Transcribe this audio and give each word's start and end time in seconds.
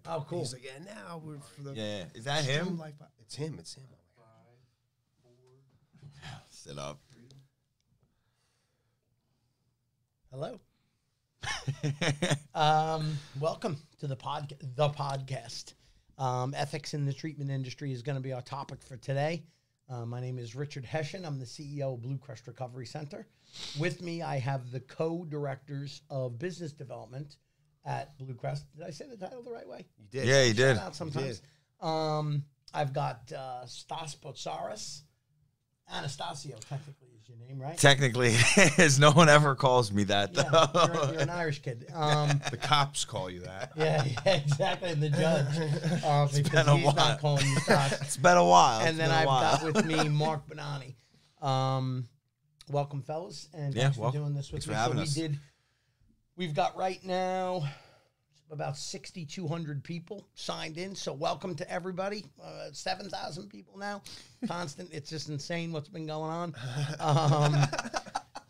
pipe. 0.00 0.14
Oh, 0.16 0.26
cool. 0.28 0.40
He's 0.40 0.52
like, 0.52 0.64
yeah, 0.64 0.84
now 0.84 1.20
we're 1.24 1.38
for 1.38 1.62
the 1.62 1.74
Yeah, 1.74 2.04
is 2.14 2.24
that 2.24 2.44
him? 2.44 2.78
Pipe. 2.78 2.94
It's 3.20 3.34
him. 3.34 3.56
It's 3.58 3.74
him. 3.74 3.84
Sit 6.48 6.78
up. 6.78 7.00
Hello. 10.30 10.60
um, 12.54 13.16
welcome 13.40 13.76
to 14.00 14.06
the 14.06 14.16
pod, 14.16 14.54
the 14.76 14.90
podcast. 14.90 15.74
Um, 16.18 16.52
ethics 16.56 16.94
in 16.94 17.06
the 17.06 17.12
treatment 17.12 17.50
industry 17.50 17.92
is 17.92 18.02
going 18.02 18.16
to 18.16 18.22
be 18.22 18.32
our 18.32 18.42
topic 18.42 18.82
for 18.82 18.96
today. 18.96 19.44
Uh, 19.88 20.04
my 20.04 20.20
name 20.20 20.38
is 20.38 20.54
Richard 20.54 20.84
Hession. 20.84 21.24
I'm 21.24 21.38
the 21.38 21.46
CEO 21.46 21.94
of 21.94 22.00
BlueCrest 22.00 22.46
Recovery 22.46 22.84
Center. 22.84 23.26
With 23.78 24.02
me, 24.02 24.20
I 24.20 24.38
have 24.38 24.70
the 24.70 24.80
co-directors 24.80 26.02
of 26.10 26.38
business 26.38 26.72
development 26.72 27.36
at 27.88 28.18
BlueCrest. 28.18 28.60
Did 28.76 28.84
I 28.86 28.90
say 28.90 29.06
the 29.08 29.16
title 29.16 29.42
the 29.42 29.50
right 29.50 29.66
way? 29.68 29.86
You 29.98 30.06
did. 30.10 30.26
Yeah, 30.28 30.44
he 30.44 30.52
did. 30.52 30.76
Shout 30.76 30.86
out 30.86 30.94
sometimes. 30.96 31.40
Um, 31.80 32.44
I've 32.74 32.92
got 32.92 33.32
uh, 33.32 33.64
Stas 33.66 34.14
Botsaris. 34.22 35.02
Anastasio, 35.90 36.54
technically, 36.68 37.08
is 37.18 37.26
your 37.26 37.38
name, 37.38 37.58
right? 37.58 37.78
Technically, 37.78 38.32
it 38.34 38.78
is. 38.78 38.98
No 38.98 39.10
one 39.10 39.30
ever 39.30 39.54
calls 39.54 39.90
me 39.90 40.04
that 40.04 40.34
Yeah, 40.34 40.42
though. 40.42 40.80
you're, 40.92 41.12
you're 41.14 41.22
an 41.22 41.30
Irish 41.30 41.62
kid. 41.62 41.86
Um, 41.94 42.42
The 42.50 42.58
cops 42.58 43.06
call 43.06 43.30
you 43.30 43.40
that. 43.40 43.72
yeah, 43.76 44.04
yeah, 44.04 44.34
exactly. 44.34 44.90
And 44.90 45.02
the 45.02 45.08
judge, 45.08 45.46
uh, 46.04 46.26
because 46.26 46.50
been 46.50 46.68
a 46.68 46.76
he's 46.76 46.84
while. 46.84 46.94
not 46.94 47.20
calling 47.20 47.46
you 47.46 47.56
Stas. 47.60 47.92
it's 48.02 48.16
been 48.18 48.36
a 48.36 48.44
while. 48.44 48.80
and 48.80 48.88
It's 48.90 48.98
then 48.98 49.08
been 49.08 49.16
a 49.16 49.20
I've 49.20 49.26
while. 49.26 49.40
got 49.56 49.62
with 49.64 49.86
me 49.86 50.08
Mark 50.10 50.46
Bonanni. 50.46 50.94
Um, 51.40 52.06
welcome, 52.68 53.00
fellas, 53.00 53.48
and 53.54 53.74
Yeah, 53.74 53.84
thanks 53.84 53.96
for 53.96 54.12
doing 54.12 54.34
this 54.34 54.52
with 54.52 54.64
Thanks 54.64 54.66
me. 54.66 54.74
for 54.74 54.78
having 54.78 54.96
so 54.98 55.02
us. 55.04 55.16
we 55.16 55.22
did. 55.22 55.38
We've 56.38 56.54
got 56.54 56.76
right 56.76 57.04
now 57.04 57.64
about 58.52 58.76
6,200 58.76 59.82
people 59.82 60.24
signed 60.36 60.78
in. 60.78 60.94
So 60.94 61.12
welcome 61.12 61.56
to 61.56 61.68
everybody. 61.68 62.26
Uh, 62.40 62.68
7,000 62.70 63.48
people 63.48 63.76
now. 63.76 64.02
Constant. 64.46 64.88
it's 64.92 65.10
just 65.10 65.30
insane 65.30 65.72
what's 65.72 65.88
been 65.88 66.06
going 66.06 66.30
on. 66.30 66.54
Um, 67.00 67.56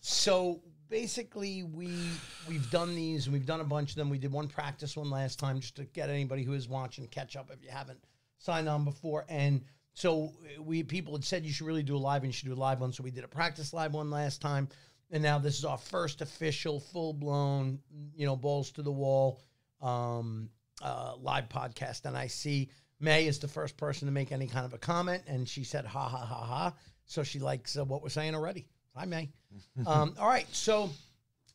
so 0.02 0.60
basically, 0.90 1.62
we 1.62 2.10
we've 2.46 2.70
done 2.70 2.94
these. 2.94 3.24
and 3.24 3.32
We've 3.32 3.46
done 3.46 3.60
a 3.60 3.64
bunch 3.64 3.92
of 3.92 3.96
them. 3.96 4.10
We 4.10 4.18
did 4.18 4.32
one 4.32 4.48
practice 4.48 4.94
one 4.94 5.08
last 5.08 5.38
time 5.38 5.58
just 5.58 5.76
to 5.76 5.84
get 5.86 6.10
anybody 6.10 6.42
who 6.42 6.52
is 6.52 6.68
watching 6.68 7.06
catch 7.06 7.36
up 7.36 7.50
if 7.50 7.64
you 7.64 7.70
haven't 7.70 8.04
signed 8.36 8.68
on 8.68 8.84
before. 8.84 9.24
And 9.30 9.64
so 9.94 10.34
we 10.60 10.82
people 10.82 11.14
had 11.14 11.24
said 11.24 11.46
you 11.46 11.52
should 11.52 11.66
really 11.66 11.82
do 11.82 11.96
a 11.96 11.98
live 11.98 12.22
and 12.22 12.28
you 12.28 12.34
should 12.34 12.48
do 12.48 12.54
a 12.54 12.54
live 12.54 12.82
one. 12.82 12.92
So 12.92 13.02
we 13.02 13.10
did 13.10 13.24
a 13.24 13.28
practice 13.28 13.72
live 13.72 13.94
one 13.94 14.10
last 14.10 14.42
time. 14.42 14.68
And 15.10 15.22
now 15.22 15.38
this 15.38 15.58
is 15.58 15.64
our 15.64 15.78
first 15.78 16.20
official, 16.20 16.80
full 16.80 17.12
blown, 17.12 17.78
you 18.14 18.26
know, 18.26 18.36
balls 18.36 18.70
to 18.72 18.82
the 18.82 18.92
wall 18.92 19.40
um, 19.80 20.50
uh, 20.82 21.14
live 21.20 21.48
podcast. 21.48 22.04
And 22.04 22.16
I 22.16 22.26
see 22.26 22.70
May 23.00 23.26
is 23.26 23.38
the 23.38 23.48
first 23.48 23.76
person 23.76 24.06
to 24.06 24.12
make 24.12 24.32
any 24.32 24.46
kind 24.46 24.66
of 24.66 24.74
a 24.74 24.78
comment, 24.78 25.22
and 25.26 25.48
she 25.48 25.64
said, 25.64 25.86
"Ha 25.86 26.08
ha 26.08 26.18
ha 26.18 26.44
ha." 26.44 26.74
So 27.06 27.22
she 27.22 27.38
likes 27.38 27.76
uh, 27.78 27.84
what 27.84 28.02
we're 28.02 28.08
saying 28.08 28.34
already. 28.34 28.66
Hi, 28.94 29.04
May. 29.04 29.30
um, 29.86 30.14
all 30.18 30.28
right, 30.28 30.46
so 30.52 30.90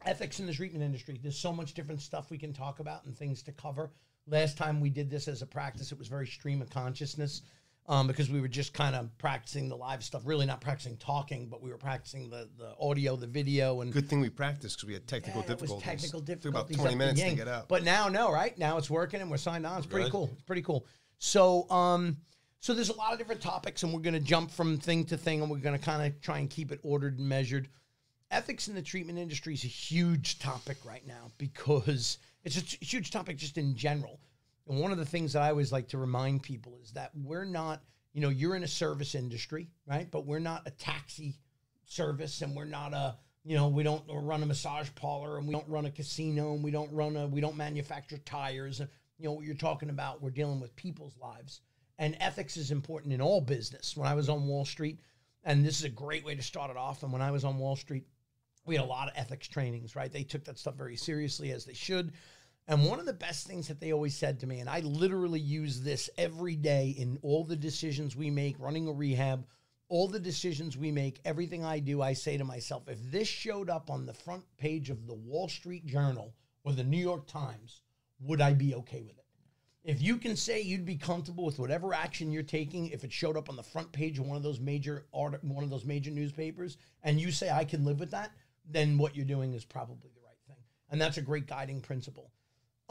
ethics 0.06 0.40
in 0.40 0.48
the 0.48 0.54
treatment 0.54 0.84
industry. 0.84 1.20
There's 1.22 1.38
so 1.38 1.54
much 1.54 1.74
different 1.74 2.02
stuff 2.02 2.32
we 2.32 2.38
can 2.38 2.54
talk 2.54 2.80
about 2.80 3.06
and 3.06 3.16
things 3.16 3.44
to 3.44 3.52
cover. 3.52 3.92
Last 4.26 4.58
time 4.58 4.80
we 4.80 4.90
did 4.90 5.10
this 5.10 5.28
as 5.28 5.42
a 5.42 5.46
practice, 5.46 5.92
it 5.92 6.00
was 6.00 6.08
very 6.08 6.28
stream 6.28 6.62
of 6.62 6.70
consciousness 6.70 7.42
um, 7.88 8.08
because 8.08 8.30
we 8.30 8.40
were 8.40 8.48
just 8.48 8.74
kind 8.74 8.96
of 8.96 9.16
practicing 9.18 9.68
the 9.70 9.76
live 9.76 10.04
stuff. 10.04 10.22
Really, 10.26 10.46
not 10.46 10.62
practicing 10.62 10.98
talking, 10.98 11.48
but 11.48 11.62
we 11.62 11.70
were 11.70 11.78
practicing 11.78 12.30
the 12.30 12.50
the 12.58 12.74
audio, 12.80 13.16
the 13.16 13.28
video, 13.28 13.82
and 13.82 13.92
Good 13.92 14.08
thing 14.10 14.22
we 14.22 14.30
practiced 14.30 14.78
because 14.78 14.88
we 14.88 14.94
had 14.94 15.08
technical 15.08 15.42
yeah, 15.42 15.52
it 15.54 15.62
was 15.62 15.72
difficulties. 15.72 15.86
technical 15.86 16.20
Took 16.22 16.26
difficulties. 16.28 16.76
about 16.78 16.84
20 16.84 16.96
minutes 16.98 17.22
to 17.22 17.36
get 17.36 17.48
up. 17.48 17.68
But 17.68 17.84
now, 17.84 18.08
no, 18.10 18.32
right? 18.32 18.58
Now 18.58 18.78
it's 18.78 18.90
working 18.90 19.22
and 19.22 19.30
we're 19.30 19.38
signed 19.38 19.66
on. 19.66 19.78
It's 19.78 19.88
pretty 19.88 20.06
Good. 20.06 20.12
cool. 20.12 20.30
It's 20.34 20.44
pretty 20.44 20.62
cool. 20.62 20.86
So, 21.20 21.70
um, 21.70 22.18
so 22.60 22.74
there's 22.74 22.90
a 22.90 22.96
lot 22.96 23.12
of 23.12 23.20
different 23.20 23.42
topics, 23.42 23.84
and 23.84 23.94
we're 23.94 24.00
going 24.00 24.14
to 24.14 24.20
jump 24.20 24.50
from 24.52 24.78
thing 24.78 25.04
to 25.06 25.18
thing, 25.18 25.42
and 25.42 25.52
we're 25.52 25.58
going 25.58 25.78
to 25.78 25.84
kind 25.84 26.06
of 26.06 26.22
try 26.22 26.40
and 26.40 26.50
keep 26.50 26.72
it 26.72 26.80
ordered 26.84 27.18
and 27.20 27.28
measured. 27.28 27.68
Ethics 28.32 28.68
in 28.68 28.76
the 28.76 28.82
treatment 28.82 29.20
industry 29.20 29.54
is 29.54 29.64
a 29.64 29.68
huge 29.68 30.40
topic 30.40 30.78
right 30.86 31.06
now 31.06 31.32
because 31.38 32.18
it's 32.44 32.58
a 32.58 32.66
t- 32.66 32.78
huge 32.82 33.12
topic 33.12 33.38
just 33.38 33.58
in 33.58 33.76
general. 33.76 34.20
And 34.68 34.80
one 34.80 34.92
of 34.92 34.98
the 34.98 35.06
things 35.06 35.34
that 35.34 35.42
I 35.42 35.50
always 35.50 35.72
like 35.72 35.90
to 35.90 35.98
remind 35.98 36.44
people 36.44 36.80
is 36.84 36.92
that 36.92 37.12
we're 37.16 37.46
not, 37.46 37.82
you 38.14 38.22
know, 38.22 38.30
you're 38.30 38.56
in 38.56 38.64
a 38.64 38.68
service 38.68 39.16
industry, 39.16 39.70
right? 39.86 40.10
But 40.10 40.26
we're 40.26 40.40
not 40.40 40.64
a 40.66 40.72
taxi 40.72 41.38
service 41.86 42.42
and 42.42 42.56
we're 42.56 42.66
not 42.66 42.94
a, 42.94 43.18
you 43.44 43.56
know, 43.56 43.68
we 43.68 43.84
don't 43.84 44.04
run 44.08 44.42
a 44.42 44.46
massage 44.46 44.90
parlor 44.96 45.38
and 45.38 45.48
we 45.48 45.54
don't 45.54 45.68
run 45.68 45.86
a 45.86 45.92
casino 45.92 46.54
and 46.54 46.64
we 46.64 46.72
don't 46.72 46.92
run 46.94 47.18
a, 47.18 47.28
we 47.28 47.42
don't 47.42 47.58
manufacture 47.58 48.18
tires. 48.20 48.80
And, 48.80 48.90
you 49.20 49.26
know, 49.26 49.34
what 49.34 49.46
you're 49.46 49.56
talking 49.56 49.90
about, 49.90 50.22
we're 50.22 50.30
dealing 50.30 50.62
with 50.62 50.76
people's 50.76 51.18
lives. 51.22 51.62
And 52.00 52.18
ethics 52.20 52.58
is 52.58 52.72
important 52.72 53.14
in 53.14 53.22
all 53.22 53.42
business. 53.42 53.96
When 53.98 54.08
I 54.08 54.16
was 54.16 54.30
on 54.30 54.48
Wall 54.48 54.66
Street, 54.66 55.00
and 55.44 55.66
this 55.66 55.78
is 55.78 55.84
a 55.84 55.90
great 55.90 56.24
way 56.24 56.36
to 56.36 56.42
start 56.42 56.72
it 56.72 56.78
off. 56.78 57.04
And 57.04 57.12
when 57.12 57.22
I 57.22 57.32
was 57.32 57.44
on 57.44 57.58
Wall 57.58 57.76
Street, 57.76 58.06
we 58.66 58.76
had 58.76 58.84
a 58.84 58.88
lot 58.88 59.10
of 59.10 59.14
ethics 59.18 59.48
trainings, 59.48 59.96
right? 59.96 60.12
They 60.12 60.24
took 60.24 60.46
that 60.46 60.58
stuff 60.58 60.76
very 60.76 60.96
seriously 60.96 61.52
as 61.52 61.66
they 61.66 61.74
should. 61.74 62.14
And 62.68 62.86
one 62.86 63.00
of 63.00 63.06
the 63.06 63.14
best 63.14 63.46
things 63.46 63.68
that 63.68 63.82
they 63.82 63.92
always 63.92 64.16
said 64.16 64.40
to 64.40 64.48
me, 64.48 64.60
and 64.60 64.70
I 64.70 64.80
literally 64.80 65.40
use 65.40 65.82
this 65.82 66.10
every 66.18 66.56
day 66.56 66.96
in 66.98 67.20
all 67.22 67.44
the 67.44 67.58
decisions 67.58 68.16
we 68.16 68.30
make, 68.30 68.58
running 68.58 68.88
a 68.88 68.94
rehab, 68.94 69.46
all 69.90 70.08
the 70.08 70.20
decisions 70.20 70.78
we 70.78 70.92
make, 70.92 71.20
everything 71.26 71.66
I 71.66 71.80
do, 71.80 72.02
I 72.02 72.14
say 72.14 72.38
to 72.38 72.46
myself, 72.46 72.88
if 72.88 73.00
this 73.12 73.28
showed 73.28 73.70
up 73.70 73.92
on 73.92 74.06
the 74.06 74.14
front 74.14 74.44
page 74.58 74.90
of 74.90 75.08
the 75.08 75.14
Wall 75.14 75.50
Street 75.50 75.86
Journal 75.86 76.34
or 76.64 76.72
the 76.72 76.86
New 76.86 76.98
York 76.98 77.28
Times, 77.28 77.82
would 78.22 78.40
I 78.40 78.54
be 78.54 78.74
okay 78.76 79.02
with 79.02 79.18
it? 79.18 79.26
If 79.84 80.02
you 80.02 80.16
can 80.16 80.38
say 80.38 80.62
you'd 80.62 80.86
be 80.86 80.96
comfortable 80.96 81.44
with 81.44 81.60
whatever 81.60 81.94
action 81.94 82.32
you're 82.32 82.44
taking, 82.44 82.88
if 82.88 83.04
it 83.04 83.12
showed 83.12 83.36
up 83.36 83.50
on 83.50 83.58
the 83.58 83.64
front 83.64 83.92
page 83.92 84.18
of 84.18 84.26
one 84.26 84.38
of 84.38 84.44
those 84.44 84.62
major 84.62 85.06
art, 85.14 85.44
one 85.44 85.66
of 85.66 85.70
those 85.70 85.84
major 85.84 86.10
newspapers, 86.10 86.78
and 87.04 87.20
you 87.20 87.32
say 87.32 87.52
I 87.52 87.66
can 87.66 87.84
live 87.84 88.00
with 88.00 88.12
that, 88.12 88.32
then 88.66 88.98
what 88.98 89.18
you're 89.18 89.26
doing 89.26 89.54
is 89.54 89.66
probably 89.66 90.10
the 90.16 90.22
right 90.26 90.38
thing, 90.48 90.64
and 90.90 91.02
that's 91.02 91.18
a 91.18 91.22
great 91.22 91.48
guiding 91.48 91.82
principle. 91.82 92.32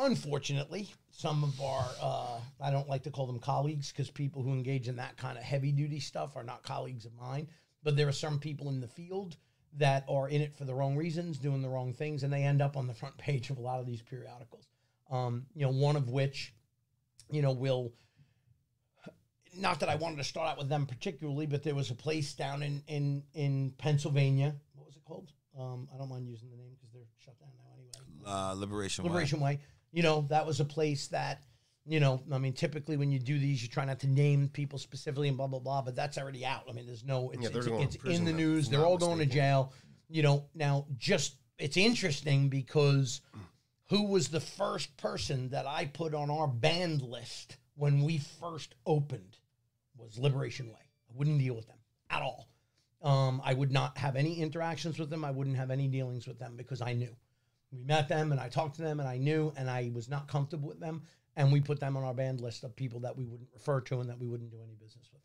Unfortunately, 0.02 0.88
some 1.10 1.44
of 1.44 1.60
our 1.60 1.86
uh, 2.00 2.38
I 2.60 2.70
don't 2.70 2.88
like 2.88 3.04
to 3.04 3.10
call 3.10 3.26
them 3.26 3.38
colleagues 3.38 3.92
because 3.92 4.10
people 4.10 4.42
who 4.42 4.52
engage 4.52 4.88
in 4.88 4.96
that 4.96 5.16
kind 5.16 5.38
of 5.38 5.44
heavy 5.44 5.70
duty 5.70 6.00
stuff 6.00 6.36
are 6.36 6.42
not 6.42 6.64
colleagues 6.64 7.04
of 7.04 7.12
mine. 7.14 7.46
But 7.84 7.96
there 7.96 8.08
are 8.08 8.12
some 8.12 8.38
people 8.38 8.68
in 8.68 8.80
the 8.80 8.88
field 8.88 9.36
that 9.78 10.04
are 10.08 10.28
in 10.28 10.40
it 10.40 10.56
for 10.56 10.64
the 10.64 10.74
wrong 10.74 10.96
reasons, 10.96 11.38
doing 11.38 11.62
the 11.62 11.68
wrong 11.68 11.92
things, 11.92 12.22
and 12.22 12.32
they 12.32 12.42
end 12.42 12.60
up 12.60 12.76
on 12.76 12.86
the 12.86 12.94
front 12.94 13.16
page 13.16 13.50
of 13.50 13.58
a 13.58 13.60
lot 13.60 13.80
of 13.80 13.86
these 13.86 14.02
periodicals. 14.02 14.68
Um, 15.10 15.46
you 15.54 15.62
know, 15.62 15.72
one 15.72 15.96
of 15.96 16.10
which, 16.10 16.52
you 17.30 17.42
know, 17.42 17.52
will 17.52 17.92
not 19.56 19.80
that 19.80 19.88
I 19.88 19.94
wanted 19.96 20.16
to 20.16 20.24
start 20.24 20.48
out 20.48 20.58
with 20.58 20.69
them 20.69 20.86
particularly, 20.86 21.46
but 21.46 21.62
there 21.62 21.74
was 21.74 21.90
a 21.90 21.94
place 21.94 22.32
down 22.32 22.62
in 22.62 22.82
in 22.88 23.22
in 23.34 23.74
Pennsylvania. 23.78 24.54
What 24.74 24.86
was 24.86 24.96
it 24.96 25.04
called? 25.04 25.30
Um, 25.58 25.88
I 25.94 25.98
don't 25.98 26.08
mind 26.08 26.26
using 26.26 26.50
the 26.50 26.56
name 26.56 26.72
because 26.80 26.92
they're 26.92 27.02
shut 27.24 27.38
down 27.38 27.50
now 27.56 27.70
anyway. 27.76 27.92
uh, 28.26 28.54
Liberation. 28.54 29.04
Way. 29.04 29.10
Liberation 29.10 29.40
Way. 29.40 29.60
You 29.92 30.03
know, 30.03 30.26
that 30.30 30.47
was 30.47 30.60
a 30.60 30.64
place 30.64 31.08
that, 31.08 31.42
you 31.86 32.00
know, 32.00 32.22
I 32.32 32.38
mean, 32.38 32.53
typically 32.53 32.97
when 32.97 33.12
you 33.12 33.19
do 33.19 33.38
these, 33.38 33.62
you 33.62 33.69
try 33.69 33.84
not 33.84 34.00
to 34.00 34.06
name 34.06 34.48
people 34.48 34.78
specifically 34.78 35.28
and 35.28 35.36
blah 35.36 35.47
blah 35.47 35.58
blah, 35.58 35.82
but 35.82 35.94
that's 35.94 36.19
already 36.19 36.44
out. 36.47 36.64
I 36.69 36.72
mean, 36.72 36.86
there's 36.86 37.04
no, 37.04 37.30
it's, 37.30 37.42
Yeah, 37.42 37.48
it's, 37.82 37.97
it's 37.97 38.04
in 38.19 38.25
the 38.25 38.32
news. 38.32 38.69
They're 38.69 38.84
all 38.84 38.98
not 38.98 39.06
going 39.06 39.19
to 39.19 39.26
jail. 39.26 39.72
You 40.08 40.22
know, 40.22 40.47
now 40.54 40.86
just 40.97 41.36
it's 41.58 41.76
interesting 41.76 42.48
because 42.48 43.20
who 43.88 44.04
was 44.06 44.28
the 44.28 44.41
first 44.41 44.97
person 44.97 45.50
that 45.50 45.66
I 45.66 45.86
put 45.86 46.14
on 46.14 46.31
our 46.31 46.48
banned 46.48 47.02
list 47.02 47.58
when 47.75 48.02
we 48.02 48.19
first 48.19 48.75
opened 48.86 49.36
was 49.97 50.19
Liberation 50.19 50.69
Way. 50.69 50.81
I 51.10 51.12
wouldn't 51.14 51.38
deal 51.38 51.54
with 51.54 51.66
them 51.66 51.78
at 52.10 52.22
all. 52.22 52.48
Um, 53.02 53.42
I 53.44 53.52
would 53.54 53.72
not 53.72 53.98
have 53.98 54.16
any 54.16 54.40
interactions 54.40 54.99
with 54.99 55.11
them. 55.11 55.25
I 55.25 55.31
wouldn't 55.31 55.56
have 55.56 55.70
any 55.70 55.88
dealings 55.88 56.26
with 56.26 56.38
them 56.38 56.55
because 56.56 56.81
I 56.81 56.93
knew. 56.93 57.14
We 57.72 57.82
met 57.82 58.08
them 58.08 58.32
and 58.32 58.40
I 58.40 58.48
talked 58.48 58.76
to 58.76 58.82
them 58.82 59.00
and 59.00 59.08
I 59.08 59.16
knew 59.16 59.52
and 59.56 59.70
I 59.70 59.90
was 59.94 60.08
not 60.08 60.28
comfortable 60.28 60.69
with 60.69 60.80
them. 60.80 61.02
And 61.34 61.50
we 61.50 61.62
put 61.62 61.80
them 61.80 61.96
on 61.96 62.04
our 62.04 62.12
banned 62.12 62.42
list 62.42 62.62
of 62.62 62.76
people 62.76 63.00
that 63.00 63.16
we 63.16 63.24
wouldn't 63.24 63.48
refer 63.54 63.80
to 63.80 64.00
and 64.00 64.10
that 64.10 64.19
we 64.19 64.28
wouldn't 64.28 64.50
do 64.50 64.58
any 64.62 64.74
business 64.74 65.08
with. 65.12 65.22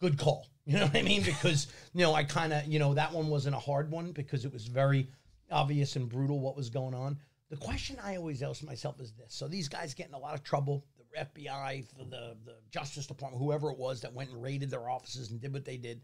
Good 0.00 0.18
call. 0.18 0.46
You 0.68 0.76
know 0.76 0.84
what 0.84 0.96
I 0.96 1.02
mean? 1.02 1.22
Because, 1.22 1.68
you 1.94 2.02
know, 2.02 2.12
I 2.12 2.24
kind 2.24 2.52
of, 2.52 2.66
you 2.66 2.78
know, 2.78 2.92
that 2.92 3.10
one 3.10 3.28
wasn't 3.28 3.56
a 3.56 3.58
hard 3.58 3.90
one 3.90 4.12
because 4.12 4.44
it 4.44 4.52
was 4.52 4.66
very 4.66 5.08
obvious 5.50 5.96
and 5.96 6.06
brutal 6.10 6.40
what 6.40 6.56
was 6.58 6.68
going 6.68 6.92
on. 6.92 7.16
The 7.48 7.56
question 7.56 7.96
I 8.04 8.16
always 8.16 8.42
ask 8.42 8.62
myself 8.62 9.00
is 9.00 9.12
this. 9.12 9.32
So 9.32 9.48
these 9.48 9.66
guys 9.66 9.94
get 9.94 10.08
in 10.08 10.12
a 10.12 10.18
lot 10.18 10.34
of 10.34 10.44
trouble. 10.44 10.84
The 10.98 11.24
FBI, 11.24 11.86
the, 11.96 12.04
the, 12.04 12.36
the 12.44 12.54
Justice 12.70 13.06
Department, 13.06 13.42
whoever 13.42 13.70
it 13.70 13.78
was 13.78 14.02
that 14.02 14.12
went 14.12 14.28
and 14.28 14.42
raided 14.42 14.68
their 14.68 14.90
offices 14.90 15.30
and 15.30 15.40
did 15.40 15.54
what 15.54 15.64
they 15.64 15.78
did, 15.78 16.02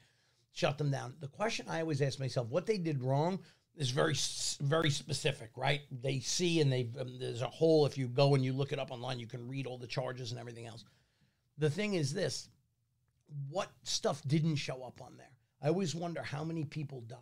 shut 0.52 0.78
them 0.78 0.90
down. 0.90 1.14
The 1.20 1.28
question 1.28 1.66
I 1.68 1.80
always 1.80 2.00
ask 2.00 2.18
myself, 2.18 2.48
what 2.48 2.64
they 2.64 2.78
did 2.78 3.02
wrong 3.02 3.40
is 3.76 3.90
very 3.90 4.14
very 4.60 4.90
specific, 4.90 5.50
right? 5.56 5.80
They 5.90 6.20
see 6.20 6.60
and 6.60 6.72
they 6.72 6.88
um, 6.98 7.18
there's 7.18 7.42
a 7.42 7.46
whole. 7.48 7.86
If 7.86 7.98
you 7.98 8.06
go 8.08 8.34
and 8.34 8.44
you 8.44 8.52
look 8.52 8.72
it 8.72 8.78
up 8.78 8.90
online, 8.90 9.18
you 9.18 9.26
can 9.26 9.46
read 9.48 9.66
all 9.66 9.78
the 9.78 9.86
charges 9.86 10.30
and 10.30 10.40
everything 10.40 10.66
else. 10.66 10.84
The 11.58 11.70
thing 11.70 11.94
is 11.94 12.12
this: 12.12 12.48
what 13.50 13.70
stuff 13.82 14.22
didn't 14.26 14.56
show 14.56 14.82
up 14.82 15.00
on 15.00 15.16
there? 15.16 15.26
I 15.62 15.68
always 15.68 15.94
wonder 15.94 16.22
how 16.22 16.44
many 16.44 16.64
people 16.64 17.00
died 17.02 17.18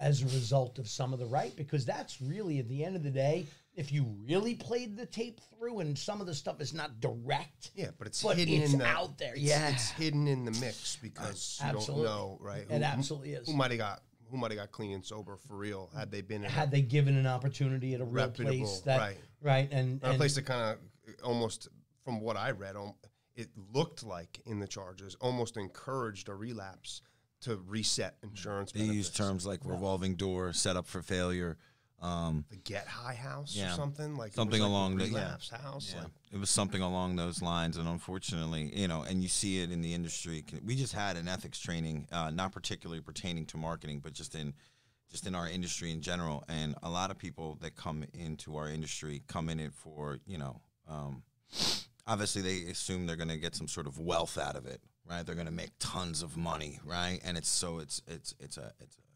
as 0.00 0.22
a 0.22 0.26
result 0.26 0.78
of 0.78 0.88
some 0.88 1.12
of 1.12 1.18
the 1.18 1.26
right, 1.26 1.54
because 1.56 1.84
that's 1.84 2.22
really 2.22 2.60
at 2.60 2.68
the 2.68 2.84
end 2.84 2.94
of 2.94 3.02
the 3.02 3.10
day, 3.10 3.44
if 3.74 3.90
you 3.90 4.06
really 4.24 4.54
played 4.54 4.96
the 4.96 5.04
tape 5.04 5.40
through, 5.58 5.80
and 5.80 5.98
some 5.98 6.20
of 6.20 6.26
the 6.28 6.34
stuff 6.34 6.60
is 6.60 6.72
not 6.72 7.00
direct. 7.00 7.72
Yeah, 7.74 7.88
but 7.98 8.06
it's 8.06 8.22
But 8.22 8.36
hidden 8.36 8.62
it's 8.62 8.72
in 8.74 8.78
the 8.78 8.86
out 8.86 9.18
there, 9.18 9.34
it's- 9.34 9.42
yeah. 9.44 9.70
it's 9.70 9.90
hidden 9.90 10.28
in 10.28 10.44
the 10.44 10.52
mix 10.52 10.96
because 11.02 11.58
you 11.60 11.68
Absolutely. 11.68 12.04
don't 12.04 12.14
know, 12.16 12.38
right? 12.40 12.64
It 12.70 12.82
absolutely 12.82 13.32
is. 13.32 13.48
Who 13.48 13.54
might 13.56 13.72
have 13.72 13.78
got 13.78 14.02
who 14.30 14.36
might 14.36 14.50
have 14.50 14.58
got 14.58 14.72
clean 14.72 14.92
and 14.92 15.04
sober 15.04 15.36
for 15.36 15.56
real 15.56 15.90
had 15.96 16.10
they 16.10 16.20
been 16.20 16.44
in 16.44 16.50
Had 16.50 16.70
they 16.70 16.82
given 16.82 17.16
an 17.16 17.26
opportunity 17.26 17.94
at 17.94 18.00
a 18.00 18.04
real 18.04 18.30
place 18.30 18.80
that 18.80 18.98
right. 19.00 19.18
right 19.42 19.68
and, 19.72 20.02
a, 20.02 20.12
a 20.12 20.14
place 20.14 20.34
that 20.34 20.42
kind 20.42 20.76
of 20.76 21.14
almost 21.22 21.68
from 22.04 22.20
what 22.20 22.36
I 22.36 22.52
read, 22.52 22.74
it 23.36 23.48
looked 23.72 24.02
like 24.02 24.40
in 24.46 24.58
the 24.58 24.66
charges 24.66 25.14
almost 25.20 25.56
encouraged 25.56 26.28
a 26.28 26.34
relapse 26.34 27.02
to 27.42 27.56
reset 27.56 28.16
insurance. 28.22 28.72
They 28.72 28.80
use 28.80 29.10
terms 29.10 29.46
like 29.46 29.60
revolving 29.64 30.16
door, 30.16 30.52
set 30.52 30.76
up 30.76 30.86
for 30.86 31.02
failure. 31.02 31.56
Um, 32.00 32.44
the 32.48 32.56
Get 32.56 32.86
High 32.86 33.14
House 33.14 33.56
Yeah. 33.56 33.72
or 33.72 33.76
something 33.76 34.16
like 34.16 34.32
something 34.32 34.60
like 34.60 34.68
along 34.68 34.96
the 34.98 35.08
yeah, 35.08 35.30
house. 35.62 35.92
yeah. 35.92 36.02
Like, 36.02 36.10
it 36.32 36.38
was 36.38 36.48
something 36.50 36.80
along 36.80 37.16
those 37.16 37.42
lines, 37.42 37.76
and 37.76 37.88
unfortunately, 37.88 38.70
you 38.72 38.86
know, 38.86 39.02
and 39.02 39.20
you 39.22 39.28
see 39.28 39.60
it 39.62 39.72
in 39.72 39.80
the 39.80 39.94
industry. 39.94 40.44
We 40.64 40.76
just 40.76 40.92
had 40.92 41.16
an 41.16 41.26
ethics 41.26 41.58
training, 41.58 42.06
uh, 42.12 42.30
not 42.30 42.52
particularly 42.52 43.00
pertaining 43.00 43.46
to 43.46 43.56
marketing, 43.56 44.00
but 44.00 44.12
just 44.12 44.34
in 44.36 44.54
just 45.10 45.26
in 45.26 45.34
our 45.34 45.48
industry 45.48 45.90
in 45.90 46.00
general. 46.02 46.44
And 46.48 46.74
a 46.82 46.90
lot 46.90 47.10
of 47.10 47.18
people 47.18 47.56
that 47.62 47.74
come 47.76 48.04
into 48.12 48.56
our 48.56 48.68
industry 48.68 49.22
come 49.26 49.48
in 49.48 49.58
it 49.58 49.72
for, 49.72 50.18
you 50.26 50.36
know, 50.38 50.60
um, 50.86 51.22
obviously 52.06 52.42
they 52.42 52.70
assume 52.70 53.06
they're 53.06 53.16
going 53.16 53.28
to 53.28 53.38
get 53.38 53.54
some 53.54 53.68
sort 53.68 53.86
of 53.86 53.98
wealth 53.98 54.36
out 54.38 54.54
of 54.54 54.66
it, 54.66 54.80
right? 55.08 55.24
They're 55.24 55.34
going 55.34 55.46
to 55.46 55.52
make 55.52 55.70
tons 55.78 56.22
of 56.22 56.36
money, 56.36 56.78
right? 56.84 57.20
And 57.24 57.36
it's 57.38 57.48
so 57.48 57.78
it's 57.78 58.02
it's 58.06 58.34
it's 58.38 58.56
a 58.58 58.72
it's 58.80 58.96
a 58.96 58.98
it's 58.98 58.98
a 58.98 59.07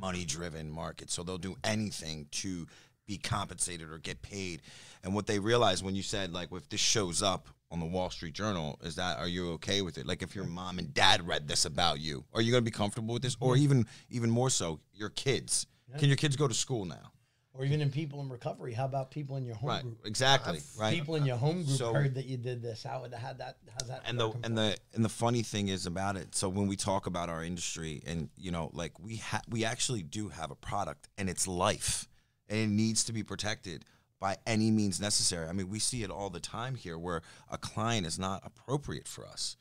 money 0.00 0.24
driven 0.24 0.70
market. 0.70 1.10
So 1.10 1.22
they'll 1.22 1.38
do 1.38 1.56
anything 1.64 2.26
to 2.32 2.66
be 3.06 3.18
compensated 3.18 3.90
or 3.90 3.98
get 3.98 4.22
paid. 4.22 4.62
And 5.02 5.14
what 5.14 5.26
they 5.26 5.38
realize 5.38 5.82
when 5.82 5.94
you 5.94 6.02
said 6.02 6.32
like 6.32 6.48
if 6.52 6.68
this 6.68 6.80
shows 6.80 7.22
up 7.22 7.48
on 7.70 7.80
the 7.80 7.86
Wall 7.86 8.10
Street 8.10 8.34
Journal 8.34 8.78
is 8.82 8.96
that 8.96 9.18
are 9.18 9.28
you 9.28 9.52
okay 9.52 9.82
with 9.82 9.98
it? 9.98 10.06
Like 10.06 10.22
if 10.22 10.34
your 10.34 10.44
mom 10.44 10.78
and 10.78 10.92
dad 10.92 11.26
read 11.26 11.48
this 11.48 11.64
about 11.64 12.00
you, 12.00 12.24
are 12.34 12.40
you 12.40 12.50
going 12.52 12.62
to 12.62 12.70
be 12.70 12.74
comfortable 12.74 13.14
with 13.14 13.22
this? 13.22 13.36
Or 13.40 13.56
even 13.56 13.86
even 14.10 14.30
more 14.30 14.50
so, 14.50 14.80
your 14.94 15.10
kids. 15.10 15.66
Can 15.98 16.08
your 16.08 16.16
kids 16.16 16.36
go 16.36 16.48
to 16.48 16.54
school 16.54 16.84
now? 16.86 17.11
Or 17.54 17.64
even 17.64 17.80
in 17.82 17.90
people 17.90 18.20
in 18.20 18.28
recovery. 18.30 18.72
How 18.72 18.86
about 18.86 19.10
people 19.10 19.36
in 19.36 19.44
your 19.44 19.54
home 19.56 19.68
Right. 19.68 19.82
group? 19.82 20.06
Exactly. 20.06 20.60
Right. 20.78 20.94
People 20.94 21.16
in 21.16 21.26
your 21.26 21.36
home 21.36 21.64
group 21.64 21.76
So- 21.78 21.92
heard 21.92 22.14
that 22.14 22.24
you 22.26 22.36
did 22.38 22.62
this. 22.62 22.82
How 22.82 23.02
would 23.02 23.12
had 23.12 23.38
that? 23.38 23.58
How's 23.78 23.88
that? 23.88 24.02
and 24.06 24.18
the 24.18 24.30
and 24.30 24.42
for 24.44 24.48
the 24.50 24.76
and 24.94 25.04
the 25.04 25.08
funny 25.10 25.42
thing 25.42 25.68
is 25.68 25.84
about 25.86 26.16
it 26.16 26.34
so 26.34 26.48
when 26.48 26.66
we 26.66 26.76
talk 26.76 27.06
about 27.06 27.28
our 27.28 27.44
industry 27.44 28.02
and 28.06 28.30
you 28.36 28.50
know 28.50 28.70
like 28.72 28.98
we 28.98 29.16
ha- 29.16 29.42
we 29.48 29.64
actually 29.64 30.02
do 30.02 30.28
have 30.28 30.50
a 30.50 30.54
product 30.54 31.08
and 31.18 31.28
it's 31.28 31.46
life 31.46 32.08
and 32.48 32.58
it 32.58 32.68
needs 32.68 33.04
to 33.04 33.12
be 33.12 33.22
protected 33.22 33.84
by 34.20 34.36
any 34.46 34.70
means 34.70 35.00
necessary 35.00 35.48
i 35.48 35.52
mean 35.52 35.68
we 35.68 35.78
see 35.78 36.02
it 36.02 36.10
all 36.10 36.30
the 36.30 36.40
time 36.40 36.74
here 36.74 36.98
where 36.98 37.22
a 37.50 37.58
client 37.58 38.06
is 38.06 38.18
not 38.18 38.40
appropriate 38.44 39.08
for 39.08 39.26
us 39.26 39.56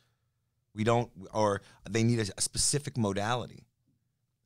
we 0.73 0.83
don't 0.83 1.09
or 1.33 1.61
they 1.89 2.03
need 2.03 2.19
a, 2.19 2.25
a 2.37 2.41
specific 2.41 2.97
modality 2.97 3.65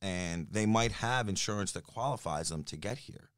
and 0.00 0.46
they 0.50 0.66
might 0.66 0.92
have 0.92 1.28
insurance 1.28 1.72
that 1.72 1.84
qualifies 1.84 2.48
them 2.50 2.62
to 2.62 2.76
get 2.76 2.98
here 2.98 3.30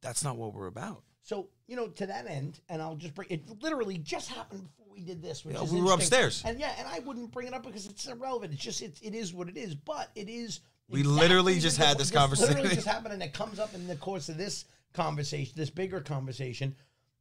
that's 0.00 0.22
not 0.24 0.36
what 0.36 0.54
we're 0.54 0.66
about 0.66 1.02
So 1.22 1.48
you 1.66 1.76
know, 1.76 1.88
to 1.88 2.06
that 2.06 2.26
end, 2.26 2.60
and 2.68 2.80
I'll 2.80 2.96
just 2.96 3.14
bring 3.14 3.28
it. 3.30 3.62
Literally, 3.62 3.98
just 3.98 4.30
happened 4.30 4.62
before 4.64 4.86
we 4.90 5.02
did 5.02 5.20
this. 5.22 5.44
Which 5.44 5.54
Yeah, 5.56 5.62
is 5.64 5.72
we 5.72 5.82
were 5.82 5.92
upstairs. 5.92 6.42
and 6.46 6.58
yeah, 6.58 6.72
and 6.78 6.88
I 6.88 7.00
wouldn't 7.00 7.30
bring 7.30 7.46
it 7.46 7.52
up 7.54 7.64
because 7.64 7.86
it's 7.86 8.06
irrelevant. 8.06 8.54
It's 8.54 8.62
just 8.62 8.80
it's, 8.82 9.00
it 9.02 9.14
is 9.14 9.34
what 9.34 9.48
it 9.48 9.56
is. 9.56 9.74
But 9.74 10.10
it 10.14 10.28
is. 10.28 10.60
We 10.88 11.02
literally 11.02 11.58
just 11.60 11.76
had 11.76 11.98
this 11.98 12.10
Literally 12.14 12.36
conversation. 12.38 12.74
just 12.74 12.86
happened, 12.94 13.12
and 13.12 13.22
it 13.22 13.34
comes 13.34 13.58
up 13.58 13.74
in 13.74 13.86
the 13.86 13.96
course 13.96 14.30
of 14.30 14.38
this 14.38 14.64
conversation, 14.94 15.52
this 15.56 15.68
bigger 15.70 16.00
conversation. 16.00 16.74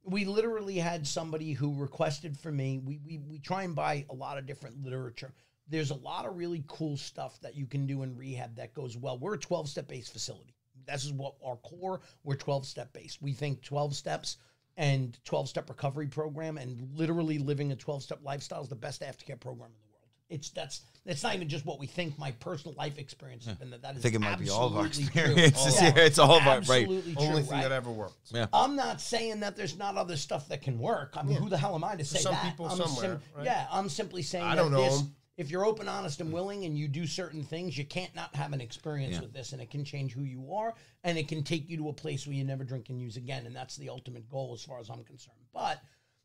We 0.05 0.23
literally 0.23 0.77
had 0.77 1.05
somebody 1.05 1.51
who 1.51 1.75
requested 1.75 2.37
for 2.37 2.49
me. 2.51 2.79
We 2.79 2.99
we 3.05 3.17
we 3.17 3.39
try 3.39 3.63
and 3.63 3.75
buy 3.75 4.05
a 4.09 4.15
lot 4.15 4.37
of 4.37 4.45
different 4.45 4.81
literature. 4.81 5.33
There's 5.67 5.91
a 5.91 5.95
lot 5.95 6.25
of 6.25 6.37
really 6.37 6.63
cool 6.67 6.95
stuff 6.95 7.37
that 7.41 7.55
you 7.57 7.65
can 7.65 7.85
do 7.87 8.03
in 8.03 8.15
rehab 8.15 8.55
that 8.55 8.73
goes 8.73 8.95
well. 8.95 9.19
We're 9.19 9.33
a 9.33 9.37
12 9.37 9.67
step 9.67 9.89
based 9.89 10.13
facility. 10.13 10.55
This 10.87 11.03
is 11.05 11.13
what 11.13 11.33
our 11.45 11.57
core. 11.57 12.01
We're 12.23 12.35
12 12.35 12.65
step 12.65 12.93
based. 12.93 13.21
We 13.21 13.33
think 13.33 13.61
12 13.63 13.95
steps 13.95 14.37
and 14.77 15.17
12 15.25 15.49
step 15.49 15.69
recovery 15.69 16.07
program 16.07 16.57
and 16.57 16.89
literally 16.95 17.39
living 17.39 17.71
a 17.71 17.75
12 17.75 18.03
step 18.03 18.19
lifestyle 18.23 18.61
is 18.61 18.69
the 18.69 18.75
best 18.75 19.01
aftercare 19.01 19.39
program 19.39 19.69
in 19.71 19.75
the 19.81 19.91
world. 19.93 20.03
It's 20.29 20.49
that's 20.49 20.81
it's 21.05 21.23
not 21.23 21.35
even 21.35 21.47
just 21.47 21.65
what 21.65 21.79
we 21.79 21.87
think. 21.87 22.19
My 22.19 22.31
personal 22.31 22.75
life 22.77 22.97
experience 22.97 23.45
has 23.45 23.55
been 23.55 23.69
that 23.69 23.81
that 23.81 23.93
is 23.95 23.99
i 23.99 24.01
think 24.03 24.15
it 24.15 24.19
might 24.19 24.37
be 24.37 24.49
all 24.49 24.67
of 24.67 24.75
our 24.75 24.85
absolutely 24.85 25.13
true. 25.21 25.31
experiences 25.31 25.81
Yeah, 25.81 25.93
it's 25.95 26.19
all 26.19 26.37
of 26.37 26.41
our 26.45 26.55
right 26.61 26.81
absolutely 26.83 27.13
true, 27.15 27.23
only 27.23 27.43
thing 27.43 27.51
right? 27.53 27.63
that 27.63 27.71
ever 27.71 27.89
worked. 27.89 28.17
yeah 28.33 28.47
I'm 28.51 28.75
not 28.75 28.99
saying 28.99 29.39
that 29.39 29.55
there's 29.55 29.77
not 29.77 29.95
other 29.95 30.17
stuff 30.17 30.49
that 30.49 30.61
can 30.61 30.79
work. 30.79 31.13
I 31.17 31.23
mean, 31.23 31.37
who 31.37 31.47
the 31.49 31.57
hell 31.57 31.75
am 31.75 31.83
I 31.85 31.95
to 31.95 32.03
say 32.03 32.19
some 32.19 32.33
that? 32.33 32.43
people 32.43 32.67
I'm 32.67 32.77
somewhere, 32.77 33.21
right? 33.35 33.45
Yeah, 33.45 33.67
I'm 33.71 33.87
simply 33.89 34.21
saying 34.21 34.43
I 34.43 34.55
that 34.55 34.61
don't 34.61 34.71
know 34.71 34.83
this, 34.83 34.99
'em. 34.99 35.15
If 35.37 35.51
you're 35.51 35.65
open, 35.65 35.87
honest, 35.87 36.19
and 36.19 36.31
mm. 36.31 36.33
willing, 36.33 36.65
and 36.65 36.77
you 36.77 36.87
do 36.87 37.05
certain 37.05 37.43
things, 37.43 37.77
you 37.77 37.85
can't 37.85 38.13
not 38.15 38.35
have 38.35 38.53
an 38.53 38.61
experience 38.61 39.15
Yeah. 39.15 39.21
with 39.21 39.33
this, 39.33 39.53
and 39.53 39.61
it 39.61 39.69
can 39.69 39.85
change 39.85 40.13
who 40.13 40.23
you 40.23 40.53
are, 40.53 40.73
and 41.03 41.17
it 41.17 41.27
can 41.27 41.43
take 41.43 41.69
you 41.69 41.77
to 41.77 41.89
a 41.89 41.93
place 41.93 42.25
where 42.25 42.35
you 42.35 42.43
never 42.43 42.63
drink 42.63 42.89
and 42.89 42.99
use 42.99 43.17
again, 43.17 43.45
and 43.45 43.55
that's 43.55 43.77
the 43.77 43.89
ultimate 43.89 44.27
goal 44.27 44.53
as 44.53 44.63
far 44.63 44.79
as 44.79 44.89
I'm 44.89 45.03
concerned. 45.03 45.37
But 45.53 45.81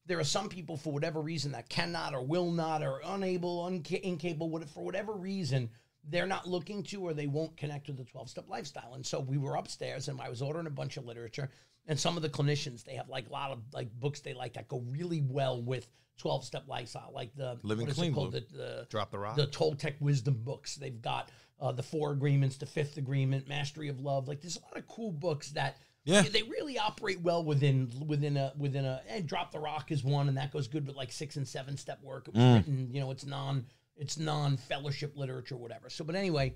there 0.07 0.19
are 0.19 0.25
some 0.25 0.49
people, 0.49 0.77
for 0.77 0.93
whatever 0.93 1.21
reason, 1.21 1.53
that 1.53 1.69
cannot 1.69 2.15
or 2.15 2.23
will 2.23 2.51
not 2.51 2.83
or 2.83 3.01
unable, 3.05 3.65
unca- 3.65 4.01
incapable, 4.01 4.61
for 4.67 4.83
whatever 4.83 5.13
reason, 5.13 5.71
they're 6.05 6.27
not 6.27 6.49
looking 6.49 6.83
to 6.83 7.03
or 7.03 7.15
they 7.15 7.27
won't 7.27 7.57
connect 7.57 7.87
with 7.87 7.97
the 7.99 8.05
12 8.05 8.31
step 8.31 8.49
lifestyle. 8.49 8.95
And 8.95 9.07
so 9.07 9.21
we 9.21 9.39
were 9.39 9.55
upstairs 9.55 10.09
and 10.09 10.21
I 10.21 10.29
was 10.29 10.43
ordering 10.43 10.67
a 10.67 10.71
bunch 10.71 10.97
of 10.97 11.07
literature. 11.07 11.49
And 11.87 11.99
some 11.99 12.17
of 12.17 12.23
the 12.23 12.29
clinicians, 12.29 12.85
they 12.85 12.95
have 12.95 13.09
like 13.09 13.29
a 13.29 13.33
lot 13.33 13.51
of 13.51 13.61
like 13.73 13.93
books 13.99 14.21
they 14.21 14.35
like 14.35 14.55
that 14.55 14.69
go 14.69 14.83
really 14.89 15.21
well 15.21 15.63
with 15.63 15.87
12 16.19 16.45
step 16.45 16.65
lifestyle, 16.69 17.11
like 17.15 17.35
the 17.35 17.59
Living 17.63 17.87
what 17.87 17.91
is 17.93 17.99
it 17.99 18.01
Clean 18.01 18.15
called? 18.15 18.33
The, 18.33 18.45
the, 18.53 18.87
Drop 18.91 19.11
the 19.11 19.19
rock. 19.19 19.37
the 19.37 19.47
Toltec 19.47 19.95
wisdom 20.01 20.35
books. 20.43 20.77
They've 20.77 21.01
got 21.01 21.31
uh, 21.61 21.73
the 21.73 21.83
four 21.83 22.13
agreements, 22.13 22.57
the 22.57 22.67
fifth 22.67 22.97
agreement, 22.97 23.49
mastery 23.49 23.89
of 23.89 24.01
love. 24.01 24.29
Like 24.29 24.41
there's 24.41 24.57
a 24.57 24.61
lot 24.61 24.77
of 24.77 24.87
cool 24.89 25.11
books 25.13 25.51
that 25.51 25.79
Yeah. 26.05 26.23
they 26.23 26.43
really 26.43 26.79
operate 26.79 27.21
well 27.23 27.43
within 27.45 27.91
within 28.07 28.37
a 28.37 28.53
within 28.57 28.85
a 28.85 29.01
and 29.09 29.27
drop 29.27 29.53
the 29.53 29.59
rock 29.61 29.91
is 29.93 30.03
one 30.05 30.29
and 30.29 30.37
that 30.37 30.53
goes 30.53 30.69
good 30.69 30.87
with 30.87 30.97
like 30.97 31.11
six 31.13 31.37
and 31.37 31.47
seven 31.49 31.77
step 31.77 32.03
work. 32.03 32.29
It 32.29 32.35
was 32.35 32.43
Mm. 32.43 32.55
written, 32.57 32.91
you 32.93 33.01
know, 33.01 33.11
it's 33.11 33.25
non 33.27 33.67
it's 33.97 34.19
non 34.19 34.57
fellowship 34.57 35.17
literature, 35.17 35.57
whatever. 35.57 35.91
So, 35.91 36.05
but 36.05 36.15
anyway, 36.17 36.55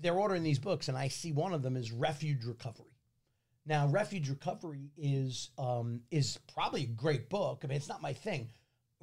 they're 0.00 0.14
ordering 0.18 0.42
these 0.42 0.58
books, 0.58 0.88
and 0.88 0.96
I 0.96 1.08
see 1.08 1.32
one 1.32 1.52
of 1.52 1.62
them 1.62 1.76
is 1.76 1.90
Refuge 1.92 2.44
Recovery. 2.44 2.87
Now, 3.68 3.86
Refuge 3.86 4.30
Recovery 4.30 4.90
is 4.96 5.50
um, 5.58 6.00
is 6.10 6.38
probably 6.54 6.84
a 6.84 6.86
great 6.86 7.28
book. 7.28 7.60
I 7.62 7.66
mean, 7.66 7.76
it's 7.76 7.88
not 7.88 8.00
my 8.00 8.14
thing. 8.14 8.48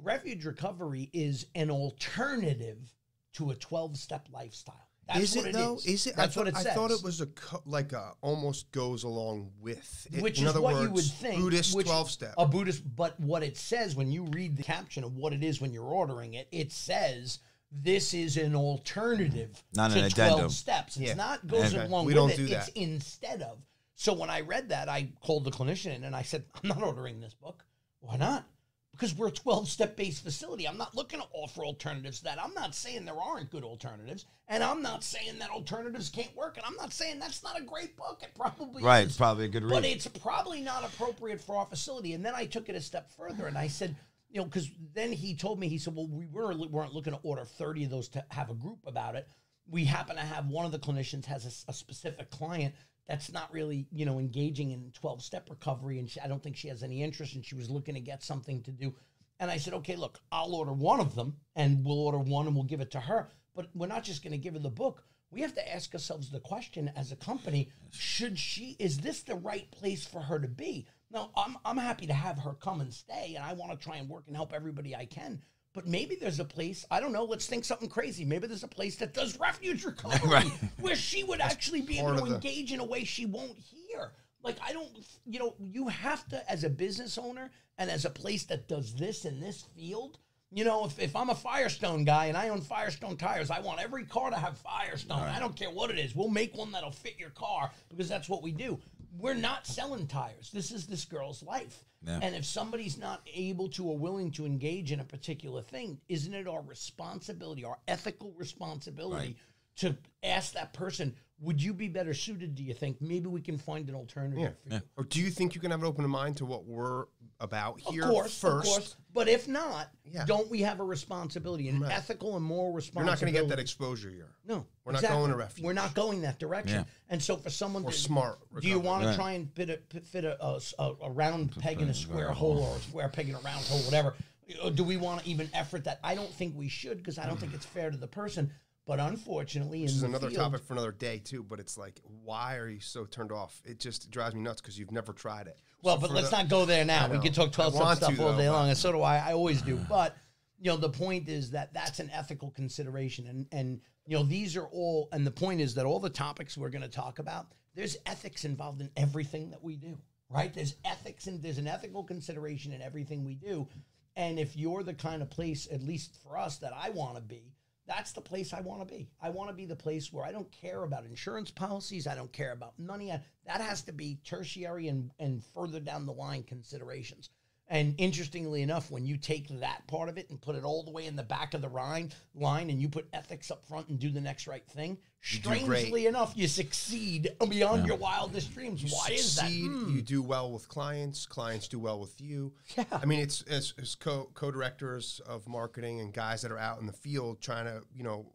Refuge 0.02 0.44
Recovery 0.44 1.08
is 1.12 1.46
an 1.54 1.70
alternative 1.70 2.92
to 3.34 3.50
a 3.50 3.54
twelve 3.54 3.96
step 3.96 4.26
lifestyle. 4.32 4.88
That's 5.06 5.20
is 5.20 5.36
what 5.36 5.46
it 5.46 5.52
though? 5.52 5.76
Is. 5.76 5.86
Is 5.86 6.06
it? 6.08 6.16
That's 6.16 6.36
I 6.36 6.40
what 6.40 6.48
thought, 6.52 6.60
it 6.60 6.64
says. 6.64 6.72
I 6.72 6.74
thought 6.74 6.90
it 6.90 7.02
was 7.04 7.20
a 7.20 7.26
co- 7.26 7.62
like 7.64 7.92
a 7.92 8.14
almost 8.22 8.72
goes 8.72 9.04
along 9.04 9.52
with. 9.60 10.08
It- 10.12 10.20
which 10.20 10.38
in 10.40 10.44
is 10.46 10.50
other 10.50 10.60
what 10.60 10.74
words, 10.74 10.84
you 10.88 10.90
would 10.94 11.04
think. 11.04 11.40
Buddhist 11.40 11.80
twelve 11.80 12.10
step. 12.10 12.34
A 12.36 12.44
Buddhist, 12.44 12.82
but 12.96 13.18
what 13.20 13.44
it 13.44 13.56
says 13.56 13.94
when 13.94 14.10
you 14.10 14.24
read 14.24 14.56
the 14.56 14.64
caption 14.64 15.04
of 15.04 15.16
what 15.16 15.32
it 15.32 15.44
is 15.44 15.60
when 15.60 15.72
you're 15.72 15.84
ordering 15.84 16.34
it, 16.34 16.48
it 16.50 16.72
says 16.72 17.38
this 17.70 18.14
is 18.14 18.36
an 18.36 18.56
alternative 18.56 19.62
Not 19.74 19.92
to 19.92 20.02
an 20.02 20.10
12 20.10 20.30
addendum. 20.30 20.50
steps. 20.50 20.96
It's 20.96 21.06
Yeah. 21.06 21.14
not 21.14 21.46
goes 21.46 21.72
Okay. 21.72 21.84
along 21.84 22.06
We 22.06 22.14
with 22.14 22.16
don't 22.16 22.30
it. 22.32 22.36
do 22.38 22.46
It's 22.52 22.68
instead 22.68 23.42
of. 23.42 23.58
So 23.96 24.12
when 24.12 24.28
I 24.28 24.42
read 24.42 24.68
that, 24.68 24.90
I 24.90 25.08
called 25.20 25.44
the 25.44 25.50
clinician 25.50 25.96
in 25.96 26.04
and 26.04 26.14
I 26.14 26.22
said, 26.22 26.44
I'm 26.62 26.68
not 26.68 26.82
ordering 26.82 27.20
this 27.20 27.34
book. 27.34 27.64
Why 28.00 28.16
not? 28.16 28.46
Because 28.92 29.14
we're 29.14 29.28
a 29.28 29.32
12 29.32 29.68
step 29.68 29.96
based 29.96 30.22
facility. 30.22 30.68
I'm 30.68 30.76
not 30.76 30.94
looking 30.94 31.18
to 31.18 31.26
offer 31.32 31.64
alternatives 31.64 32.18
to 32.18 32.24
that. 32.24 32.42
I'm 32.42 32.52
not 32.54 32.74
saying 32.74 33.06
there 33.06 33.18
aren't 33.18 33.50
good 33.50 33.64
alternatives. 33.64 34.26
And 34.48 34.62
I'm 34.62 34.82
not 34.82 35.02
saying 35.02 35.38
that 35.38 35.50
alternatives 35.50 36.10
can't 36.10 36.34
work. 36.36 36.56
And 36.58 36.64
I'm 36.66 36.76
not 36.76 36.92
saying 36.92 37.18
that's 37.18 37.42
not 37.42 37.58
a 37.58 37.62
great 37.62 37.96
book. 37.96 38.20
It 38.22 38.30
probably 38.34 38.82
right 38.82 39.00
is. 39.00 39.08
it's 39.08 39.16
probably 39.16 39.46
a 39.46 39.48
good 39.48 39.64
read 39.64 39.72
But 39.72 39.84
it's 39.86 40.06
probably 40.06 40.60
not 40.60 40.84
appropriate 40.84 41.40
for 41.40 41.56
our 41.56 41.66
facility. 41.66 42.12
And 42.12 42.24
then 42.24 42.34
I 42.34 42.44
took 42.44 42.68
it 42.68 42.76
a 42.76 42.80
step 42.80 43.10
further 43.16 43.46
and 43.46 43.56
I 43.56 43.68
said, 43.68 43.96
you 44.28 44.40
know, 44.40 44.44
because 44.44 44.70
then 44.94 45.10
he 45.10 45.34
told 45.34 45.58
me, 45.58 45.68
he 45.68 45.78
said, 45.78 45.94
well, 45.96 46.08
we 46.08 46.26
were, 46.26 46.54
weren't 46.68 46.92
looking 46.92 47.14
to 47.14 47.20
order 47.22 47.44
30 47.44 47.84
of 47.84 47.90
those 47.90 48.08
to 48.08 48.24
have 48.28 48.50
a 48.50 48.54
group 48.54 48.80
about 48.86 49.14
it. 49.14 49.26
We 49.68 49.84
happen 49.84 50.16
to 50.16 50.22
have 50.22 50.48
one 50.48 50.66
of 50.66 50.72
the 50.72 50.78
clinicians 50.78 51.24
has 51.24 51.64
a 51.66 51.72
specific 51.72 52.30
client 52.30 52.74
that's 53.08 53.32
not 53.32 53.52
really, 53.52 53.86
you 53.92 54.04
know, 54.04 54.18
engaging 54.18 54.72
in 54.72 54.90
12 54.92 55.22
step 55.22 55.48
recovery. 55.48 55.98
And 55.98 56.08
she, 56.10 56.20
I 56.20 56.26
don't 56.26 56.42
think 56.42 56.56
she 56.56 56.68
has 56.68 56.82
any 56.82 57.02
interest 57.02 57.34
and 57.34 57.44
she 57.44 57.54
was 57.54 57.70
looking 57.70 57.94
to 57.94 58.00
get 58.00 58.22
something 58.22 58.62
to 58.62 58.72
do. 58.72 58.94
And 59.38 59.50
I 59.50 59.58
said, 59.58 59.74
okay, 59.74 59.96
look, 59.96 60.20
I'll 60.32 60.54
order 60.54 60.72
one 60.72 61.00
of 61.00 61.14
them 61.14 61.36
and 61.54 61.84
we'll 61.84 62.00
order 62.00 62.18
one 62.18 62.46
and 62.46 62.54
we'll 62.54 62.64
give 62.64 62.80
it 62.80 62.90
to 62.92 63.00
her. 63.00 63.28
But 63.54 63.68
we're 63.74 63.86
not 63.86 64.04
just 64.04 64.22
going 64.22 64.32
to 64.32 64.38
give 64.38 64.54
her 64.54 64.60
the 64.60 64.70
book. 64.70 65.04
We 65.30 65.40
have 65.42 65.54
to 65.54 65.74
ask 65.74 65.92
ourselves 65.92 66.30
the 66.30 66.40
question 66.40 66.90
as 66.96 67.12
a 67.12 67.16
company 67.16 67.70
should 67.90 68.38
she, 68.38 68.76
is 68.78 68.98
this 68.98 69.22
the 69.22 69.34
right 69.34 69.70
place 69.70 70.06
for 70.06 70.20
her 70.20 70.38
to 70.38 70.48
be? 70.48 70.86
Now, 71.10 71.30
I'm, 71.36 71.56
I'm 71.64 71.76
happy 71.76 72.06
to 72.06 72.12
have 72.12 72.38
her 72.38 72.54
come 72.54 72.80
and 72.80 72.92
stay, 72.92 73.34
and 73.36 73.44
I 73.44 73.52
want 73.52 73.72
to 73.72 73.84
try 73.84 73.96
and 73.96 74.08
work 74.08 74.24
and 74.26 74.36
help 74.36 74.52
everybody 74.52 74.94
I 74.94 75.04
can. 75.04 75.42
But 75.76 75.86
maybe 75.86 76.16
there's 76.16 76.40
a 76.40 76.44
place, 76.44 76.86
I 76.90 77.00
don't 77.00 77.12
know, 77.12 77.24
let's 77.24 77.46
think 77.46 77.62
something 77.66 77.90
crazy. 77.90 78.24
Maybe 78.24 78.46
there's 78.46 78.64
a 78.64 78.68
place 78.68 78.96
that 78.96 79.12
does 79.12 79.38
refuge 79.38 79.84
recovery 79.92 80.26
Right. 80.30 80.50
where 80.80 80.96
she 80.96 81.22
would 81.22 81.42
actually 81.42 81.82
be 81.82 81.98
able 81.98 82.16
to 82.16 82.24
the- 82.24 82.34
engage 82.36 82.72
in 82.72 82.80
a 82.80 82.84
way 82.84 83.04
she 83.04 83.26
won't 83.26 83.58
hear. 83.58 84.12
Like 84.42 84.56
I 84.66 84.72
don't, 84.72 84.88
you 85.26 85.38
know, 85.38 85.54
you 85.60 85.88
have 85.88 86.26
to 86.28 86.50
as 86.50 86.64
a 86.64 86.70
business 86.70 87.18
owner 87.18 87.50
and 87.76 87.90
as 87.90 88.06
a 88.06 88.10
place 88.10 88.44
that 88.44 88.68
does 88.68 88.94
this 88.94 89.26
in 89.26 89.38
this 89.38 89.66
field. 89.76 90.16
You 90.50 90.64
know, 90.64 90.86
if, 90.86 90.98
if 90.98 91.14
I'm 91.14 91.28
a 91.28 91.34
Firestone 91.34 92.04
guy 92.04 92.26
and 92.26 92.38
I 92.38 92.48
own 92.48 92.62
Firestone 92.62 93.18
tires, 93.18 93.50
I 93.50 93.60
want 93.60 93.78
every 93.82 94.04
car 94.04 94.30
to 94.30 94.36
have 94.36 94.56
Firestone. 94.56 95.18
I 95.18 95.38
don't 95.40 95.56
care 95.56 95.70
what 95.70 95.90
it 95.90 95.98
is. 95.98 96.14
We'll 96.16 96.28
make 96.30 96.56
one 96.56 96.72
that'll 96.72 96.90
fit 96.92 97.18
your 97.18 97.30
car 97.30 97.70
because 97.90 98.08
that's 98.08 98.30
what 98.30 98.42
we 98.42 98.52
do. 98.52 98.78
We're 99.18 99.34
not 99.34 99.66
selling 99.66 100.06
tires. 100.06 100.50
This 100.52 100.70
is 100.72 100.86
this 100.86 101.04
girl's 101.04 101.42
life. 101.42 101.84
Yeah. 102.06 102.18
And 102.22 102.34
if 102.34 102.44
somebody's 102.44 102.98
not 102.98 103.26
able 103.34 103.68
to 103.70 103.84
or 103.88 103.96
willing 103.98 104.30
to 104.32 104.44
engage 104.46 104.92
in 104.92 105.00
a 105.00 105.04
particular 105.04 105.62
thing, 105.62 106.00
isn't 106.08 106.34
it 106.34 106.46
our 106.46 106.62
responsibility, 106.62 107.64
our 107.64 107.78
ethical 107.88 108.32
responsibility 108.36 109.26
Right. 109.28 109.36
to 109.76 109.96
ask 110.22 110.52
that 110.54 110.72
person, 110.72 111.14
would 111.38 111.62
you 111.62 111.74
be 111.74 111.88
better 111.88 112.14
suited, 112.14 112.54
do 112.54 112.62
you 112.62 112.72
think? 112.72 113.00
Maybe 113.00 113.26
we 113.28 113.40
can 113.40 113.58
find 113.58 113.88
an 113.88 113.94
alternative 113.94 114.38
Yeah. 114.38 114.48
for 114.68 114.74
you. 114.74 114.80
Or 114.96 115.04
do 115.04 115.20
you 115.20 115.30
think 115.30 115.54
you 115.54 115.60
can 115.60 115.70
have 115.70 115.80
an 115.80 115.86
open 115.86 116.08
mind 116.08 116.38
to 116.38 116.46
what 116.46 116.64
we're 116.64 117.04
about 117.40 117.78
here? 117.80 117.88
Of 117.88 117.94
here 117.94 118.02
course, 118.04 118.38
first? 118.38 118.66
of 118.66 118.72
course. 118.72 118.96
But 119.12 119.28
if 119.28 119.46
not, 119.46 119.90
Yeah. 120.04 120.24
don't 120.24 120.48
we 120.50 120.62
have 120.62 120.80
a 120.80 120.84
responsibility, 120.84 121.68
an 121.68 121.82
ethical 121.84 122.36
and 122.36 122.44
moral 122.44 122.72
responsibility? 122.72 123.06
You're 123.06 123.12
not 123.12 123.20
going 123.20 123.32
to 123.34 123.40
get 123.40 123.48
that 123.56 123.58
exposure 123.60 124.08
here. 124.10 124.30
No, 124.46 124.66
We're 124.84 124.92
not 124.92 125.02
going 125.02 125.30
to 125.30 125.36
refuge. 125.36 125.64
We're 125.64 125.72
not 125.74 125.94
going 125.94 126.22
that 126.22 126.38
direction. 126.38 126.80
Yeah. 126.80 126.84
And 127.10 127.22
so, 127.22 127.36
for 127.36 127.50
someone 127.50 127.84
Or 127.84 127.90
to, 127.90 127.96
smart 127.98 128.38
do 128.60 128.66
you 128.68 128.76
recovery. 128.76 128.86
want 128.88 129.04
to 129.04 129.14
try 129.14 129.32
and 129.32 129.52
fit 129.52 129.68
a 129.70 130.00
fit 130.00 130.24
a, 130.24 130.42
a 130.42 130.56
s- 130.56 130.74
a- 130.78 130.94
a 131.02 131.10
round 131.10 131.54
peg 131.56 131.82
in 131.82 131.88
a 131.90 131.94
square 131.94 132.30
hole 132.30 132.58
or 132.58 132.76
a 132.76 132.80
square 132.80 133.08
peg 133.10 133.28
in 133.28 133.34
a 133.34 133.40
round 133.40 133.64
hole, 133.66 133.80
whatever? 133.80 134.14
Or 134.62 134.70
do 134.70 134.84
we 134.84 134.96
want 134.96 135.22
to 135.24 135.28
even 135.28 135.50
effort 135.52 135.84
that? 135.84 135.98
I 136.04 136.14
don't 136.14 136.32
think 136.32 136.56
we 136.56 136.68
should 136.68 136.98
because 136.98 137.18
I 137.18 137.26
don't 137.26 137.38
think 137.38 137.52
it's 137.52 137.66
fair 137.66 137.90
to 137.90 137.96
the 137.96 138.06
person. 138.06 138.52
But 138.86 139.00
unfortunately, 139.00 139.82
This 139.82 139.90
in 139.92 139.96
is 139.96 140.00
the 140.02 140.06
another 140.08 140.30
field, 140.30 140.40
topic 140.52 140.64
for 140.64 140.74
another 140.74 140.92
day 140.92 141.18
too. 141.18 141.42
But 141.42 141.58
it's 141.58 141.76
like, 141.76 142.00
why 142.24 142.56
are 142.56 142.68
you 142.68 142.80
so 142.80 143.04
turned 143.04 143.32
off? 143.32 143.60
It 143.64 143.80
just 143.80 144.10
drives 144.10 144.34
me 144.34 144.40
nuts 144.42 144.60
because 144.60 144.78
you've 144.78 144.92
never 144.92 145.12
tried 145.12 145.48
it. 145.48 145.58
Well, 145.82 145.96
So 146.00 146.02
but 146.02 146.10
let's 146.12 146.30
the- 146.30 146.36
not 146.36 146.48
go 146.48 146.64
there 146.64 146.84
now. 146.84 147.10
We 147.10 147.18
can 147.18 147.32
talk 147.32 147.52
12 147.52 147.74
step 147.74 147.96
stuff 147.96 148.14
to, 148.14 148.22
all 148.22 148.32
though, 148.32 148.38
day 148.38 148.48
long, 148.48 148.68
and 148.68 148.78
so 148.78 148.92
do 148.92 149.02
I. 149.02 149.16
I 149.18 149.32
always 149.32 149.60
do. 149.62 149.76
But, 149.88 150.16
you 150.58 150.70
know, 150.70 150.76
the 150.76 150.88
point 150.88 151.28
is 151.28 151.50
that 151.50 151.74
that's 151.74 151.98
an 152.00 152.10
ethical 152.14 152.50
consideration. 152.52 153.26
And, 153.26 153.46
and 153.52 153.80
you 154.06 154.16
know, 154.16 154.22
these 154.22 154.56
are 154.56 154.66
all, 154.66 155.08
and 155.12 155.26
the 155.26 155.30
point 155.32 155.60
is 155.60 155.74
that 155.74 155.84
all 155.84 155.98
the 156.00 156.08
topics 156.08 156.56
we're 156.56 156.70
going 156.70 156.82
to 156.82 156.88
talk 156.88 157.18
about, 157.18 157.48
there's 157.74 157.96
ethics 158.06 158.44
involved 158.44 158.80
in 158.80 158.90
everything 158.96 159.50
that 159.50 159.62
we 159.62 159.76
do, 159.76 159.98
right? 160.30 160.54
There's 160.54 160.76
ethics 160.84 161.26
and 161.26 161.42
there's 161.42 161.58
an 161.58 161.66
ethical 161.66 162.04
consideration 162.04 162.72
in 162.72 162.80
everything 162.80 163.24
we 163.24 163.34
do. 163.34 163.68
And 164.14 164.38
if 164.38 164.56
you're 164.56 164.82
the 164.84 164.94
kind 164.94 165.20
of 165.22 165.28
place, 165.28 165.68
at 165.70 165.82
least 165.82 166.16
for 166.22 166.38
us, 166.38 166.56
that 166.58 166.72
I 166.74 166.88
want 166.90 167.16
to 167.16 167.20
be, 167.20 167.52
that's 167.86 168.12
the 168.12 168.20
place 168.20 168.52
I 168.52 168.60
want 168.60 168.86
to 168.86 168.94
be. 168.94 169.08
I 169.20 169.30
want 169.30 169.48
to 169.50 169.54
be 169.54 169.66
the 169.66 169.76
place 169.76 170.12
where 170.12 170.24
I 170.24 170.32
don't 170.32 170.50
care 170.50 170.82
about 170.82 171.04
insurance 171.04 171.50
policies. 171.50 172.06
I 172.06 172.14
don't 172.14 172.32
care 172.32 172.52
about 172.52 172.78
money. 172.78 173.12
That 173.46 173.60
has 173.60 173.82
to 173.82 173.92
be 173.92 174.18
tertiary 174.24 174.88
and, 174.88 175.12
and 175.18 175.44
further 175.54 175.80
down 175.80 176.06
the 176.06 176.12
line 176.12 176.42
considerations. 176.42 177.30
And 177.68 177.96
interestingly 177.98 178.62
enough, 178.62 178.92
when 178.92 179.04
you 179.04 179.16
take 179.16 179.48
that 179.60 179.84
part 179.88 180.08
of 180.08 180.18
it 180.18 180.30
and 180.30 180.40
put 180.40 180.54
it 180.54 180.62
all 180.62 180.84
the 180.84 180.92
way 180.92 181.06
in 181.06 181.16
the 181.16 181.24
back 181.24 181.52
of 181.52 181.62
the 181.62 181.68
line, 181.68 182.12
line 182.32 182.70
and 182.70 182.80
you 182.80 182.88
put 182.88 183.08
ethics 183.12 183.50
up 183.50 183.66
front 183.66 183.88
and 183.88 183.98
do 183.98 184.08
the 184.08 184.20
next 184.20 184.46
right 184.46 184.64
thing, 184.68 184.98
You 185.22 185.40
strangely 185.40 186.06
enough, 186.06 186.32
you 186.36 186.46
succeed 186.46 187.28
beyond 187.48 187.86
your 187.86 187.96
wildest 187.96 188.54
dreams. 188.54 188.84
Why 188.84 189.14
is 189.14 189.34
that? 189.34 189.46
succeed, 189.46 189.66
Hmm. 189.66 189.96
You 189.96 190.00
do 190.00 190.22
well 190.22 190.52
with 190.52 190.68
clients. 190.68 191.26
Clients 191.26 191.66
do 191.66 191.80
well 191.80 191.98
with 191.98 192.20
you. 192.20 192.52
Yeah. 192.76 192.84
I 192.92 193.04
mean, 193.04 193.18
it's 193.18 193.42
as, 193.42 193.74
as 193.80 193.96
co 193.96 194.30
co 194.34 194.52
directors 194.52 195.20
of 195.26 195.48
marketing 195.48 196.00
and 196.00 196.12
guys 196.12 196.42
that 196.42 196.52
are 196.52 196.58
out 196.58 196.78
in 196.78 196.86
the 196.86 196.92
field 196.92 197.40
trying 197.40 197.64
to 197.64 197.82
you 197.92 198.04
know 198.04 198.26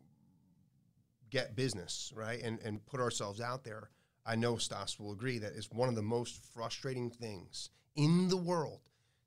get 1.29 1.55
business 1.55 2.11
right 2.15 2.41
and 2.41 2.59
and 2.65 2.85
put 2.85 2.99
ourselves 2.99 3.39
out 3.39 3.63
there. 3.63 3.91
I 4.25 4.35
know 4.35 4.57
Stas 4.57 4.99
will 4.99 5.13
agree 5.13 5.39
that 5.39 5.53
it's 5.55 5.71
one 5.71 5.87
of 5.89 5.95
the 5.95 6.01
most 6.01 6.37
frustrating 6.53 7.09
things 7.09 7.69
in 7.95 8.27
the 8.27 8.37
world 8.37 8.81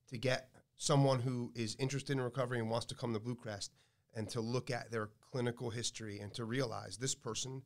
to 0.08 0.18
get 0.18 0.49
someone 0.76 1.20
who 1.20 1.52
is 1.54 1.76
interested 1.78 2.12
in 2.12 2.20
recovery 2.20 2.58
and 2.58 2.70
wants 2.70 2.87
to 2.87 2.94
come 2.94 3.12
to 3.12 3.20
BlueCrest 3.20 3.70
and 4.14 4.28
to 4.30 4.40
look 4.40 4.70
at 4.70 4.90
their 4.90 5.11
clinical 5.30 5.70
history 5.70 6.20
and 6.20 6.32
to 6.34 6.44
realize 6.44 6.96
this 6.96 7.14
person 7.14 7.62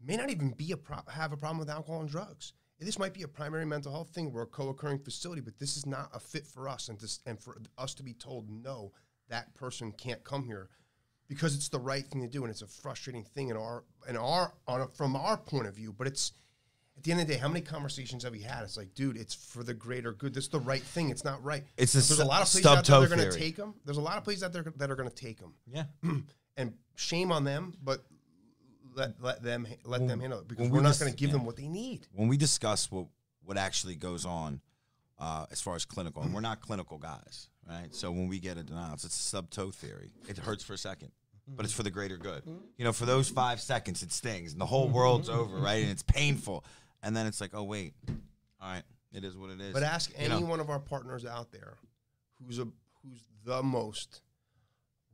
may 0.00 0.16
not 0.16 0.30
even 0.30 0.50
be 0.50 0.72
a 0.72 0.76
pro- 0.76 0.98
have 1.10 1.32
a 1.32 1.36
problem 1.36 1.58
with 1.58 1.70
alcohol 1.70 2.00
and 2.00 2.08
drugs. 2.08 2.52
This 2.80 2.98
might 2.98 3.12
be 3.12 3.22
a 3.22 3.28
primary 3.28 3.64
mental 3.66 3.90
health 3.90 4.10
thing. 4.10 4.32
We're 4.32 4.42
a 4.42 4.46
co-occurring 4.46 5.00
facility, 5.00 5.40
but 5.40 5.58
this 5.58 5.76
is 5.76 5.84
not 5.84 6.10
a 6.14 6.20
fit 6.20 6.46
for 6.46 6.68
us, 6.68 6.88
and 6.88 6.98
to, 7.00 7.08
and 7.26 7.40
for 7.40 7.60
us 7.76 7.92
to 7.94 8.04
be 8.04 8.14
told 8.14 8.48
no, 8.48 8.92
that 9.28 9.52
person 9.54 9.90
can't 9.92 10.22
come 10.22 10.44
here 10.44 10.68
because 11.28 11.54
it's 11.56 11.68
the 11.68 11.80
right 11.80 12.06
thing 12.06 12.22
to 12.22 12.28
do, 12.28 12.44
and 12.44 12.50
it's 12.50 12.62
a 12.62 12.68
frustrating 12.68 13.24
thing 13.24 13.48
in 13.48 13.56
our 13.56 13.84
in 14.08 14.16
our 14.16 14.54
on 14.66 14.82
a, 14.82 14.88
from 14.88 15.16
our 15.16 15.36
point 15.36 15.66
of 15.66 15.74
view. 15.74 15.92
But 15.92 16.06
it's 16.06 16.32
at 16.98 17.04
the 17.04 17.12
end 17.12 17.20
of 17.20 17.28
the 17.28 17.34
day, 17.34 17.38
how 17.38 17.48
many 17.48 17.60
conversations 17.60 18.24
have 18.24 18.32
we 18.32 18.40
had? 18.40 18.64
It's 18.64 18.76
like, 18.76 18.92
dude, 18.94 19.16
it's 19.16 19.34
for 19.34 19.62
the 19.62 19.72
greater 19.72 20.12
good. 20.12 20.34
This 20.34 20.44
is 20.44 20.50
the 20.50 20.58
right 20.60 20.82
thing. 20.82 21.10
It's 21.10 21.24
not 21.24 21.42
right. 21.44 21.62
It's 21.76 21.94
a 21.94 21.98
There's 21.98 22.18
a 22.18 22.24
lot 22.24 22.42
of 22.42 22.48
places 22.48 22.66
out 22.66 22.84
there 22.84 23.00
that 23.00 23.12
are 23.12 23.16
going 23.16 23.30
to 23.30 23.38
take 23.38 23.56
them. 23.56 23.74
There's 23.84 23.98
a 23.98 24.02
lot 24.02 24.18
of 24.18 24.24
places 24.24 24.42
out 24.42 24.52
there 24.52 24.64
that 24.76 24.90
are 24.90 24.96
going 24.96 25.08
to 25.08 25.14
take 25.14 25.38
them 25.38 25.54
Yeah. 25.66 25.84
and 26.56 26.74
shame 26.96 27.30
on 27.30 27.44
them, 27.44 27.74
but 27.82 28.04
let 28.94 29.22
let 29.22 29.42
them 29.42 29.66
let 29.84 30.06
them 30.06 30.20
handle 30.20 30.40
it 30.40 30.48
because 30.48 30.68
we're 30.68 30.78
we 30.78 30.82
not 30.82 30.98
going 30.98 31.12
to 31.12 31.16
give 31.16 31.28
yeah. 31.28 31.36
them 31.36 31.44
what 31.44 31.56
they 31.56 31.68
need. 31.68 32.06
when 32.14 32.26
we 32.28 32.36
discuss 32.36 32.90
what 32.90 33.06
what 33.44 33.56
actually 33.56 33.94
goes 33.94 34.26
on 34.26 34.60
uh, 35.18 35.46
as 35.52 35.60
far 35.60 35.76
as 35.76 35.84
clinical, 35.84 36.22
and 36.22 36.34
we're 36.34 36.40
not 36.40 36.60
clinical 36.60 36.98
guys, 36.98 37.48
right? 37.68 37.94
So 37.94 38.10
when 38.10 38.28
we 38.28 38.40
get 38.40 38.58
a 38.58 38.62
denial, 38.62 38.94
it's 38.94 39.04
a 39.04 39.10
sub 39.10 39.50
toe 39.50 39.70
theory. 39.70 40.12
It 40.28 40.36
hurts 40.36 40.64
for 40.64 40.74
a 40.74 40.78
second, 40.78 41.12
but 41.46 41.64
it's 41.64 41.72
for 41.72 41.84
the 41.84 41.90
greater 41.90 42.16
good. 42.16 42.42
You 42.76 42.84
know, 42.84 42.92
for 42.92 43.06
those 43.06 43.28
five 43.28 43.60
seconds, 43.60 44.02
it 44.02 44.12
stings, 44.12 44.52
and 44.52 44.60
the 44.60 44.66
whole 44.66 44.88
world's 44.88 45.28
over, 45.28 45.56
right? 45.56 45.82
And 45.82 45.90
it's 45.90 46.02
painful, 46.02 46.64
and 47.02 47.16
then 47.16 47.26
it's 47.26 47.40
like, 47.40 47.50
oh 47.54 47.64
wait, 47.64 47.94
all 48.60 48.70
right, 48.70 48.82
it 49.12 49.24
is 49.24 49.36
what 49.36 49.50
it 49.50 49.60
is. 49.60 49.72
But 49.72 49.82
ask 49.82 50.10
You 50.10 50.16
any 50.26 50.40
know, 50.40 50.46
one 50.46 50.60
of 50.60 50.70
our 50.70 50.80
partners 50.80 51.24
out 51.24 51.52
there 51.52 51.78
who's 52.44 52.58
a 52.58 52.66
who's 53.02 53.24
the 53.44 53.62
most. 53.62 54.22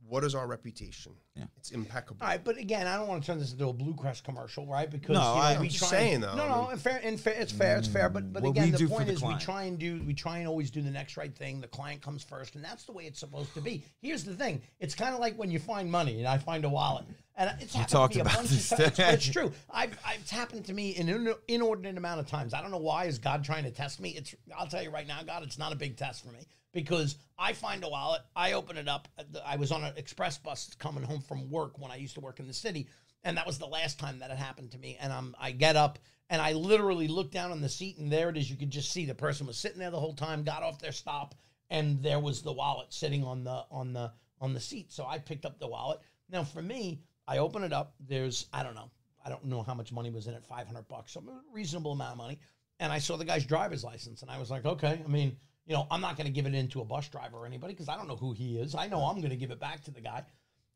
What 0.07 0.23
is 0.23 0.35
our 0.35 0.45
reputation? 0.45 1.13
Yeah. 1.35 1.45
It's 1.57 1.71
impeccable. 1.71 2.19
All 2.21 2.27
right, 2.29 2.43
but 2.43 2.59
again, 2.59 2.85
I 2.85 2.95
don't 2.95 3.07
want 3.07 3.23
to 3.23 3.25
turn 3.25 3.39
this 3.39 3.53
into 3.53 3.67
a 3.69 3.73
BlueCrest 3.73 4.23
commercial, 4.23 4.67
right? 4.67 4.87
Because 4.87 5.15
No, 5.15 5.19
you 5.33 5.39
know, 5.39 5.41
I- 5.41 5.51
we 5.53 5.57
I'm 5.57 5.63
just 5.65 5.79
try 5.79 5.87
saying, 5.87 6.13
and, 6.15 6.23
though, 6.23 6.35
No, 6.35 6.47
no, 6.47 6.61
mean- 6.61 6.71
and 6.73 6.81
fair, 6.81 7.01
and 7.03 7.19
fair, 7.19 7.33
it's 7.33 7.51
fair, 7.51 7.77
it's 7.77 7.87
fair. 7.87 8.07
But 8.09 8.31
but 8.31 8.43
What 8.43 8.49
again, 8.51 8.71
the 8.71 8.87
point 8.87 9.07
the 9.07 9.13
is, 9.13 9.23
we 9.23 9.35
try 9.37 9.63
and 9.63 9.79
do, 9.79 10.03
we 10.03 10.13
try 10.13 10.37
and 10.37 10.47
always 10.47 10.69
do 10.69 10.83
the 10.83 10.91
next 10.91 11.17
right 11.17 11.35
thing. 11.35 11.59
The 11.59 11.67
client 11.67 12.03
comes 12.03 12.23
first, 12.23 12.53
and 12.53 12.63
that's 12.63 12.83
the 12.83 12.91
way 12.91 13.05
it's 13.05 13.19
supposed 13.19 13.51
to 13.55 13.61
be. 13.61 13.83
Here's 13.99 14.23
the 14.23 14.35
thing: 14.35 14.61
it's 14.79 14.93
kind 14.93 15.15
of 15.15 15.19
like 15.19 15.37
when 15.39 15.49
you 15.49 15.57
find 15.57 15.89
money, 15.91 16.19
and 16.19 16.27
I 16.27 16.37
find 16.37 16.65
a 16.65 16.69
wallet, 16.69 17.05
and 17.37 17.53
it's 17.59 17.73
happened 17.73 18.11
to 18.11 18.15
me 18.15 18.19
a 18.19 18.21
about 18.21 18.35
bunch 18.35 18.51
of 18.51 18.69
times. 18.69 18.97
But 18.97 19.13
it's 19.13 19.25
true. 19.31 19.51
I've, 19.69 19.97
I've 20.05 20.21
it's 20.21 20.31
happened 20.31 20.65
to 20.65 20.73
me 20.73 20.95
an 20.95 21.09
in, 21.09 21.33
inordinate 21.47 21.97
amount 21.97 22.19
of 22.19 22.27
times. 22.27 22.53
I 22.53 22.61
don't 22.61 22.71
know 22.71 22.77
why. 22.77 23.05
Is 23.05 23.19
God 23.19 23.43
trying 23.43 23.63
to 23.63 23.71
test 23.71 23.99
me? 23.99 24.11
It's. 24.11 24.35
I'll 24.57 24.67
tell 24.67 24.81
you 24.81 24.89
right 24.89 25.07
now, 25.07 25.21
God, 25.23 25.43
it's 25.43 25.57
not 25.57 25.73
a 25.73 25.75
big 25.75 25.97
test 25.97 26.25
for 26.25 26.31
me 26.31 26.47
because 26.71 27.17
I 27.39 27.53
find 27.53 27.83
a 27.83 27.89
wallet, 27.89 28.21
I 28.35 28.53
open 28.53 28.77
it 28.77 28.87
up. 28.87 29.07
I 29.45 29.55
was 29.55 29.71
on 29.71 29.83
an 29.83 29.93
express 29.97 30.37
bus 30.37 30.69
coming 30.77 31.03
home 31.03 31.21
from 31.21 31.49
work 31.49 31.79
when 31.79 31.89
I 31.89 31.95
used 31.95 32.15
to 32.15 32.21
work 32.21 32.39
in 32.39 32.47
the 32.47 32.53
city, 32.53 32.87
and 33.23 33.37
that 33.37 33.47
was 33.47 33.57
the 33.57 33.65
last 33.65 33.97
time 33.97 34.19
that 34.19 34.29
it 34.29 34.37
happened 34.37 34.71
to 34.71 34.77
me. 34.77 34.97
And 34.99 35.11
I'm, 35.11 35.35
I 35.39 35.51
get 35.51 35.75
up 35.75 35.99
and 36.29 36.41
I 36.41 36.53
literally 36.53 37.07
look 37.07 37.31
down 37.31 37.51
on 37.51 37.61
the 37.61 37.69
seat, 37.69 37.97
and 37.97 38.11
there 38.11 38.29
it 38.29 38.37
is. 38.37 38.49
You 38.49 38.57
could 38.57 38.71
just 38.71 38.91
see 38.91 39.05
the 39.05 39.15
person 39.15 39.47
was 39.47 39.57
sitting 39.57 39.79
there 39.79 39.91
the 39.91 39.99
whole 39.99 40.13
time, 40.13 40.43
got 40.43 40.63
off 40.63 40.79
their 40.79 40.91
stop, 40.91 41.35
and 41.69 42.01
there 42.01 42.19
was 42.19 42.41
the 42.41 42.53
wallet 42.53 42.93
sitting 42.93 43.23
on 43.23 43.43
the 43.43 43.63
on 43.71 43.93
the 43.93 44.11
on 44.41 44.53
the 44.53 44.59
seat. 44.59 44.91
So 44.91 45.05
I 45.05 45.19
picked 45.19 45.45
up 45.45 45.59
the 45.59 45.67
wallet. 45.67 45.99
Now 46.29 46.43
for 46.43 46.61
me, 46.61 47.01
I 47.27 47.39
open 47.39 47.63
it 47.63 47.73
up. 47.73 47.95
There's 47.99 48.47
I 48.53 48.63
don't 48.63 48.75
know. 48.75 48.91
I 49.25 49.29
don't 49.29 49.45
know 49.45 49.63
how 49.63 49.73
much 49.73 49.91
money 49.91 50.11
was 50.11 50.27
in 50.27 50.35
it, 50.35 50.45
500 50.45 50.87
bucks, 50.87 51.13
some 51.13 51.29
reasonable 51.51 51.93
amount 51.93 52.11
of 52.11 52.17
money. 52.17 52.39
And 52.79 52.91
I 52.91 52.99
saw 52.99 53.17
the 53.17 53.25
guy's 53.25 53.45
driver's 53.45 53.83
license, 53.83 54.21
and 54.21 54.29
I 54.29 54.37
was 54.37 54.51
like, 54.51 54.65
okay, 54.65 55.01
I 55.03 55.07
mean, 55.07 55.37
you 55.65 55.73
know, 55.73 55.87
I'm 55.89 56.01
not 56.01 56.15
going 56.15 56.27
to 56.27 56.31
give 56.31 56.45
it 56.45 56.53
into 56.53 56.81
a 56.81 56.85
bus 56.85 57.07
driver 57.07 57.37
or 57.37 57.45
anybody 57.47 57.73
because 57.73 57.89
I 57.89 57.95
don't 57.95 58.07
know 58.07 58.17
who 58.17 58.33
he 58.33 58.59
is. 58.59 58.75
I 58.75 58.87
know 58.87 59.01
I'm 59.01 59.17
going 59.17 59.31
to 59.31 59.35
give 59.35 59.49
it 59.49 59.59
back 59.59 59.83
to 59.85 59.91
the 59.91 60.01
guy. 60.01 60.23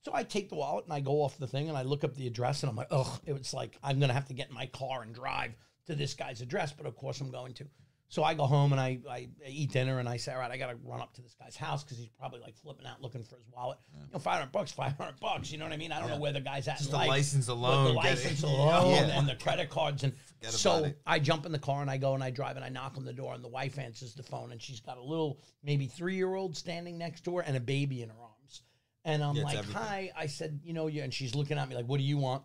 So 0.01 0.12
I 0.13 0.24
take 0.24 0.50
the 0.50 0.56
wallet 0.56 0.86
and 0.86 0.94
I 0.94 1.01
go 1.01 1.22
off 1.22 1.38
the 1.38 1.48
thing 1.48 1.68
and 1.68 1.77
I 1.77 1.82
look 1.82 2.03
up 2.03 2.15
the 2.15 2.27
address 2.27 2.63
and 2.63 2.70
I'm 2.70 2.75
like, 2.75 2.88
oh, 2.91 3.20
it's 3.25 3.53
like 3.53 3.77
I'm 3.84 4.00
gonna 4.00 4.13
have 4.13 4.27
to 4.27 4.34
get 4.34 4.48
in 4.48 4.56
my 4.56 4.65
car 4.68 5.01
and 5.01 5.13
drive 5.13 5.53
to 5.88 5.96
this 5.96 6.13
guy's 6.13 6.41
address, 6.41 6.72
but 6.72 6.86
of 6.86 6.96
course 6.96 7.20
I'm 7.20 7.32
going 7.32 7.53
to. 7.56 7.65
So 8.12 8.24
I 8.24 8.34
go 8.34 8.46
home 8.46 8.72
and 8.72 8.82
I, 8.82 8.98
I 9.08 9.28
eat 9.48 9.72
dinner 9.72 10.00
and 10.00 10.10
I 10.10 10.18
say, 10.18 10.34
all 10.34 10.39
right, 10.39 10.50
I 10.50 10.58
gotta 10.58 10.75
run 10.84 11.00
up 11.00 11.13
to 11.13 11.22
this 11.22 11.36
guy's 11.39 11.56
house 11.56 11.84
because 11.84 12.00
he's 12.00 12.10
probably 12.10 12.39
like 12.39 12.56
flipping 12.58 12.88
out 12.88 13.00
looking 13.04 13.24
for 13.24 13.36
his 13.36 13.46
wallet. 13.56 13.78
You 13.94 14.01
know, 14.12 14.18
five 14.18 14.39
hundred 14.39 14.51
bucks, 14.51 14.72
five 14.72 14.98
hundred 14.98 15.20
bucks. 15.20 15.51
You 15.51 15.60
know 15.60 15.66
what 15.66 15.74
I 15.74 15.78
mean? 15.78 15.92
I 15.92 16.00
don't 16.00 16.10
know 16.10 16.18
where 16.18 16.34
the 16.34 16.42
guy's 16.42 16.68
at. 16.68 16.80
Just 16.80 16.89
the 16.89 16.98
life, 16.98 17.08
license 17.08 17.48
alone, 17.50 17.86
the 17.86 17.94
license 17.94 18.42
alone, 18.44 18.89
Yeah. 18.92 19.20
and 19.20 19.30
the 19.30 19.36
credit 19.36 19.70
cards 19.70 20.04
and 20.04 20.13
Forget 20.39 20.54
so. 20.54 20.92
I 21.06 21.20
jump 21.20 21.46
in 21.46 21.51
the 21.51 21.60
car 21.60 21.82
and 21.84 21.89
I 21.92 21.98
go 21.98 22.16
and 22.16 22.24
I 22.24 22.32
drive 22.32 22.56
and 22.56 22.66
I 22.66 22.70
knock 22.70 22.94
on 22.98 23.06
the 23.06 23.13
door 23.13 23.36
and 23.36 23.44
the 23.44 23.48
wife 23.50 23.78
answers 23.78 24.16
the 24.16 24.24
phone 24.24 24.51
and 24.51 24.60
she's 24.62 24.80
got 24.80 24.98
a 24.98 25.04
little 25.04 25.39
maybe 25.63 25.86
three 25.86 26.16
year 26.16 26.34
old 26.34 26.58
standing 26.58 26.98
next 26.98 27.25
to 27.25 27.36
her 27.38 27.44
and 27.44 27.56
a 27.56 27.60
baby 27.60 28.01
in 28.01 28.10
her 28.10 28.16
arms. 28.20 28.63
And 29.06 29.24
I'm 29.24 29.36
Yeah, 29.36 29.44
like, 29.44 29.58
everything. 29.60 29.82
hi. 29.84 30.12
I 30.18 30.25
said, 30.25 30.60
you 30.63 30.74
know, 30.74 30.88
you 30.88 31.04
and 31.04 31.13
she's 31.13 31.36
looking 31.36 31.60
at 31.60 31.70
me 31.70 31.75
like, 31.75 31.86
what 31.86 31.98
do 32.00 32.04
you 32.04 32.18
want? 32.18 32.42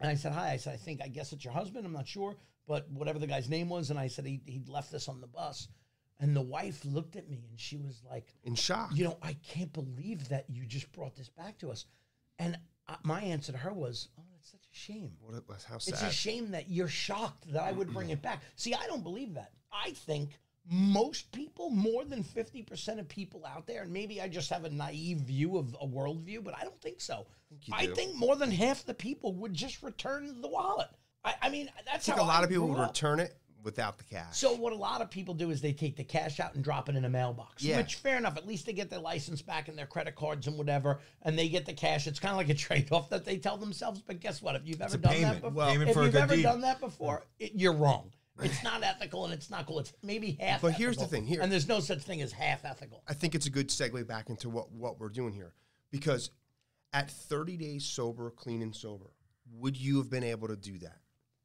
And 0.00 0.08
I 0.08 0.14
said, 0.14 0.32
hi. 0.32 0.52
I 0.52 0.56
said, 0.58 0.74
I 0.74 0.76
think, 0.76 1.00
I 1.02 1.08
guess 1.08 1.32
it's 1.32 1.44
your 1.44 1.52
husband. 1.54 1.84
I'm 1.86 1.92
not 1.92 2.06
sure, 2.06 2.36
but 2.66 2.90
whatever 2.90 3.18
the 3.18 3.26
guy's 3.26 3.48
name 3.48 3.68
was. 3.68 3.90
And 3.90 3.98
I 3.98 4.08
said, 4.08 4.26
he, 4.26 4.40
he'd 4.46 4.68
left 4.68 4.92
this 4.92 5.08
on 5.08 5.20
the 5.20 5.26
bus. 5.26 5.68
And 6.20 6.36
the 6.36 6.42
wife 6.42 6.84
looked 6.84 7.16
at 7.16 7.28
me 7.28 7.46
and 7.50 7.58
she 7.58 7.76
was 7.76 8.00
like, 8.08 8.32
In 8.44 8.54
shock. 8.54 8.90
you 8.94 9.04
know, 9.04 9.18
I 9.20 9.36
can't 9.48 9.72
believe 9.72 10.28
that 10.28 10.44
you 10.48 10.64
just 10.66 10.92
brought 10.92 11.16
this 11.16 11.28
back 11.28 11.58
to 11.58 11.70
us. 11.70 11.86
And 12.38 12.58
uh, 12.88 12.96
my 13.02 13.20
answer 13.20 13.52
to 13.52 13.58
her 13.58 13.72
was, 13.72 14.08
oh, 14.18 14.22
that's 14.32 14.50
such 14.50 14.66
a 14.72 14.76
shame. 14.76 15.12
What, 15.20 15.42
what, 15.46 15.64
how 15.68 15.76
It's 15.76 16.02
a 16.02 16.10
shame 16.10 16.52
that 16.52 16.70
you're 16.70 16.88
shocked 16.88 17.52
that 17.52 17.62
I 17.62 17.72
would 17.72 17.92
bring 17.92 18.10
it 18.10 18.22
back. 18.22 18.42
See, 18.56 18.74
I 18.74 18.86
don't 18.86 19.02
believe 19.02 19.34
that. 19.34 19.52
I 19.72 19.90
think 19.90 20.38
most 20.70 21.32
people, 21.32 21.70
more 21.70 22.04
than 22.04 22.22
50% 22.22 22.98
of 22.98 23.08
people 23.08 23.44
out 23.44 23.66
there, 23.66 23.82
and 23.82 23.92
maybe 23.92 24.20
I 24.20 24.28
just 24.28 24.50
have 24.50 24.64
a 24.64 24.70
naive 24.70 25.18
view 25.18 25.58
of 25.58 25.74
a 25.80 25.86
worldview, 25.86 26.44
but 26.44 26.56
I 26.56 26.62
don't 26.62 26.80
think 26.80 27.00
so. 27.00 27.26
you 27.50 27.74
I 27.74 27.86
think 27.86 28.14
more 28.14 28.36
than 28.36 28.50
half 28.50 28.84
the 28.84 28.94
people 28.94 29.34
would 29.34 29.54
just 29.54 29.82
return 29.82 30.40
the 30.40 30.48
wallet. 30.48 30.88
I, 31.24 31.34
I 31.42 31.48
mean, 31.50 31.70
that's 31.86 32.08
I 32.08 32.12
think 32.12 32.18
how 32.18 32.24
a 32.24 32.26
lot 32.26 32.40
I 32.40 32.44
of 32.44 32.50
people 32.50 32.68
would 32.68 32.78
up. 32.78 32.88
return 32.90 33.20
it 33.20 33.36
without 33.62 33.96
the 33.96 34.02
cash. 34.04 34.36
So 34.36 34.54
what 34.54 34.72
a 34.72 34.76
lot 34.76 35.00
of 35.02 35.08
people 35.10 35.34
do 35.34 35.50
is 35.50 35.60
they 35.60 35.72
take 35.72 35.96
the 35.96 36.02
cash 36.02 36.40
out 36.40 36.54
and 36.56 36.64
drop 36.64 36.88
it 36.88 36.96
in 36.96 37.04
a 37.04 37.08
mailbox. 37.08 37.62
Yeah. 37.62 37.76
Which 37.76 37.94
fair 37.94 38.16
enough. 38.16 38.36
At 38.36 38.46
least 38.46 38.66
they 38.66 38.72
get 38.72 38.90
their 38.90 38.98
license 38.98 39.40
back 39.40 39.68
and 39.68 39.78
their 39.78 39.86
credit 39.86 40.16
cards 40.16 40.48
and 40.48 40.58
whatever, 40.58 40.98
and 41.22 41.38
they 41.38 41.48
get 41.48 41.64
the 41.64 41.72
cash. 41.72 42.06
It's 42.08 42.18
kind 42.18 42.32
of 42.32 42.38
like 42.38 42.48
a 42.48 42.54
trade 42.66 42.88
off 42.90 43.08
that 43.10 43.24
they 43.24 43.36
tell 43.38 43.56
themselves. 43.56 44.02
But 44.04 44.18
guess 44.20 44.42
what? 44.42 44.56
If 44.56 44.62
you've 44.66 44.82
ever 44.82 44.96
done 44.96 45.12
payment. 45.12 45.34
that 45.34 45.42
before, 45.42 45.56
Well, 45.56 45.68
if 45.80 45.96
you've 45.96 46.16
ever 46.16 46.34
deed. 46.36 46.42
done 46.42 46.60
that 46.62 46.80
before, 46.80 47.22
it, 47.38 47.52
you're 47.54 47.74
wrong. 47.74 48.10
It's 48.42 48.64
not 48.64 48.82
ethical 48.82 49.26
and 49.26 49.32
it's 49.34 49.50
not 49.50 49.66
cool. 49.66 49.78
It's 49.78 49.92
maybe 50.02 50.36
half. 50.40 50.62
But 50.62 50.72
here's 50.72 50.96
the 50.96 51.04
thing, 51.06 51.24
here- 51.26 51.40
and 51.42 51.52
there's 51.52 51.68
no 51.68 51.78
such 51.78 52.02
thing 52.02 52.20
as 52.22 52.32
half 52.32 52.64
ethical. 52.64 53.02
I 53.06 53.14
think 53.14 53.36
it's 53.36 53.46
a 53.46 53.50
good 53.50 53.68
segue 53.68 54.04
back 54.08 54.30
into 54.30 54.48
what, 54.48 54.72
what 54.72 54.98
we're 54.98 55.10
doing 55.10 55.32
here. 55.34 55.54
Because 55.92 56.30
at 56.92 57.10
30 57.10 57.56
days 57.58 57.84
sober, 57.84 58.30
clean 58.30 58.62
and 58.62 58.74
sober, 58.74 59.10
would 59.52 59.76
you 59.76 59.98
have 59.98 60.10
been 60.10 60.24
able 60.24 60.48
to 60.48 60.56
do 60.56 60.78
that? 60.78 60.96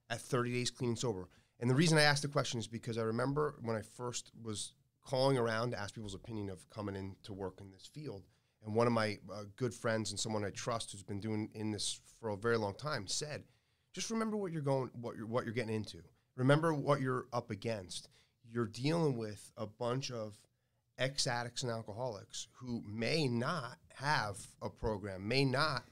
At 0.09 0.21
30 0.21 0.53
days 0.53 0.71
clean 0.71 0.91
and 0.91 0.99
sober? 0.99 1.29
And 1.59 1.69
the 1.69 1.75
reason 1.75 1.97
I 1.97 2.03
asked 2.03 2.21
the 2.21 2.27
question 2.27 2.59
is 2.59 2.67
because 2.67 2.97
I 2.97 3.03
remember 3.03 3.55
when 3.61 3.75
I 3.75 3.81
first 3.81 4.31
was 4.41 4.73
calling 5.03 5.37
around 5.37 5.71
to 5.71 5.79
ask 5.79 5.95
people's 5.95 6.13
opinion 6.13 6.49
of 6.49 6.69
coming 6.69 6.95
in 6.95 7.15
to 7.23 7.33
work 7.33 7.59
in 7.61 7.71
this 7.71 7.89
field. 7.91 8.23
And 8.65 8.75
one 8.75 8.87
of 8.87 8.93
my 8.93 9.17
uh, 9.31 9.43
good 9.55 9.73
friends 9.73 10.11
and 10.11 10.19
someone 10.19 10.43
I 10.43 10.49
trust 10.49 10.91
who's 10.91 11.03
been 11.03 11.19
doing 11.19 11.49
in 11.53 11.71
this 11.71 11.99
for 12.19 12.29
a 12.29 12.37
very 12.37 12.57
long 12.57 12.75
time 12.75 13.07
said, 13.07 13.43
just 13.93 14.11
remember 14.11 14.37
what 14.37 14.51
you're 14.51 14.61
going, 14.61 14.89
what 14.99 15.15
you're, 15.15 15.25
what 15.25 15.45
you're 15.45 15.53
getting 15.53 15.75
into. 15.75 15.99
Remember 16.35 16.73
what 16.73 17.01
you're 17.01 17.25
up 17.33 17.49
against. 17.49 18.09
You're 18.49 18.67
dealing 18.67 19.17
with 19.17 19.51
a 19.57 19.65
bunch 19.65 20.11
of 20.11 20.37
ex 20.97 21.27
addicts 21.27 21.63
and 21.63 21.71
alcoholics 21.71 22.47
who 22.53 22.83
may 22.85 23.27
not 23.27 23.77
have 23.95 24.37
a 24.61 24.69
program, 24.69 25.27
may 25.27 25.45
not 25.45 25.83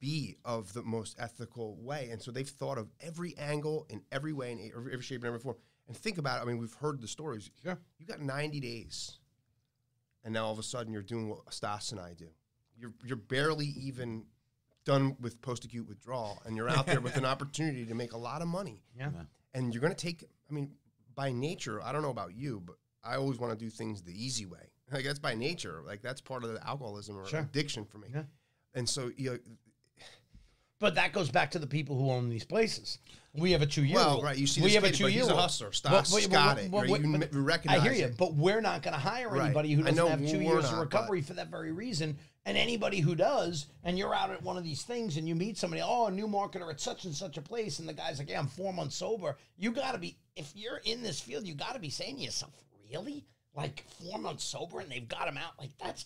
be 0.00 0.36
of 0.44 0.72
the 0.72 0.82
most 0.82 1.16
ethical 1.18 1.76
way. 1.80 2.08
And 2.10 2.20
so 2.20 2.30
they've 2.30 2.48
thought 2.48 2.78
of 2.78 2.88
every 3.00 3.36
angle 3.38 3.86
in 3.88 4.02
every 4.12 4.32
way, 4.32 4.52
in 4.52 4.58
every, 4.74 4.92
every 4.92 5.02
shape 5.04 5.20
and 5.20 5.26
every 5.28 5.38
form. 5.40 5.56
And 5.88 5.96
think 5.96 6.18
about 6.18 6.38
it. 6.38 6.42
I 6.42 6.44
mean, 6.46 6.58
we've 6.58 6.74
heard 6.74 7.00
the 7.00 7.08
stories. 7.08 7.50
Sure. 7.62 7.78
You 7.98 8.06
got 8.06 8.20
90 8.20 8.60
days, 8.60 9.18
and 10.24 10.32
now 10.34 10.46
all 10.46 10.52
of 10.52 10.58
a 10.58 10.62
sudden 10.62 10.92
you're 10.92 11.02
doing 11.02 11.28
what 11.28 11.52
Stas 11.52 11.92
and 11.92 12.00
I 12.00 12.14
do. 12.14 12.28
You're, 12.78 12.92
you're 13.04 13.16
barely 13.16 13.66
even 13.66 14.24
done 14.84 15.16
with 15.20 15.40
post 15.40 15.64
acute 15.64 15.86
withdrawal, 15.88 16.42
and 16.44 16.56
you're 16.56 16.68
out 16.68 16.86
there 16.86 17.00
with 17.00 17.16
an 17.16 17.24
opportunity 17.34 17.86
to 17.86 17.94
make 17.94 18.12
a 18.12 18.18
lot 18.18 18.42
of 18.42 18.48
money 18.48 18.82
Yeah. 18.98 19.10
and 19.54 19.72
you're 19.72 19.80
going 19.80 19.94
to 19.94 19.96
take 20.06 20.24
i 20.50 20.52
mean 20.52 20.72
by 21.14 21.32
nature 21.32 21.80
i 21.82 21.90
don't 21.92 22.02
know 22.02 22.10
about 22.10 22.34
you 22.34 22.60
but 22.66 22.76
i 23.02 23.14
always 23.16 23.38
want 23.38 23.56
to 23.58 23.64
do 23.64 23.70
things 23.70 24.02
the 24.02 24.12
easy 24.12 24.44
way 24.44 24.58
like 24.92 25.04
that's 25.04 25.18
by 25.18 25.34
nature 25.34 25.80
like 25.86 26.02
that's 26.02 26.20
part 26.20 26.44
of 26.44 26.52
the 26.52 26.66
alcoholism 26.68 27.16
or 27.16 27.24
Sure. 27.26 27.40
addiction 27.40 27.84
for 27.86 27.96
me 27.96 28.08
Yeah. 28.14 28.24
and 28.74 28.86
so 28.86 29.10
you 29.16 29.30
know, 29.30 29.38
But 30.84 30.96
that 30.96 31.14
goes 31.14 31.30
back 31.30 31.50
to 31.52 31.58
the 31.58 31.66
people 31.66 31.96
who 31.96 32.10
own 32.10 32.28
these 32.28 32.44
places. 32.44 32.98
We 33.32 33.52
have 33.52 33.62
a 33.62 33.66
two-year 33.66 33.94
Well, 33.96 34.16
rule. 34.16 34.22
right, 34.22 34.36
you 34.36 34.46
see 34.46 34.60
we 34.60 34.66
this 34.66 34.74
have 34.74 34.84
a 34.84 34.90
kid, 34.90 35.02
but 35.04 35.12
he's 35.12 35.28
a 35.28 35.34
hustler. 35.34 35.72
Stas 35.72 36.26
got 36.26 36.58
it, 36.58 36.70
right? 36.70 36.86
You 37.00 37.40
recognize 37.40 37.80
I 37.80 37.82
hear 37.82 37.92
you, 37.94 38.04
it. 38.04 38.18
but 38.18 38.34
we're 38.34 38.60
not 38.60 38.82
going 38.82 38.92
to 38.92 39.00
hire 39.00 39.30
Right. 39.30 39.46
anybody 39.46 39.72
who 39.72 39.82
doesn't 39.82 40.06
have 40.06 40.18
2 40.18 40.36
we're 40.36 40.42
years 40.42 40.66
of 40.66 40.72
not, 40.72 40.80
recovery 40.80 41.22
for 41.22 41.32
that 41.32 41.48
very 41.48 41.72
reason. 41.72 42.18
And 42.44 42.58
anybody 42.58 43.00
who 43.00 43.14
does, 43.14 43.64
and 43.82 43.96
you're 43.96 44.14
out 44.14 44.30
at 44.30 44.42
one 44.42 44.58
of 44.58 44.62
these 44.64 44.82
things 44.82 45.16
and 45.16 45.26
you 45.26 45.34
meet 45.34 45.56
somebody, 45.56 45.80
oh, 45.82 46.08
a 46.08 46.10
new 46.10 46.28
marketer 46.28 46.68
at 46.70 46.78
such 46.80 47.06
and 47.06 47.14
such 47.14 47.38
a 47.38 47.42
place, 47.42 47.78
and 47.78 47.88
the 47.88 47.94
guy's 47.94 48.18
like, 48.18 48.28
yeah, 48.28 48.38
I'm 48.38 48.46
four 48.46 48.74
months 48.74 48.94
sober. 48.96 49.38
You 49.56 49.72
got 49.72 49.92
to 49.92 49.98
be, 49.98 50.18
if 50.36 50.52
you're 50.54 50.82
in 50.84 51.02
this 51.02 51.18
field, 51.18 51.46
you 51.46 51.54
got 51.54 51.72
to 51.72 51.80
be 51.80 51.88
saying 51.88 52.16
to 52.16 52.22
yourself, 52.22 52.52
really? 52.90 53.24
Like 53.56 53.84
four 54.02 54.18
months 54.18 54.44
sober 54.44 54.80
and 54.80 54.90
they've 54.90 55.08
got 55.08 55.28
him 55.28 55.38
out? 55.38 55.52
Like, 55.58 55.70
that's 55.82 56.04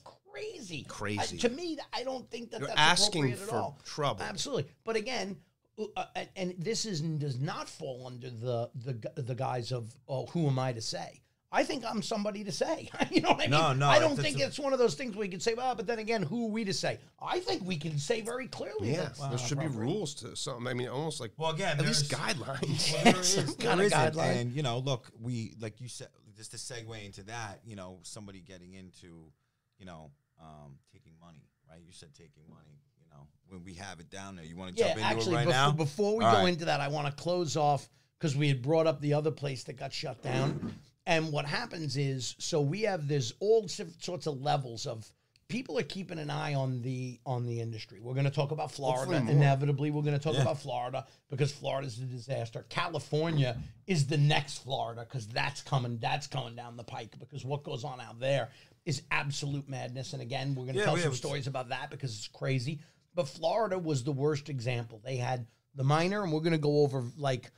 crazy. 0.53 0.85
Crazy. 0.89 1.37
I- 1.37 1.41
to 1.41 1.49
me, 1.51 1.79
I 1.93 2.03
don't 2.05 2.31
think 2.31 2.51
that 2.51 2.61
You're 2.61 2.69
that's 2.69 2.81
asking 2.81 3.25
appropriate 3.33 3.43
at 3.43 3.49
for 3.49 3.57
all. 3.57 3.79
trouble. 3.85 4.23
Absolutely. 4.23 4.67
But 4.85 4.97
again, 4.97 5.37
uh, 5.79 5.85
uh, 5.97 6.05
and- 6.17 6.29
and 6.37 6.55
this 6.59 6.85
is 6.87 7.01
does 7.01 7.39
not 7.39 7.69
fall 7.69 8.07
under 8.07 8.31
the 8.31 8.71
the 8.75 9.23
the 9.23 9.35
guise 9.35 9.73
of 9.73 9.95
oh, 10.09 10.27
who 10.27 10.47
am 10.47 10.59
I 10.59 10.73
to 10.73 10.81
say? 10.81 11.23
I 11.51 11.65
think 11.65 11.83
I'm 11.83 12.03
somebody 12.03 12.45
to 12.45 12.53
say. 12.53 12.91
you 13.11 13.23
know 13.23 13.31
what 13.31 13.39
I 13.39 13.43
mean? 13.45 13.51
No, 13.53 13.73
no, 13.73 13.89
I 13.89 13.99
don't 13.99 14.17
that's 14.17 14.29
think 14.29 14.39
a- 14.43 14.47
it's 14.49 14.59
one 14.59 14.75
of 14.75 14.79
those 14.79 14.95
things 14.97 15.17
where 15.17 15.25
you 15.25 15.31
can 15.31 15.41
say, 15.41 15.55
well, 15.55 15.75
but 15.75 15.87
then 15.87 15.99
again, 15.99 16.23
who 16.23 16.45
are 16.47 16.51
we 16.51 16.63
to 16.65 16.75
say? 16.75 16.99
I 17.23 17.41
think 17.41 17.65
we 17.65 17.77
can 17.79 17.99
say 17.99 18.21
very 18.21 18.49
clearly. 18.49 18.91
yeah 18.93 19.05
that's 19.05 19.19
there 19.21 19.31
not 19.31 19.41
should 19.41 19.59
be 19.59 19.65
uh, 19.65 19.71
rules 19.71 20.13
to 20.17 20.37
something 20.37 20.67
i 20.67 20.75
mean 20.75 20.89
almost 20.89 21.21
like 21.21 21.33
Well, 21.39 21.51
again, 21.53 21.79
at 21.79 21.87
least 21.87 22.11
guidelines 22.11 22.93
Well, 22.93 23.05
there 23.15 23.21
is, 23.21 23.33
Some 23.33 23.55
kind 23.55 23.81
of 23.81 23.87
isn't. 23.87 23.99
guideline. 23.99 24.41
And 24.43 24.53
you 24.53 24.63
know, 24.63 24.79
look, 24.81 25.11
we 25.23 25.55
like 25.59 25.81
you 25.81 25.89
said, 25.89 26.09
just 26.37 26.51
to 26.51 26.59
segue 26.59 27.03
into 27.03 27.23
that, 27.25 27.61
you 27.65 27.77
know, 27.77 28.01
somebody 28.03 28.41
getting 28.41 28.75
into, 28.75 29.33
you 29.79 29.87
know, 29.87 30.11
um, 30.41 30.79
taking 30.93 31.13
money, 31.21 31.49
right? 31.69 31.81
You 31.85 31.93
said 31.93 32.15
taking 32.15 32.43
money. 32.49 32.81
You 33.01 33.07
know, 33.13 33.27
when 33.49 33.65
we 33.65 33.75
have 33.75 34.01
it 34.01 34.11
down 34.11 34.37
there, 34.37 34.45
you 34.45 34.57
want 34.57 34.75
to 34.77 34.81
Yeah, 34.81 34.89
jump 34.89 34.99
into 34.99 35.09
actually, 35.09 35.35
it 35.35 35.37
right 35.39 35.47
before, 35.47 35.53
now. 35.67 35.71
before 35.73 36.17
we 36.17 36.25
All 36.25 36.33
go 36.33 36.39
right. 36.39 36.49
into 36.49 36.65
that, 36.67 36.81
I 36.81 36.89
want 36.89 37.07
to 37.07 37.13
close 37.23 37.57
off 37.57 37.89
because 38.19 38.37
we 38.37 38.49
had 38.49 38.63
brought 38.63 38.87
up 38.87 39.01
the 39.01 39.15
other 39.15 39.31
place 39.31 39.65
that 39.65 39.77
got 39.79 39.93
shut 39.93 40.23
down. 40.23 40.75
And 41.07 41.33
what 41.33 41.47
happens 41.47 41.97
is, 41.97 42.35
so 42.39 42.61
we 42.61 42.83
have 42.83 43.09
there's 43.09 43.33
all 43.41 43.67
sorts 43.69 44.27
of 44.27 44.43
levels 44.43 44.87
of 44.87 45.11
people 45.49 45.79
are 45.79 45.83
keeping 45.83 46.19
an 46.19 46.29
eye 46.29 46.53
on 46.53 46.83
the 46.83 47.19
on 47.25 47.47
the 47.47 47.61
industry. 47.63 47.99
We're 48.01 48.13
going 48.13 48.27
to 48.27 48.31
talk 48.31 48.51
about 48.51 48.71
Florida 48.71 49.17
inevitably. 49.17 49.91
We're 49.91 50.03
going 50.03 50.19
to 50.19 50.23
talk 50.23 50.35
Yeah. 50.35 50.43
about 50.43 50.61
Florida 50.61 51.07
because 51.31 51.51
Florida's 51.51 51.99
a 51.99 52.03
disaster. 52.03 52.67
California 52.69 53.57
is 53.87 54.07
the 54.07 54.19
next 54.19 54.59
Florida 54.59 55.07
because 55.09 55.27
that's 55.29 55.63
coming. 55.63 55.97
That's 55.99 56.27
coming 56.27 56.55
down 56.55 56.77
the 56.77 56.85
pike 56.85 57.19
because 57.19 57.45
what 57.47 57.63
goes 57.63 57.85
on 57.85 58.01
out 58.03 58.21
there 58.21 58.51
is 58.89 59.03
absolute 59.11 59.69
madness. 59.69 60.15
And 60.15 60.23
again, 60.23 60.55
we're 60.55 60.65
going 60.65 60.75
to 60.75 60.81
Yeah, 60.81 60.87
tell 60.87 60.97
some 60.97 61.15
stories 61.15 61.47
about 61.47 61.69
that 61.69 61.91
because 61.91 62.17
it's 62.17 62.29
crazy. 62.29 62.81
But 63.15 63.29
Florida 63.29 63.79
was 63.79 64.03
the 64.03 64.13
worst 64.13 64.49
example. 64.49 65.01
They 65.05 65.17
had 65.17 65.47
the 65.75 65.85
minor, 65.85 66.23
and 66.25 66.33
we're 66.33 66.41
going 66.41 66.53
to 66.53 66.59
go 66.59 66.83
over 66.83 67.05
like 67.17 67.51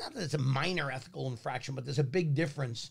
not 0.00 0.14
that 0.14 0.22
it's 0.22 0.34
a 0.34 0.38
minor 0.38 0.90
ethical 0.90 1.28
infraction, 1.28 1.74
but 1.74 1.84
there's 1.84 1.98
a 1.98 2.04
big 2.04 2.34
difference 2.34 2.90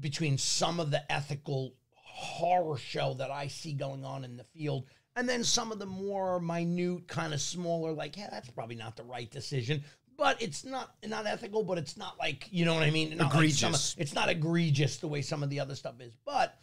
between 0.00 0.38
some 0.38 0.80
of 0.80 0.90
the 0.90 1.12
ethical 1.12 1.74
horror 1.92 2.76
show 2.78 3.14
that 3.14 3.30
I 3.30 3.48
see 3.48 3.74
going 3.74 4.04
on 4.04 4.24
in 4.24 4.36
the 4.36 4.44
field 4.44 4.86
and 5.16 5.28
then 5.28 5.44
some 5.44 5.72
of 5.72 5.78
the 5.78 5.86
more 5.86 6.40
minute 6.40 7.08
kind 7.08 7.34
of 7.34 7.40
smaller 7.40 7.92
like 7.92 8.16
yeah 8.16 8.28
that's 8.30 8.50
probably 8.50 8.76
not 8.76 8.96
the 8.96 9.02
right 9.02 9.30
decision 9.30 9.82
but 10.16 10.40
it's 10.40 10.64
not 10.64 10.94
not 11.04 11.26
ethical 11.26 11.64
but 11.64 11.76
it's 11.76 11.96
not 11.96 12.18
like 12.18 12.48
you 12.50 12.64
know 12.64 12.74
what 12.74 12.84
I 12.84 12.90
mean 12.90 13.16
Not 13.16 13.34
like 13.34 13.50
some 13.50 13.74
it's 13.74 14.14
not 14.14 14.28
egregious 14.28 14.98
the 14.98 15.08
way 15.08 15.22
some 15.22 15.42
of 15.42 15.50
the 15.50 15.58
other 15.60 15.74
stuff 15.74 16.00
is 16.00 16.16
but 16.24 16.56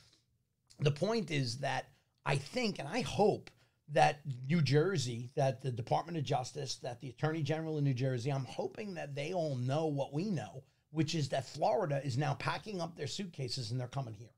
the 0.82 0.92
point 0.92 1.32
is 1.32 1.58
that 1.60 1.88
I 2.26 2.36
think 2.36 2.80
and 2.80 2.88
I 2.88 3.02
hope 3.02 3.50
that 3.90 4.20
New 4.48 4.62
Jersey, 4.62 5.32
that 5.36 5.62
the 5.62 5.72
Department 5.72 6.18
of 6.18 6.24
Justice, 6.24 6.76
that 6.78 7.02
the 7.02 7.10
Attorney 7.10 7.44
General 7.44 7.78
in 7.78 7.84
New 7.84 7.94
Jersey, 7.94 8.32
I'm 8.32 8.46
hoping 8.46 8.94
that 8.96 9.16
they 9.16 9.34
all 9.34 9.56
know 9.56 9.86
what 9.88 10.14
we 10.14 10.30
know, 10.30 10.64
which 10.92 11.14
is 11.16 11.30
that 11.30 11.46
Florida 11.48 12.02
is 12.06 12.18
now 12.18 12.34
packing 12.36 12.80
up 12.80 12.96
their 12.96 13.08
suitcases 13.08 13.72
and 13.72 13.80
they're 13.80 13.88
coming 13.88 14.14
here. 14.14 14.30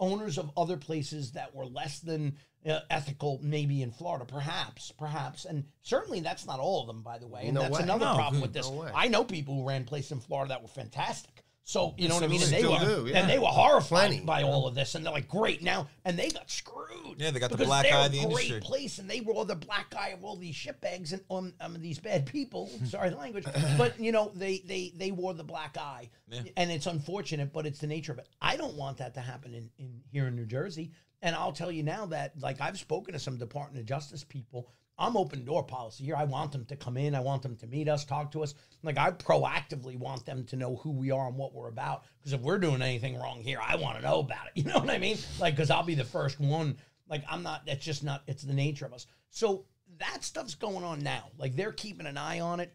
Owners 0.00 0.38
of 0.38 0.50
other 0.56 0.76
places 0.76 1.32
that 1.32 1.54
were 1.54 1.66
less 1.66 2.00
than 2.00 2.36
uh, 2.66 2.80
ethical, 2.90 3.38
maybe 3.42 3.82
in 3.82 3.90
Florida, 3.92 4.24
perhaps, 4.24 4.90
perhaps, 4.98 5.44
and 5.44 5.64
certainly 5.82 6.20
that's 6.20 6.46
not 6.46 6.58
all 6.58 6.80
of 6.80 6.86
them, 6.86 7.02
by 7.02 7.18
the 7.18 7.28
way. 7.28 7.42
And 7.44 7.54
No 7.54 7.60
that's 7.62 7.76
way. 7.76 7.82
another 7.82 8.06
No, 8.06 8.14
problem 8.14 8.40
with 8.42 8.52
this. 8.54 8.68
No. 8.68 8.88
I 8.94 9.06
know 9.08 9.22
people 9.22 9.54
who 9.54 9.68
ran 9.68 9.84
places 9.84 10.12
in 10.12 10.20
Florida 10.20 10.48
that 10.48 10.62
were 10.62 10.68
fantastic. 10.68 11.43
So 11.66 11.94
you 11.96 12.08
know 12.08 12.14
what 12.16 12.24
I 12.24 12.26
mean, 12.26 12.42
and 12.42 12.52
they 12.52 12.58
Still 12.58 12.72
were, 12.72 13.04
do, 13.04 13.06
yeah. 13.08 13.20
and 13.20 13.30
they 13.30 13.38
were 13.38 13.46
horrified 13.46 14.08
Plenty. 14.10 14.20
by 14.20 14.42
all 14.42 14.66
of 14.68 14.74
this, 14.74 14.94
and 14.94 15.04
they're 15.04 15.12
like, 15.14 15.28
"Great 15.28 15.62
now," 15.62 15.88
and 16.04 16.18
they 16.18 16.28
got 16.28 16.50
screwed. 16.50 17.16
Yeah, 17.18 17.30
they 17.30 17.40
got 17.40 17.50
the 17.50 17.56
because 17.56 17.68
black 17.68 17.84
they're 17.86 17.96
eye 17.96 18.04
of 18.06 18.12
a 18.12 18.16
the 18.18 18.24
great 18.26 18.50
industry. 18.50 18.60
place, 18.60 18.98
and 18.98 19.08
they 19.08 19.22
were 19.22 19.42
the 19.46 19.54
black 19.56 19.94
eye 19.98 20.10
of 20.10 20.22
all 20.24 20.36
these 20.36 20.54
shitbags 20.54 21.12
and 21.14 21.22
um, 21.30 21.54
um, 21.62 21.76
these 21.80 21.98
bad 21.98 22.26
people. 22.26 22.70
Sorry, 22.84 23.08
the 23.08 23.16
language, 23.16 23.46
but 23.78 23.98
you 23.98 24.12
know, 24.12 24.30
they 24.34 24.58
they 24.58 24.92
they 24.94 25.10
wore 25.10 25.32
the 25.32 25.42
black 25.42 25.78
eye, 25.78 26.10
Yeah. 26.28 26.42
and 26.58 26.70
it's 26.70 26.86
unfortunate, 26.86 27.50
but 27.50 27.64
it's 27.64 27.78
the 27.78 27.86
nature 27.86 28.12
of 28.12 28.18
it. 28.18 28.28
I 28.42 28.56
don't 28.58 28.74
want 28.76 28.98
that 28.98 29.14
to 29.14 29.20
happen 29.20 29.54
in, 29.54 29.70
in 29.78 30.02
here 30.12 30.26
in 30.26 30.36
New 30.36 30.44
Jersey, 30.46 30.90
and 31.22 31.34
I'll 31.34 31.52
tell 31.52 31.72
you 31.72 31.82
now 31.82 32.04
that 32.06 32.38
like 32.38 32.60
I've 32.60 32.78
spoken 32.78 33.14
to 33.14 33.18
some 33.18 33.38
Department 33.38 33.80
of 33.80 33.86
Justice 33.86 34.22
people. 34.22 34.68
I'm 34.98 35.16
open 35.16 35.44
door 35.44 35.64
policy 35.64 36.04
here. 36.04 36.16
I 36.16 36.24
want 36.24 36.52
them 36.52 36.64
to 36.66 36.76
come 36.76 36.96
in. 36.96 37.14
I 37.14 37.20
want 37.20 37.42
them 37.42 37.56
to 37.56 37.66
meet 37.66 37.88
us, 37.88 38.04
talk 38.04 38.30
to 38.32 38.42
us. 38.42 38.54
Like 38.82 38.98
I 38.98 39.10
proactively 39.10 39.98
want 39.98 40.24
them 40.24 40.44
to 40.44 40.56
know 40.56 40.76
who 40.76 40.90
we 40.92 41.10
are 41.10 41.26
and 41.28 41.36
what 41.36 41.54
we're 41.54 41.68
about. 41.68 42.04
Because 42.18 42.32
if 42.32 42.40
we're 42.40 42.58
doing 42.58 42.82
anything 42.82 43.18
wrong 43.18 43.40
here, 43.40 43.58
I 43.60 43.76
want 43.76 43.96
to 43.96 44.02
know 44.02 44.20
about 44.20 44.46
it. 44.46 44.52
You 44.64 44.64
know 44.64 44.78
what 44.78 44.90
I 44.90 44.98
mean? 44.98 45.18
Like, 45.40 45.56
because 45.56 45.70
I'll 45.70 45.82
be 45.82 45.94
the 45.94 46.04
first 46.04 46.38
one. 46.38 46.76
Like 47.08 47.24
I'm 47.28 47.42
not. 47.42 47.66
That's 47.66 47.84
just 47.84 48.04
not. 48.04 48.22
It's 48.26 48.42
the 48.42 48.54
nature 48.54 48.86
of 48.86 48.92
us. 48.92 49.06
So 49.30 49.66
that 49.98 50.24
stuff's 50.24 50.54
going 50.54 50.84
on 50.84 51.02
now. 51.02 51.30
Like 51.38 51.56
they're 51.56 51.72
keeping 51.72 52.06
an 52.06 52.16
eye 52.16 52.40
on 52.40 52.60
it. 52.60 52.74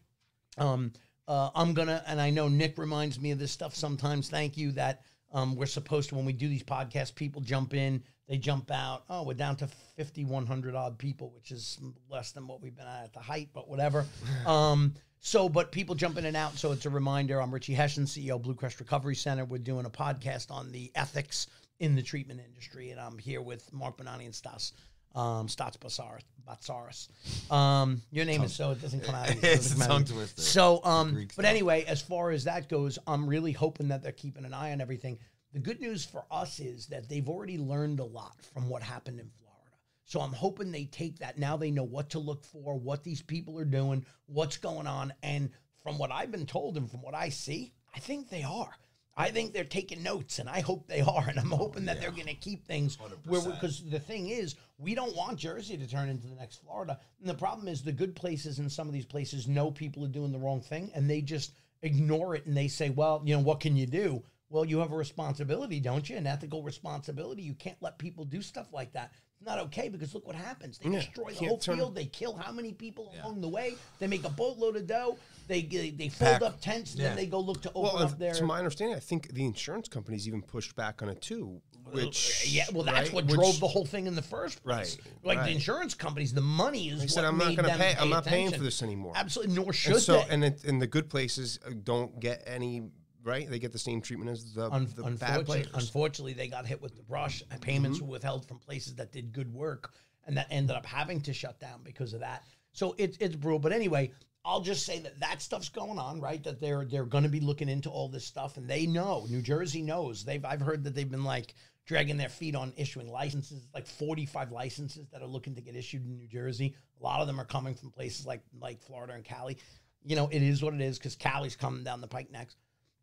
Um, 0.58 0.93
uh, 1.27 1.49
I'm 1.55 1.73
gonna, 1.73 2.03
and 2.08 2.19
I 2.19 2.32
know 2.32 2.47
Nick 2.47 2.77
reminds 2.77 3.19
me 3.19 3.32
of 3.32 3.39
this 3.39 3.51
stuff 3.51 3.75
sometimes. 3.75 4.29
Thank 4.29 4.58
you 4.58 4.71
that 4.73 5.03
um, 5.32 5.55
we're 5.55 5.67
supposed 5.67 6.10
to 6.10 6.15
when 6.15 6.25
we 6.25 6.34
do 6.34 6.47
these 6.47 6.63
podcasts, 6.63 7.13
people 7.13 7.41
jump 7.41 7.73
in 7.73 8.03
They 8.29 8.37
jump 8.37 8.69
out. 8.69 9.05
Oh, 9.09 9.23
we're 9.23 9.33
down 9.33 9.55
to 9.57 9.67
5,100 9.97 10.75
odd 10.75 10.99
people, 10.99 11.31
which 11.35 11.49
is 11.51 11.79
less 12.09 12.31
than 12.31 12.47
what 12.47 12.61
we've 12.61 12.75
been 12.75 12.85
at 12.85 13.05
at 13.05 13.13
the 13.13 13.19
height, 13.19 13.49
but 13.53 13.67
whatever. 13.67 14.05
um, 14.45 14.93
so, 15.19 15.49
but 15.49 15.71
people 15.71 15.95
jump 15.95 16.15
in 16.17 16.25
and 16.25 16.37
out. 16.37 16.55
So 16.55 16.71
it's 16.71 16.85
a 16.85 16.91
reminder. 16.91 17.41
I'm 17.41 17.51
Richie 17.51 17.73
Hession, 17.73 18.05
CEO 18.05 18.35
of 18.35 18.43
BlueCrest 18.43 18.79
Recovery 18.79 19.15
Center. 19.15 19.45
We're 19.45 19.57
doing 19.57 19.87
a 19.87 19.89
podcast 19.89 20.51
on 20.51 20.71
the 20.71 20.91
ethics 20.93 21.47
in 21.79 21.95
the 21.95 22.03
treatment 22.03 22.39
industry, 22.47 22.91
and 22.91 22.99
I'm 22.99 23.17
here 23.17 23.41
with 23.41 23.73
Mark 23.73 23.97
Bonanni 23.97 24.25
and 24.25 24.35
Stas. 24.35 24.73
Um, 25.15 25.47
Stats 25.47 25.79
Batsaris. 25.79 26.21
Batsaris. 26.47 27.51
Um, 27.51 28.01
your 28.11 28.25
name 28.25 28.43
is 28.43 28.53
so 28.53 28.71
it 28.71 28.81
doesn't 28.81 29.03
come 29.03 29.15
out. 29.15 29.29
It 29.31 29.39
It's 29.43 29.73
a 29.73 29.87
tongue 29.87 30.05
twister. 30.05 30.41
So, 30.41 30.83
um, 30.83 31.27
but 31.35 31.45
anyway, 31.45 31.83
as 31.87 31.99
far 31.99 32.29
as 32.29 32.43
that 32.43 32.69
goes, 32.69 32.99
I'm 33.07 33.27
really 33.27 33.53
hoping 33.53 33.87
that 33.87 34.03
they're 34.03 34.11
keeping 34.11 34.45
an 34.45 34.53
eye 34.53 34.71
on 34.71 34.81
everything. 34.81 35.17
The 35.53 35.59
good 35.59 35.81
news 35.81 36.05
for 36.05 36.25
us 36.29 36.59
is 36.59 36.88
that 36.88 37.09
they've 37.09 37.27
already 37.27 37.57
learned 37.57 37.99
a 37.99 38.05
lot 38.05 38.35
from 38.53 38.69
what 38.69 38.83
happened 38.83 39.19
in 39.19 39.29
Florida. 39.29 39.75
So 40.03 40.21
I'm 40.21 40.33
hoping 40.33 40.71
they 40.71 40.85
take 40.85 41.19
that. 41.19 41.38
Now 41.39 41.57
they 41.57 41.71
know 41.71 41.83
what 41.83 42.12
to 42.12 42.19
look 42.19 42.43
for, 42.43 42.75
what 42.75 43.03
these 43.03 43.21
people 43.21 43.57
are 43.57 43.65
doing, 43.65 44.05
what's 44.27 44.57
going 44.57 44.88
on. 44.88 45.13
And 45.23 45.49
from 45.83 45.97
what 45.97 46.12
I've 46.12 46.31
been 46.31 46.45
told 46.45 46.77
and 46.77 46.89
from 46.89 47.01
what 47.01 47.15
I 47.15 47.29
see, 47.29 47.73
I 47.95 47.99
think 47.99 48.29
they 48.29 48.43
are. 48.43 48.75
I 49.17 49.31
think 49.31 49.53
they're 49.53 49.65
taking 49.65 50.01
notes, 50.01 50.39
and 50.39 50.47
I 50.47 50.62
hope 50.62 50.88
they 50.88 51.01
are. 51.01 51.25
And 51.29 51.38
I'm 51.38 51.51
hoping 51.51 51.85
that 51.85 51.99
they're 51.99 52.12
going 52.12 52.27
to 52.27 52.35
keep 52.35 52.65
things 52.65 52.97
where, 53.25 53.41
because 53.41 53.83
the 53.89 53.99
thing 53.99 54.29
is, 54.29 54.55
we 54.77 54.95
don't 54.95 55.15
want 55.15 55.38
Jersey 55.38 55.77
to 55.77 55.88
turn 55.88 56.07
into 56.07 56.27
the 56.27 56.35
next 56.35 56.63
Florida. 56.63 56.97
And 57.19 57.29
the 57.29 57.33
problem 57.33 57.67
is, 57.67 57.81
the 57.81 57.91
good 57.91 58.15
places 58.15 58.59
in 58.59 58.69
some 58.69 58.88
of 58.88 58.93
these 58.93 59.05
places 59.05 59.47
know 59.47 59.71
people 59.71 60.05
are 60.05 60.09
doing 60.09 60.31
the 60.31 60.39
wrong 60.39 60.62
thing, 60.62 60.91
and 60.95 61.09
they 61.09 61.21
just 61.21 61.51
ignore 61.81 62.35
it 62.35 62.45
and 62.45 62.55
they 62.55 62.67
say, 62.67 62.89
well, 62.89 63.21
you 63.25 63.35
know, 63.35 63.41
what 63.41 63.59
can 63.59 63.75
you 63.75 63.88
do? 63.88 64.23
Well, 64.49 64.65
you 64.65 64.79
have 64.79 64.91
a 64.91 64.95
responsibility, 64.95 65.79
don't 65.79 66.09
you? 66.09 66.17
An 66.17 66.25
ethical 66.25 66.63
responsibility. 66.63 67.43
You 67.43 67.53
can't 67.53 67.77
let 67.81 67.97
people 67.99 68.25
do 68.25 68.41
stuff 68.41 68.73
like 68.73 68.91
that. 68.93 69.12
It's 69.39 69.45
not 69.47 69.59
okay 69.59 69.89
because 69.89 70.13
look 70.15 70.25
what 70.25 70.35
happens. 70.35 70.79
They 70.79 70.89
Yeah, 70.89 70.97
destroy 70.99 71.31
the 71.31 71.45
whole 71.47 71.59
field. 71.59 71.95
They 71.95 72.05
kill 72.05 72.35
how 72.35 72.51
many 72.51 72.73
people 72.73 73.13
along 73.21 73.41
the 73.41 73.47
way? 73.47 73.75
They 73.99 74.07
make 74.07 74.25
a 74.25 74.29
boatload 74.29 74.75
of 74.75 74.88
dough. 74.88 75.17
They 75.47 75.62
they, 75.62 75.91
they 75.91 76.09
fold 76.09 76.43
up 76.43 76.59
tents 76.62 76.93
and 76.93 77.01
yeah. 77.01 77.09
then 77.09 77.17
they 77.17 77.25
go 77.27 77.39
look 77.39 77.62
to 77.62 77.69
open 77.69 77.81
Well, 77.83 77.97
up 77.99 78.17
their. 78.19 78.33
to 78.33 78.43
my 78.43 78.57
understanding, 78.57 78.95
I 78.97 78.99
think 78.99 79.33
the 79.33 79.45
insurance 79.45 79.88
companies 79.88 80.27
even 80.27 80.41
pushed 80.41 80.75
back 80.75 81.01
on 81.01 81.09
it 81.09 81.21
too. 81.21 81.62
Which 81.91 82.47
yeah, 82.51 82.65
well, 82.73 82.83
that's 82.83 83.09
right, 83.09 83.13
what 83.13 83.25
which- 83.25 83.35
drove 83.35 83.59
the 83.59 83.67
whole 83.67 83.85
thing 83.85 84.05
in 84.07 84.15
the 84.15 84.21
first 84.21 84.62
place. 84.63 84.97
Right, 85.23 85.38
Like 85.38 85.45
the 85.45 85.51
insurance 85.51 85.93
companies, 85.95 86.33
the 86.33 86.41
money 86.41 86.89
is 86.89 86.99
They 86.99 87.03
what 87.05 87.09
said, 87.12 87.25
"I'm 87.25 87.38
not 87.38 87.55
gonna 87.55 87.69
them 87.69 87.79
pay- 87.79 87.95
I'm 87.97 88.09
not 88.09 88.25
paying 88.25 88.51
for 88.51 88.59
this 88.59 88.83
anymore. 88.83 89.13
Absolutely, 89.15 89.55
nor 89.55 89.73
should 89.73 89.93
And 89.93 90.01
so, 90.01 90.13
they. 90.17 90.25
and 90.29 90.43
it, 90.43 90.63
and 90.65 90.79
the 90.81 90.85
good 90.88 91.09
places 91.09 91.59
uh, 91.65 91.71
don't 91.83 92.19
get 92.19 92.43
any 92.45 92.83
right. 93.23 93.49
They 93.49 93.60
get 93.60 93.71
the 93.71 93.79
same 93.79 94.01
treatment 94.01 94.32
as 94.32 94.53
the, 94.53 94.69
Un- 94.71 94.88
the 94.95 95.03
bad 95.03 95.08
unfortunately, 95.12 95.62
players. 95.63 95.69
unfortunately, 95.73 96.34
they 96.34 96.47
got 96.47 96.65
hit 96.65 96.82
with 96.82 96.95
the 96.95 97.03
brush. 97.03 97.43
Payments 97.62 97.97
Mm-hmm. 97.99 98.08
were 98.08 98.12
withheld 98.13 98.45
from 98.47 98.60
places 98.60 98.95
that 98.95 99.12
did 99.12 99.32
good 99.34 99.53
work, 99.53 99.93
and 100.25 100.38
that 100.38 100.47
ended 100.49 100.75
up 100.75 100.86
having 100.86 101.21
to 101.21 101.34
shut 101.34 101.60
down 101.60 101.82
because 101.84 102.13
of 102.13 102.19
that. 102.21 102.43
So 102.73 102.95
it's 102.97 103.17
it's 103.19 103.36
brutal. 103.36 103.60
But 103.60 103.71
anyway, 103.73 104.12
I'll 104.45 104.62
just 104.62 104.86
say 104.86 104.99
that 104.99 105.19
that 105.19 105.41
stuff's 105.41 105.69
going 105.69 105.99
on, 105.99 106.21
right? 106.21 106.43
That 106.43 106.60
they're 106.60 106.86
they're 106.86 107.05
going 107.05 107.23
to 107.23 107.29
be 107.29 107.39
looking 107.39 107.67
into 107.69 107.89
all 107.89 108.08
this 108.10 108.25
stuff, 108.25 108.58
and 108.58 108.67
they 108.67 108.86
know. 108.86 109.25
New 109.29 109.41
Jersey 109.41 109.82
knows. 109.82 110.23
They've 110.23 110.43
I've 110.45 110.62
heard 110.62 110.84
that 110.86 110.95
they've 110.95 111.10
been 111.10 111.23
like 111.23 111.55
dragging 111.86 112.17
their 112.17 112.29
feet 112.29 112.55
on 112.55 112.71
issuing 112.77 113.10
licenses, 113.12 113.67
like 113.73 113.88
45 113.88 114.51
licenses 114.51 115.08
that 115.12 115.23
are 115.23 115.27
looking 115.27 115.55
to 115.55 115.62
get 115.62 115.75
issued 115.75 116.05
in 116.05 116.15
New 116.15 116.27
Jersey. 116.27 116.75
A 116.99 117.03
lot 117.03 117.19
of 117.19 117.25
them 117.25 117.39
are 117.39 117.45
coming 117.45 117.73
from 117.73 117.89
places 117.89 118.25
like 118.27 118.41
like 118.62 118.79
Florida 118.82 119.13
and 119.13 119.23
Cali. 119.25 119.58
You 120.05 120.15
know, 120.15 120.29
it 120.32 120.41
is 120.43 120.62
what 120.63 120.73
it 120.75 120.82
is 120.82 120.97
because 120.99 121.15
Cali's 121.15 121.55
coming 121.55 121.84
down 121.84 121.99
the 121.99 122.08
pike 122.08 122.32
next. 122.32 122.55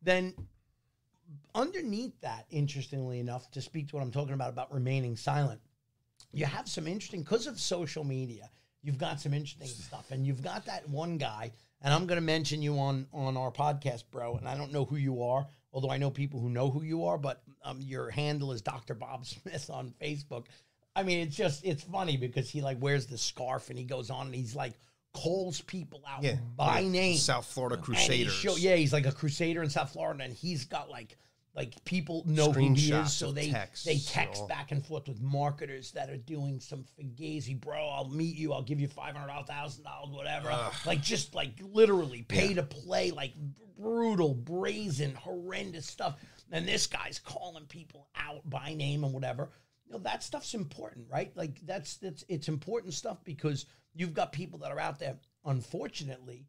Then 0.02 0.34
underneath 1.54 2.20
that, 2.20 2.46
interestingly 2.50 3.18
enough, 3.18 3.50
to 3.52 3.60
speak 3.60 3.88
to 3.88 3.96
what 3.96 4.02
I'm 4.02 4.12
talking 4.12 4.34
about 4.34 4.50
about 4.50 4.72
remaining 4.72 5.16
silent, 5.16 5.60
you 6.32 6.44
have 6.44 6.68
some 6.68 6.86
interesting 6.86 7.22
because 7.22 7.46
of 7.46 7.58
social 7.58 8.04
media. 8.04 8.50
You've 8.82 8.98
got 8.98 9.20
some 9.20 9.34
interesting 9.34 9.66
stuff, 9.86 10.10
and 10.10 10.26
you've 10.26 10.42
got 10.42 10.66
that 10.66 10.88
one 10.88 11.18
guy. 11.18 11.52
And 11.82 11.92
I'm 11.92 12.06
going 12.06 12.16
to 12.16 12.24
mention 12.24 12.62
you 12.62 12.78
on 12.78 13.06
on 13.12 13.36
our 13.36 13.50
podcast, 13.50 14.04
bro. 14.10 14.36
And 14.36 14.48
I 14.48 14.56
don't 14.56 14.72
know 14.72 14.84
who 14.84 14.96
you 14.96 15.22
are, 15.22 15.46
although 15.72 15.90
I 15.90 15.98
know 15.98 16.10
people 16.10 16.40
who 16.40 16.48
know 16.48 16.70
who 16.70 16.82
you 16.82 17.04
are. 17.04 17.18
But 17.18 17.42
um, 17.64 17.80
your 17.82 18.10
handle 18.10 18.52
is 18.52 18.62
Dr. 18.62 18.94
Bob 18.94 19.26
Smith 19.26 19.70
on 19.70 19.94
Facebook. 20.00 20.46
I 20.94 21.02
mean, 21.02 21.20
it's 21.20 21.36
just 21.36 21.64
it's 21.64 21.82
funny 21.82 22.16
because 22.16 22.48
he 22.48 22.62
like 22.62 22.80
wears 22.80 23.06
the 23.06 23.18
scarf 23.18 23.68
and 23.68 23.78
he 23.78 23.84
goes 23.84 24.10
on 24.10 24.26
and 24.26 24.34
he's 24.34 24.56
like 24.56 24.72
calls 25.16 25.62
people 25.62 26.02
out 26.06 26.22
yeah, 26.22 26.36
by 26.56 26.80
yeah, 26.80 26.90
name. 26.90 27.16
South 27.16 27.46
Florida 27.46 27.82
And 27.86 27.96
he 27.96 28.26
show- 28.26 28.56
yeah, 28.56 28.76
he's 28.76 28.92
like 28.92 29.06
a 29.06 29.12
crusader 29.12 29.62
in 29.62 29.70
South 29.70 29.92
Florida, 29.92 30.22
and 30.22 30.32
he's 30.32 30.66
got 30.66 30.90
like 30.90 31.16
like 31.54 31.82
people 31.86 32.22
know 32.26 32.52
who 32.52 32.74
he 32.74 32.92
is, 32.92 33.14
so 33.14 33.32
they 33.32 33.50
texts 33.50 33.86
they 33.86 33.98
text 33.98 34.42
all. 34.42 34.46
back 34.46 34.72
and 34.72 34.84
forth 34.84 35.08
with 35.08 35.22
marketers 35.22 35.92
that 35.92 36.10
are 36.10 36.18
doing 36.18 36.60
some 36.60 36.84
fugazi, 37.00 37.58
bro. 37.58 37.88
I'll 37.88 38.10
meet 38.10 38.36
you. 38.36 38.52
I'll 38.52 38.62
give 38.62 38.78
you 38.78 38.88
five 38.88 39.16
hundred 39.16 39.46
thousand 39.46 39.84
dollars, 39.84 40.14
whatever. 40.14 40.54
Like 40.84 41.00
just 41.00 41.34
like 41.34 41.52
literally 41.62 42.22
pay 42.22 42.52
to 42.52 42.62
play, 42.62 43.10
like 43.10 43.32
brutal, 43.78 44.34
brazen, 44.34 45.14
horrendous 45.14 45.86
stuff. 45.86 46.18
And 46.52 46.68
this 46.68 46.86
guy's 46.86 47.18
calling 47.18 47.64
people 47.64 48.06
out 48.14 48.48
by 48.48 48.74
name 48.74 49.02
and 49.02 49.14
whatever. 49.14 49.48
You 49.86 49.92
know 49.92 49.98
that 50.00 50.22
stuff's 50.22 50.54
important, 50.54 51.06
right? 51.10 51.30
Like 51.36 51.60
that's 51.64 51.96
that's 51.98 52.24
it's 52.28 52.48
important 52.48 52.94
stuff 52.94 53.18
because 53.24 53.66
you've 53.94 54.14
got 54.14 54.32
people 54.32 54.58
that 54.60 54.72
are 54.72 54.80
out 54.80 54.98
there. 54.98 55.16
Unfortunately, 55.44 56.46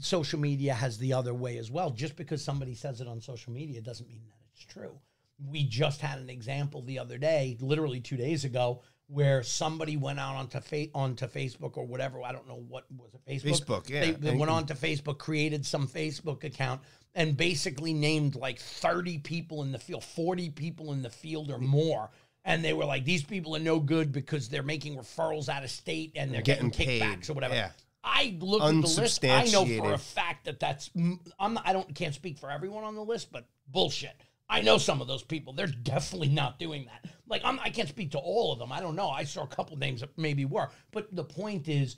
social 0.00 0.38
media 0.40 0.74
has 0.74 0.98
the 0.98 1.12
other 1.12 1.34
way 1.34 1.58
as 1.58 1.70
well. 1.70 1.90
Just 1.90 2.16
because 2.16 2.42
somebody 2.42 2.74
says 2.74 3.00
it 3.00 3.08
on 3.08 3.20
social 3.20 3.52
media 3.52 3.80
doesn't 3.80 4.08
mean 4.08 4.22
that 4.28 4.36
it's 4.52 4.64
true. 4.64 4.98
We 5.38 5.64
just 5.64 6.00
had 6.00 6.18
an 6.18 6.30
example 6.30 6.82
the 6.82 6.98
other 6.98 7.18
day, 7.18 7.56
literally 7.60 8.00
two 8.00 8.16
days 8.16 8.44
ago, 8.44 8.82
where 9.08 9.42
somebody 9.42 9.96
went 9.96 10.20
out 10.20 10.36
onto 10.36 10.60
fa- 10.60 10.88
onto 10.94 11.26
Facebook 11.26 11.76
or 11.76 11.86
whatever. 11.86 12.22
I 12.22 12.32
don't 12.32 12.46
know 12.48 12.64
what 12.68 12.84
was 12.96 13.14
it. 13.14 13.24
Facebook. 13.26 13.64
Facebook, 13.66 13.90
yeah. 13.90 14.00
They, 14.00 14.10
they 14.12 14.28
And- 14.30 14.38
went 14.40 14.50
on 14.50 14.66
to 14.66 14.74
Facebook, 14.74 15.18
created 15.18 15.66
some 15.66 15.88
Facebook 15.88 16.44
account, 16.44 16.82
and 17.14 17.36
basically 17.36 17.92
named 17.92 18.36
like 18.36 18.58
thirty 18.58 19.18
people 19.18 19.62
in 19.62 19.72
the 19.72 19.78
field, 19.78 20.04
forty 20.04 20.50
people 20.50 20.92
in 20.92 21.02
the 21.02 21.10
field 21.10 21.50
or 21.50 21.58
more. 21.58 22.10
And 22.44 22.64
they 22.64 22.72
were 22.74 22.84
like, 22.84 23.04
these 23.04 23.22
people 23.22 23.56
are 23.56 23.60
no 23.60 23.80
good 23.80 24.12
because 24.12 24.48
they're 24.48 24.62
making 24.62 24.96
referrals 24.96 25.48
out 25.48 25.64
of 25.64 25.70
state 25.70 26.12
and 26.14 26.32
they're 26.32 26.42
getting, 26.42 26.68
Getting 26.68 26.86
paid, 26.86 27.02
kickbacks 27.02 27.30
or 27.30 27.32
whatever. 27.32 27.54
yeah. 27.54 27.70
I 28.06 28.36
look 28.38 28.62
at 28.62 28.68
the 28.68 29.00
list. 29.00 29.24
I 29.24 29.44
know 29.46 29.64
for 29.64 29.94
a 29.94 29.98
fact 29.98 30.44
that 30.44 30.60
that's. 30.60 30.90
I'm 31.38 31.54
not. 31.54 31.66
I 31.66 31.72
don't. 31.72 31.94
Can't 31.94 32.14
speak 32.14 32.36
for 32.38 32.50
everyone 32.50 32.84
on 32.84 32.94
the 32.94 33.02
list, 33.04 33.32
but 33.32 33.46
bullshit. 33.68 34.12
I 34.46 34.60
know 34.60 34.76
some 34.76 35.00
of 35.00 35.08
those 35.08 35.22
people. 35.22 35.54
They're 35.54 35.66
definitely 35.68 36.28
not 36.28 36.58
doing 36.58 36.84
that. 36.84 37.10
Like 37.26 37.40
I'm. 37.46 37.58
I 37.60 37.70
can't 37.70 37.88
speak 37.88 38.10
to 38.10 38.18
all 38.18 38.52
of 38.52 38.58
them. 38.58 38.72
I 38.72 38.80
don't 38.80 38.94
know. 38.94 39.08
I 39.08 39.24
saw 39.24 39.44
a 39.44 39.46
couple 39.46 39.78
names 39.78 40.02
that 40.02 40.10
maybe 40.18 40.44
were, 40.44 40.68
but 40.92 41.16
the 41.16 41.24
point 41.24 41.66
is. 41.68 41.96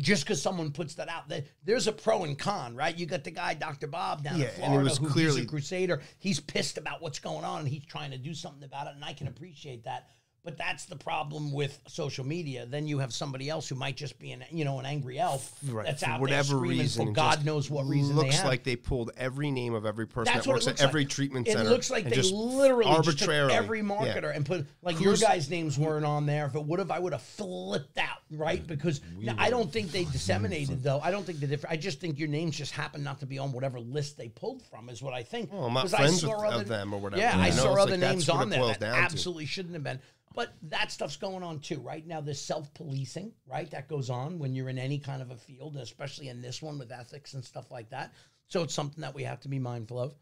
Just 0.00 0.24
because 0.24 0.40
someone 0.40 0.70
puts 0.72 0.94
that 0.94 1.08
out, 1.08 1.28
there, 1.28 1.44
there's 1.64 1.86
a 1.86 1.92
pro 1.92 2.24
and 2.24 2.38
con, 2.38 2.74
right? 2.74 2.96
You 2.96 3.06
got 3.06 3.24
the 3.24 3.30
guy, 3.30 3.54
Dr. 3.54 3.86
Bob, 3.86 4.24
down 4.24 4.38
Yeah, 4.38 4.46
in 4.56 4.62
and 4.62 4.62
it 4.62 4.66
Florida, 4.66 4.84
was 4.84 4.98
who 4.98 5.04
he's 5.06 5.12
clearly- 5.12 5.42
a 5.42 5.46
crusader. 5.46 6.00
He's 6.18 6.40
pissed 6.40 6.78
about 6.78 7.02
what's 7.02 7.18
going 7.18 7.44
on, 7.44 7.60
and 7.60 7.68
he's 7.68 7.84
trying 7.84 8.10
to 8.12 8.18
do 8.18 8.32
something 8.34 8.64
about 8.64 8.86
it, 8.86 8.94
and 8.94 9.04
I 9.04 9.12
can 9.12 9.28
appreciate 9.28 9.84
that. 9.84 10.08
But 10.42 10.56
that's 10.56 10.86
the 10.86 10.96
problem 10.96 11.52
with 11.52 11.78
social 11.86 12.24
media. 12.24 12.64
Then 12.64 12.86
you 12.86 12.98
have 13.00 13.12
somebody 13.12 13.50
else 13.50 13.68
who 13.68 13.74
might 13.74 13.94
just 13.96 14.18
be 14.18 14.32
an, 14.32 14.42
you 14.50 14.64
know, 14.64 14.78
an 14.78 14.86
angry 14.86 15.18
elf 15.18 15.52
Right, 15.68 15.84
that's 15.84 16.02
for 16.02 16.08
out 16.08 16.20
whatever 16.20 16.48
there 16.54 16.56
screaming 16.58 16.78
reason, 16.78 17.06
for 17.08 17.12
God 17.12 17.44
knows 17.44 17.68
what 17.68 17.86
reason 17.86 18.16
looks 18.16 18.40
they 18.40 18.48
like 18.48 18.64
they 18.64 18.74
pulled 18.76 19.10
every 19.18 19.50
name 19.50 19.74
of 19.74 19.84
every 19.84 20.06
person 20.06 20.32
That's 20.32 20.46
that 20.46 20.50
works 20.52 20.66
at 20.66 20.78
like. 20.80 20.88
every 20.88 21.04
treatment 21.04 21.46
It 21.46 21.52
center. 21.52 21.68
looks 21.68 21.90
like 21.90 22.04
they 22.04 22.12
just 22.16 22.32
literally 22.32 22.84
just 22.84 23.18
took 23.18 23.28
arbitrarily 23.28 23.52
every 23.52 23.80
yeah. 23.80 23.84
marketer 23.84 24.34
and 24.34 24.46
put 24.46 24.66
like 24.80 24.98
your 24.98 25.14
guys' 25.16 25.50
names 25.50 25.78
weren't 25.78 26.06
on 26.06 26.24
there. 26.24 26.46
If 26.46 26.54
it 26.54 26.64
would 26.64 26.78
have, 26.78 26.90
I 26.90 26.98
would 27.00 27.12
have 27.12 27.22
flipped 27.22 27.98
out, 27.98 28.22
right? 28.30 28.66
Because 28.66 29.02
now, 29.18 29.34
I 29.36 29.50
don't 29.50 29.70
think 29.70 29.92
they 29.92 30.04
disseminated 30.04 30.82
though. 30.82 31.00
I 31.00 31.10
don't 31.10 31.24
think 31.26 31.40
the 31.40 31.46
different. 31.48 31.74
I 31.74 31.76
just 31.76 32.00
think 32.00 32.18
your 32.18 32.28
names 32.28 32.56
just 32.56 32.72
happened 32.72 33.04
not 33.04 33.20
to 33.20 33.26
be 33.26 33.38
on 33.38 33.52
whatever 33.52 33.78
list 33.78 34.16
they 34.16 34.28
pulled 34.28 34.62
from. 34.62 34.88
Is 34.88 35.02
what 35.02 35.12
I 35.12 35.22
think. 35.22 35.52
Well, 35.52 35.66
I'm 35.66 35.74
not 35.74 35.92
I 35.92 35.98
friends 35.98 36.22
saw 36.22 36.46
with- 36.46 36.62
of 36.62 36.66
them 36.68 36.94
or 36.94 37.00
whatever. 37.00 37.20
Yeah, 37.20 37.36
You 37.36 37.42
I 37.42 37.48
know, 37.50 37.56
saw 37.56 37.72
other 37.74 37.90
like 37.92 38.00
names 38.00 38.28
on 38.30 38.48
there 38.48 38.64
that 38.64 38.82
absolutely 38.82 39.44
shouldn't 39.44 39.74
have 39.74 39.84
been. 39.84 40.00
But 40.34 40.52
that 40.62 40.92
stuff's 40.92 41.16
going 41.16 41.42
on 41.42 41.58
too. 41.58 41.80
Right 41.80 42.06
now, 42.06 42.20
this 42.20 42.40
self 42.40 42.72
policing, 42.74 43.32
right? 43.46 43.70
That 43.70 43.88
goes 43.88 44.10
on 44.10 44.38
when 44.38 44.54
you're 44.54 44.68
in 44.68 44.78
any 44.78 44.98
kind 44.98 45.22
of 45.22 45.30
a 45.30 45.36
field, 45.36 45.76
especially 45.76 46.28
in 46.28 46.40
this 46.40 46.62
one 46.62 46.78
with 46.78 46.92
ethics 46.92 47.34
and 47.34 47.44
stuff 47.44 47.70
like 47.70 47.90
that. 47.90 48.12
So 48.46 48.62
it's 48.62 48.74
something 48.74 49.00
that 49.02 49.14
we 49.14 49.24
have 49.24 49.40
to 49.40 49.48
be 49.48 49.58
mindful 49.58 49.98
of. 49.98 50.14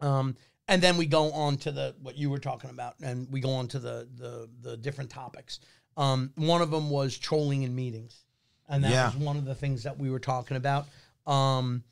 Um, 0.00 0.36
and 0.68 0.82
then 0.82 0.96
we 0.96 1.06
go 1.06 1.32
on 1.32 1.56
to 1.58 1.72
the 1.72 1.94
what 2.02 2.16
you 2.16 2.30
were 2.30 2.38
talking 2.38 2.70
about, 2.70 2.94
and 3.02 3.30
we 3.30 3.40
go 3.40 3.50
on 3.50 3.66
to 3.68 3.78
the 3.78 4.08
the 4.16 4.48
the 4.60 4.76
different 4.76 5.10
topics. 5.10 5.60
Um, 5.96 6.32
one 6.36 6.62
of 6.62 6.70
them 6.70 6.90
was 6.90 7.16
trolling 7.18 7.62
in 7.62 7.74
meetings, 7.74 8.24
and 8.68 8.84
that 8.84 8.90
Yeah. 8.90 9.06
was 9.06 9.16
one 9.16 9.36
of 9.36 9.44
the 9.46 9.54
things 9.54 9.82
that 9.82 9.98
we 9.98 10.10
were 10.10 10.20
talking 10.20 10.56
about. 10.56 10.86
Um, 11.26 11.82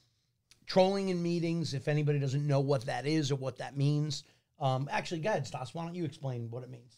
trolling 0.67 1.09
in 1.09 1.23
meetings. 1.23 1.75
If 1.75 1.89
anybody 1.89 2.19
doesn't 2.19 2.47
know 2.47 2.61
what 2.61 2.85
that 2.87 3.07
is 3.07 3.33
or 3.33 3.37
what 3.37 3.59
that 3.59 3.77
means, 3.77 4.25
um, 4.61 4.89
actually, 4.93 5.21
go 5.21 5.31
ahead, 5.31 5.47
Stas. 5.47 5.75
Why 5.75 5.85
don't 5.85 5.95
you 5.95 6.05
explain 6.05 6.51
what 6.51 6.63
it 6.63 6.71
means? 6.71 6.98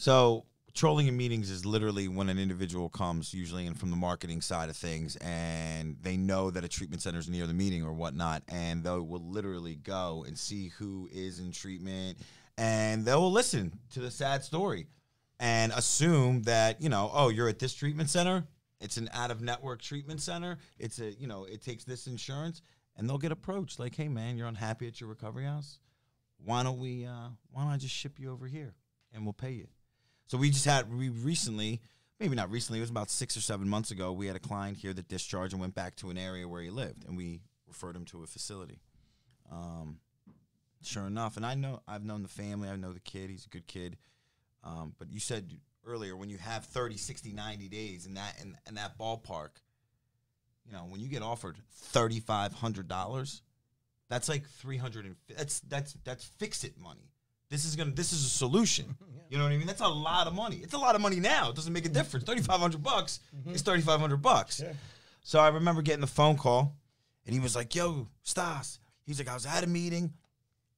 So 0.00 0.46
trolling 0.72 1.08
in 1.08 1.16
meetings 1.18 1.50
is 1.50 1.66
literally 1.66 2.08
when 2.08 2.30
an 2.30 2.38
individual 2.38 2.88
comes, 2.88 3.34
usually 3.34 3.66
in 3.66 3.74
from 3.74 3.90
the 3.90 3.96
marketing 3.96 4.40
side 4.40 4.70
of 4.70 4.76
things, 4.78 5.16
and 5.16 5.94
they 6.00 6.16
know 6.16 6.50
that 6.50 6.64
a 6.64 6.68
treatment 6.68 7.02
center 7.02 7.18
is 7.18 7.28
near 7.28 7.46
the 7.46 7.52
meeting 7.52 7.84
or 7.84 7.92
whatnot, 7.92 8.42
and 8.48 8.82
they 8.82 8.88
will 8.88 9.22
literally 9.22 9.74
go 9.74 10.24
and 10.26 10.38
see 10.38 10.68
who 10.68 11.06
is 11.12 11.38
in 11.38 11.52
treatment, 11.52 12.16
and 12.56 13.04
they 13.04 13.14
will 13.14 13.30
listen 13.30 13.78
to 13.90 14.00
the 14.00 14.10
sad 14.10 14.42
story. 14.42 14.86
and 15.38 15.70
assume 15.72 16.44
that 16.44 16.80
you 16.80 16.88
know, 16.88 17.10
oh, 17.12 17.28
you're 17.28 17.50
at 17.50 17.58
this 17.58 17.74
treatment 17.74 18.08
center. 18.08 18.46
It's 18.80 18.96
an 18.96 19.10
out 19.12 19.30
of 19.30 19.42
network 19.42 19.82
treatment 19.82 20.22
center. 20.22 20.56
It's 20.78 20.98
a 20.98 21.12
you 21.12 21.26
know, 21.26 21.44
it 21.44 21.60
takes 21.60 21.84
this 21.84 22.06
insurance, 22.06 22.62
and 22.96 23.06
they'll 23.06 23.18
get 23.18 23.32
approached 23.32 23.78
like, 23.78 23.96
hey 23.96 24.08
man, 24.08 24.38
you're 24.38 24.48
unhappy 24.48 24.88
at 24.88 24.98
your 24.98 25.10
recovery 25.10 25.44
house. 25.44 25.78
Why 26.42 26.62
don't 26.62 26.78
we? 26.78 27.04
Uh, 27.04 27.28
why 27.50 27.64
don't 27.64 27.70
I 27.70 27.76
just 27.76 27.94
ship 27.94 28.18
you 28.18 28.32
over 28.32 28.46
here 28.46 28.72
and 29.12 29.24
we'll 29.24 29.34
pay 29.34 29.52
you? 29.52 29.68
So 30.30 30.38
we 30.38 30.50
just 30.50 30.64
had 30.64 30.96
we 30.96 31.08
recently, 31.08 31.80
maybe 32.20 32.36
not 32.36 32.52
recently, 32.52 32.78
it 32.78 32.82
was 32.82 32.90
about 32.90 33.10
six 33.10 33.36
or 33.36 33.40
seven 33.40 33.68
months 33.68 33.90
ago. 33.90 34.12
We 34.12 34.28
had 34.28 34.36
a 34.36 34.38
client 34.38 34.76
here 34.76 34.92
that 34.92 35.08
discharged 35.08 35.54
and 35.54 35.60
went 35.60 35.74
back 35.74 35.96
to 35.96 36.10
an 36.10 36.16
area 36.16 36.46
where 36.46 36.62
he 36.62 36.70
lived, 36.70 37.04
and 37.04 37.16
we 37.16 37.40
referred 37.66 37.96
him 37.96 38.04
to 38.04 38.22
a 38.22 38.28
facility. 38.28 38.78
Um, 39.50 39.98
sure 40.84 41.08
enough, 41.08 41.36
and 41.36 41.44
I 41.44 41.56
know 41.56 41.80
I've 41.88 42.04
known 42.04 42.22
the 42.22 42.28
family, 42.28 42.68
I 42.68 42.76
know 42.76 42.92
the 42.92 43.00
kid, 43.00 43.28
he's 43.28 43.46
a 43.46 43.48
good 43.48 43.66
kid. 43.66 43.96
Um, 44.62 44.94
but 45.00 45.10
you 45.10 45.18
said 45.18 45.50
earlier 45.84 46.16
when 46.16 46.30
you 46.30 46.38
have 46.38 46.64
30, 46.64 46.96
60, 46.96 47.32
90 47.32 47.68
days 47.68 48.06
in 48.06 48.14
that 48.14 48.36
in, 48.40 48.56
in 48.68 48.76
that 48.76 48.96
ballpark, 48.96 49.58
you 50.64 50.72
know, 50.72 50.86
when 50.88 51.00
you 51.00 51.08
get 51.08 51.22
offered 51.22 51.56
thirty 51.72 52.20
five 52.20 52.52
hundred 52.52 52.86
dollars, 52.86 53.42
that's 54.08 54.28
like 54.28 54.48
three 54.48 54.76
hundred 54.76 55.06
and 55.06 55.16
that's 55.36 55.58
that's 55.58 55.94
that's 56.04 56.22
fix 56.22 56.62
it 56.62 56.78
money. 56.80 57.10
This 57.50 57.64
is 57.64 57.76
gonna 57.76 57.90
this 57.90 58.12
is 58.12 58.24
a 58.24 58.30
solution. 58.30 58.96
You 59.30 59.38
know 59.38 59.44
what 59.44 59.52
I 59.52 59.58
mean? 59.58 59.66
That's 59.68 59.80
a 59.80 59.86
lot 59.86 60.26
of 60.26 60.34
money. 60.34 60.56
It's 60.56 60.74
a 60.74 60.78
lot 60.78 60.96
of 60.96 61.00
money 61.00 61.20
now. 61.20 61.50
It 61.50 61.54
doesn't 61.54 61.72
make 61.72 61.84
a 61.84 61.88
mm-hmm. 61.88 61.98
difference. 61.98 62.26
Thirty 62.26 62.42
five 62.42 62.58
hundred 62.58 62.82
bucks 62.82 63.20
mm-hmm. 63.32 63.54
is 63.54 63.62
thirty 63.62 63.80
five 63.80 64.00
hundred 64.00 64.16
bucks. 64.22 64.60
So 65.22 65.38
I 65.38 65.48
remember 65.50 65.82
getting 65.82 66.00
the 66.00 66.08
phone 66.08 66.36
call, 66.36 66.74
and 67.24 67.32
he 67.32 67.38
was 67.38 67.54
like, 67.54 67.72
"Yo, 67.76 68.08
Stas." 68.24 68.80
He's 69.06 69.20
like, 69.20 69.28
"I 69.28 69.34
was 69.34 69.46
at 69.46 69.62
a 69.62 69.68
meeting, 69.68 70.12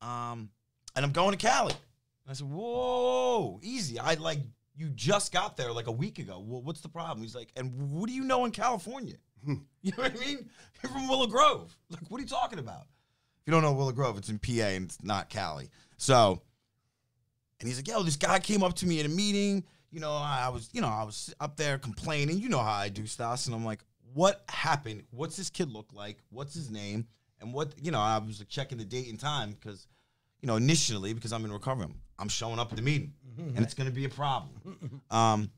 um, 0.02 0.50
and 0.94 1.02
I'm 1.02 1.12
going 1.12 1.30
to 1.30 1.38
Cali." 1.38 1.72
And 1.72 2.30
I 2.30 2.34
said, 2.34 2.46
"Whoa, 2.46 3.58
easy. 3.62 3.98
I 3.98 4.14
like 4.14 4.40
you 4.76 4.90
just 4.90 5.32
got 5.32 5.56
there 5.56 5.72
like 5.72 5.86
a 5.86 5.92
week 5.92 6.18
ago. 6.18 6.38
Well, 6.46 6.60
what's 6.60 6.82
the 6.82 6.90
problem?" 6.90 7.22
He's 7.22 7.34
like, 7.34 7.52
"And 7.56 7.72
what 7.90 8.06
do 8.06 8.14
you 8.14 8.24
know 8.24 8.44
in 8.44 8.50
California? 8.52 9.16
Hmm. 9.44 9.54
you 9.82 9.90
know 9.96 10.04
what 10.04 10.12
I 10.12 10.24
mean? 10.24 10.48
You're 10.80 10.92
from 10.92 11.08
Willow 11.08 11.26
Grove. 11.26 11.76
Like, 11.90 12.08
what 12.08 12.18
are 12.18 12.22
you 12.22 12.28
talking 12.28 12.60
about? 12.60 12.82
If 12.82 13.46
you 13.46 13.52
don't 13.52 13.62
know 13.62 13.72
Willow 13.72 13.90
Grove, 13.90 14.16
it's 14.16 14.28
in 14.28 14.38
PA 14.38 14.66
and 14.66 14.84
it's 14.84 15.02
not 15.02 15.30
Cali. 15.30 15.70
So." 15.96 16.42
And 17.62 17.68
he's 17.68 17.78
like, 17.78 17.86
yo, 17.86 18.02
this 18.02 18.16
guy 18.16 18.40
came 18.40 18.64
up 18.64 18.74
to 18.74 18.86
me 18.86 18.98
at 18.98 19.06
a 19.06 19.08
meeting. 19.08 19.62
You 19.92 20.00
know, 20.00 20.10
I 20.12 20.48
was, 20.48 20.68
you 20.72 20.80
know, 20.80 20.88
I 20.88 21.04
was 21.04 21.32
up 21.38 21.56
there 21.56 21.78
complaining. 21.78 22.40
You 22.40 22.48
know 22.48 22.58
how 22.58 22.72
I 22.72 22.88
do, 22.88 23.06
Stas. 23.06 23.46
And 23.46 23.54
I'm 23.54 23.64
like, 23.64 23.84
what 24.14 24.42
happened? 24.48 25.04
What's 25.12 25.36
this 25.36 25.48
kid 25.48 25.70
look 25.72 25.90
like? 25.94 26.18
What's 26.30 26.54
his 26.54 26.70
name? 26.70 27.06
And 27.40 27.54
what, 27.54 27.72
you 27.80 27.92
know, 27.92 28.00
I 28.00 28.18
was 28.18 28.40
like 28.40 28.48
checking 28.48 28.78
the 28.78 28.84
date 28.84 29.08
and 29.08 29.20
time 29.20 29.52
because, 29.52 29.86
you 30.40 30.48
know, 30.48 30.56
initially, 30.56 31.12
because 31.12 31.32
I'm 31.32 31.44
in 31.44 31.52
recovery, 31.52 31.84
I'm, 31.84 31.94
I'm 32.18 32.28
showing 32.28 32.58
up 32.58 32.72
at 32.72 32.76
the 32.76 32.82
meeting 32.82 33.12
and 33.38 33.64
it's 33.64 33.74
going 33.74 33.88
to 33.88 33.94
be 33.94 34.06
a 34.06 34.08
problem. 34.08 35.02
Um, 35.10 35.50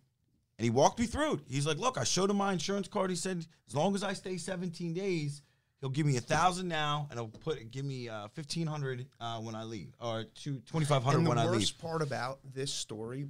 and 0.58 0.64
he 0.64 0.70
walked 0.70 0.98
me 0.98 1.06
through 1.06 1.34
it. 1.34 1.40
He's 1.48 1.66
like, 1.66 1.78
look, 1.78 1.96
I 1.96 2.04
showed 2.04 2.28
him 2.28 2.36
my 2.36 2.52
insurance 2.52 2.86
card. 2.86 3.08
He 3.08 3.16
said, 3.16 3.44
as 3.66 3.74
long 3.74 3.94
as 3.94 4.04
I 4.04 4.12
stay 4.12 4.36
17 4.36 4.92
days, 4.92 5.40
he'll 5.84 5.90
give 5.90 6.06
me 6.06 6.16
a 6.16 6.20
thousand 6.20 6.66
now, 6.66 7.06
and 7.10 7.20
he'll 7.20 7.28
put 7.28 7.70
give 7.70 7.84
me 7.84 8.08
uh, 8.08 8.28
1500 8.34 9.06
uh, 9.20 9.38
when 9.40 9.54
I 9.54 9.64
leave, 9.64 9.92
or 10.00 10.24
two, 10.34 10.62
2500 10.66 11.28
when 11.28 11.36
I 11.36 11.42
leave. 11.42 11.50
The 11.50 11.56
worst 11.58 11.78
part 11.78 12.00
about 12.00 12.38
this 12.54 12.72
story 12.72 13.26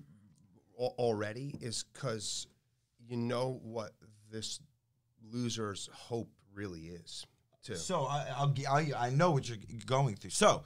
already 0.79 1.57
is 1.61 1.85
because 1.93 2.47
you 3.09 3.17
know 3.17 3.59
what 3.65 3.91
this 4.31 4.61
loser's 5.33 5.91
hope 5.93 6.31
really 6.55 6.83
is, 6.83 7.27
too. 7.65 7.75
So 7.75 8.05
I, 8.05 8.29
I'll, 8.37 8.55
I 8.71 8.93
I 8.97 9.11
know 9.11 9.33
what 9.33 9.49
you're 9.49 9.59
going 9.85 10.15
through. 10.15 10.31
So 10.31 10.63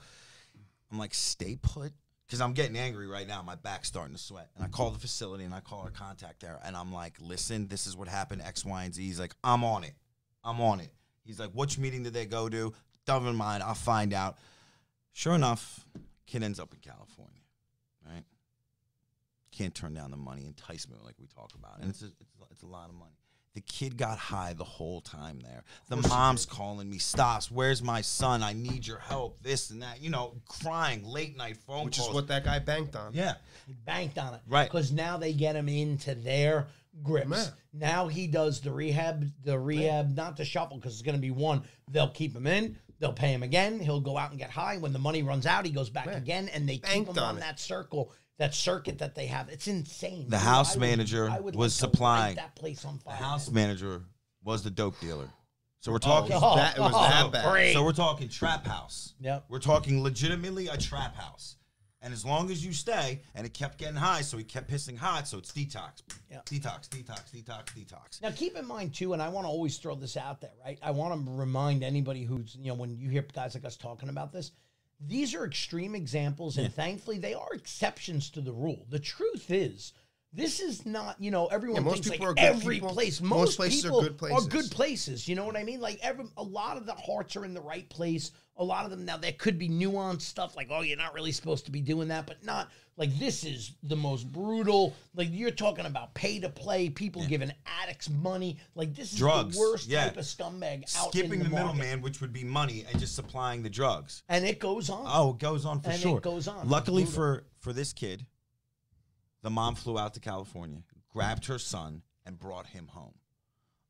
I'm 0.92 0.98
like, 0.98 1.14
stay 1.14 1.56
put, 1.56 1.92
because 2.26 2.42
I'm 2.42 2.52
getting 2.52 2.76
angry 2.76 3.06
right 3.06 3.26
now. 3.26 3.40
My 3.40 3.54
back's 3.54 3.88
starting 3.88 4.14
to 4.14 4.20
sweat, 4.20 4.50
and 4.56 4.62
I 4.62 4.68
call 4.68 4.90
the 4.90 4.98
facility 4.98 5.44
and 5.44 5.54
I 5.54 5.60
call 5.60 5.80
our 5.80 5.90
contact 5.90 6.40
there, 6.40 6.60
and 6.66 6.76
I'm 6.76 6.92
like, 6.92 7.14
listen, 7.18 7.66
this 7.66 7.86
is 7.86 7.96
what 7.96 8.08
happened, 8.08 8.42
X, 8.42 8.62
Y, 8.62 8.84
and 8.84 8.94
Z. 8.94 9.02
He's 9.02 9.18
like, 9.18 9.34
I'm 9.42 9.64
on 9.64 9.84
it, 9.84 9.94
I'm 10.44 10.60
on 10.60 10.80
it. 10.80 10.92
He's 11.28 11.38
like, 11.38 11.50
which 11.50 11.78
meeting 11.78 12.02
did 12.02 12.14
they 12.14 12.24
go 12.24 12.48
to? 12.48 12.72
Doesn't 13.04 13.36
mind, 13.36 13.62
I'll 13.62 13.74
find 13.74 14.14
out. 14.14 14.38
Sure 15.12 15.34
enough, 15.34 15.84
kid 16.26 16.42
ends 16.42 16.58
up 16.58 16.72
in 16.72 16.80
California, 16.80 17.42
right? 18.06 18.24
Can't 19.52 19.74
turn 19.74 19.92
down 19.92 20.10
the 20.10 20.16
money, 20.16 20.46
enticement 20.46 21.04
like 21.04 21.16
we 21.20 21.26
talk 21.26 21.52
about, 21.54 21.80
and 21.80 21.90
it's 21.90 22.00
a, 22.00 22.06
it's, 22.06 22.34
a, 22.40 22.44
it's 22.50 22.62
a 22.62 22.66
lot 22.66 22.88
of 22.88 22.94
money. 22.94 23.12
The 23.52 23.60
kid 23.60 23.98
got 23.98 24.16
high 24.18 24.54
the 24.54 24.64
whole 24.64 25.00
time 25.02 25.40
there. 25.40 25.64
The 25.88 25.96
mom's 26.08 26.46
calling 26.46 26.88
me, 26.88 26.98
Stas, 26.98 27.50
where's 27.50 27.82
my 27.82 28.00
son? 28.00 28.42
I 28.42 28.52
need 28.54 28.86
your 28.86 29.00
help. 29.00 29.42
This 29.42 29.70
and 29.70 29.82
that, 29.82 30.00
you 30.00 30.10
know, 30.10 30.34
crying, 30.46 31.04
late 31.04 31.36
night 31.36 31.56
phone 31.56 31.76
calls. 31.76 31.84
Which 31.86 31.96
calls. 31.98 32.08
is 32.10 32.14
what 32.14 32.28
that 32.28 32.44
guy 32.44 32.58
banked 32.60 32.94
on. 32.94 33.12
yeah, 33.14 33.34
He 33.66 33.72
banked 33.72 34.16
on 34.16 34.34
it. 34.34 34.40
Right. 34.48 34.70
Because 34.70 34.92
now 34.92 35.16
they 35.16 35.32
get 35.32 35.56
him 35.56 35.68
into 35.68 36.14
their 36.14 36.68
grips. 37.02 37.28
Man. 37.28 37.46
Now 37.72 38.08
he 38.08 38.26
does 38.26 38.60
the 38.60 38.72
rehab, 38.72 39.30
the 39.44 39.58
rehab, 39.58 40.14
not 40.16 40.36
the 40.36 40.44
shuffle, 40.44 40.76
because 40.78 40.94
it's 40.94 41.02
going 41.02 41.16
to 41.16 41.20
be 41.20 41.30
one. 41.30 41.62
They'll 41.90 42.08
keep 42.10 42.34
him 42.34 42.46
in. 42.46 42.76
They'll 43.00 43.12
pay 43.12 43.32
him 43.32 43.42
again. 43.44 43.78
He'll 43.78 44.00
go 44.00 44.16
out 44.18 44.30
and 44.30 44.38
get 44.38 44.50
high. 44.50 44.76
When 44.78 44.92
the 44.92 44.98
money 44.98 45.22
runs 45.22 45.46
out, 45.46 45.64
he 45.64 45.70
goes 45.70 45.88
back 45.90 46.06
Man. 46.06 46.16
again, 46.16 46.48
and 46.48 46.68
they 46.68 46.78
keep 46.78 47.06
him 47.06 47.10
on 47.10 47.18
on 47.18 47.36
it. 47.36 47.40
that 47.40 47.60
circle, 47.60 48.12
that 48.38 48.54
circuit 48.54 48.98
that 48.98 49.14
they 49.14 49.26
have. 49.26 49.48
It's 49.48 49.68
insane. 49.68 50.24
The 50.28 50.36
Dude, 50.36 50.40
house 50.44 50.72
I 50.76 50.78
would- 50.80 50.88
manager 50.88 51.30
I 51.30 51.38
would 51.38 51.54
was 51.54 51.80
like 51.80 51.90
supplying- 51.90 52.36
that 52.36 52.56
place 52.56 52.84
on 52.84 52.98
fire. 52.98 53.16
the 53.16 53.22
house 53.24 53.50
manager 53.50 54.02
was 54.42 54.64
the 54.64 54.70
dope 54.70 54.98
dealer. 55.00 55.28
So 55.80 55.92
we're 55.92 55.96
oh. 55.96 55.98
talking. 55.98 56.32
Oh, 56.34 56.56
that- 56.56 56.76
it 56.76 56.80
was 56.80 56.90
that 56.92 57.30
bad. 57.32 57.48
great. 57.52 57.72
So 57.72 57.84
we're 57.84 57.92
talking 57.92 58.28
trap 58.28 58.66
house. 58.66 59.14
Yep. 59.20 59.44
We're 59.48 59.60
talking 59.60 60.02
legitimately 60.02 60.66
a 60.66 60.76
trap 60.76 61.14
house. 61.14 61.54
And 62.00 62.14
as 62.14 62.24
long 62.24 62.50
as 62.50 62.64
you 62.64 62.72
stay, 62.72 63.22
and 63.34 63.44
it 63.44 63.54
kept 63.54 63.78
getting 63.78 63.96
high, 63.96 64.20
so 64.20 64.38
he 64.38 64.44
kept 64.44 64.70
pissing 64.70 64.96
hot, 64.96 65.26
so 65.26 65.38
it's 65.38 65.50
detox. 65.50 66.02
Yep. 66.30 66.46
Detox, 66.46 66.88
detox, 66.88 67.30
detox, 67.32 67.64
detox. 67.74 68.22
Now, 68.22 68.30
keep 68.30 68.56
in 68.56 68.66
mind 68.66 68.94
too, 68.94 69.14
and 69.14 69.22
I 69.22 69.28
want 69.28 69.46
to 69.46 69.48
always 69.48 69.78
throw 69.78 69.96
this 69.96 70.16
out 70.16 70.40
there, 70.40 70.52
right? 70.64 70.78
I 70.80 70.92
want 70.92 71.24
to 71.26 71.32
remind 71.32 71.82
anybody 71.82 72.22
who's, 72.22 72.56
you 72.60 72.68
know, 72.68 72.74
when 72.74 72.96
you 72.96 73.10
hear 73.10 73.24
guys 73.34 73.54
like 73.54 73.64
us 73.64 73.76
talking 73.76 74.08
about 74.08 74.32
this, 74.32 74.52
these 75.00 75.34
are 75.34 75.44
extreme 75.44 75.94
examples, 75.94 76.56
and 76.58 76.72
thankfully, 76.74 77.18
they 77.18 77.34
are 77.34 77.52
exceptions 77.52 78.30
to 78.30 78.40
the 78.40 78.52
rule. 78.52 78.86
The 78.90 78.98
truth 78.98 79.50
is, 79.50 79.92
this 80.32 80.60
is 80.60 80.84
not, 80.84 81.16
you 81.18 81.30
know, 81.30 81.46
everyone 81.46 81.82
Yeah, 81.82 81.88
most 81.88 82.04
thinks 82.04 82.10
people 82.10 82.26
like 82.26 82.32
are 82.32 82.34
good 82.34 82.56
every 82.56 82.74
people. 82.76 82.90
place. 82.90 83.20
Most 83.20 83.30
Most, 83.30 83.56
places 83.56 83.84
are 83.84 83.88
people 83.88 84.02
good 84.02 84.18
places. 84.18 84.46
Are 84.46 84.50
good 84.50 84.70
places. 84.70 85.28
You 85.28 85.36
know 85.36 85.46
what 85.46 85.56
I 85.56 85.64
mean? 85.64 85.80
Like 85.80 85.98
every, 86.02 86.26
a 86.36 86.42
lot 86.42 86.76
of 86.76 86.86
the 86.86 86.94
hearts 86.94 87.34
are 87.36 87.44
in 87.44 87.54
the 87.54 87.60
right 87.62 87.88
place. 87.88 88.32
A 88.56 88.64
lot 88.64 88.84
of 88.84 88.90
them 88.90 89.04
now 89.04 89.16
there 89.16 89.32
could 89.32 89.58
be 89.58 89.68
nuanced 89.68 90.22
stuff 90.22 90.56
like, 90.56 90.68
oh, 90.70 90.82
you're 90.82 90.98
not 90.98 91.14
really 91.14 91.32
supposed 91.32 91.64
to 91.66 91.70
be 91.70 91.80
doing 91.80 92.08
that, 92.08 92.26
but 92.26 92.44
not 92.44 92.70
like 92.98 93.16
this 93.18 93.44
is 93.44 93.74
the 93.84 93.96
most 93.96 94.30
brutal. 94.32 94.94
Like 95.14 95.28
you're 95.30 95.52
talking 95.52 95.86
about 95.86 96.12
pay 96.14 96.40
to 96.40 96.48
play, 96.48 96.90
people 96.90 97.24
giving 97.24 97.52
addicts 97.82 98.10
money. 98.10 98.58
Like 98.74 98.94
this 98.94 99.12
is 99.12 99.18
Drugs, 99.18 99.54
the 99.54 99.60
worst 99.60 99.88
yeah. 99.88 100.04
type 100.04 100.16
of 100.18 100.24
scumbag 100.24 100.82
out 100.98 101.10
Skipping 101.12 101.38
the, 101.38 101.44
the, 101.44 101.50
middleman, 101.50 102.02
which 102.02 102.20
would 102.20 102.32
be 102.32 102.42
money, 102.44 102.84
and 102.90 102.98
just 102.98 103.14
supplying 103.14 103.62
the 103.62 103.70
drugs. 103.70 104.24
and 104.28 104.44
it 104.44 104.58
goes 104.58 104.90
on. 104.90 105.04
Oh, 105.06 105.30
it 105.30 105.38
goes 105.38 105.64
on 105.64 105.80
for 105.80 105.90
And 105.90 106.04
it 106.04 106.22
goes 106.22 106.48
on. 106.48 106.68
Luckily 106.68 107.06
for 107.06 107.44
for 107.60 107.72
this 107.72 107.92
kid, 107.92 108.26
the 109.48 109.54
mom 109.54 109.74
flew 109.74 109.98
out 109.98 110.12
to 110.12 110.20
California, 110.20 110.82
grabbed 111.10 111.46
her 111.46 111.58
son, 111.58 112.02
and 112.26 112.38
brought 112.38 112.66
him 112.66 112.86
home. 112.86 113.14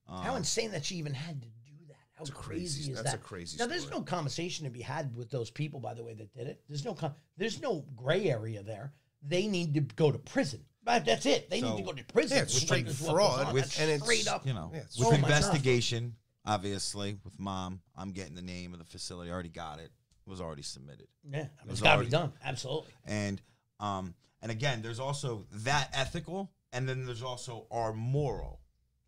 How 0.07 0.37
insane 0.37 0.71
that 0.71 0.85
she 0.85 0.95
even 0.95 1.13
had 1.13 1.43
to 1.43 1.49
do 1.49 1.73
that. 1.89 1.97
How 2.15 2.23
a 2.23 2.29
crazy, 2.29 2.81
crazy- 2.85 2.91
is 2.93 2.97
that's 2.99 3.11
that? 3.11 3.17
a 3.21 3.23
crazy 3.23 3.59
Now, 3.59 3.67
there's 3.67 3.91
no 3.91 4.01
conversation 4.01 4.65
to 4.67 4.71
be 4.71 4.81
had 4.81 5.15
with 5.17 5.31
those 5.31 5.51
people, 5.51 5.81
by 5.81 5.95
the 5.95 6.05
way, 6.05 6.15
that 6.15 6.33
did 6.33 6.47
it. 6.47 6.63
There's 6.69 6.85
no, 6.85 6.95
con- 6.95 7.15
there's 7.37 7.61
no 7.61 7.85
gray 7.97 8.31
area 8.31 8.63
there. 8.63 8.93
They 9.21 9.49
need 9.49 9.75
to 9.75 9.81
go 9.81 10.13
to 10.13 10.19
prison. 10.19 10.65
Right, 10.87 11.05
that's 11.05 11.27
it. 11.27 11.51
They 11.51 11.61
So- 11.61 11.71
need 11.75 11.79
to 11.79 11.83
go 11.83 11.93
to 11.93 12.05
prison. 12.05 12.37
Yeah, 12.37 12.43
it's 12.45 12.55
straight 12.55 12.87
is 12.87 13.05
fraud 13.05 13.53
with- 13.53 13.65
That's 13.65 13.81
and 13.81 13.91
it's- 13.91 14.03
straight 14.05 14.29
up. 14.29 14.47
You 14.47 14.53
know, 14.55 14.71
Yeah, 14.73 14.85
with 14.97 15.09
Oh 15.09 15.13
investigation, 15.13 16.15
obviously, 16.47 17.19
with 17.25 17.39
mom, 17.41 17.83
I'm 17.97 18.13
getting 18.13 18.37
the 18.37 18.43
name 18.43 18.73
of 18.75 18.79
the 18.79 18.85
facility. 18.87 19.31
I 19.31 19.35
already 19.35 19.49
got 19.51 19.81
it. 19.81 19.91
It 20.27 20.31
was 20.31 20.41
already 20.41 20.63
submitted. 20.63 21.09
Yeah, 21.29 21.39
I 21.61 21.65
mean, 21.65 21.73
it's 21.73 21.81
got 21.81 21.89
to 21.91 21.95
already- 21.97 22.07
be 22.07 22.13
done. 22.13 22.33
Absolutely. 22.45 22.93
and 23.05 23.43
um 23.81 24.15
and 24.43 24.51
again 24.51 24.83
there's 24.83 25.01
also 25.01 25.47
that 25.53 25.91
ethical 25.93 26.51
and 26.73 26.89
then 26.89 27.07
there's 27.07 27.23
also 27.23 27.67
our 27.71 27.93
moral 27.93 28.61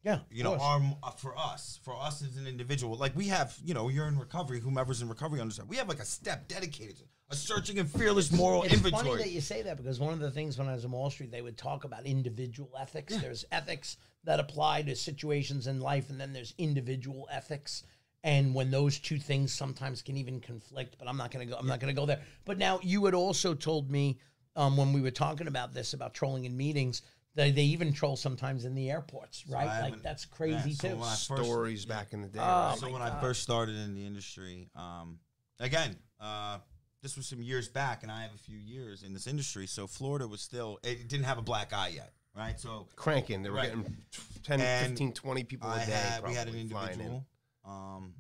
Yeah, 0.03 0.21
you 0.31 0.43
know 0.45 0.57
our 0.57 0.81
uh, 1.03 1.11
for 1.11 1.37
us 1.37 1.79
for 1.83 1.95
us 1.95 2.23
as 2.23 2.37
an 2.37 2.47
individual 2.47 2.97
like 2.97 3.15
we 3.17 3.29
have 3.29 3.57
you 3.65 3.75
know 3.75 3.89
you're 3.89 4.09
in 4.09 4.19
recovery 4.19 4.61
whomever's 4.61 5.03
in 5.03 5.09
recovery 5.09 5.41
understand 5.41 5.69
we 5.69 5.77
have 5.77 5.89
like 5.89 6.01
a 6.01 6.05
step 6.05 6.49
dedicated 6.49 6.97
to 6.99 7.05
a 7.31 7.37
searching 7.37 7.79
and 7.79 7.89
fearless 7.89 8.33
moral 8.33 8.65
It's 8.65 8.75
inventory 8.75 9.05
funny 9.05 9.23
that 9.23 9.31
you 9.31 9.41
say 9.41 9.63
that 9.63 9.77
because 9.77 10.01
one 10.01 10.13
of 10.13 10.19
the 10.19 10.31
things 10.31 10.59
when 10.59 10.69
I 10.69 10.73
was 10.73 10.85
in 10.85 10.91
Wall 10.91 11.11
Street, 11.11 11.31
they 11.31 11.43
would 11.43 11.57
talk 11.57 11.85
about 11.85 12.05
individual 12.05 12.71
ethics. 12.79 13.17
There's 13.17 13.45
ethics 13.53 13.97
that 14.25 14.41
apply 14.41 14.83
to 14.83 14.97
situations 14.97 15.67
in 15.69 15.81
life, 15.81 16.11
and 16.11 16.21
then 16.21 16.33
there's 16.33 16.55
individual 16.59 17.29
ethics. 17.31 17.85
And 18.23 18.55
when 18.55 18.71
those 18.71 18.99
two 18.99 19.19
things 19.19 19.53
sometimes 19.53 20.03
can 20.03 20.17
even 20.17 20.41
conflict, 20.41 20.97
but 20.99 21.09
I'm 21.09 21.17
not 21.17 21.31
going 21.31 21.47
to 21.47 21.53
go. 21.53 21.59
I'm 21.59 21.69
not 21.69 21.81
going 21.81 21.95
to 21.95 21.99
go 21.99 22.05
there. 22.05 22.21
But 22.45 22.59
now 22.59 22.81
you 22.83 23.05
had 23.05 23.15
also 23.15 23.55
told 23.55 23.91
me 23.91 24.19
um, 24.57 24.77
when 24.77 24.93
we 24.93 25.01
were 25.01 25.11
talking 25.11 25.47
about 25.47 25.73
this 25.75 25.93
about 25.93 26.15
trolling 26.15 26.45
in 26.45 26.57
meetings 26.57 27.03
that 27.37 27.55
they 27.55 27.63
even 27.63 27.93
troll 27.93 28.17
sometimes 28.17 28.65
in 28.65 28.75
the 28.75 28.91
airports, 28.91 29.45
right? 29.49 29.63
I 29.63 29.67
Like 29.67 29.85
haven't- 29.85 30.03
that's 30.03 30.25
crazy 30.25 30.71
yeah, 30.71 30.77
so 30.77 30.89
too. 30.89 30.95
when 30.97 31.05
I 31.09 31.11
first- 31.15 31.27
Stories 31.27 31.85
back 31.87 32.13
in 32.13 32.23
the 32.23 32.29
day. 32.29 32.41
Oh, 32.41 32.43
right? 32.45 32.79
so 32.79 32.87
when 32.91 33.01
God. 33.01 33.13
I 33.13 33.21
first 33.21 33.43
started 33.43 33.77
in 33.77 33.95
the 33.95 34.05
industry, 34.05 34.69
um, 34.75 35.21
again, 35.61 35.97
uh, 36.19 36.59
this 37.03 37.17
was 37.17 37.27
some 37.27 37.41
years 37.41 37.69
back, 37.69 38.03
and 38.03 38.11
I 38.11 38.23
have 38.23 38.35
a 38.35 38.39
few 38.39 38.59
years 38.59 39.05
in 39.05 39.13
this 39.15 39.27
industry. 39.29 39.67
So 39.69 39.87
Florida 39.87 40.27
was 40.27 40.41
still 40.43 40.79
it 40.83 41.09
didn't 41.09 41.25
have 41.25 41.39
a 41.39 41.43
black 41.43 41.73
eye 41.73 41.89
yet, 41.89 42.13
right? 42.35 42.59
So 42.59 42.89
Cranking. 42.97 43.43
They 43.43 43.49
were 43.51 43.57
Right. 43.57 43.69
getting 43.75 43.97
10, 44.43 44.61
And 44.61 44.89
15, 44.91 45.13
20 45.15 45.45
people 45.45 45.69
a 45.71 45.75
I 45.75 45.87
day. 45.87 45.93
had 45.93 46.25
we 46.27 46.35
had 46.35 46.49
an 46.49 46.53
probably 46.55 46.61
in. 46.61 47.01
individual, 47.01 47.27
um, 47.65 48.15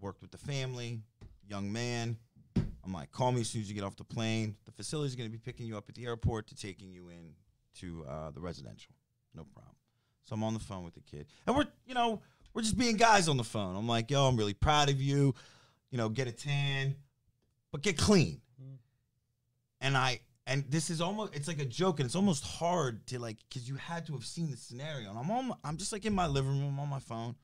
worked 0.00 0.20
with 0.22 0.30
the 0.30 0.38
family, 0.38 1.00
young 1.48 1.72
man. 1.72 2.18
I'm 2.84 2.92
like, 2.92 3.10
call 3.10 3.30
me 3.32 3.42
as 3.42 3.48
soon 3.50 3.60
as 3.62 3.68
you 3.68 3.74
get 3.74 3.84
off 3.84 3.96
the 3.96 4.04
plane. 4.04 4.56
The 4.64 4.72
facility's 4.72 5.14
going 5.16 5.28
to 5.28 5.32
be 5.32 5.38
picking 5.38 5.66
you 5.66 5.76
up 5.76 5.88
at 5.88 5.94
the 5.94 6.06
airport 6.06 6.46
to 6.48 6.54
taking 6.54 6.90
you 6.90 7.08
in 7.08 7.34
to 7.80 8.04
uh, 8.08 8.30
the 8.30 8.40
residential. 8.40 8.94
No 9.34 9.44
problem. 9.44 9.74
So 10.24 10.34
I'm 10.34 10.42
on 10.44 10.54
the 10.54 10.60
phone 10.60 10.84
with 10.84 10.94
the 10.94 11.00
kid, 11.00 11.26
and 11.46 11.56
we're 11.56 11.66
you 11.86 11.94
know 11.94 12.20
we're 12.54 12.62
just 12.62 12.78
being 12.78 12.96
guys 12.96 13.28
on 13.28 13.36
the 13.36 13.44
phone. 13.44 13.76
I'm 13.76 13.88
like, 13.88 14.10
yo, 14.10 14.26
I'm 14.26 14.36
really 14.36 14.54
proud 14.54 14.88
of 14.88 15.00
you. 15.00 15.34
You 15.90 15.98
know, 15.98 16.08
get 16.08 16.28
a 16.28 16.32
tan, 16.32 16.94
but 17.72 17.82
get 17.82 17.96
clean. 17.98 18.40
And 19.80 19.96
I 19.96 20.20
and 20.46 20.64
this 20.68 20.90
is 20.90 21.00
almost 21.00 21.34
it's 21.34 21.48
like 21.48 21.60
a 21.60 21.64
joke, 21.64 22.00
and 22.00 22.06
it's 22.06 22.16
almost 22.16 22.44
hard 22.44 23.06
to 23.08 23.18
like 23.18 23.38
because 23.48 23.68
you 23.68 23.76
had 23.76 24.06
to 24.06 24.12
have 24.12 24.24
seen 24.26 24.50
the 24.50 24.56
scenario. 24.56 25.10
And 25.10 25.18
I'm 25.18 25.30
on, 25.30 25.48
my- 25.48 25.56
I'm 25.64 25.76
just 25.76 25.92
like 25.92 26.04
in 26.06 26.12
my 26.12 26.26
living 26.26 26.60
room 26.60 26.78
on 26.78 26.88
my 26.88 26.98
phone, 27.00 27.34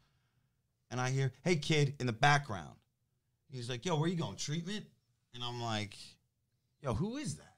and 0.90 1.00
I 1.00 1.10
hear, 1.10 1.32
"Hey 1.44 1.56
kid," 1.56 1.94
in 2.00 2.06
the 2.06 2.12
background. 2.12 2.74
He's 3.48 3.70
like, 3.70 3.84
"Yo, 3.86 3.96
where 3.98 4.08
you 4.08 4.16
going? 4.16 4.36
Treatment?" 4.36 4.84
And 5.36 5.44
I'm 5.44 5.62
like, 5.62 5.94
"Yo, 6.82 6.92
who 6.94 7.16
is 7.18 7.36
that?" 7.36 7.54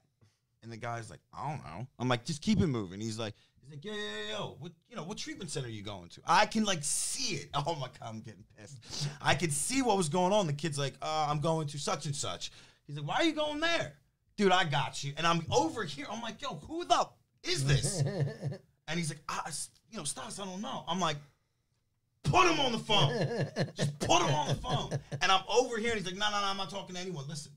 And 0.61 0.71
the 0.71 0.77
guy's 0.77 1.09
like, 1.09 1.21
"I 1.33 1.49
don't 1.49 1.63
know." 1.63 1.87
I'm 1.97 2.07
like, 2.07 2.25
"Just 2.25 2.41
keep 2.43 2.59
it 2.59 2.67
moving." 2.67 2.99
He's 3.01 3.17
like, 3.17 3.33
"He's 3.61 3.71
like, 3.71 3.83
yo, 3.83 3.93
yo, 3.93 3.97
yo, 3.97 4.29
yo, 4.29 4.55
what, 4.59 4.71
you 4.89 4.95
know, 4.95 5.03
what 5.03 5.17
treatment 5.17 5.49
center 5.49 5.67
are 5.67 5.71
you 5.71 5.81
going 5.81 6.09
to?" 6.09 6.21
I 6.27 6.45
can 6.45 6.65
like 6.65 6.83
see 6.83 7.35
it. 7.35 7.49
Oh 7.65 7.75
my 7.75 7.87
god, 7.87 8.09
I'm 8.09 8.19
getting 8.21 8.43
pissed. 8.59 9.07
I 9.21 9.33
could 9.33 9.51
see 9.53 9.81
what 9.81 9.97
was 9.97 10.09
going 10.09 10.33
on. 10.33 10.45
The 10.45 10.53
kid's 10.53 10.77
like, 10.77 10.93
uh, 11.01 11.27
"I'm 11.29 11.39
going 11.39 11.67
to 11.69 11.79
such 11.79 12.05
and 12.05 12.15
such." 12.15 12.51
He's 12.85 12.97
like, 12.97 13.07
"Why 13.07 13.15
are 13.15 13.23
you 13.23 13.33
going 13.33 13.59
there?" 13.61 13.93
Dude, 14.37 14.51
I 14.51 14.63
got 14.65 15.03
you. 15.03 15.13
And 15.17 15.25
I'm 15.25 15.45
over 15.51 15.83
here. 15.83 16.05
I'm 16.11 16.21
like, 16.21 16.41
"Yo, 16.41 16.55
who 16.67 16.83
the 16.85 17.07
is 17.43 17.65
this?" 17.65 18.03
And 18.89 18.97
he's 18.97 19.09
like, 19.11 19.19
s- 19.45 19.69
you 19.91 19.97
know, 19.99 20.03
Stas, 20.03 20.39
I 20.39 20.45
don't 20.45 20.61
know. 20.61 20.83
I'm 20.87 20.99
like, 20.99 21.17
put 22.23 22.47
him 22.49 22.59
on 22.59 22.71
the 22.71 22.79
phone. 22.79 23.13
Just 23.75 23.99
put 23.99 24.23
him 24.23 24.33
on 24.33 24.47
the 24.47 24.55
phone. 24.55 24.89
And 25.21 25.31
I'm 25.31 25.43
over 25.47 25.77
here, 25.77 25.91
and 25.91 25.99
he's 25.99 26.07
like, 26.07 26.17
no, 26.19 26.27
no, 26.31 26.41
no, 26.41 26.47
I'm 26.47 26.57
not 26.57 26.71
talking 26.71 26.95
to 26.95 27.01
anyone. 27.01 27.25
Listen, 27.27 27.51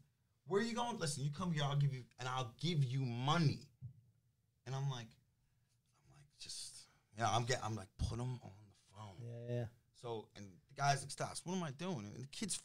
where 0.52 0.60
are 0.60 0.64
you 0.64 0.74
going? 0.74 0.98
Listen, 0.98 1.24
you 1.24 1.30
come 1.30 1.50
here, 1.50 1.62
I'll 1.64 1.76
give 1.76 1.94
you, 1.94 2.02
and 2.20 2.28
I'll 2.28 2.52
give 2.60 2.84
you 2.84 3.00
money. 3.00 3.60
And 4.66 4.74
I'm 4.74 4.90
like, 4.90 5.08
I'm 5.08 6.12
like, 6.12 6.28
just, 6.38 6.88
yeah, 7.18 7.26
I'm 7.32 7.44
getting, 7.44 7.62
I'm 7.64 7.74
like, 7.74 7.86
put 7.96 8.18
him 8.18 8.38
on 8.42 8.50
the 8.66 8.94
phone. 8.94 9.16
Yeah. 9.48 9.54
Yeah. 9.54 9.64
So, 10.02 10.28
and 10.36 10.44
the 10.44 10.74
guy's 10.76 11.00
like, 11.00 11.10
Stas, 11.10 11.40
what 11.44 11.56
am 11.56 11.62
I 11.62 11.70
doing? 11.70 12.04
And 12.04 12.22
the 12.22 12.28
kid's, 12.28 12.60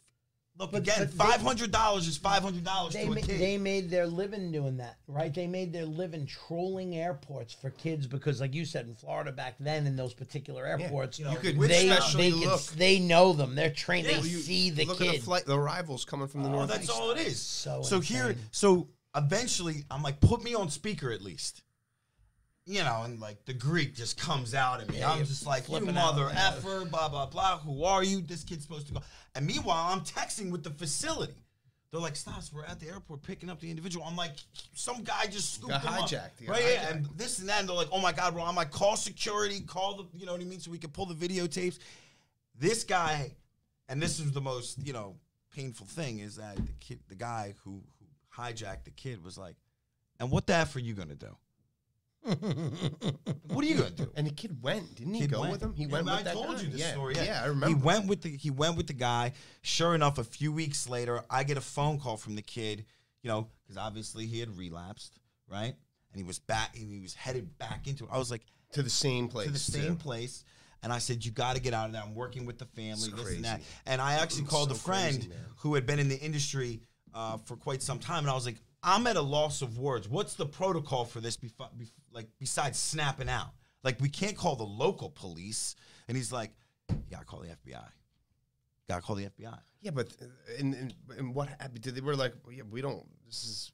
look, 0.59 0.71
But- 0.71 0.81
again, 0.81 1.07
$500 1.07 2.07
is 2.07 2.17
$500 2.17 2.93
They, 2.93 3.05
to 3.05 3.11
a 3.11 3.15
ma- 3.15 3.21
kid. 3.21 3.39
they 3.39 3.57
made 3.57 3.89
their 3.89 4.07
living 4.07 4.51
doing 4.51 4.77
that, 4.77 4.97
right? 5.07 5.33
They 5.33 5.47
made 5.47 5.71
their 5.73 5.85
living 5.85 6.25
trolling 6.25 6.95
airports 6.95 7.53
for 7.53 7.69
kids 7.71 8.07
because, 8.07 8.41
like 8.41 8.53
you 8.53 8.65
said, 8.65 8.87
in 8.87 8.95
Florida 8.95 9.31
back 9.31 9.55
then, 9.59 9.85
in 9.87 9.95
those 9.95 10.13
particular 10.13 10.65
airports, 10.65 11.19
you 11.19 11.25
know, 11.25 11.31
You 11.31 11.37
could 11.37 11.59
they, 11.59 11.87
they, 11.87 11.89
s- 11.89 12.69
they 12.71 12.99
know 12.99 13.33
them. 13.33 13.55
They're 13.55 13.69
trained. 13.71 14.07
Yeah, 14.07 14.13
they 14.13 14.17
well, 14.19 14.27
you 14.27 14.37
see 14.39 14.69
the 14.71 14.85
look 14.85 15.01
at 15.01 15.11
the 15.11 15.17
flight, 15.19 15.45
the 15.45 15.57
arrivals 15.57 16.05
coming 16.05 16.27
from 16.27 16.43
the 16.43 16.49
Oh, 16.49 16.53
northeast. 16.53 16.79
that's 16.79 16.89
all 16.89 17.11
it 17.11 17.19
is. 17.19 17.39
So 17.39 17.81
So, 17.83 17.99
here, 17.99 18.35
so 18.51 18.87
eventually, 19.15 19.85
I'm 19.91 20.01
like, 20.03 20.19
put 20.21 20.43
me 20.43 20.53
on 20.55 20.69
speaker 20.69 21.11
at 21.11 21.21
least. 21.21 21.63
You 22.69 22.83
know, 22.83 23.03
and 23.05 23.19
like 23.21 23.45
the 23.45 23.53
Greek 23.53 23.95
just 23.95 24.19
comes 24.19 24.53
out 24.53 24.81
at 24.81 24.91
me. 24.91 24.99
Yeah, 24.99 25.13
I'm 25.13 25.25
just 25.25 25.47
like, 25.47 25.63
you 25.63 25.67
flipping 25.67 25.97
out, 25.97 26.15
mother 26.17 26.29
effer, 26.33 26.83
blah 26.83 27.07
blah 27.07 27.25
blah. 27.25 27.59
Who 27.59 27.85
are 27.85 28.03
you? 28.03 28.19
This 28.19 28.43
kid's 28.43 28.63
supposed 28.63 28.87
to 28.87 28.93
go. 28.93 28.99
And 29.35 29.47
meanwhile, 29.47 29.93
I'm 29.93 30.01
texting 30.01 30.51
with 30.51 30.63
the 30.63 30.71
facility. 30.71 31.45
They're 31.89 32.01
like, 32.01 32.17
Stas, 32.17 32.51
we're 32.51 32.65
at 32.65 32.81
the 32.81 32.89
airport 32.89 33.23
picking 33.23 33.49
up 33.49 33.61
the 33.61 33.69
individual. 33.69 34.05
I'm 34.05 34.17
like, 34.17 34.33
some 34.73 35.03
guy 35.03 35.27
just 35.27 35.53
scooped 35.53 35.71
Got 35.71 35.83
him 35.83 35.93
up. 35.93 36.09
hijacked, 36.09 36.45
got 36.45 36.49
Right, 36.49 36.63
yeah, 36.63 36.89
and 36.89 37.07
this 37.15 37.39
and 37.39 37.47
that. 37.47 37.61
And 37.61 37.69
they're 37.69 37.75
like, 37.77 37.87
oh 37.93 38.01
my 38.01 38.11
God, 38.11 38.33
bro. 38.33 38.43
I'm 38.43 38.55
like, 38.55 38.71
call 38.71 38.97
security, 38.97 39.61
call 39.61 39.95
the, 39.95 40.05
you 40.13 40.25
know 40.25 40.33
what 40.33 40.41
I 40.41 40.43
mean? 40.43 40.59
So 40.59 40.69
we 40.69 40.77
can 40.77 40.89
pull 40.89 41.05
the 41.05 41.15
videotapes. 41.15 41.79
This 42.59 42.83
guy, 42.83 43.31
and 43.87 44.01
this 44.01 44.19
is 44.19 44.33
the 44.33 44.41
most, 44.41 44.85
you 44.85 44.91
know, 44.91 45.15
painful 45.55 45.85
thing 45.85 46.19
is 46.19 46.35
that 46.35 46.57
the 46.57 46.73
kid, 46.81 46.99
the 47.07 47.15
guy 47.15 47.53
who, 47.63 47.81
who 47.99 48.41
hijacked 48.41 48.83
the 48.83 48.91
kid 48.91 49.23
was 49.23 49.37
like, 49.37 49.55
and 50.19 50.29
what 50.29 50.45
the 50.45 50.55
F 50.55 50.75
are 50.75 50.79
you 50.79 50.93
going 50.93 51.07
to 51.07 51.15
do? 51.15 51.37
What 52.23 53.63
are 53.63 53.67
you 53.67 53.83
to 53.83 53.89
do? 53.91 54.11
And 54.15 54.27
the 54.27 54.31
kid 54.31 54.61
went, 54.61 54.95
didn't 54.95 55.13
he 55.13 55.21
Kid 55.21 55.31
go 55.31 55.41
went. 55.41 55.51
with 55.53 55.61
him? 55.63 55.73
He 55.73 55.83
Yeah, 55.83 55.89
went 55.89 56.05
with 56.05 56.13
I 56.13 56.23
that 56.23 56.33
told 56.33 56.55
guy? 56.57 56.61
you 56.63 56.69
this 56.69 56.81
yeah. 56.81 56.91
story. 56.91 57.15
Yeah, 57.15 57.41
I 57.43 57.47
remember. 57.47 57.67
He 57.67 57.75
went 57.75 58.07
with 58.07 58.21
the 58.21 58.29
he 58.29 58.49
went 58.49 58.75
with 58.77 58.87
the 58.87 58.93
guy. 58.93 59.33
Sure 59.61 59.95
enough, 59.95 60.17
a 60.17 60.23
few 60.23 60.51
weeks 60.51 60.89
later, 60.89 61.21
I 61.29 61.43
get 61.43 61.57
a 61.57 61.61
phone 61.61 61.99
call 61.99 62.17
from 62.17 62.35
the 62.35 62.41
kid. 62.41 62.85
You 63.23 63.29
know, 63.29 63.47
because 63.63 63.77
obviously 63.77 64.25
he 64.25 64.39
had 64.39 64.55
relapsed, 64.57 65.19
right? 65.49 65.73
And 66.11 66.15
he 66.15 66.23
was 66.23 66.39
back. 66.39 66.75
And 66.77 66.91
he 66.91 66.99
was 66.99 67.13
headed 67.13 67.57
back 67.57 67.87
into. 67.87 68.03
it. 68.05 68.09
I 68.11 68.17
was 68.17 68.31
like 68.31 68.43
to 68.73 68.83
the 68.83 68.89
same 68.89 69.27
place. 69.27 69.47
to 69.47 69.53
the 69.53 69.59
too. 69.59 69.71
same 69.83 69.95
place. 69.97 70.43
And 70.83 70.93
I 70.93 70.99
said, 70.99 71.25
"You 71.25 71.31
got 71.31 71.55
to 71.55 71.61
get 71.61 71.73
out 71.73 71.87
of 71.87 71.93
there. 71.93 72.03
I'm 72.03 72.13
working 72.13 72.45
with 72.45 72.59
the 72.59 72.65
family, 72.65 72.91
It's 73.09 73.23
this 73.23 73.35
and 73.35 73.45
that." 73.45 73.61
And 73.85 73.99
I 74.01 74.13
actually 74.15 74.41
It's 74.43 74.51
called 74.51 74.69
so 74.69 74.75
a 74.75 74.77
friend 74.77 75.17
crazy, 75.19 75.31
who 75.57 75.73
had 75.75 75.85
been 75.85 75.99
in 75.99 76.07
the 76.07 76.19
industry 76.19 76.81
uh, 77.13 77.37
for 77.37 77.55
quite 77.57 77.81
some 77.81 77.97
time, 77.99 78.19
and 78.19 78.29
I 78.29 78.33
was 78.35 78.45
like, 78.45 78.57
"I'm 78.83 79.07
at 79.07 79.15
a 79.15 79.21
loss 79.21 79.61
of 79.61 79.77
words. 79.77 80.07
What's 80.07 80.35
the 80.35 80.45
protocol 80.45 81.05
for 81.05 81.19
this? 81.19 81.37
Bef- 81.37 81.51
bef- 81.51 81.91
like 82.11 82.27
besides 82.39 82.77
snapping 82.77 83.29
out, 83.29 83.51
like 83.83 83.99
we 83.99 84.09
can't 84.09 84.35
call 84.35 84.55
the 84.55 84.63
local 84.63 85.09
police." 85.09 85.75
And 86.07 86.15
he's 86.15 86.31
like, 86.31 86.51
"You 86.89 86.97
got 87.11 87.19
to 87.19 87.25
call 87.25 87.39
the 87.39 87.49
FBI. 87.49 87.83
Got 88.87 88.95
to 88.95 89.01
call 89.01 89.15
the 89.15 89.25
FBI." 89.25 89.59
Yeah, 89.81 89.91
but 89.91 90.07
uh, 90.21 90.25
and, 90.59 90.73
and, 90.73 90.93
and 91.17 91.35
what 91.35 91.49
happened? 91.49 91.81
Did 91.81 91.95
they 91.95 92.01
were 92.01 92.15
like, 92.15 92.33
well, 92.43 92.53
yeah, 92.53 92.63
we 92.69 92.81
don't. 92.81 93.05
This 93.25 93.43
is 93.43 93.71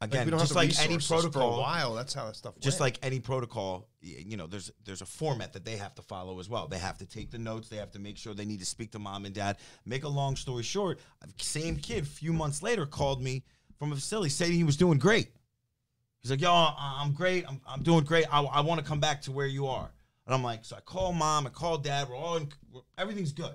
like, 0.00 0.10
Again, 0.10 0.26
we 0.26 0.30
don't 0.32 0.40
just 0.40 0.52
have 0.52 0.56
like 0.56 0.78
any 0.80 0.98
protocol, 0.98 1.30
for 1.30 1.58
a 1.58 1.60
while. 1.60 1.94
That's 1.94 2.12
how 2.12 2.26
that 2.26 2.36
stuff. 2.36 2.54
Works. 2.54 2.64
Just 2.64 2.80
went. 2.80 2.96
like 2.96 3.06
any 3.06 3.20
protocol, 3.20 3.88
you 4.00 4.36
know, 4.36 4.46
there's 4.46 4.70
there's 4.84 5.02
a 5.02 5.06
format 5.06 5.52
that 5.52 5.64
they 5.64 5.76
have 5.76 5.94
to 5.94 6.02
follow 6.02 6.40
as 6.40 6.48
well. 6.48 6.66
They 6.66 6.78
have 6.78 6.98
to 6.98 7.06
take 7.06 7.30
the 7.30 7.38
notes. 7.38 7.68
They 7.68 7.76
have 7.76 7.92
to 7.92 7.98
make 7.98 8.18
sure 8.18 8.34
they 8.34 8.44
need 8.44 8.60
to 8.60 8.66
speak 8.66 8.90
to 8.92 8.98
mom 8.98 9.24
and 9.24 9.34
dad. 9.34 9.58
Make 9.86 10.04
a 10.04 10.08
long 10.08 10.36
story 10.36 10.64
short, 10.64 10.98
same 11.38 11.76
kid, 11.76 12.02
a 12.02 12.06
few 12.06 12.32
months 12.32 12.62
later, 12.62 12.84
called 12.84 13.22
me 13.22 13.44
from 13.78 13.92
a 13.92 13.94
facility 13.94 14.30
saying 14.30 14.52
he 14.52 14.64
was 14.64 14.76
doing 14.76 14.98
great. 14.98 15.28
He's 16.20 16.30
like, 16.30 16.40
"Yo, 16.40 16.50
I'm 16.50 17.12
great. 17.12 17.44
I'm, 17.48 17.60
I'm 17.66 17.82
doing 17.82 18.04
great. 18.04 18.24
I, 18.32 18.42
I 18.42 18.60
want 18.60 18.80
to 18.80 18.86
come 18.86 19.00
back 19.00 19.22
to 19.22 19.32
where 19.32 19.46
you 19.46 19.66
are." 19.66 19.90
And 20.26 20.34
I'm 20.34 20.42
like, 20.42 20.64
so 20.64 20.76
I 20.76 20.80
call 20.80 21.12
mom, 21.12 21.46
I 21.46 21.50
call 21.50 21.78
dad. 21.78 22.08
We're 22.08 22.16
all 22.16 22.36
in, 22.36 22.48
we're, 22.72 22.80
everything's 22.96 23.32
good. 23.32 23.54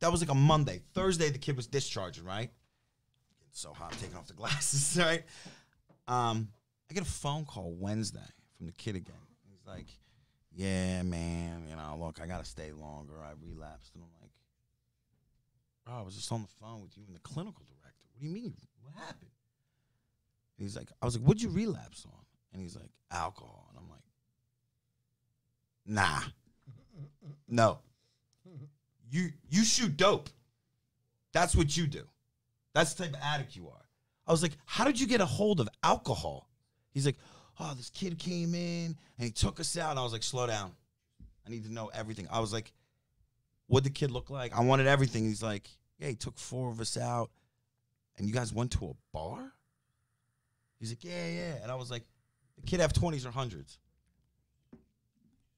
That 0.00 0.10
was 0.10 0.20
like 0.20 0.30
a 0.30 0.34
Monday. 0.34 0.82
Thursday, 0.94 1.30
the 1.30 1.38
kid 1.38 1.56
was 1.56 1.68
discharging, 1.68 2.24
right? 2.24 2.50
Getting 3.38 3.52
so 3.52 3.72
hot, 3.72 3.92
I'm 3.92 3.98
taking 4.00 4.16
off 4.16 4.26
the 4.26 4.34
glasses, 4.34 4.98
right? 5.00 5.22
Um, 6.08 6.48
I 6.90 6.94
get 6.94 7.04
a 7.04 7.10
phone 7.10 7.44
call 7.44 7.72
Wednesday 7.78 8.20
from 8.56 8.66
the 8.66 8.72
kid 8.72 8.96
again. 8.96 9.14
He's 9.48 9.64
like, 9.66 9.86
"Yeah, 10.52 11.02
man, 11.02 11.66
you 11.68 11.76
know, 11.76 11.96
look, 12.00 12.20
I 12.20 12.26
gotta 12.26 12.44
stay 12.44 12.72
longer. 12.72 13.14
I 13.22 13.30
relapsed." 13.40 13.94
And 13.94 14.02
I'm 14.02 14.10
like, 14.20 14.32
"Bro, 15.86 15.94
I 15.94 16.02
was 16.02 16.16
just 16.16 16.32
on 16.32 16.42
the 16.42 16.48
phone 16.60 16.82
with 16.82 16.96
you 16.96 17.04
in 17.06 17.14
the 17.14 17.20
clinical 17.20 17.64
do 18.22 18.28
you 18.28 18.32
mean? 18.32 18.54
What 18.82 18.94
happened?" 18.94 19.30
And 20.56 20.64
he's 20.64 20.76
like, 20.76 20.90
"I 21.02 21.04
was 21.04 21.16
like, 21.16 21.26
what'd 21.26 21.42
you 21.42 21.50
relapse 21.50 22.06
on?" 22.06 22.24
And 22.52 22.62
he's 22.62 22.76
like, 22.76 22.90
"Alcohol." 23.10 23.66
And 23.70 23.78
I'm 23.78 23.90
like, 23.90 24.04
"Nah, 25.86 26.20
no. 27.48 27.80
You 29.10 29.30
you 29.50 29.64
shoot 29.64 29.96
dope. 29.96 30.30
That's 31.32 31.56
what 31.56 31.76
you 31.76 31.86
do. 31.86 32.04
That's 32.74 32.94
the 32.94 33.04
type 33.04 33.14
of 33.14 33.20
addict 33.22 33.56
you 33.56 33.68
are." 33.68 33.82
I 34.26 34.30
was 34.30 34.42
like, 34.42 34.56
how 34.66 34.84
did 34.84 35.00
you 35.00 35.06
get 35.06 35.20
a 35.20 35.26
hold 35.26 35.60
of 35.60 35.68
alcohol? 35.82 36.48
He's 36.92 37.06
like, 37.06 37.16
oh, 37.58 37.74
this 37.76 37.90
kid 37.90 38.18
came 38.18 38.54
in 38.54 38.96
and 39.18 39.24
he 39.24 39.30
took 39.30 39.58
us 39.60 39.76
out. 39.76 39.98
I 39.98 40.02
was 40.02 40.12
like, 40.12 40.22
slow 40.22 40.46
down. 40.46 40.72
I 41.46 41.50
need 41.50 41.64
to 41.64 41.72
know 41.72 41.90
everything. 41.92 42.28
I 42.30 42.40
was 42.40 42.52
like, 42.52 42.72
what'd 43.66 43.84
the 43.84 43.90
kid 43.90 44.10
look 44.10 44.30
like? 44.30 44.56
I 44.56 44.60
wanted 44.60 44.86
everything. 44.86 45.24
He's 45.24 45.42
like, 45.42 45.68
yeah, 45.98 46.08
he 46.08 46.14
took 46.14 46.38
four 46.38 46.70
of 46.70 46.80
us 46.80 46.96
out 46.96 47.30
and 48.22 48.28
you 48.28 48.34
guys 48.34 48.54
went 48.54 48.70
to 48.70 48.86
a 48.86 48.92
bar? 49.12 49.52
He's 50.78 50.90
like, 50.90 51.02
yeah, 51.02 51.26
yeah. 51.26 51.54
And 51.60 51.72
I 51.72 51.74
was 51.74 51.90
like, 51.90 52.04
the 52.54 52.62
kid 52.62 52.78
have 52.78 52.92
20s 52.92 53.26
or 53.26 53.30
100s. 53.30 53.78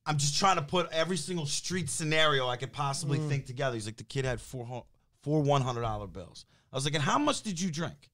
I'm 0.06 0.16
just 0.16 0.38
trying 0.38 0.56
to 0.56 0.62
put 0.62 0.88
every 0.90 1.18
single 1.18 1.44
street 1.44 1.90
scenario 1.90 2.48
I 2.48 2.56
could 2.56 2.72
possibly 2.72 3.18
mm. 3.18 3.28
think 3.28 3.44
together. 3.44 3.74
He's 3.74 3.84
like, 3.84 3.98
the 3.98 4.02
kid 4.02 4.24
had 4.24 4.40
four, 4.40 4.84
four 5.22 5.42
$100 5.44 6.12
bills. 6.14 6.46
I 6.72 6.76
was 6.76 6.86
like, 6.86 6.94
and 6.94 7.02
how 7.02 7.18
much 7.18 7.42
did 7.42 7.60
you 7.60 7.70
drink? 7.70 8.10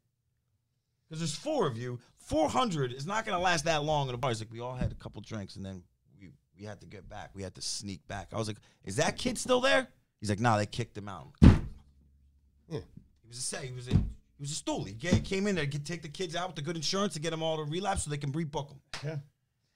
Because 1.09 1.21
there's 1.21 1.35
four 1.35 1.69
of 1.69 1.79
you. 1.79 2.01
400 2.19 2.93
is 2.93 3.07
not 3.07 3.25
going 3.25 3.39
to 3.39 3.43
last 3.43 3.67
that 3.67 3.85
long 3.85 4.09
in 4.09 4.17
a 4.17 4.19
bar. 4.19 4.33
He's 4.33 4.41
like, 4.41 4.53
we 4.53 4.59
all 4.59 4.75
had 4.75 4.91
a 4.91 4.97
couple 4.97 5.23
drinks 5.23 5.55
and 5.55 5.65
then 5.65 5.85
we, 6.21 6.31
we 6.59 6.65
had 6.65 6.81
to 6.81 6.89
get 6.89 7.09
back. 7.09 7.31
We 7.35 7.45
had 7.45 7.55
to 7.55 7.63
sneak 7.63 8.05
back. 8.09 8.31
I 8.33 8.37
was 8.37 8.49
like, 8.49 8.59
is 8.85 8.97
that 8.97 9.17
kid 9.17 9.39
still 9.39 9.61
there? 9.61 9.87
He's 10.19 10.29
like, 10.29 10.41
nah, 10.41 10.57
they 10.57 10.67
kicked 10.67 10.99
him 10.99 11.09
out. 11.09 11.29
Yeah. 11.41 12.81
He 13.23 13.29
was 13.29 13.39
a 13.39 13.43
say, 13.43 13.69
he 13.69 13.73
was 13.73 13.87
a, 13.87 13.95
he 14.41 14.43
was 14.45 14.53
a 14.53 14.55
stool. 14.55 14.85
He 14.85 14.95
came 14.95 15.47
in 15.47 15.55
there 15.55 15.67
to 15.67 15.79
take 15.81 16.01
the 16.01 16.09
kids 16.09 16.35
out 16.35 16.47
with 16.49 16.57
the 16.57 16.63
good 16.63 16.75
insurance 16.75 17.13
to 17.13 17.21
get 17.21 17.29
them 17.29 17.43
all 17.43 17.59
to 17.59 17.65
relapse 17.71 18.05
so 18.05 18.11
they 18.11 18.17
can 18.17 18.33
rebook 18.33 18.69
them. 18.71 18.81
Yeah. 19.05 19.17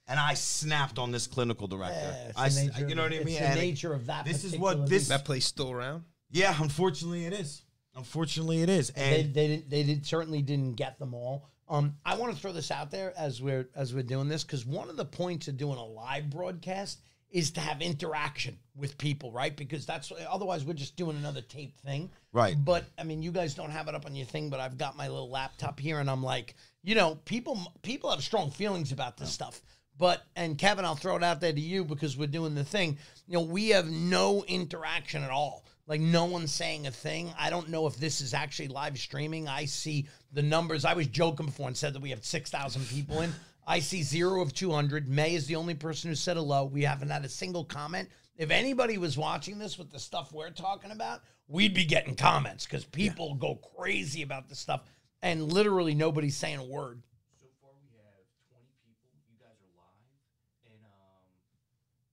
And 0.07 0.19
I 0.19 0.33
snapped 0.33 0.99
on 0.99 1.13
this 1.13 1.27
clinical 1.27 1.67
director. 1.67 1.99
Yeah, 2.01 2.29
it's 2.31 2.39
I, 2.39 2.49
the 2.49 2.61
s- 2.61 2.67
nature 2.79 2.89
you 2.89 2.95
know 2.95 3.05
of- 3.05 3.11
what 3.11 3.13
I 3.13 3.17
it's 3.17 3.27
mean? 3.27 3.35
the 3.35 3.47
And 3.47 3.59
it- 3.59 3.63
nature 3.63 3.93
of 3.93 4.07
that 4.07 4.25
This 4.25 4.43
is 4.45 4.57
what 4.57 4.89
this. 4.89 5.09
that 5.09 5.27
place 5.27 5.45
still 5.45 5.71
around. 5.71 6.05
Yeah, 6.31 6.55
unfortunately, 6.59 7.27
it 7.27 7.35
is. 7.35 7.61
Unfortunately, 7.95 8.63
it 8.63 8.71
is. 8.71 8.89
they, 8.89 9.21
And 9.21 9.35
they 9.35 9.47
didn't 9.49 9.69
they 9.71 9.83
did 9.83 10.07
certainly 10.07 10.41
didn't 10.41 10.77
get 10.77 10.99
them 10.99 11.13
all. 11.13 11.51
Um, 11.69 11.97
I 12.07 12.17
want 12.17 12.35
to 12.35 12.41
throw 12.41 12.53
this 12.53 12.71
out 12.71 12.91
there 12.91 13.13
as 13.19 13.43
we're 13.43 13.69
as 13.75 13.93
we're 13.93 14.03
doing 14.03 14.29
this 14.29 14.45
because 14.45 14.65
one 14.65 14.89
of 14.89 14.97
the 14.97 15.05
points 15.05 15.47
of 15.49 15.59
doing 15.59 15.77
a 15.77 15.85
live 15.85 16.31
broadcast 16.31 17.01
is 17.35 17.51
to 17.51 17.61
have 17.61 17.83
interaction 17.83 18.57
with 18.77 18.97
people, 18.97 19.33
right? 19.33 19.57
Because 19.57 19.85
that's 19.85 20.13
otherwise 20.31 20.65
we're 20.65 20.73
just 20.73 20.97
doing 20.97 21.17
another 21.17 21.43
tape 21.43 21.77
thing, 21.81 22.09
Right. 22.33 22.57
But 22.59 22.85
I 22.97 23.03
mean, 23.03 23.23
you 23.23 23.33
guys 23.33 23.55
don't 23.55 23.71
have 23.71 23.89
it 23.89 23.95
up 23.95 24.07
on 24.07 24.15
your 24.15 24.27
thing, 24.27 24.51
but 24.51 24.61
I've 24.61 24.79
got 24.79 24.97
my 24.97 25.09
little 25.09 25.31
laptop 25.31 25.79
here, 25.79 25.99
and 25.99 26.09
I'm 26.09 26.23
like, 26.23 26.55
you 26.83 26.95
know, 26.95 27.17
people 27.25 27.61
people 27.83 28.11
have 28.11 28.23
strong 28.23 28.51
feelings 28.51 28.93
about 28.93 29.17
this 29.17 29.33
stuff. 29.33 29.63
But 29.99 30.25
and 30.37 30.57
Kevin, 30.57 30.85
I'll 30.85 30.95
throw 30.95 31.17
it 31.17 31.25
out 31.25 31.41
there 31.41 31.53
to 31.53 31.61
you 31.61 31.85
because 31.85 32.17
we're 32.17 32.29
doing 32.29 32.55
the 32.55 32.65
thing. 32.65 32.99
You 33.27 33.35
know, 33.35 33.45
we 33.45 33.71
have 33.71 33.91
no 33.91 34.45
interaction 34.45 35.25
at 35.25 35.31
all. 35.31 35.65
Like 35.87 36.01
no 36.01 36.25
one's 36.25 36.53
saying 36.53 36.87
a 36.87 36.91
thing. 36.91 37.33
I 37.39 37.51
don't 37.51 37.69
know 37.69 37.87
if 37.87 37.97
this 37.97 38.21
is 38.21 38.33
actually 38.33 38.69
live 38.69 38.97
streaming. 38.99 39.49
I 39.49 39.65
see 39.65 40.09
the 40.33 40.43
numbers. 40.43 40.85
I 40.85 40.95
was 40.95 41.09
joking 41.09 41.47
before 41.47 41.69
and 41.69 41.77
said 41.77 41.95
that 41.95 42.03
we 42.03 42.11
have 42.11 42.25
six 42.25 42.51
thousand 42.51 42.89
people 42.89 43.21
in. 43.21 43.33
I 43.67 43.81
see 43.81 44.03
zero 44.03 44.43
of 44.43 44.53
two 44.53 44.71
hundred. 44.73 45.09
May 45.09 45.35
is 45.35 45.47
the 45.47 45.57
only 45.57 45.75
person 45.75 46.11
who 46.11 46.15
said 46.15 46.37
hello. 46.37 46.65
We 46.65 46.83
haven't 46.83 47.11
had 47.11 47.25
a 47.25 47.29
single 47.29 47.65
comment. 47.65 48.09
If 48.37 48.51
anybody 48.51 48.99
was 48.99 49.17
watching 49.17 49.59
this 49.59 49.79
with 49.79 49.91
the 49.93 49.99
stuff 49.99 50.33
we're 50.33 50.51
talking 50.51 50.91
about, 50.91 51.21
we'd 51.47 51.73
be 51.73 51.85
getting 51.85 52.17
comments 52.17 52.67
because 52.67 52.85
people 52.85 53.35
go 53.37 53.61
crazy 53.77 54.23
about 54.23 54.49
this 54.49 54.59
stuff, 54.59 54.83
and 55.23 55.53
literally 55.53 55.95
nobody's 55.95 56.37
saying 56.37 56.59
a 56.59 56.65
word. 56.65 57.01
So 57.39 57.47
far, 57.63 57.71
we 57.79 57.95
have 57.95 58.27
20 58.51 58.67
people. 58.83 59.15
You 59.31 59.39
guys 59.39 59.55
are 59.63 59.71
live, 59.79 60.19
and 60.67 60.83
um, 60.83 61.31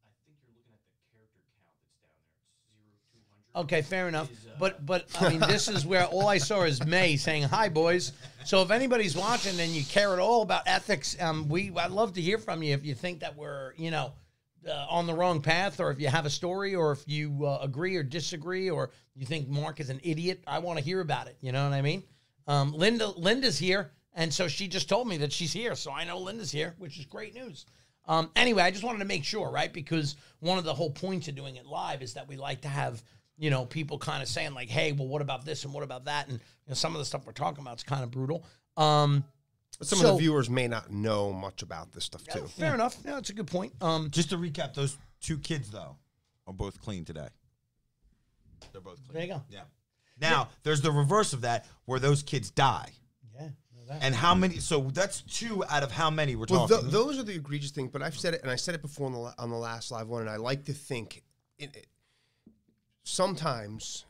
I 0.05 0.13
think 0.29 0.37
you're 0.45 0.53
looking 0.53 0.77
at 0.77 0.83
the 0.85 0.93
character 1.09 1.41
count 1.57 1.73
that's 1.81 1.97
down 2.05 2.21
there. 2.29 2.37
It's 2.53 2.69
zero 2.69 2.93
two 3.09 3.25
hundred. 3.33 3.40
Okay, 3.55 3.81
fair 3.81 4.07
enough. 4.07 4.31
Is, 4.31 4.47
uh, 4.47 4.51
But 4.59 4.85
but 4.85 5.07
I 5.19 5.29
mean, 5.29 5.39
this 5.41 5.67
is 5.67 5.85
where 5.85 6.05
all 6.05 6.27
I 6.27 6.37
saw 6.37 6.63
is 6.63 6.85
May 6.85 7.17
saying 7.17 7.43
hi, 7.43 7.67
boys. 7.69 8.13
So 8.45 8.61
if 8.61 8.71
anybody's 8.71 9.15
watching 9.15 9.59
and 9.59 9.71
you 9.71 9.83
care 9.83 10.13
at 10.13 10.19
all 10.19 10.41
about 10.41 10.63
ethics, 10.67 11.17
um, 11.19 11.49
we 11.49 11.71
I'd 11.75 11.91
love 11.91 12.13
to 12.13 12.21
hear 12.21 12.37
from 12.37 12.63
you 12.63 12.73
if 12.73 12.85
you 12.85 12.95
think 12.95 13.19
that 13.19 13.35
we're 13.35 13.73
you 13.77 13.91
know 13.91 14.13
uh, 14.67 14.85
on 14.89 15.05
the 15.05 15.13
wrong 15.13 15.41
path, 15.41 15.79
or 15.79 15.91
if 15.91 15.99
you 15.99 16.07
have 16.07 16.25
a 16.25 16.29
story, 16.29 16.75
or 16.75 16.91
if 16.93 17.03
you 17.07 17.45
uh, 17.45 17.59
agree 17.61 17.95
or 17.97 18.03
disagree, 18.03 18.69
or 18.69 18.91
you 19.15 19.25
think 19.25 19.49
Mark 19.49 19.79
is 19.79 19.89
an 19.89 19.99
idiot. 20.03 20.41
I 20.47 20.59
want 20.59 20.79
to 20.79 20.85
hear 20.85 21.01
about 21.01 21.27
it. 21.27 21.35
You 21.41 21.51
know 21.51 21.63
what 21.63 21.73
I 21.73 21.81
mean? 21.81 22.03
Um, 22.47 22.71
Linda 22.73 23.07
Linda's 23.07 23.59
here, 23.59 23.91
and 24.13 24.33
so 24.33 24.47
she 24.47 24.67
just 24.67 24.87
told 24.87 25.07
me 25.07 25.17
that 25.17 25.33
she's 25.33 25.51
here, 25.53 25.75
so 25.75 25.91
I 25.91 26.05
know 26.05 26.19
Linda's 26.19 26.51
here, 26.51 26.73
which 26.77 26.97
is 26.97 27.05
great 27.05 27.35
news. 27.35 27.65
Um, 28.07 28.31
anyway, 28.35 28.63
I 28.63 28.71
just 28.71 28.83
wanted 28.83 28.99
to 28.99 29.05
make 29.05 29.23
sure, 29.23 29.51
right? 29.51 29.71
Because 29.71 30.15
one 30.39 30.57
of 30.57 30.63
the 30.63 30.73
whole 30.73 30.89
points 30.89 31.27
of 31.27 31.35
doing 31.35 31.57
it 31.57 31.65
live 31.65 32.01
is 32.01 32.13
that 32.15 32.27
we 32.27 32.35
like 32.35 32.61
to 32.61 32.67
have, 32.67 33.03
you 33.41 33.49
know, 33.49 33.65
people 33.65 33.97
kind 33.97 34.21
of 34.21 34.29
saying 34.29 34.53
like, 34.53 34.69
"Hey, 34.69 34.91
well, 34.91 35.07
what 35.07 35.21
about 35.21 35.43
this 35.45 35.65
and 35.65 35.73
what 35.73 35.83
about 35.83 36.05
that?" 36.05 36.27
And 36.29 36.37
you 36.39 36.69
know, 36.69 36.75
some 36.75 36.93
of 36.93 36.99
the 36.99 37.05
stuff 37.05 37.25
we're 37.25 37.31
talking 37.33 37.61
about 37.61 37.77
is 37.77 37.83
kind 37.83 38.03
of 38.03 38.11
brutal. 38.11 38.45
Um, 38.77 39.25
But 39.79 39.87
some 39.87 39.99
So- 39.99 40.09
of 40.09 40.15
the 40.15 40.19
viewers 40.19 40.47
may 40.49 40.67
not 40.67 40.91
know 40.91 41.33
much 41.33 41.63
about 41.63 41.91
this 41.91 42.03
stuff 42.05 42.23
too. 42.25 42.45
fair 42.47 42.75
enough. 42.75 42.97
Yeah, 43.03 43.13
that's 43.15 43.31
a 43.31 43.33
good 43.33 43.47
point. 43.47 43.73
Um, 43.81 44.11
just 44.11 44.29
to 44.29 44.37
recap, 44.37 44.75
those 44.75 44.95
two 45.21 45.39
kids 45.39 45.71
though 45.71 45.97
are 46.45 46.53
both 46.53 46.79
clean 46.81 47.03
today. 47.03 47.29
They're 48.71 48.81
both 48.81 48.97
clean. 49.03 49.13
There 49.13 49.21
you 49.23 49.27
go. 49.33 49.41
Yeah. 49.49 49.63
Now 50.19 50.49
there's 50.63 50.81
the 50.81 50.91
reverse 50.91 51.33
of 51.33 51.41
that, 51.41 51.65
where 51.85 51.99
those 51.99 52.21
kids 52.21 52.51
die. 52.51 52.91
yeah. 53.33 53.49
And 54.01 54.13
how 54.15 54.35
many? 54.35 54.59
So 54.59 54.81
that's 54.91 55.21
two 55.21 55.65
out 55.65 55.83
of 55.83 55.91
how 55.91 56.09
many 56.11 56.35
we're 56.35 56.45
Well, 56.49 56.67
talking. 56.67 56.81
th- 56.81 56.91
those 56.93 57.17
are 57.17 57.23
the 57.23 57.33
egregious 57.35 57.71
things. 57.71 57.89
But 57.91 58.01
I've 58.03 58.17
said 58.17 58.33
it, 58.35 58.41
and 58.41 58.51
I 58.51 58.55
said 58.55 58.75
it 58.75 58.81
before 58.81 59.07
on 59.07 59.13
the 59.13 59.33
on 59.41 59.49
the 59.49 59.57
last 59.57 59.89
live 59.91 60.07
one, 60.07 60.21
and 60.21 60.29
I 60.29 60.35
like 60.37 60.65
to 60.65 60.73
think, 60.73 61.23
it, 61.57 61.75
it, 61.75 61.87
sometimes, 63.03 64.05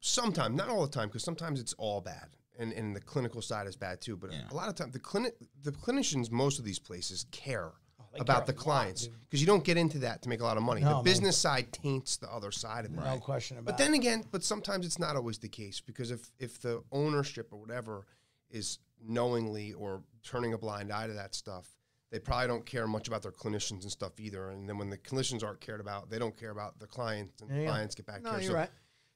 sometimes 0.00 0.56
not 0.56 0.68
all 0.68 0.82
the 0.86 0.92
time, 0.92 1.08
because 1.08 1.24
sometimes 1.24 1.60
it's 1.60 1.72
all 1.74 2.00
bad, 2.00 2.28
and 2.58 2.72
and 2.72 2.94
the 2.94 3.00
clinical 3.00 3.42
side 3.42 3.66
is 3.66 3.76
bad 3.76 4.00
too. 4.00 4.16
But 4.16 4.32
Yeah. 4.32 4.48
a 4.50 4.54
lot 4.54 4.68
of 4.68 4.74
time, 4.74 4.90
the 4.90 4.98
clinic, 4.98 5.36
the 5.62 5.72
clinicians, 5.72 6.30
most 6.30 6.58
of 6.58 6.64
these 6.64 6.78
places 6.78 7.26
care. 7.30 7.72
Oh, 8.00 8.04
they 8.14 8.18
about 8.20 8.46
the 8.46 8.52
clients 8.52 9.06
because 9.06 9.40
you 9.40 9.46
don't 9.46 9.62
get 9.64 9.76
into 9.76 9.98
that 10.00 10.22
to 10.22 10.28
make 10.28 10.40
a 10.40 10.44
lot 10.44 10.56
of 10.56 10.62
money. 10.62 10.80
No, 10.80 10.88
the 10.88 10.94
man. 10.96 11.04
business 11.04 11.36
side 11.38 11.72
taints 11.72 12.16
the 12.16 12.32
other 12.32 12.50
side 12.50 12.84
of 12.84 12.92
it. 12.92 12.96
no 12.96 13.18
question 13.18 13.56
about. 13.58 13.66
But 13.66 13.78
then 13.78 13.94
again, 13.94 14.24
but 14.30 14.42
sometimes 14.42 14.84
it's 14.86 14.98
not 14.98 15.16
always 15.16 15.38
the 15.38 15.48
case 15.48 15.80
because 15.80 16.10
if 16.10 16.32
if 16.38 16.60
the 16.60 16.82
ownership 16.90 17.52
or 17.52 17.60
whatever 17.60 18.06
is 18.50 18.78
knowingly 19.02 19.72
or 19.72 20.02
turning 20.24 20.52
a 20.52 20.58
blind 20.58 20.92
eye 20.92 21.06
to 21.06 21.12
that 21.12 21.34
stuff, 21.34 21.68
they 22.10 22.18
probably 22.18 22.48
don't 22.48 22.66
care 22.66 22.86
much 22.86 23.06
about 23.08 23.22
their 23.22 23.32
clinicians 23.32 23.82
and 23.82 23.90
stuff 23.90 24.18
either. 24.18 24.50
And 24.50 24.68
then 24.68 24.78
when 24.78 24.90
the 24.90 24.98
clinicians 24.98 25.44
aren't 25.44 25.60
cared 25.60 25.80
about, 25.80 26.10
they 26.10 26.18
don't 26.18 26.36
care 26.36 26.50
about 26.50 26.78
the 26.78 26.86
clients, 26.86 27.40
and 27.40 27.50
Yeah, 27.50 27.60
the 27.62 27.66
clients 27.66 27.94
get 27.94 28.06
back 28.06 28.18
it. 28.18 28.24
no, 28.24 28.30
care. 28.32 28.40
you're 28.40 28.50
So, 28.50 28.56
right. 28.56 28.70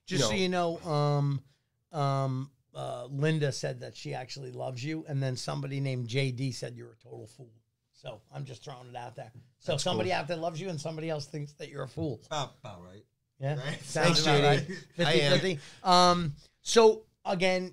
Just 0.06 0.24
so 0.24 0.30
know- 0.30 0.36
you 0.36 0.48
know, 0.48 0.78
um, 0.82 1.42
um, 1.92 2.50
uh, 2.74 3.06
Linda 3.06 3.52
said 3.52 3.80
that 3.80 3.96
she 3.96 4.14
actually 4.14 4.50
loves 4.52 4.82
you, 4.84 5.04
and 5.08 5.22
then 5.22 5.36
somebody 5.36 5.80
named 5.80 6.08
JD 6.08 6.52
said 6.52 6.76
you're 6.76 6.90
a 6.92 6.96
total 7.02 7.26
fool. 7.26 7.52
So 7.92 8.20
I'm 8.32 8.44
just 8.44 8.62
throwing 8.64 8.88
it 8.90 8.96
out 8.96 9.16
there. 9.16 9.32
So 9.60 9.76
somebody 9.76 10.12
out 10.12 10.28
there 10.28 10.36
loves 10.36 10.60
you, 10.60 10.68
and 10.68 10.80
somebody 10.80 11.08
else 11.08 11.26
thinks 11.26 11.52
that 11.54 11.68
you're 11.70 11.84
a 11.84 11.88
fool. 11.88 12.20
about, 12.26 12.54
about 12.60 12.82
right. 12.84 13.04
Yeah, 13.40 13.54
Right? 13.56 13.82
sounds 13.82 14.22
Thanks, 14.22 14.22
about 14.22 14.40
JD. 14.42 14.46
right. 14.46 14.66
50, 14.96 15.04
I 15.04 15.12
am. 15.12 15.32
50. 15.40 15.58
Um, 15.82 16.34
so 16.62 17.04
again, 17.24 17.72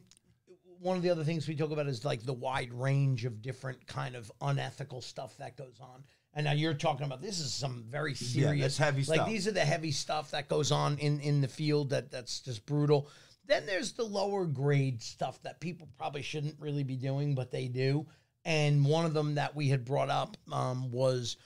one 0.82 0.98
of 0.98 1.04
the 1.04 1.12
other 1.12 1.24
things 1.24 1.48
we 1.48 1.56
talk 1.56 1.72
about 1.72 1.88
is 1.88 2.04
like 2.04 2.24
the 2.24 2.34
wide 2.34 2.74
range 2.74 3.26
of 3.26 3.42
different 3.42 3.86
kind 3.86 4.16
of 4.16 4.32
unethical 4.42 5.02
stuff 5.02 5.38
that 5.38 5.56
goes 5.56 5.80
on. 5.80 6.04
And 6.34 6.46
now 6.46 6.54
you're 6.54 6.74
talking 6.74 7.06
about 7.06 7.22
this 7.22 7.40
is 7.40 7.54
some 7.54 7.84
very 7.88 8.16
serious, 8.16 8.78
that's 8.78 8.78
heavy 8.78 9.04
stuff. 9.04 9.18
like 9.18 9.22
stuff. 9.22 9.30
these 9.30 9.48
are 9.48 9.52
the 9.52 9.66
heavy 9.66 9.92
stuff 9.92 10.32
that 10.32 10.48
goes 10.48 10.72
on 10.72 10.98
in 10.98 11.20
in 11.20 11.42
the 11.42 11.48
field 11.48 11.92
that 11.92 12.10
that's 12.10 12.40
just 12.40 12.66
brutal. 12.66 13.10
Then 13.46 13.66
there's 13.66 13.92
the 13.92 14.04
lower 14.04 14.46
grade 14.46 15.04
stuff 15.04 15.42
that 15.44 15.60
people 15.60 15.88
probably 15.98 16.22
shouldn't 16.22 16.56
really 16.60 16.84
be 16.84 16.96
doing, 16.96 17.36
but 17.36 17.52
they 17.52 17.68
do. 17.68 18.08
And 18.46 18.86
one 18.86 19.06
of 19.06 19.14
them 19.14 19.36
that 19.36 19.56
we 19.56 19.70
had 19.70 19.86
brought 19.86 20.10
up 20.10 20.38
um, 20.52 20.90
was 20.90 21.38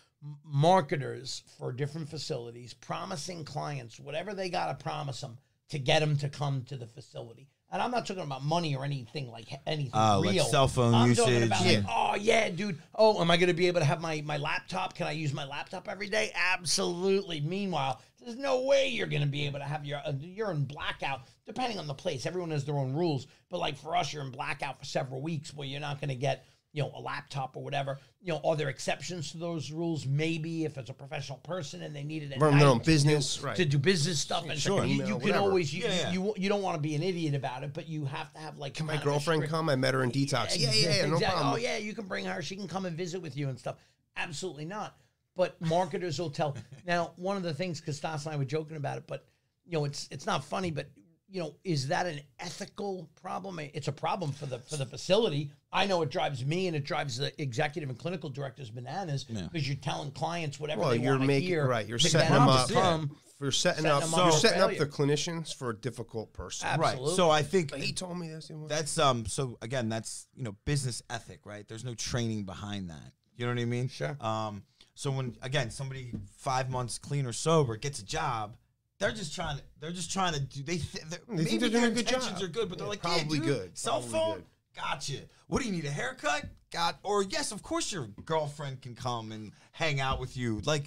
marketers 0.44 1.44
for 1.58 1.72
different 1.72 2.10
facilities 2.10 2.74
promising 2.74 3.44
clients 3.44 4.00
whatever 4.00 4.34
they 4.34 4.50
got 4.50 4.68
to 4.68 4.84
promise 4.84 5.22
them 5.22 5.38
to 5.70 5.78
get 5.78 6.00
them 6.00 6.18
to 6.18 6.30
come 6.30 6.64
to 6.64 6.78
the 6.78 6.88
facility. 6.88 7.50
And 7.72 7.82
I'm 7.82 7.92
not 7.92 8.06
talking 8.06 8.24
about 8.24 8.44
money 8.44 8.76
or 8.76 8.86
anything 8.86 9.30
like 9.32 9.48
anything 9.66 9.92
Oh, 9.94 10.22
like 10.24 10.34
real. 10.36 10.46
cell 10.46 10.68
phone 10.68 10.94
I'm 10.94 11.14
talking 11.16 11.34
usage. 11.34 11.48
about 11.48 11.66
like, 11.66 11.84
oh 11.90 12.16
yeah, 12.16 12.50
dude. 12.50 12.80
Oh, 12.94 13.20
am 13.22 13.30
I 13.32 13.38
going 13.38 13.48
to 13.48 13.54
be 13.56 13.68
able 13.68 13.80
to 13.82 13.86
have 13.86 14.00
my 14.02 14.22
my 14.22 14.38
laptop? 14.38 14.96
Can 14.96 15.08
I 15.08 15.12
use 15.12 15.34
my 15.34 15.46
laptop 15.46 15.90
every 15.90 16.08
day? 16.08 16.32
Absolutely. 16.36 17.42
Meanwhile, 17.42 18.02
there's 18.24 18.38
no 18.38 18.62
way 18.64 18.88
you're 18.90 19.08
going 19.08 19.22
to 19.24 19.28
be 19.28 19.46
able 19.46 19.60
to 19.60 19.66
have 19.66 19.86
your 19.86 20.00
uh, 20.06 20.14
you're 20.20 20.52
in 20.52 20.64
blackout. 20.66 21.22
Depending 21.46 21.78
on 21.80 21.88
the 21.88 21.94
place, 21.94 22.26
everyone 22.26 22.52
has 22.52 22.66
their 22.66 22.78
own 22.78 22.94
rules. 22.94 23.28
But 23.50 23.60
like 23.60 23.78
for 23.78 23.96
us, 23.96 24.14
you're 24.14 24.24
in 24.24 24.32
blackout 24.32 24.80
for 24.80 24.86
several 24.86 25.22
weeks 25.22 25.54
where 25.54 25.68
you're 25.68 25.80
not 25.82 26.00
going 26.00 26.10
to 26.10 26.16
get 26.16 26.46
you 26.76 26.82
know 26.84 26.92
a 26.94 27.00
laptop 27.00 27.56
or 27.56 27.64
whatever. 27.64 27.98
You 28.22 28.34
know, 28.34 28.42
are 28.44 28.58
there 28.58 28.68
exceptions 28.68 29.32
to 29.32 29.38
those 29.38 29.72
rules? 29.72 30.06
Maybe 30.06 30.66
if 30.66 30.78
it's 30.78 30.90
a 30.90 30.94
professional 30.94 31.38
person 31.40 31.82
and 31.84 31.96
they 31.96 32.04
need 32.04 32.24
it 32.24 32.34
at 32.34 32.42
Run 32.42 32.52
their 32.58 32.66
night 32.68 32.72
own 32.72 32.80
to 32.82 32.86
business, 32.86 33.38
do, 33.38 33.46
right. 33.46 33.56
to 33.56 33.64
do 33.64 33.78
business 33.80 34.20
stuff. 34.20 34.46
And 34.50 34.60
Sure. 34.60 34.84
you, 34.84 34.96
Email, 34.96 35.08
you 35.08 35.14
can 35.16 35.22
whatever. 35.24 35.40
always 35.46 35.74
you, 35.74 35.84
Yeah, 35.86 35.96
yeah. 35.96 36.12
you 36.12 36.34
you 36.36 36.50
don't 36.50 36.62
want 36.62 36.76
to 36.76 36.82
be 36.82 36.94
an 36.96 37.02
idiot 37.02 37.34
about 37.34 37.64
it, 37.64 37.74
but 37.74 37.88
you 37.88 38.04
have 38.04 38.32
to 38.34 38.40
have 38.40 38.58
like 38.58 38.74
Can 38.74 38.88
my 38.88 38.94
kind 38.94 39.02
of 39.04 39.08
a 39.08 39.10
girlfriend 39.10 39.48
come? 39.48 39.70
I 39.70 39.76
met 39.78 39.94
her 39.94 40.04
in 40.04 40.12
detox. 40.12 40.60
Yeah, 40.60 40.70
yeah, 40.74 40.96
yeah, 40.98 41.06
no 41.06 41.14
Exactly. 41.14 41.26
problem. 41.28 41.54
Oh 41.54 41.56
yeah, 41.58 41.78
you 41.78 41.94
can 41.94 42.08
bring 42.08 42.26
her. 42.26 42.42
She 42.42 42.58
can 42.58 42.68
come 42.68 42.86
and 42.86 42.98
visit 42.98 43.22
with 43.22 43.38
you 43.38 43.48
and 43.48 43.58
stuff. 43.58 43.78
Absolutely 44.18 44.66
not. 44.66 44.98
But 45.38 45.60
marketers 45.62 46.20
will 46.20 46.30
tell. 46.30 46.56
Now, 46.86 47.14
one 47.16 47.38
of 47.38 47.44
the 47.44 47.54
things, 47.54 47.80
because 47.80 47.98
Stas 47.98 48.26
and 48.26 48.34
I 48.36 48.38
were 48.38 48.46
joking 48.46 48.76
about 48.78 48.98
it, 48.98 49.04
but 49.08 49.26
you 49.66 49.78
know, 49.80 49.86
it's 49.86 50.10
it's 50.12 50.26
not 50.26 50.44
funny, 50.44 50.72
but 50.72 50.88
you 51.36 51.42
know, 51.42 51.54
is 51.66 51.90
that 51.90 52.06
an 52.06 52.22
ethical 52.40 53.10
problem? 53.22 53.60
It's 53.60 53.90
a 53.90 53.92
problem 53.92 54.32
for 54.32 54.46
the 54.46 54.60
for 54.60 54.78
the 54.78 54.86
facility. 54.86 55.52
I 55.74 55.86
know 55.86 56.02
it 56.02 56.10
drives 56.10 56.46
me 56.46 56.68
and 56.68 56.76
it 56.78 56.86
drives 56.86 57.18
the 57.18 57.30
executive 57.42 57.90
and 57.90 58.00
clinical 58.00 58.30
directors 58.30 58.70
bananas 58.70 59.26
because 59.26 59.68
you're 59.68 59.76
telling 59.76 60.12
clients 60.12 60.58
whatever 60.62 60.80
Well, 60.82 60.90
they 60.92 61.00
you're 61.00 61.12
want 61.12 61.24
to 61.24 61.28
making 61.28 61.50
hear. 61.50 61.68
right. 61.68 61.86
You're 61.86 61.98
to 61.98 62.10
setting 62.10 62.32
them 62.34 62.46
to 62.48 62.52
up. 62.54 62.70
come. 62.72 63.18
You're 63.42 63.52
setting, 63.52 63.84
Setting 63.84 63.92
up. 63.98 64.04
them 64.04 64.14
up 64.14 64.20
you're 64.24 64.32
for 64.32 64.38
setting 64.40 64.62
up 64.62 64.78
the 64.78 64.86
clinicians 64.86 65.54
for 65.54 65.72
a 65.72 65.76
difficult 65.76 66.32
person. 66.32 66.70
Absolutely. 66.70 67.08
Right. 67.10 67.16
So 67.18 67.30
I 67.30 67.42
think 67.44 67.76
He 67.76 67.92
told 67.92 68.18
me 68.18 68.30
this. 68.30 68.50
that's 68.70 68.98
um. 68.98 69.26
So 69.26 69.58
again, 69.62 69.90
that's 69.90 70.28
you 70.38 70.44
know 70.46 70.56
business 70.64 71.02
ethic, 71.10 71.42
right? 71.46 71.68
There's 71.68 71.84
no 71.84 71.96
training 71.96 72.46
behind 72.46 72.90
that. 72.92 73.12
You 73.36 73.46
know 73.46 73.52
what 73.52 73.60
I 73.62 73.66
mean? 73.66 73.90
Sure. 73.90 74.16
Um. 74.22 74.64
So 74.94 75.12
when 75.12 75.36
again 75.42 75.70
somebody 75.70 76.14
five 76.38 76.70
months 76.70 76.98
clean 76.98 77.26
or 77.26 77.34
sober 77.34 77.76
gets 77.76 78.00
a 78.00 78.06
job, 78.06 78.56
they're 79.00 79.12
just 79.12 79.36
trying 79.36 79.58
to 79.58 79.64
they're 79.80 79.92
just 79.92 80.12
trying 80.12 80.34
to 80.34 80.40
do 80.40 80.64
they 80.64 80.78
th- 80.78 81.04
they're, 81.10 81.20
They 81.28 81.44
think 81.44 81.50
maybe 81.50 81.58
they're 81.58 81.70
doing 81.70 81.82
their 81.82 81.92
a 81.92 81.94
good 81.94 82.00
intentions 82.06 82.40
job. 82.40 82.44
are 82.50 82.52
good, 82.52 82.70
but 82.70 82.78
they're 82.78 82.86
Yeah, 82.86 82.90
like 82.90 83.02
probably 83.02 83.38
yeah, 83.40 83.44
dude, 83.46 83.54
good, 83.56 83.78
Cell 83.78 83.94
probably 84.00 84.12
phone. 84.12 84.36
good. 84.38 84.46
Gotcha. 84.76 85.18
What 85.48 85.62
do 85.62 85.68
you 85.68 85.72
need 85.74 85.86
a 85.86 85.92
haircut? 85.92 86.46
Got 86.72 87.00
or 87.04 87.24
yes, 87.24 87.52
of 87.52 87.62
course 87.64 87.92
your 87.92 88.08
girlfriend 88.26 88.82
can 88.82 88.96
come 88.96 89.32
and 89.32 89.52
hang 89.72 90.00
out 90.02 90.20
with 90.20 90.36
you. 90.36 90.62
Like, 90.66 90.86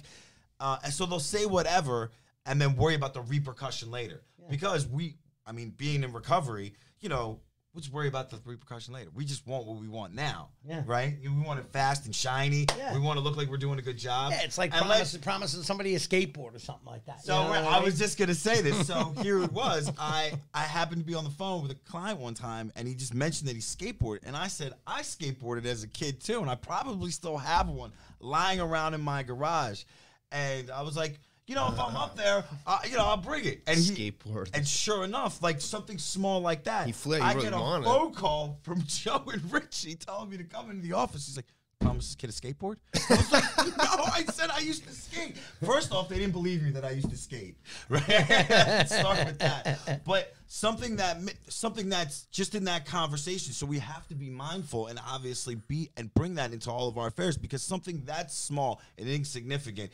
uh, 0.59 0.77
and 0.83 0.93
so 0.93 1.05
they'll 1.05 1.19
say 1.19 1.45
whatever 1.45 2.11
and 2.45 2.59
then 2.61 2.75
worry 2.75 2.95
about 2.95 3.13
the 3.13 3.21
repercussion 3.21 3.89
later 3.91 4.21
because 4.49 4.87
we, 4.87 5.15
I 5.45 5.51
mean, 5.51 5.71
being 5.77 6.03
in 6.03 6.11
recovery, 6.13 6.73
you 6.99 7.09
know, 7.09 7.39
let's 7.79 7.89
worry 7.89 8.09
about 8.09 8.29
the 8.29 8.37
repercussion 8.43 8.93
later. 8.93 9.09
We 9.15 9.23
just 9.23 9.47
want 9.47 9.65
what 9.65 9.79
we 9.79 9.87
want 9.87 10.13
now. 10.13 10.49
Yeah. 10.67 10.83
Right? 10.85 11.15
We 11.23 11.29
want 11.29 11.61
it 11.61 11.65
fast 11.71 12.05
and 12.05 12.13
shiny. 12.13 12.65
Yeah. 12.77 12.93
We 12.93 12.99
want 12.99 13.17
to 13.17 13.23
look 13.23 13.37
like 13.37 13.47
we're 13.49 13.55
doing 13.55 13.79
a 13.79 13.81
good 13.81 13.97
job. 13.97 14.33
Yeah, 14.33 14.41
it's 14.41 14.57
like 14.57 14.73
And 14.73 14.81
promising, 14.81 15.21
promising 15.21 15.63
somebody 15.63 15.95
a 15.95 15.97
skateboard 15.97 16.53
or 16.55 16.59
something 16.59 16.85
like 16.85 17.05
that. 17.05 17.23
So 17.23 17.41
You 17.41 17.47
know 17.47 17.69
I 17.69 17.75
mean? 17.75 17.83
was 17.83 17.97
just 17.97 18.17
gonna 18.17 18.35
say 18.35 18.61
this. 18.61 18.85
So 18.85 19.13
here 19.21 19.41
it 19.41 19.53
was. 19.53 19.89
I 19.97 20.33
I 20.53 20.63
happened 20.63 20.99
to 20.99 21.05
be 21.05 21.15
on 21.15 21.23
the 21.23 21.29
phone 21.29 21.61
with 21.61 21.71
a 21.71 21.75
client 21.89 22.19
one 22.19 22.33
time, 22.33 22.73
and 22.75 22.85
he 22.85 22.95
just 22.95 23.13
mentioned 23.13 23.47
that 23.47 23.55
he 23.55 23.61
skateboarded, 23.61 24.19
and 24.25 24.35
I 24.35 24.47
said 24.47 24.73
I 24.85 25.01
skateboarded 25.01 25.63
as 25.65 25.83
a 25.83 25.87
kid 25.87 26.19
too, 26.19 26.41
and 26.41 26.49
I 26.49 26.55
probably 26.55 27.11
still 27.11 27.37
have 27.37 27.69
one 27.69 27.93
lying 28.19 28.59
around 28.59 28.93
in 28.93 28.99
my 28.99 29.23
garage, 29.23 29.83
and 30.33 30.69
I 30.69 30.81
was 30.81 30.97
like. 30.97 31.17
You 31.49 31.55
know, 31.55 31.67
if 31.69 31.79
I'm 31.79 31.95
up 31.95 32.15
there, 32.15 32.43
uh, 32.67 32.77
you 32.87 32.95
know, 32.95 33.05
I'll 33.05 33.17
bring 33.17 33.43
it. 33.43 33.63
And 33.65 33.79
he, 33.79 34.11
Skateboard. 34.11 34.51
And 34.53 34.67
sure 34.67 35.03
enough, 35.03 35.41
like 35.41 35.59
something 35.61 35.97
small 35.97 36.41
like 36.41 36.65
that, 36.65 36.85
He 36.85 36.91
flared- 36.91 37.23
he 37.23 37.27
I 37.27 37.33
really 37.33 37.45
get 37.45 37.53
a 37.53 37.59
wanted 37.59 37.85
phone 37.85 38.13
call 38.13 38.59
from 38.61 38.83
Joe 38.87 39.23
and 39.33 39.51
Richie 39.51 39.95
telling 39.95 40.29
me 40.29 40.37
to 40.37 40.43
come 40.43 40.69
into 40.69 40.83
the 40.87 40.93
office. 40.93 41.25
He's 41.25 41.37
like, 41.37 41.47
"Promise 41.79 42.13
this 42.13 42.15
kid 42.15 42.29
a 42.29 42.33
skateboard?" 42.33 42.75
I 42.93 43.15
was 43.15 43.31
like, 43.31 43.43
"No, 43.77 43.83
I 44.13 44.25
said 44.31 44.51
I 44.51 44.59
used 44.59 44.85
to 44.85 44.93
skate." 44.93 45.37
First 45.65 45.91
off, 45.91 46.07
they 46.07 46.19
didn't 46.19 46.33
believe 46.33 46.61
me 46.61 46.69
that 46.69 46.85
I 46.85 46.91
used 46.91 47.09
to 47.09 47.17
skate. 47.17 47.57
Right? 47.89 48.85
Start 48.87 49.25
with 49.25 49.39
that. 49.39 50.03
But 50.05 50.35
something 50.45 50.97
that 50.97 51.19
mi- 51.19 51.33
something 51.47 51.89
that's 51.89 52.25
just 52.25 52.53
in 52.53 52.65
that 52.65 52.85
conversation. 52.85 53.53
So 53.53 53.65
we 53.65 53.79
have 53.79 54.07
to 54.09 54.13
be 54.15 54.29
mindful 54.29 54.85
and 54.85 54.99
obviously 55.07 55.55
be 55.55 55.89
and 55.97 56.13
bring 56.13 56.35
that 56.35 56.53
into 56.53 56.69
all 56.69 56.87
of 56.87 56.99
our 56.99 57.07
affairs 57.07 57.37
because 57.39 57.63
something 57.63 58.03
that's 58.05 58.37
small 58.37 58.81
and 58.99 59.09
insignificant. 59.09 59.89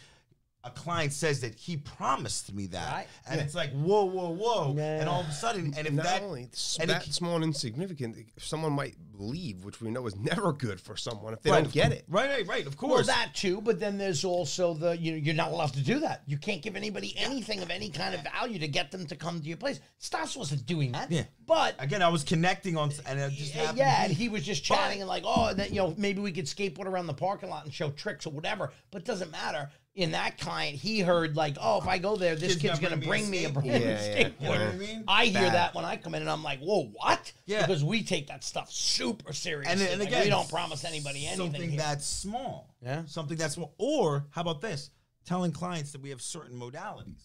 A 0.65 0.71
client 0.71 1.13
says 1.13 1.41
that 1.41 1.53
he 1.53 1.77
promised 1.77 2.51
me 2.51 2.65
that, 2.67 2.91
Right. 2.91 3.07
and 3.29 3.39
it's 3.39 3.53
like 3.53 3.71
whoa, 3.71 4.05
whoa, 4.05 4.29
whoa, 4.31 4.73
Yeah. 4.75 4.99
and 4.99 5.07
all 5.07 5.21
of 5.21 5.27
a 5.27 5.31
sudden, 5.31 5.73
and 5.77 5.85
if 5.85 5.93
Not 5.93 6.05
that 6.05 6.21
only 6.23 6.49
and 6.79 6.89
that 6.89 7.05
it- 7.07 7.13
small 7.13 7.35
and 7.35 7.43
insignificant, 7.43 8.17
someone 8.39 8.73
might 8.73 8.95
leave, 9.13 9.63
which 9.63 9.79
we 9.79 9.91
know 9.91 10.07
is 10.07 10.15
never 10.15 10.51
good 10.51 10.81
for 10.81 10.97
someone 10.97 11.33
if 11.33 11.41
they 11.43 11.51
Right, 11.51 11.63
don't 11.63 11.71
get 11.71 11.91
it. 11.91 12.03
Right, 12.07 12.29
right, 12.31 12.47
right. 12.47 12.65
Of 12.65 12.81
Well, 12.81 12.89
course. 12.95 13.05
that 13.07 13.35
too, 13.35 13.61
but 13.61 13.79
then 13.79 13.99
there's 13.99 14.25
also 14.25 14.73
the 14.73 14.97
you 14.97 15.11
know 15.11 15.17
you're 15.17 15.35
not 15.35 15.51
allowed 15.51 15.73
to 15.73 15.81
do 15.81 15.99
that. 15.99 16.23
You 16.25 16.37
can't 16.39 16.63
give 16.63 16.75
anybody 16.75 17.15
anything 17.15 17.61
of 17.61 17.69
any 17.69 17.89
kind 17.91 18.15
of 18.15 18.21
value 18.23 18.57
to 18.57 18.67
get 18.67 18.89
them 18.89 19.05
to 19.05 19.15
come 19.15 19.39
to 19.39 19.47
your 19.47 19.57
place. 19.57 19.79
Stas 19.99 20.35
wasn't 20.35 20.65
doing 20.65 20.91
that. 20.93 21.11
Yeah. 21.11 21.25
but 21.45 21.75
Again, 21.77 22.01
I 22.01 22.07
was 22.09 22.23
connecting 22.23 22.75
on, 22.75 22.91
and 23.05 23.19
it 23.19 23.31
just 23.33 23.51
happened. 23.53 23.77
yeah, 23.77 24.03
and 24.03 24.11
he 24.11 24.29
was 24.29 24.43
just 24.43 24.63
chatting 24.63 24.99
and 24.99 25.07
like, 25.07 25.21
oh, 25.27 25.45
and 25.49 25.59
then 25.59 25.69
you 25.69 25.75
know 25.75 25.93
maybe 25.95 26.21
we 26.21 26.31
could 26.31 26.45
skateboard 26.45 26.87
around 26.87 27.05
the 27.05 27.13
parking 27.13 27.49
lot 27.51 27.65
and 27.65 27.71
show 27.73 27.91
tricks 27.91 28.25
or 28.25 28.31
whatever. 28.31 28.73
But 28.89 29.03
it 29.03 29.05
doesn't 29.05 29.29
matter. 29.29 29.69
In 29.95 30.11
that 30.11 30.37
client, 30.37 30.75
he 30.75 30.99
heard 30.99 31.37
like, 31.37 31.55
oh, 31.61 31.79
if 31.79 31.87
I 31.87 31.99
go 31.99 32.17
there, 32.17 32.35
this 32.35 32.57
Kid's 32.57 32.61
kid's 32.61 32.79
gonna 32.79 32.95
gonna 32.97 33.07
bring 33.07 33.21
bring 33.21 33.31
me 33.31 33.39
me 33.39 33.45
a 33.45 33.47
a 33.47 33.51
skateboard. 33.51 33.53
brand 33.53 33.83
new 33.85 33.89
Yeah, 33.89 34.05
yeah. 34.05 34.23
skateboard. 34.27 34.41
You 34.41 34.45
know 34.45 34.51
what 34.51 34.59
I 34.59 34.75
mean? 34.77 35.03
I 35.07 35.25
hear 35.27 35.33
Bad. 35.41 35.53
that 35.53 35.75
when 35.75 35.85
I 35.85 35.95
come 35.95 36.15
in, 36.15 36.21
and 36.21 36.29
I'm 36.29 36.43
like, 36.43 36.59
whoa, 36.59 36.87
what? 36.93 37.31
Yeah. 37.45 37.65
because 37.65 37.81
we 37.81 38.03
take 38.03 38.27
that 38.27 38.43
stuff 38.43 38.69
super 38.69 39.31
seriously. 39.31 39.71
and, 39.71 39.81
and 39.81 39.99
Like, 40.01 40.09
again, 40.09 40.23
we 40.25 40.29
don't 40.29 40.49
promise 40.49 40.83
anybody 40.83 41.25
anything. 41.25 41.37
Something 41.53 41.69
here. 41.69 41.79
that's 41.79 42.05
small. 42.05 42.75
Yeah. 42.81 43.03
Something 43.05 43.37
that's 43.37 43.53
small. 43.53 43.73
Or 43.77 44.25
how 44.31 44.41
about 44.41 44.59
this? 44.59 44.89
Telling 45.25 45.53
clients 45.53 45.93
that 45.93 46.01
we 46.01 46.09
have 46.09 46.21
certain 46.21 46.59
modalities, 46.59 47.23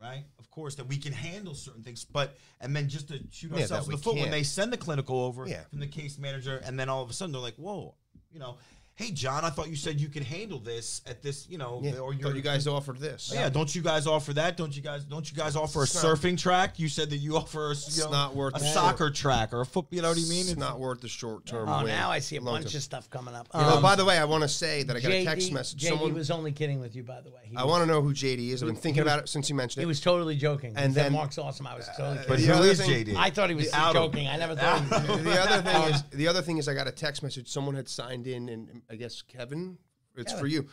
right? 0.00 0.22
Of 0.38 0.48
course, 0.50 0.76
that 0.76 0.86
we 0.86 0.98
can 0.98 1.12
handle 1.12 1.54
certain 1.54 1.82
things, 1.82 2.04
but 2.04 2.38
and 2.60 2.76
then 2.76 2.88
just 2.88 3.08
to 3.08 3.18
shoot 3.32 3.50
Yeah, 3.50 3.62
ourselves 3.62 3.86
that 3.88 3.92
in 3.92 3.98
the 3.98 4.02
foot 4.04 4.14
when 4.14 4.22
can't. 4.24 4.30
they 4.32 4.44
send 4.44 4.72
the 4.72 4.76
clinical 4.78 5.20
over 5.20 5.48
Yeah. 5.48 5.64
from 5.64 5.80
the 5.80 5.88
case 5.88 6.16
manager, 6.16 6.58
and 6.64 6.78
then 6.78 6.88
all 6.88 7.02
of 7.02 7.10
a 7.10 7.12
sudden 7.12 7.32
they're 7.32 7.40
like, 7.42 7.56
"Whoa, 7.56 7.96
you 8.30 8.38
know." 8.38 8.56
Hey 8.98 9.12
John, 9.12 9.44
I 9.44 9.50
thought 9.50 9.68
you 9.68 9.76
said 9.76 10.00
you 10.00 10.08
could 10.08 10.24
handle 10.24 10.58
this 10.58 11.02
at 11.06 11.22
this, 11.22 11.46
you 11.48 11.56
know, 11.56 11.80
Yeah. 11.84 11.98
or 11.98 12.12
you're 12.12 12.34
you 12.34 12.42
guys 12.42 12.66
offered 12.66 12.98
this. 12.98 13.30
Yeah, 13.32 13.48
don't 13.48 13.72
you 13.72 13.80
guys 13.80 14.08
offer 14.08 14.32
that? 14.32 14.56
Don't 14.56 14.74
you 14.74 14.82
guys? 14.82 15.04
Don't 15.04 15.30
you 15.30 15.36
guys 15.36 15.54
offer 15.54 15.78
a 15.78 15.82
It's 15.84 15.94
not- 16.02 16.16
surfing 16.16 16.36
track? 16.36 16.80
You 16.80 16.88
said 16.88 17.10
that 17.10 17.18
you 17.18 17.36
offer 17.36 17.70
a, 17.70 17.74
you 17.76 18.02
know, 18.02 18.10
not 18.10 18.34
worth 18.34 18.56
a 18.56 18.58
the 18.58 18.64
soccer 18.64 19.08
track 19.10 19.52
or 19.52 19.60
a 19.60 19.64
football. 19.66 19.94
You 19.94 20.02
know 20.02 20.08
what 20.08 20.18
I 20.18 20.22
mean? 20.22 20.48
It's 20.48 20.56
not 20.56 20.80
worth 20.80 21.00
the 21.00 21.06
short 21.06 21.46
term. 21.46 21.68
Oh, 21.68 21.78
win. 21.84 21.86
now 21.86 22.10
I 22.10 22.18
see 22.18 22.38
a 22.38 22.40
Long 22.40 22.54
bunch 22.56 22.72
term. 22.72 22.78
of 22.78 22.82
stuff 22.82 23.08
coming 23.08 23.36
up. 23.36 23.46
Oh, 23.54 23.76
Um, 23.76 23.82
by 23.82 23.94
the 23.94 24.04
way, 24.04 24.18
I 24.18 24.24
want 24.24 24.42
to 24.42 24.48
say 24.48 24.82
that 24.82 24.96
I 24.96 24.98
got 25.00 25.12
a 25.12 25.24
text 25.24 25.46
JD 25.46 25.52
message. 25.54 25.80
JD 25.80 25.88
Someone, 25.90 26.14
was 26.14 26.32
only 26.32 26.50
kidding 26.50 26.80
with 26.80 26.96
you, 26.96 27.04
by 27.04 27.20
the 27.20 27.30
way. 27.30 27.42
He 27.44 27.56
I 27.56 27.62
want 27.62 27.82
to 27.82 27.86
know 27.86 28.02
who 28.02 28.12
JD 28.12 28.50
is. 28.50 28.64
I've 28.64 28.66
been 28.66 28.74
thinking 28.74 29.04
was- 29.04 29.12
about 29.12 29.22
it 29.22 29.28
since 29.28 29.48
you 29.48 29.54
mentioned 29.54 29.78
it. 29.78 29.82
He 29.82 29.84
it. 29.84 29.86
was 29.86 30.00
totally 30.00 30.34
joking. 30.34 30.70
And 30.70 30.86
And 30.86 30.94
then 30.96 31.04
then- 31.04 31.12
Mark's 31.12 31.38
awesome. 31.38 31.68
I 31.68 31.76
was 31.76 31.86
totally 31.96 32.16
But 32.26 32.38
kidding. 32.40 32.46
the 32.48 32.52
who 32.52 32.58
other 32.62 32.68
is 32.72 32.78
thing- 32.80 32.90
JD? 32.90 33.14
I 33.16 33.30
thought 33.30 33.48
he 33.48 33.54
was 33.54 33.70
joking. 33.70 34.26
I 34.26 34.36
never 34.38 34.56
thought. 34.56 34.82
The 35.28 35.40
other 35.40 35.62
thing 35.62 35.94
is 35.94 36.02
the 36.10 36.26
other 36.26 36.42
thing 36.42 36.58
is 36.58 36.66
I 36.66 36.74
got 36.74 36.88
a 36.88 36.92
text 36.92 37.22
message. 37.22 37.48
Someone 37.48 37.76
had 37.76 37.88
signed 37.88 38.26
in, 38.26 38.48
and 38.48 38.82
I 38.90 38.96
guess 38.96 39.22
Kevin, 39.22 39.78
it's 40.16 40.32
for 40.32 40.38
Kevin. 40.48 40.50
you, 40.52 40.68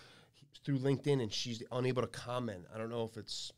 through 0.64 0.80
LinkedIn, 0.80 1.22
and 1.22 1.32
she's 1.32 1.62
unable 1.72 2.02
to 2.02 2.08
comment. 2.08 2.66
I 2.74 2.78
don't 2.78 2.90
know 2.90 3.04
if 3.04 3.18
it's 3.18 3.52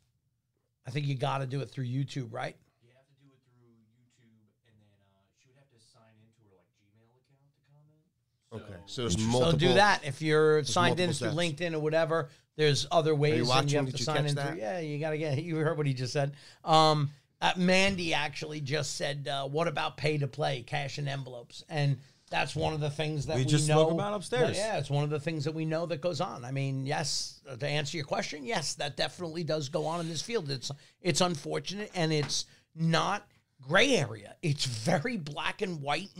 I 0.88 0.90
think 0.90 1.06
you 1.06 1.14
got 1.14 1.38
to 1.38 1.46
do 1.46 1.60
it 1.60 1.70
through 1.70 1.84
YouTube, 1.84 2.32
right? 2.32 2.56
You 2.82 2.88
have 2.96 3.04
to 3.04 3.14
do 3.20 3.28
it 3.28 3.38
through 3.52 3.68
YouTube, 3.68 4.32
and 4.64 4.74
then 4.80 4.88
uh, 5.12 5.20
she 5.38 5.48
would 5.50 5.58
have 5.58 5.68
to 5.68 5.78
sign 5.92 6.16
into 6.16 6.48
her 6.48 6.56
like 6.56 6.72
Gmail 6.80 7.12
account 7.12 7.52
to 7.52 7.60
comment. 7.68 8.72
okay. 8.72 8.80
So 8.86 9.02
there's 9.02 9.18
multiple. 9.18 9.52
So 9.52 9.58
do 9.58 9.74
that 9.74 10.02
if 10.04 10.22
you're 10.22 10.64
signed 10.64 10.98
in 10.98 11.12
through. 11.12 11.32
LinkedIn 11.32 11.74
or 11.74 11.80
whatever. 11.80 12.30
There's 12.56 12.86
other 12.90 13.14
ways, 13.14 13.40
and 13.40 13.48
watching? 13.48 13.68
you 13.68 13.76
have 13.76 13.86
Did 13.86 13.92
to 13.96 13.98
you 13.98 14.04
sign 14.04 14.26
in 14.26 14.34
that? 14.36 14.48
through. 14.52 14.60
Yeah, 14.60 14.78
you 14.80 14.98
got 14.98 15.10
to 15.10 15.18
get. 15.18 15.42
You 15.42 15.56
heard 15.58 15.76
what 15.76 15.86
he 15.86 15.92
just 15.92 16.14
said. 16.14 16.32
Um, 16.64 17.10
uh, 17.42 17.52
Mandy 17.56 18.14
actually 18.14 18.62
just 18.62 18.96
said, 18.96 19.28
uh, 19.30 19.46
"What 19.46 19.68
about 19.68 19.98
pay 19.98 20.16
to 20.16 20.26
play, 20.26 20.62
cash 20.62 20.96
and 20.96 21.06
envelopes?" 21.06 21.64
And 21.68 21.98
that's 22.28 22.54
one 22.54 22.72
of 22.72 22.80
the 22.80 22.90
things 22.90 23.26
that 23.26 23.36
We 23.36 23.42
we, 23.42 23.50
just 23.50 23.68
know 23.68 23.82
spoke 23.82 23.92
about 23.92 24.14
upstairs. 24.14 24.56
Yeah, 24.56 24.78
it's 24.78 24.90
one 24.90 25.04
of 25.04 25.10
the 25.10 25.20
things 25.20 25.44
that 25.44 25.54
we 25.54 25.64
know 25.64 25.86
that 25.86 26.00
goes 26.00 26.20
on. 26.20 26.44
I 26.44 26.50
mean, 26.50 26.86
yes, 26.86 27.40
uh, 27.48 27.56
to 27.56 27.66
answer 27.66 27.96
your 27.96 28.06
question, 28.06 28.44
yes, 28.44 28.74
that 28.74 28.96
definitely 28.96 29.44
does 29.44 29.68
go 29.68 29.86
on 29.86 30.00
in 30.00 30.08
this 30.08 30.22
field. 30.22 30.50
It's 30.50 30.70
it's 31.00 31.20
unfortunate 31.20 31.90
and 31.94 32.12
it's 32.12 32.46
not 32.74 33.26
gray 33.60 33.96
area. 33.96 34.36
It's 34.42 34.64
very 34.64 35.16
black 35.16 35.62
and 35.62 35.80
white. 35.80 36.10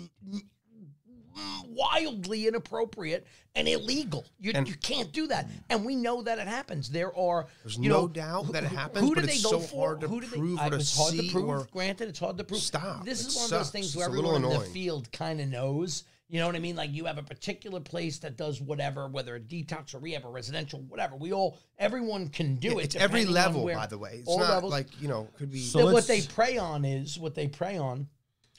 And, 1.38 1.76
wildly 1.76 2.46
inappropriate 2.48 3.26
and 3.54 3.68
illegal. 3.68 4.26
You, 4.38 4.52
And- 4.54 4.68
you 4.68 4.74
can't 4.74 5.12
do 5.12 5.26
that. 5.28 5.48
And 5.70 5.84
we 5.84 5.94
know 5.94 6.22
that 6.22 6.38
it 6.38 6.46
happens. 6.48 6.90
There 6.90 7.16
are 7.16 7.46
There's 7.62 7.76
you 7.78 7.88
no 7.88 8.02
know, 8.02 8.08
doubt 8.08 8.46
who- 8.46 8.52
that 8.52 8.64
it 8.64 8.68
happens, 8.72 9.06
Who 9.08 9.14
do 9.14 9.20
but 9.20 9.26
they 9.28 9.34
it's 9.34 9.42
go 9.44 9.50
so 9.52 9.60
for? 9.60 9.88
hard 9.88 10.00
to 10.00 10.08
who 10.08 10.20
do 10.20 10.26
they, 10.26 10.36
prove 10.36 10.58
I- 10.58 10.68
it's 10.68 10.96
hard 10.96 11.14
to 11.14 11.30
prove. 11.30 11.48
or 11.48 11.68
Granted, 11.72 12.08
it's 12.08 12.18
hard 12.18 12.38
to 12.38 12.44
prove. 12.44 12.60
stop. 12.60 13.04
This 13.04 13.22
It 13.22 13.28
is 13.28 13.36
one 13.36 13.44
of 13.44 13.50
those 13.50 13.70
things 13.70 13.86
It's 13.86 13.96
where 13.96 14.06
a 14.06 14.10
everyone 14.10 14.44
in 14.44 14.50
the 14.50 14.60
field 14.60 15.10
kind 15.12 15.40
of 15.40 15.48
knows. 15.48 16.04
You 16.30 16.40
know 16.40 16.46
what 16.46 16.56
I 16.56 16.58
mean? 16.58 16.76
Like 16.76 16.92
you 16.92 17.06
have 17.06 17.16
a 17.16 17.22
particular 17.22 17.80
place 17.80 18.18
that 18.18 18.36
does 18.36 18.60
whatever, 18.60 19.08
whether 19.08 19.34
a 19.36 19.40
detox 19.40 19.94
or 19.94 19.98
rehab 19.98 20.26
or 20.26 20.30
residential, 20.30 20.80
whatever. 20.80 21.16
We 21.16 21.32
all, 21.32 21.56
everyone 21.78 22.28
can 22.28 22.56
do 22.56 22.78
it. 22.78 22.84
It's 22.84 22.96
every 22.96 23.24
level, 23.24 23.64
where- 23.64 23.76
by 23.76 23.86
the 23.86 23.96
way. 23.96 24.16
It's 24.18 24.28
all 24.28 24.38
not 24.38 24.50
levels. 24.50 24.70
like 24.72 24.88
you 25.00 25.08
know 25.08 25.28
could 25.38 25.50
be. 25.50 25.60
So 25.60 25.86
That 25.86 25.92
what 25.94 26.06
they 26.06 26.20
prey 26.20 26.58
on 26.58 26.84
is 26.84 27.18
what 27.18 27.34
they 27.34 27.48
prey 27.48 27.78
on, 27.78 28.08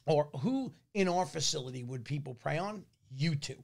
or 0.09 0.27
who 0.39 0.73
in 0.95 1.07
our 1.07 1.25
facility 1.25 1.83
would 1.83 2.03
people 2.03 2.33
prey 2.33 2.57
on? 2.57 2.83
You 3.15 3.35
two. 3.35 3.63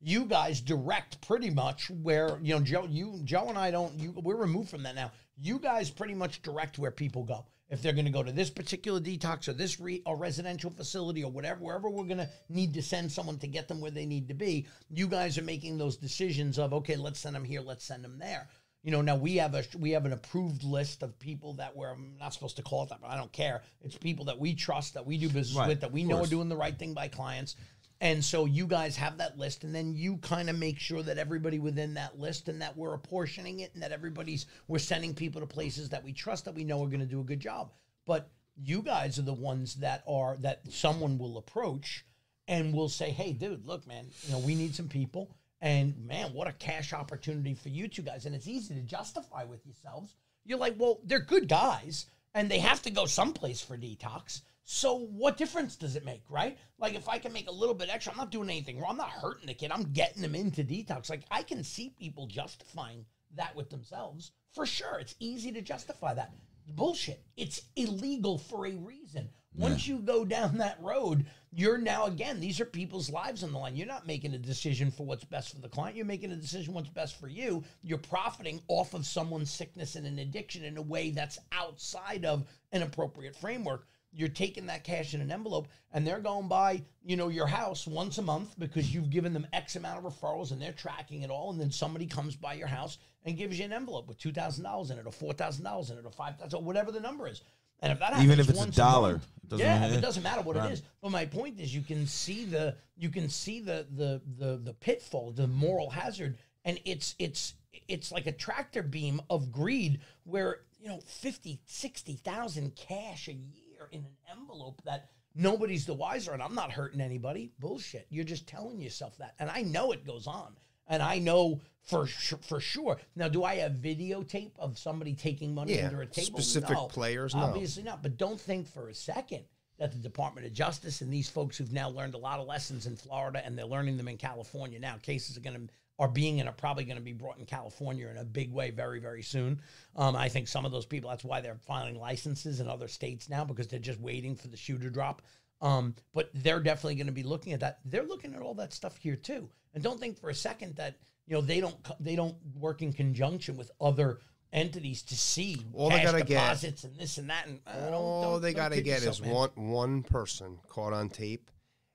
You 0.00 0.26
guys 0.26 0.60
direct 0.60 1.20
pretty 1.26 1.50
much 1.50 1.90
where 1.90 2.38
you 2.40 2.54
know 2.54 2.60
Joe. 2.60 2.86
You 2.88 3.20
Joe 3.24 3.48
and 3.48 3.58
I 3.58 3.72
don't. 3.72 3.92
You 3.98 4.12
we're 4.12 4.36
removed 4.36 4.70
from 4.70 4.84
that 4.84 4.94
now. 4.94 5.10
You 5.36 5.58
guys 5.58 5.90
pretty 5.90 6.14
much 6.14 6.42
direct 6.42 6.78
where 6.78 6.92
people 6.92 7.24
go. 7.24 7.46
If 7.70 7.82
they're 7.82 7.92
going 7.92 8.06
to 8.06 8.10
go 8.10 8.22
to 8.22 8.32
this 8.32 8.48
particular 8.48 8.98
detox 8.98 9.46
or 9.46 9.52
this 9.52 9.78
re, 9.78 10.00
or 10.06 10.16
residential 10.16 10.70
facility 10.70 11.22
or 11.22 11.30
whatever, 11.30 11.60
wherever 11.60 11.90
we're 11.90 12.04
going 12.04 12.16
to 12.16 12.30
need 12.48 12.72
to 12.74 12.82
send 12.82 13.12
someone 13.12 13.38
to 13.40 13.46
get 13.46 13.68
them 13.68 13.80
where 13.80 13.90
they 13.90 14.06
need 14.06 14.28
to 14.28 14.34
be, 14.34 14.66
you 14.88 15.06
guys 15.06 15.36
are 15.36 15.42
making 15.42 15.76
those 15.76 15.98
decisions 15.98 16.58
of 16.58 16.72
okay, 16.72 16.96
let's 16.96 17.20
send 17.20 17.36
them 17.36 17.44
here, 17.44 17.60
let's 17.60 17.84
send 17.84 18.04
them 18.04 18.18
there. 18.18 18.48
You 18.82 18.92
know, 18.92 19.00
now 19.00 19.16
we 19.16 19.36
have 19.36 19.54
a 19.54 19.64
we 19.78 19.90
have 19.90 20.06
an 20.06 20.12
approved 20.12 20.62
list 20.62 21.02
of 21.02 21.18
people 21.18 21.54
that 21.54 21.76
we're 21.76 21.90
I'm 21.90 22.16
not 22.18 22.32
supposed 22.32 22.56
to 22.56 22.62
call 22.62 22.84
it 22.84 22.90
that, 22.90 23.00
but 23.00 23.10
I 23.10 23.16
don't 23.16 23.32
care. 23.32 23.62
It's 23.82 23.96
people 23.96 24.26
that 24.26 24.38
we 24.38 24.54
trust, 24.54 24.94
that 24.94 25.04
we 25.04 25.18
do 25.18 25.28
business 25.28 25.56
Right, 25.56 25.68
with, 25.68 25.80
that 25.80 25.92
we 25.92 26.04
know 26.04 26.22
are 26.22 26.26
doing 26.26 26.48
the 26.48 26.56
right 26.56 26.78
thing 26.78 26.94
by 26.94 27.08
clients. 27.08 27.56
And 28.00 28.24
so 28.24 28.44
you 28.44 28.68
guys 28.68 28.96
have 28.96 29.18
that 29.18 29.36
list, 29.36 29.64
and 29.64 29.74
then 29.74 29.92
you 29.92 30.18
kind 30.18 30.48
of 30.48 30.56
make 30.56 30.78
sure 30.78 31.02
that 31.02 31.18
everybody 31.18 31.58
within 31.58 31.94
that 31.94 32.18
list 32.18 32.48
and 32.48 32.62
that 32.62 32.76
we're 32.76 32.94
apportioning 32.94 33.60
it 33.60 33.74
and 33.74 33.82
that 33.82 33.90
everybody's 33.90 34.46
we're 34.68 34.78
sending 34.78 35.14
people 35.14 35.40
to 35.40 35.48
places 35.48 35.88
that 35.88 36.04
we 36.04 36.12
trust 36.12 36.44
that 36.44 36.54
we 36.54 36.62
know 36.62 36.82
are 36.84 36.88
going 36.88 37.00
to 37.00 37.06
do 37.06 37.20
a 37.20 37.24
good 37.24 37.40
job. 37.40 37.72
But 38.06 38.30
you 38.62 38.82
guys 38.82 39.18
are 39.18 39.22
the 39.22 39.32
ones 39.32 39.74
that 39.76 40.04
are 40.06 40.36
that 40.38 40.60
someone 40.70 41.18
will 41.18 41.38
approach 41.38 42.04
and 42.46 42.72
will 42.72 42.88
say, 42.88 43.10
"Hey, 43.10 43.32
dude, 43.32 43.66
look, 43.66 43.86
man, 43.88 44.06
you 44.22 44.32
know, 44.32 44.38
we 44.38 44.54
need 44.54 44.76
some 44.76 44.88
people." 44.88 45.36
And 45.60 46.06
man, 46.06 46.32
what 46.32 46.48
a 46.48 46.52
cash 46.52 46.92
opportunity 46.92 47.54
for 47.54 47.68
you 47.68 47.88
two 47.88 48.02
guys. 48.02 48.26
And 48.26 48.34
it's 48.34 48.48
easy 48.48 48.74
to 48.74 48.80
justify 48.82 49.44
with 49.44 49.66
yourselves. 49.66 50.14
You're 50.44 50.58
like, 50.58 50.76
well, 50.78 51.00
they're 51.04 51.20
good 51.20 51.48
guys 51.48 52.06
and 52.34 52.50
they 52.50 52.60
have 52.60 52.82
to 52.82 52.90
go 52.90 53.06
someplace 53.06 53.60
for 53.60 53.76
detox. 53.76 54.42
So 54.64 54.98
what 54.98 55.38
difference 55.38 55.76
does 55.76 55.96
it 55.96 56.04
make, 56.04 56.22
right? 56.28 56.58
Like 56.78 56.94
if 56.94 57.08
I 57.08 57.18
can 57.18 57.32
make 57.32 57.48
a 57.48 57.52
little 57.52 57.74
bit 57.74 57.88
extra, 57.92 58.12
I'm 58.12 58.18
not 58.18 58.30
doing 58.30 58.50
anything 58.50 58.78
wrong. 58.78 58.90
I'm 58.90 58.96
not 58.98 59.10
hurting 59.10 59.46
the 59.46 59.54
kid. 59.54 59.72
I'm 59.72 59.92
getting 59.92 60.22
them 60.22 60.34
into 60.34 60.62
detox. 60.62 61.10
Like 61.10 61.22
I 61.30 61.42
can 61.42 61.64
see 61.64 61.94
people 61.98 62.26
justifying 62.26 63.04
that 63.34 63.56
with 63.56 63.70
themselves 63.70 64.32
for 64.52 64.66
sure. 64.66 64.98
It's 64.98 65.16
easy 65.18 65.52
to 65.52 65.62
justify 65.62 66.14
that. 66.14 66.32
Bullshit. 66.68 67.24
It's 67.36 67.62
illegal 67.76 68.36
for 68.38 68.66
a 68.66 68.74
reason. 68.74 69.30
Once 69.58 69.88
you 69.88 69.98
go 69.98 70.24
down 70.24 70.56
that 70.56 70.78
road, 70.80 71.26
you're 71.52 71.78
now 71.78 72.06
again, 72.06 72.38
these 72.38 72.60
are 72.60 72.64
people's 72.64 73.10
lives 73.10 73.42
on 73.42 73.50
the 73.50 73.58
line. 73.58 73.74
You're 73.74 73.86
not 73.86 74.06
making 74.06 74.34
a 74.34 74.38
decision 74.38 74.90
for 74.90 75.04
what's 75.04 75.24
best 75.24 75.52
for 75.52 75.60
the 75.60 75.68
client. 75.68 75.96
You're 75.96 76.06
making 76.06 76.30
a 76.30 76.36
decision 76.36 76.74
what's 76.74 76.88
best 76.88 77.18
for 77.18 77.26
you. 77.26 77.64
You're 77.82 77.98
profiting 77.98 78.62
off 78.68 78.94
of 78.94 79.04
someone's 79.04 79.50
sickness 79.50 79.96
and 79.96 80.06
an 80.06 80.20
addiction 80.20 80.62
in 80.62 80.76
a 80.76 80.82
way 80.82 81.10
that's 81.10 81.38
outside 81.50 82.24
of 82.24 82.46
an 82.72 82.82
appropriate 82.82 83.34
framework. 83.34 83.86
you're 84.12 84.28
taking 84.28 84.66
that 84.66 84.84
cash 84.84 85.14
in 85.14 85.20
an 85.20 85.30
envelope 85.30 85.68
and 85.92 86.06
they're 86.06 86.20
going 86.20 86.48
by, 86.48 86.82
you 87.04 87.16
know, 87.16 87.28
your 87.28 87.46
house 87.46 87.86
once 87.86 88.18
a 88.18 88.22
month 88.22 88.58
because 88.58 88.92
you've 88.94 89.10
given 89.10 89.32
them 89.32 89.46
X 89.52 89.76
amount 89.76 90.04
of 90.04 90.12
referrals 90.12 90.50
and 90.50 90.60
they're 90.60 90.72
tracking 90.72 91.22
it 91.22 91.30
all. 91.30 91.50
And 91.50 91.60
then 91.60 91.70
somebody 91.70 92.06
comes 92.06 92.34
by 92.34 92.54
your 92.54 92.68
house 92.68 92.98
and 93.24 93.36
gives 93.36 93.58
you 93.58 93.64
an 93.64 93.72
envelope 93.72 94.08
with 94.08 94.18
two 94.18 94.32
thousand 94.32 94.64
dollars 94.64 94.90
in 94.90 94.98
it 94.98 95.06
or 95.06 95.12
four 95.12 95.32
thousand 95.32 95.64
dollars 95.64 95.90
in 95.90 95.98
it 95.98 96.04
or 96.04 96.10
five 96.10 96.36
thousand 96.38 96.58
or 96.58 96.62
whatever 96.62 96.90
the 96.90 97.00
number 97.00 97.28
is. 97.28 97.42
And 97.80 97.92
if 97.92 97.98
that 98.00 98.06
happens 98.14 98.24
Even 98.24 98.40
if 98.40 98.48
it's 98.50 98.62
a 98.62 98.70
dollar, 98.70 99.12
month- 99.12 99.28
it 99.44 99.48
doesn't 99.48 99.66
yeah, 99.66 99.78
matter. 99.80 99.94
it 99.94 100.00
doesn't 100.00 100.22
matter 100.22 100.42
what 100.42 100.56
Right. 100.56 100.70
it 100.70 100.74
is. 100.74 100.82
But 101.00 101.10
my 101.10 101.26
point 101.26 101.58
is, 101.60 101.74
you 101.74 101.82
can 101.82 102.06
see 102.06 102.44
the 102.44 102.76
you 102.96 103.08
can 103.08 103.28
see 103.28 103.60
the 103.60 103.86
the 103.96 104.20
the 104.36 104.56
the 104.58 104.74
pitfall, 104.74 105.32
the 105.32 105.46
moral 105.46 105.90
hazard, 105.90 106.38
and 106.64 106.78
it's 106.84 107.14
it's 107.18 107.54
it's 107.86 108.10
like 108.12 108.26
a 108.26 108.32
tractor 108.32 108.82
beam 108.82 109.22
of 109.30 109.50
greed 109.52 110.00
where 110.24 110.60
you 110.80 110.88
know 110.88 111.00
50 111.06 111.60
60,000 111.66 112.74
cash 112.76 113.28
a 113.28 113.32
year 113.32 113.88
in 113.92 114.00
an 114.00 114.16
envelope 114.30 114.82
that 114.84 115.08
nobody's 115.34 115.86
the 115.86 115.94
wiser 115.94 116.32
and 116.32 116.42
I'm 116.42 116.54
not 116.54 116.70
hurting 116.72 117.00
anybody 117.00 117.52
bullshit 117.58 118.06
you're 118.10 118.24
just 118.24 118.46
telling 118.46 118.80
yourself 118.80 119.16
that 119.18 119.34
and 119.38 119.50
I 119.50 119.62
know 119.62 119.92
it 119.92 120.04
goes 120.06 120.26
on 120.26 120.54
and 120.88 121.02
I 121.02 121.18
know 121.18 121.60
for 121.82 122.06
sure, 122.06 122.38
for 122.42 122.60
sure 122.60 122.98
now 123.16 123.28
do 123.28 123.44
I 123.44 123.56
have 123.56 123.72
videotape 123.72 124.52
of 124.58 124.78
somebody 124.78 125.14
taking 125.14 125.54
money 125.54 125.76
Yeah, 125.76 125.86
under 125.86 126.02
a 126.02 126.06
table 126.06 126.38
specific 126.40 126.70
No, 126.76 126.86
players, 126.86 127.34
no. 127.34 127.42
obviously 127.42 127.82
not 127.82 128.02
but 128.02 128.18
don't 128.18 128.40
think 128.40 128.66
for 128.68 128.88
a 128.88 128.94
second 128.94 129.44
that 129.78 129.92
the 129.92 129.98
Department 129.98 130.46
of 130.46 130.52
Justice 130.52 131.00
and 131.00 131.12
these 131.12 131.30
folks 131.30 131.56
who've 131.56 131.72
now 131.72 131.88
learned 131.88 132.14
a 132.14 132.18
lot 132.18 132.40
of 132.40 132.46
lessons 132.46 132.86
in 132.86 132.96
Florida 132.96 133.40
and 133.44 133.56
they're 133.56 133.64
learning 133.64 133.96
them 133.96 134.08
in 134.08 134.16
California 134.16 134.78
now. 134.78 134.96
Cases 135.02 135.36
are 135.36 135.40
going 135.40 135.54
to 135.68 135.72
are 136.00 136.08
being 136.08 136.38
and 136.38 136.48
are 136.48 136.54
probably 136.54 136.84
going 136.84 136.96
to 136.96 137.02
be 137.02 137.12
brought 137.12 137.38
in 137.38 137.44
California 137.44 138.06
in 138.08 138.18
a 138.18 138.24
big 138.24 138.52
way 138.52 138.70
very 138.70 139.00
very 139.00 139.22
soon. 139.22 139.60
Um, 139.96 140.14
I 140.14 140.28
think 140.28 140.46
some 140.48 140.64
of 140.64 140.72
those 140.72 140.86
people 140.86 141.10
that's 141.10 141.24
why 141.24 141.40
they're 141.40 141.58
filing 141.66 141.98
licenses 141.98 142.60
in 142.60 142.68
other 142.68 142.88
states 142.88 143.28
now 143.28 143.44
because 143.44 143.66
they're 143.68 143.80
just 143.80 144.00
waiting 144.00 144.36
for 144.36 144.48
the 144.48 144.56
shoe 144.56 144.78
to 144.78 144.90
drop. 144.90 145.22
Um, 145.60 145.94
but 146.14 146.30
they're 146.34 146.60
definitely 146.60 146.94
going 146.94 147.06
to 147.08 147.12
be 147.12 147.22
looking 147.24 147.52
at 147.52 147.60
that. 147.60 147.80
They're 147.84 148.04
looking 148.06 148.34
at 148.34 148.42
all 148.42 148.54
that 148.54 148.72
stuff 148.72 148.96
here 148.96 149.16
too. 149.16 149.48
And 149.74 149.82
don't 149.82 149.98
think 149.98 150.18
for 150.18 150.30
a 150.30 150.34
second 150.34 150.76
that 150.76 150.96
you 151.26 151.34
know 151.34 151.40
they 151.40 151.60
don't 151.60 151.76
they 152.00 152.14
don't 152.16 152.36
work 152.58 152.80
in 152.82 152.92
conjunction 152.92 153.56
with 153.56 153.70
other 153.80 154.18
entities 154.52 155.02
to 155.02 155.14
see 155.16 155.62
All 155.74 155.90
they 155.90 156.02
gotta 156.02 156.18
get- 156.18 156.28
deposits 156.28 156.84
and 156.84 156.96
this 156.96 157.18
and 157.18 157.28
that. 157.30 157.46
And 157.46 157.60
uh, 157.66 157.90
don't- 157.90 158.22
don't- 158.22 158.42
they 158.42 158.54
got 158.54 158.70
to 158.72 158.76
get 158.80 159.02
yourself, 159.02 159.16
is 159.16 159.22
man. 159.22 159.34
one 159.34 159.50
one 159.56 160.02
person 160.04 160.58
caught 160.68 160.92
on 160.92 161.08
tape, 161.10 161.50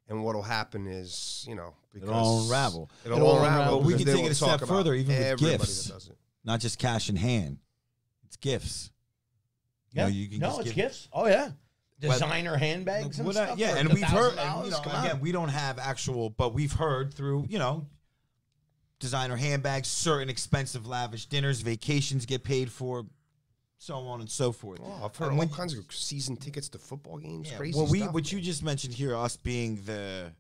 and 0.09 0.23
what'll 0.23 0.43
happen 0.43 0.85
is 0.85 1.45
you 1.47 1.55
know 1.55 1.73
because 1.93 2.09
all 2.09 2.43
unravel. 2.43 2.91
It'll, 3.05 3.17
It'll 3.17 3.27
all 3.29 3.35
unravel. 3.37 3.57
unravel. 3.61 3.79
But 3.79 3.87
we 3.87 3.93
can 3.95 4.05
take 4.13 4.25
it 4.25 4.31
a 4.31 4.35
step 4.35 4.59
further, 4.61 4.93
even 4.93 5.17
with 5.17 5.39
gifts. 5.39 5.85
That 5.85 5.93
does 5.93 6.07
it. 6.09 6.17
Not 6.43 6.59
just 6.59 6.77
cash 6.79 7.09
in 7.09 7.15
hand. 7.15 7.59
It's 8.25 8.35
gifts. 8.35 8.91
You 9.93 9.99
Yeah. 9.99 10.03
know, 10.03 10.09
you 10.09 10.27
can 10.27 10.39
no, 10.39 10.47
just 10.49 10.59
it's 10.59 10.67
give- 10.69 10.75
gifts. 10.75 11.07
Oh 11.13 11.27
yeah, 11.27 11.51
designer 11.99 12.57
handbags 12.57 13.17
and 13.19 13.25
What 13.27 13.37
I- 13.37 13.45
stuff. 13.45 13.59
yeah, 13.59 13.75
and 13.77 13.91
we've 13.93 14.03
heard, 14.03 14.37
and, 14.37 14.65
you 14.65 14.71
know, 14.71 14.79
again, 14.81 15.19
we 15.19 15.31
don't 15.31 15.49
have 15.49 15.79
actual, 15.79 16.29
but 16.29 16.53
we've 16.53 16.73
heard 16.73 17.13
through, 17.13 17.45
you 17.49 17.59
know, 17.59 17.87
designer 18.99 19.35
handbags, 19.35 19.87
certain 19.87 20.29
expensive 20.29 20.87
lavish 20.87 21.25
dinners, 21.25 21.61
vacations 21.61 22.25
get 22.25 22.43
paid 22.43 22.71
for, 22.71 23.05
so 23.77 23.95
on 24.07 24.21
and 24.21 24.29
so 24.29 24.51
forth. 24.51 24.79
Oh, 24.81 25.01
I've 25.03 25.15
heard 25.15 25.25
And 25.27 25.33
all 25.33 25.39
when- 25.39 25.49
kinds 25.49 25.73
of 25.77 25.85
season 25.93 26.37
tickets 26.37 26.69
to 26.69 26.79
football 26.79 27.17
games. 27.17 27.49
Yeah, 27.49 27.57
Crazy 27.57 27.77
well, 27.77 27.87
we 27.87 27.99
stuff. 27.99 28.13
what 28.13 28.31
you 28.31 28.39
just 28.39 28.63
mentioned 28.63 28.93
here, 28.93 29.15
us 29.15 29.35
being 29.35 29.83
the 29.85 30.31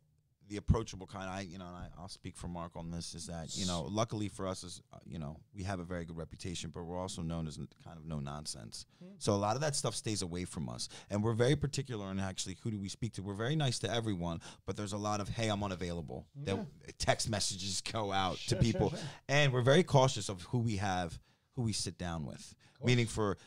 the 0.53 0.59
approachable 0.59 1.07
kind. 1.07 1.29
I 1.29 1.41
you 1.41 1.57
know, 1.57 1.65
and 1.65 1.75
I, 1.75 1.87
I'll 1.99 2.07
speak 2.07 2.37
for 2.37 2.47
Mark 2.47 2.73
on 2.75 2.91
this. 2.91 3.15
Is 3.15 3.25
that 3.25 3.57
you 3.57 3.65
know, 3.65 3.87
luckily 3.89 4.27
for 4.29 4.47
us, 4.47 4.63
is 4.63 4.81
uh, 4.93 4.97
you 5.03 5.17
know, 5.17 5.37
we 5.55 5.63
have 5.63 5.79
a 5.79 5.83
very 5.83 6.05
good 6.05 6.15
reputation, 6.15 6.71
but 6.73 6.83
we're 6.83 6.99
also 6.99 7.23
known 7.23 7.47
as 7.47 7.57
kind 7.57 7.97
of 7.97 8.05
no 8.05 8.19
nonsense. 8.19 8.85
Hmm. 8.99 9.13
So 9.17 9.33
a 9.33 9.35
lot 9.35 9.55
of 9.55 9.61
that 9.61 9.75
stuff 9.75 9.95
stays 9.95 10.21
away 10.21 10.45
from 10.45 10.69
us, 10.69 10.89
and 11.09 11.23
we're 11.23 11.33
very 11.33 11.55
particular 11.55 12.05
on 12.05 12.19
actually 12.19 12.57
who 12.61 12.69
do 12.69 12.79
we 12.79 12.87
speak 12.87 13.13
to. 13.13 13.23
We're 13.23 13.33
very 13.33 13.55
nice 13.55 13.79
to 13.79 13.91
everyone, 13.91 14.41
but 14.67 14.77
there's 14.77 14.93
a 14.93 14.97
lot 14.97 15.19
of 15.19 15.27
hey, 15.27 15.49
I'm 15.49 15.63
unavailable. 15.63 16.27
Hmm. 16.37 16.45
That 16.45 16.59
text 16.99 17.29
messages 17.29 17.81
go 17.81 18.11
out 18.11 18.37
to 18.47 18.55
people, 18.55 18.93
and 19.27 19.51
we're 19.51 19.63
very 19.63 19.83
cautious 19.83 20.29
of 20.29 20.43
who 20.43 20.59
we 20.59 20.77
have, 20.77 21.19
who 21.55 21.63
we 21.63 21.73
sit 21.73 21.97
down 21.97 22.25
with. 22.25 22.55
Meaning 22.85 23.07
for 23.07 23.37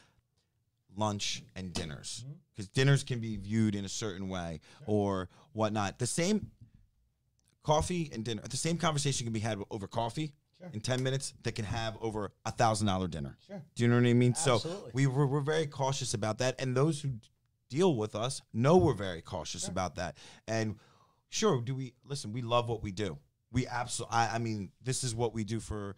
lunch 0.97 1.43
and 1.55 1.73
dinners 1.73 2.25
hmm. 2.27 2.33
because 2.51 2.69
dinners 2.69 3.05
can 3.05 3.21
be 3.21 3.37
viewed 3.37 3.75
in 3.75 3.85
a 3.85 3.89
certain 3.89 4.29
way 4.29 4.61
or 4.87 5.29
whatnot. 5.53 5.99
The 5.99 6.07
same 6.07 6.51
coffee 7.67 8.09
and 8.13 8.25
dinner, 8.25 8.43
the 8.49 8.57
same 8.57 8.79
conversation 8.79 9.27
can 9.27 9.33
be 9.33 9.41
had 9.41 9.59
over 9.73 9.89
coffee 9.89 10.33
in 10.73 10.81
10 10.81 11.03
minutes 11.03 11.35
that 11.43 11.57
can 11.57 11.65
have 11.65 11.97
over 12.01 12.33
a 12.45 12.53
thousand 12.53 12.87
dollar 12.87 13.09
dinner. 13.09 13.37
Sure. 13.45 13.61
Do 13.75 13.83
you 13.83 13.89
know 13.89 13.97
what 13.97 14.07
I 14.07 14.15
mean? 14.15 14.31
Absolutely. 14.31 14.91
So 14.91 14.91
we 14.95 15.07
we're, 15.09 15.27
we're 15.27 15.41
very 15.41 15.67
cautious 15.67 16.15
about 16.15 16.39
that. 16.39 16.55
And 16.61 16.77
those 16.77 17.01
who 17.01 17.11
deal 17.69 17.97
with 17.97 18.15
us 18.15 18.41
know 18.55 18.77
we're 18.77 18.95
very 18.95 19.21
cautious 19.21 19.67
about 19.67 19.97
that. 19.97 20.17
And 20.47 20.77
sure, 21.29 21.61
do 21.61 21.75
we 21.75 21.95
listen? 22.09 22.33
We 22.33 22.41
love 22.41 22.69
what 22.69 22.85
we 22.85 22.93
do. 22.93 23.19
We 23.51 23.67
absolutely, 23.67 24.17
I, 24.17 24.37
I 24.37 24.39
mean, 24.39 24.71
this 24.83 25.03
is 25.03 25.13
what 25.15 25.35
we 25.35 25.43
do 25.43 25.59
for 25.59 25.97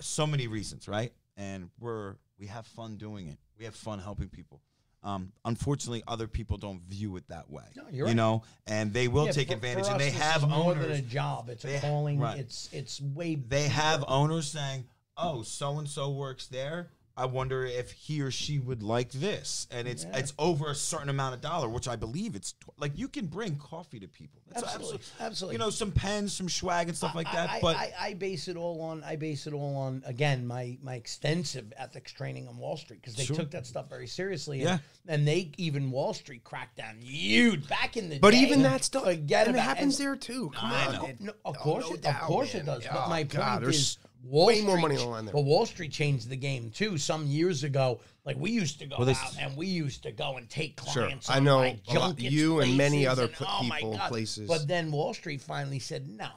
so 0.00 0.26
many 0.26 0.46
reasons, 0.46 0.88
right? 0.88 1.12
And 1.36 1.68
we're, 1.78 2.16
we 2.38 2.46
have 2.46 2.66
fun 2.66 2.96
doing 2.96 3.28
it. 3.28 3.36
We 3.58 3.66
have 3.66 3.74
fun 3.74 3.98
helping 3.98 4.28
people. 4.28 4.62
Um, 5.04 5.32
unfortunately, 5.44 6.04
other 6.06 6.28
people 6.28 6.58
don't 6.58 6.80
view 6.82 7.16
it 7.16 7.26
that 7.28 7.50
way. 7.50 7.64
No, 7.74 7.82
you're 7.84 7.92
you 7.92 8.04
right. 8.06 8.14
know, 8.16 8.44
and 8.68 8.92
they 8.92 9.08
will 9.08 9.26
Yeah, 9.26 9.32
take 9.32 9.48
for- 9.48 9.54
advantage, 9.54 9.86
for 9.86 9.92
and 9.92 10.00
they 10.00 10.10
have 10.10 10.48
more 10.48 10.72
owners. 10.72 10.86
than 10.86 10.92
a 10.92 11.02
job. 11.02 11.48
It's 11.48 11.64
They 11.64 11.76
a 11.76 11.80
calling. 11.80 12.20
right. 12.20 12.38
It's 12.38 12.68
it's 12.72 13.00
way. 13.00 13.34
they 13.34 13.66
have 13.68 14.04
owners 14.06 14.48
saying, 14.50 14.84
"Oh, 15.16 15.42
so 15.42 15.78
and 15.78 15.88
so 15.88 16.10
works 16.10 16.46
there. 16.46 16.90
I 17.16 17.26
wonder 17.26 17.64
if 17.64 17.92
he 17.92 18.22
or 18.22 18.30
she 18.30 18.58
would 18.58 18.82
like 18.82 19.10
this." 19.12 19.66
And 19.70 19.86
it's 19.86 20.04
Yeah. 20.04 20.16
it's 20.18 20.32
over 20.38 20.70
a 20.70 20.74
certain 20.74 21.08
amount 21.08 21.34
of 21.34 21.40
dollar, 21.40 21.68
which 21.68 21.88
I 21.88 21.96
believe 21.96 22.34
it's 22.34 22.52
tw- 22.52 22.70
like 22.78 22.96
you 22.96 23.08
can 23.08 23.26
bring 23.26 23.56
coffee 23.56 24.00
to 24.00 24.08
people. 24.08 24.40
That's 24.48 24.64
Absolutely, 24.74 25.00
absolutely. 25.20 25.54
You 25.54 25.58
know, 25.60 25.70
some 25.70 25.92
pens, 25.92 26.32
some 26.34 26.48
swag, 26.48 26.88
and 26.88 26.96
stuff 26.96 27.14
like 27.14 27.30
that. 27.32 27.48
I, 27.48 27.60
but 27.60 27.76
I, 27.76 27.92
I 27.98 28.14
base 28.14 28.48
it 28.48 28.56
all 28.56 28.80
on 28.82 29.02
I 29.02 29.16
base 29.16 29.46
it 29.46 29.54
all 29.54 29.76
on 29.76 30.02
again 30.06 30.46
my 30.46 30.76
my 30.82 30.94
extensive 30.96 31.72
ethics 31.76 32.12
training 32.12 32.48
on 32.48 32.56
Wall 32.58 32.76
Street 32.76 33.00
because 33.00 33.14
they 33.16 33.24
Sure. 33.24 33.36
took 33.36 33.50
that 33.52 33.66
stuff 33.66 33.88
very 33.88 34.06
seriously. 34.06 34.60
Yeah. 34.62 34.78
and, 35.06 35.14
and 35.22 35.28
they 35.28 35.52
even 35.56 35.90
Wall 35.90 36.12
Street 36.14 36.44
cracked 36.44 36.76
down 36.76 36.98
huge 37.00 37.66
back 37.68 37.96
in 37.96 38.08
the 38.10 38.18
But 38.18 38.32
day. 38.32 38.40
even 38.40 38.62
that 38.62 38.84
stuff, 38.84 39.04
forget 39.04 39.46
and 39.48 39.56
it 39.56 39.60
happens 39.60 39.98
and- 39.98 40.06
there 40.06 40.16
too. 40.16 40.50
Come 40.54 40.70
I 40.72 40.86
on, 40.86 40.92
know. 40.94 41.06
it- 41.06 41.20
No, 41.20 41.32
of 41.44 41.56
oh, 41.58 41.60
course, 41.62 41.88
no 41.88 41.94
it, 41.96 42.06
of 42.06 42.16
course 42.20 42.52
man. 42.54 42.62
it 42.62 42.66
does. 42.66 42.84
Oh, 42.90 42.94
but 42.94 43.08
my 43.08 43.22
God, 43.22 43.62
point 43.62 43.74
is, 43.74 43.98
Wall 44.22 44.46
way 44.46 44.60
more 44.62 44.76
money 44.76 44.96
on 44.96 45.00
the 45.02 45.06
line 45.06 45.24
there. 45.24 45.32
But 45.34 45.42
Wall 45.42 45.66
Street 45.66 45.90
changed 45.92 46.28
the 46.28 46.36
game 46.36 46.70
too. 46.70 46.96
Some 46.96 47.26
years 47.26 47.64
ago, 47.64 48.00
like 48.24 48.36
we 48.36 48.50
used 48.50 48.78
to 48.78 48.86
go 48.86 48.96
Well, 48.98 49.06
they- 49.06 49.14
out 49.14 49.36
and 49.40 49.56
we 49.56 49.66
used 49.66 50.02
to 50.04 50.12
go 50.12 50.36
and 50.36 50.48
take 50.48 50.78
Sure. 50.80 51.02
clients. 51.04 51.28
I 51.28 51.40
know 51.40 51.58
like, 51.58 51.80
lot- 51.92 52.20
you 52.20 52.60
and 52.60 52.76
many 52.76 53.06
other 53.06 53.24
and, 53.24 53.32
pl- 53.32 53.46
oh 53.50 53.62
people, 53.62 53.96
God. 53.96 54.08
places. 54.08 54.46
But 54.48 54.68
then 54.68 54.92
Wall 54.92 55.12
Street 55.14 55.40
finally 55.40 55.78
said 55.80 56.08
no. 56.08 56.28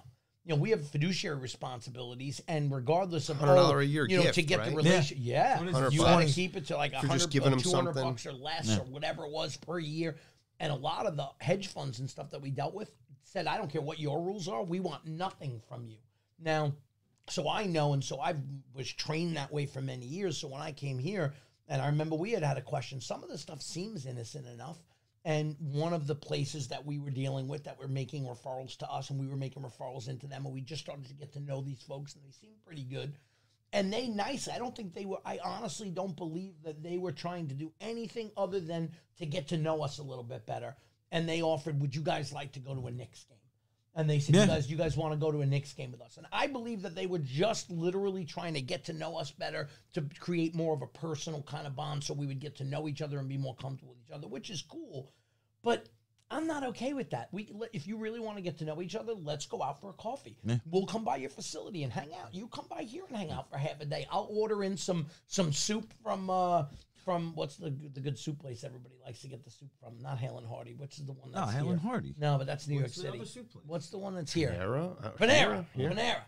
You 0.44 0.56
know, 0.56 0.62
we 0.62 0.70
have 0.72 0.88
fiduciary 0.90 1.38
responsibilities, 1.38 2.40
and 2.48 2.72
regardless 2.72 3.30
of 3.30 3.38
$100 3.38 3.76
oh, 3.76 3.80
a 3.80 3.84
year 3.84 4.08
you 4.08 4.18
know, 4.18 4.24
gift, 4.24 4.36
to 4.36 4.44
get 4.44 4.60
right? 4.60 4.70
the 4.70 4.76
relation, 4.76 5.18
yeah, 5.20 5.60
What 5.60 5.68
is 5.70 5.78
it, 5.78 5.94
you 5.94 6.04
want 6.04 6.28
to 6.28 6.34
keep 6.34 6.56
it 6.56 6.68
to 6.68 6.78
like 6.78 6.94
a 6.94 6.98
If 6.98 7.02
you're 7.02 7.10
hundred, 7.10 7.20
just 7.20 7.32
giving 7.32 7.48
or 7.48 7.50
them 7.52 7.60
two 7.62 7.72
hundred 7.74 7.96
bucks 7.96 8.26
or 8.28 8.34
less, 8.34 8.78
or 8.78 8.84
whatever 8.84 9.26
it 9.26 9.32
was 9.32 9.58
per 9.58 9.80
year. 9.80 10.16
And 10.60 10.72
a 10.72 10.76
lot 10.76 11.06
of 11.08 11.18
the 11.18 11.28
hedge 11.40 11.68
funds 11.68 12.00
and 12.00 12.10
stuff 12.10 12.30
that 12.32 12.42
we 12.42 12.52
dealt 12.52 12.74
with 12.76 12.92
said, 13.24 13.48
"I 13.48 13.58
don't 13.58 13.72
care 13.72 13.82
what 13.82 14.00
your 14.00 14.22
rules 14.22 14.48
are. 14.48 14.64
We 14.64 14.80
want 14.80 15.06
nothing 15.08 15.62
from 15.68 15.88
you." 15.88 15.98
Now, 16.40 16.74
so 17.30 17.50
I 17.50 17.66
know, 17.66 17.94
and 17.94 18.04
so 18.04 18.20
I 18.20 18.36
was 18.74 18.92
trained 18.92 19.38
that 19.38 19.52
way 19.52 19.66
for 19.66 19.82
many 19.82 20.06
years. 20.06 20.38
So 20.38 20.48
when 20.48 20.62
I 20.62 20.72
came 20.72 21.00
here, 21.00 21.34
and 21.68 21.82
I 21.82 21.88
remember 21.88 22.16
we 22.16 22.32
had 22.32 22.44
had 22.44 22.58
a 22.58 22.62
question. 22.62 23.02
Some 23.02 23.24
of 23.24 23.30
the 23.30 23.38
stuff 23.38 23.62
seems 23.62 24.06
innocent 24.06 24.46
enough, 24.48 24.78
and 25.24 25.56
one 25.60 25.94
of 25.94 26.06
the 26.06 26.16
places 26.16 26.68
that 26.68 26.86
we 26.86 27.00
were 27.00 27.10
dealing 27.10 27.48
with 27.48 27.64
that 27.64 27.80
were 27.80 27.88
making 27.88 28.26
referrals 28.26 28.78
to 28.78 28.92
us, 28.92 29.10
and 29.10 29.20
we 29.20 29.28
were 29.28 29.36
making 29.36 29.64
referrals 29.64 30.08
into 30.08 30.28
them, 30.28 30.46
and 30.46 30.54
we 30.54 30.62
just 30.62 30.84
started 30.84 31.08
to 31.08 31.14
get 31.16 31.34
to 31.34 31.40
know 31.40 31.62
these 31.62 31.82
folks, 31.82 32.14
and 32.14 32.24
they 32.24 32.32
seemed 32.32 32.64
pretty 32.64 32.84
good. 32.84 33.18
And 33.74 33.92
they 33.92 34.08
nice. 34.08 34.48
I 34.48 34.60
don't 34.60 34.76
think 34.76 34.94
they 34.94 35.06
were. 35.06 35.20
I 35.26 35.40
honestly 35.44 35.90
don't 35.90 36.16
believe 36.16 36.54
that 36.64 36.82
they 36.82 36.98
were 36.98 37.12
trying 37.12 37.48
to 37.48 37.56
do 37.56 37.74
anything 37.82 38.32
other 38.38 38.60
than 38.60 38.92
to 39.18 39.26
get 39.26 39.50
to 39.50 39.58
know 39.58 39.82
us 39.84 39.98
a 39.98 40.04
little 40.04 40.24
bit 40.24 40.46
better. 40.46 40.78
And 41.12 41.28
they 41.28 41.42
offered, 41.42 41.82
"Would 41.82 41.96
you 41.96 42.02
guys 42.02 42.32
like 42.32 42.54
to 42.54 42.60
go 42.60 42.76
to 42.76 42.88
a 42.88 42.92
Knicks 42.92 43.24
game?" 43.24 43.38
And 43.96 44.10
they 44.10 44.20
said, 44.20 44.36
Yeah. 44.36 44.42
"You 44.42 44.48
guys, 44.48 44.72
you 44.72 44.78
guys 44.78 44.98
want 44.98 45.14
to 45.14 45.18
go 45.18 45.32
to 45.32 45.40
a 45.42 45.46
Knicks 45.46 45.74
game 45.74 45.92
with 45.92 46.02
us?" 46.02 46.18
And 46.18 46.28
I 46.32 46.48
believe 46.48 46.82
that 46.82 46.96
they 46.96 47.06
were 47.06 47.20
just 47.20 47.72
literally 47.72 48.26
trying 48.26 48.54
to 48.56 48.62
get 48.62 48.84
to 48.86 48.94
know 48.94 49.18
us 49.18 49.32
better, 49.32 49.70
to 49.94 50.02
create 50.20 50.54
more 50.54 50.74
of 50.74 50.82
a 50.82 50.88
personal 50.88 51.42
kind 51.44 51.66
of 51.66 51.76
bond, 51.76 52.04
so 52.04 52.14
we 52.14 52.28
would 52.28 52.40
get 52.40 52.56
to 52.58 52.66
know 52.66 52.88
each 52.88 53.02
other 53.02 53.20
and 53.20 53.30
be 53.30 53.38
more 53.38 53.56
comfortable 53.56 53.94
with 53.94 54.04
each 54.06 54.14
other, 54.14 54.28
which 54.28 54.50
is 54.50 54.62
cool. 54.62 55.14
But 55.64 55.88
I'm 56.30 56.48
not 56.48 56.64
okay 56.64 56.94
with 56.94 57.12
that. 57.12 57.30
We, 57.32 57.52
if 57.72 57.88
you 57.88 57.98
really 57.98 58.20
want 58.20 58.38
to 58.38 58.42
get 58.42 58.58
to 58.58 58.66
know 58.66 58.82
each 58.82 58.96
other, 58.96 59.14
let's 59.14 59.46
go 59.46 59.62
out 59.62 59.80
for 59.80 59.92
a 59.92 59.94
coffee. 59.94 60.38
We'll 60.70 60.88
come 60.88 61.04
by 61.06 61.18
your 61.18 61.30
facility 61.30 61.84
and 61.84 61.94
hang 61.94 62.10
out. 62.22 62.34
You 62.34 62.48
come 62.48 62.66
by 62.68 62.82
here 62.82 63.04
and 63.08 63.16
hang 63.16 63.32
out 63.32 63.50
for 63.50 63.58
half 63.58 63.80
a 63.80 63.86
day. 63.86 64.08
I'll 64.12 64.28
order 64.30 64.64
in 64.64 64.76
some 64.76 65.06
some 65.28 65.54
soup 65.54 65.94
from 66.04 66.30
uh 66.30 66.66
from 67.06 67.32
what's 67.36 67.56
the 67.58 67.70
the 67.94 68.02
good 68.02 68.18
soup 68.18 68.40
place 68.40 68.64
everybody 68.64 68.96
likes 69.06 69.22
to 69.22 69.28
get 69.28 69.44
the 69.46 69.50
soup 69.52 69.70
from? 69.80 69.98
Not 70.02 70.18
Hale 70.18 70.38
and 70.40 70.48
Hearty. 70.48 70.74
What's 70.76 70.98
the 70.98 71.14
one? 71.14 71.32
no, 71.32 71.42
That's 71.42 71.54
Helen 71.54 71.78
here? 71.80 71.90
Hardy. 71.90 72.16
No, 72.18 72.38
but 72.38 72.48
that's 72.48 72.68
New 72.68 72.82
What's 72.82 72.96
the 72.96 73.04
York 73.04 73.14
City. 73.14 73.20
other 73.22 73.30
soup 73.30 73.52
place? 73.52 73.64
What's 73.68 73.90
the 73.90 73.98
one 74.00 74.16
that's 74.16 74.34
here? 74.34 74.50
Panera, 74.60 75.06
Uh, 75.06 75.12
Panera. 75.12 75.66
yeah. 75.76 75.90
Panera. 75.90 76.22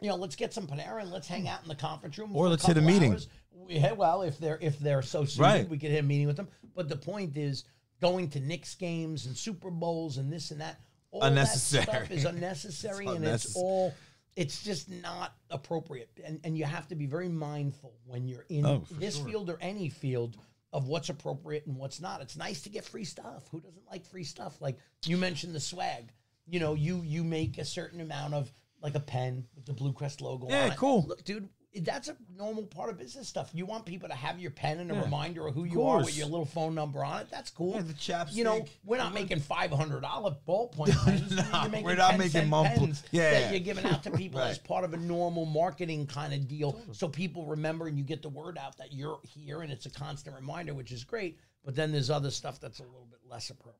You 0.00 0.08
know, 0.08 0.16
let's 0.16 0.34
get 0.36 0.52
some 0.54 0.66
Panera 0.66 1.02
and 1.02 1.10
let's 1.10 1.28
hang 1.28 1.46
out 1.48 1.62
in 1.62 1.68
the 1.68 1.74
conference 1.74 2.16
room. 2.18 2.34
Or 2.34 2.46
for 2.46 2.48
let's 2.50 2.64
hit 2.66 2.76
a 2.76 2.80
couple 2.80 2.92
meeting. 2.94 3.12
hours. 3.12 3.28
We, 3.52 3.74
yeah, 3.74 3.92
well, 3.92 4.22
if 4.22 4.38
they're 4.38 4.58
if 4.60 4.78
they're 4.78 5.02
so 5.02 5.24
suited, 5.24 5.42
Right. 5.42 5.68
we 5.68 5.76
could 5.78 5.90
hit 5.90 6.00
a 6.00 6.06
meeting 6.06 6.26
with 6.26 6.36
them. 6.36 6.48
But 6.74 6.88
the 6.88 6.96
point 6.96 7.36
is, 7.36 7.64
going 8.00 8.30
to 8.30 8.40
Knicks 8.40 8.74
games 8.76 9.26
and 9.26 9.36
Super 9.36 9.70
Bowls 9.70 10.16
and 10.18 10.32
this 10.32 10.50
and 10.52 10.60
that. 10.60 10.80
All 11.10 11.22
Unnecessary. 11.24 11.84
that 11.86 11.90
stuff 12.06 12.10
is 12.10 12.24
unnecessary 12.26 13.06
It's 13.06 13.14
and 13.16 13.24
it's 13.24 13.44
unnecessary. 13.54 13.64
all 13.64 13.94
it's 14.38 14.62
just 14.62 14.88
not 14.88 15.34
appropriate. 15.50 16.08
And 16.24 16.40
and 16.44 16.56
you 16.56 16.64
have 16.64 16.86
to 16.88 16.94
be 16.94 17.06
very 17.06 17.28
mindful 17.28 17.92
when 18.06 18.28
you're 18.28 18.46
in 18.48 18.64
Oh, 18.64 18.84
this 18.92 19.16
sure. 19.16 19.26
field 19.26 19.50
or 19.50 19.58
any 19.60 19.88
field 19.88 20.36
of 20.72 20.86
what's 20.86 21.08
appropriate 21.08 21.66
and 21.66 21.76
what's 21.76 22.00
not. 22.00 22.20
It's 22.20 22.36
nice 22.36 22.60
to 22.62 22.68
get 22.68 22.84
free 22.84 23.04
stuff. 23.04 23.48
Who 23.50 23.60
doesn't 23.60 23.86
like 23.90 24.06
free 24.06 24.24
stuff? 24.24 24.60
Like 24.60 24.78
you 25.04 25.16
mentioned 25.16 25.54
the 25.54 25.60
swag. 25.60 26.12
You 26.46 26.60
know, 26.60 26.74
you 26.74 27.02
you 27.02 27.24
make 27.24 27.58
a 27.58 27.64
certain 27.64 28.00
amount 28.00 28.34
of 28.34 28.50
like 28.80 28.94
a 28.94 29.00
pen 29.00 29.44
with 29.56 29.66
the 29.66 29.72
BlueCrest 29.74 30.20
logo 30.20 30.46
Yeah, 30.48 30.66
on 30.66 30.70
it. 30.72 30.76
cool. 30.78 31.04
Look, 31.08 31.24
dude, 31.24 31.48
that's 31.80 32.08
a 32.08 32.16
normal 32.36 32.64
part 32.64 32.90
of 32.90 32.98
business 32.98 33.28
stuff. 33.28 33.50
You 33.52 33.66
want 33.66 33.84
people 33.84 34.08
to 34.08 34.14
have 34.14 34.38
your 34.38 34.50
pen 34.50 34.78
and 34.80 34.90
a 34.90 34.94
Yeah, 34.94 35.02
reminder 35.04 35.46
of 35.46 35.54
who 35.54 35.62
of 35.62 35.68
you 35.68 35.82
are 35.82 35.98
with 35.98 36.16
your 36.16 36.26
little 36.26 36.44
phone 36.44 36.74
number 36.74 37.04
on 37.04 37.20
it. 37.22 37.28
That's 37.30 37.50
cool. 37.50 37.74
Yeah, 37.74 37.82
the 37.82 37.92
chapstick. 37.94 38.34
You 38.34 38.44
know, 38.44 38.64
we're 38.84 38.98
not 38.98 39.14
making 39.14 39.40
five 39.40 39.70
hundred 39.70 40.02
dollar 40.02 40.36
ballpoint 40.46 40.96
pens. 41.04 41.36
No, 41.36 41.82
we're 41.82 41.96
not 41.96 42.18
making 42.18 42.50
pens 42.50 43.02
yeah, 43.10 43.30
that 43.30 43.40
yeah. 43.40 43.50
you're 43.50 43.60
giving 43.60 43.84
out 43.86 44.02
to 44.04 44.10
people 44.16 44.40
as 44.40 44.58
part 44.58 44.84
of 44.84 44.94
a 44.94 44.96
normal 44.96 45.46
marketing 45.46 46.06
kind 46.06 46.32
of 46.32 46.48
deal, 46.48 46.80
so 46.92 47.08
people 47.08 47.46
remember 47.46 47.86
and 47.88 47.98
you 47.98 48.04
get 48.04 48.22
the 48.22 48.28
word 48.28 48.58
out 48.58 48.76
that 48.78 48.92
you're 48.92 49.18
here, 49.24 49.62
and 49.62 49.72
it's 49.72 49.86
a 49.86 49.90
constant 49.90 50.36
reminder, 50.36 50.74
which 50.74 50.92
is 50.92 51.04
great. 51.04 51.38
But 51.64 51.74
then 51.74 51.92
there's 51.92 52.10
other 52.10 52.30
stuff 52.30 52.60
that's 52.60 52.78
a 52.78 52.84
little 52.84 53.08
bit 53.10 53.20
less 53.28 53.50
appropriate. 53.50 53.78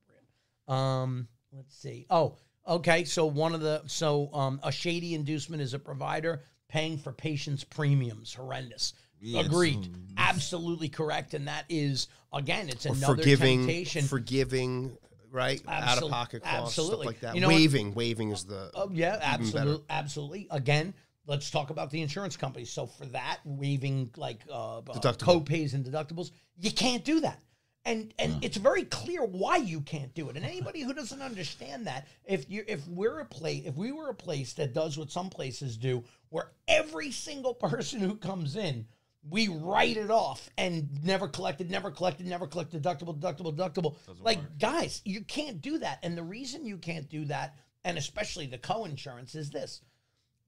Um, 0.69 1.29
let's 1.53 1.75
see. 1.75 2.07
Oh, 2.11 2.37
okay. 2.67 3.05
So 3.05 3.27
one 3.27 3.55
of 3.55 3.61
the 3.61 3.83
so 3.87 4.31
um, 4.35 4.61
a 4.63 4.71
shady 4.71 5.15
inducement 5.15 5.63
is 5.63 5.75
a 5.75 5.79
provider 5.79 6.43
paying 6.69 6.99
for 6.99 7.13
patients' 7.13 7.65
premiums. 7.65 8.33
Horrendous. 8.35 8.95
Yeah, 9.21 9.41
Agreed. 9.41 9.89
Absolutely 10.17 10.89
correct. 10.89 11.35
And 11.35 11.49
that 11.49 11.65
is 11.69 12.09
again, 12.33 12.69
it's 12.69 12.87
another 12.87 13.17
forgiving, 13.17 13.61
temptation. 13.61 14.05
forgiving, 14.05 14.97
right? 15.31 15.61
Out 15.67 16.03
of 16.03 16.11
pocket 16.11 16.43
costs, 16.45 16.79
absolutely. 16.79 16.97
stuff 16.97 17.07
like 17.07 17.21
that. 17.21 17.35
You 17.35 17.41
know 17.41 17.49
what- 17.49 17.57
waving, 17.57 17.95
waving 17.95 18.31
is 18.31 18.45
the. 18.45 18.71
Oh 18.75 18.91
yeah, 18.93 19.19
absolutely, 19.21 19.85
absolutely. 19.91 20.47
Again, 20.51 20.95
let's 21.27 21.51
talk 21.51 21.71
about 21.71 21.91
the 21.91 22.01
insurance 22.01 22.37
companies. 22.37 22.71
So 22.71 22.87
for 22.87 23.07
that, 23.07 23.39
waiving 23.45 24.11
like 24.17 24.41
uh, 24.51 24.79
uh, 24.79 25.13
co-pays 25.15 25.75
and 25.75 25.85
deductibles, 25.85 26.31
you 26.59 26.71
can't 26.71 27.05
do 27.05 27.21
that. 27.21 27.41
And 27.85 28.13
and 28.19 28.45
it's 28.45 28.59
very 28.59 28.85
clear 28.85 29.25
why 29.25 29.57
you 29.57 29.81
can't 29.81 30.13
do 30.15 30.29
it. 30.29 30.37
And 30.37 30.45
anybody 30.45 30.83
who 30.83 30.93
doesn't 30.93 31.23
understand 31.23 31.87
that, 31.87 32.07
if 32.25 32.51
you 32.51 32.65
if 32.69 32.87
we're 32.87 33.21
a 33.21 33.25
place, 33.25 33.65
if 33.65 33.77
we 33.77 33.93
were 33.93 34.11
a 34.11 34.15
place 34.15 34.53
that 34.55 34.75
does 34.75 34.99
what 34.99 35.11
some 35.11 35.31
places 35.31 35.77
do, 35.77 36.05
where 36.29 36.53
every 36.67 37.11
single 37.11 37.55
person 37.69 38.01
who 38.01 38.17
comes 38.17 38.57
in, 38.57 38.87
we 39.29 39.49
write 39.49 39.97
it 39.97 40.11
off 40.11 40.51
and 40.59 41.03
never 41.03 41.29
collected, 41.29 41.71
never 41.71 41.91
collected, 41.91 42.27
never 42.27 42.47
collected, 42.47 42.83
deductible, 42.83 43.19
deductible, 43.19 43.55
deductible. 43.55 43.97
like 44.21 44.59
guys, 44.59 45.01
you 45.05 45.23
can't 45.23 45.61
do 45.61 45.79
that. 45.79 45.99
And 46.03 46.17
the 46.17 46.23
reason 46.23 46.67
you 46.67 46.77
can't 46.77 47.09
do 47.09 47.25
that, 47.27 47.57
and 47.85 47.97
especially 47.97 48.47
the 48.47 48.59
co-insurance, 48.59 49.35
is 49.35 49.51
this 49.51 49.81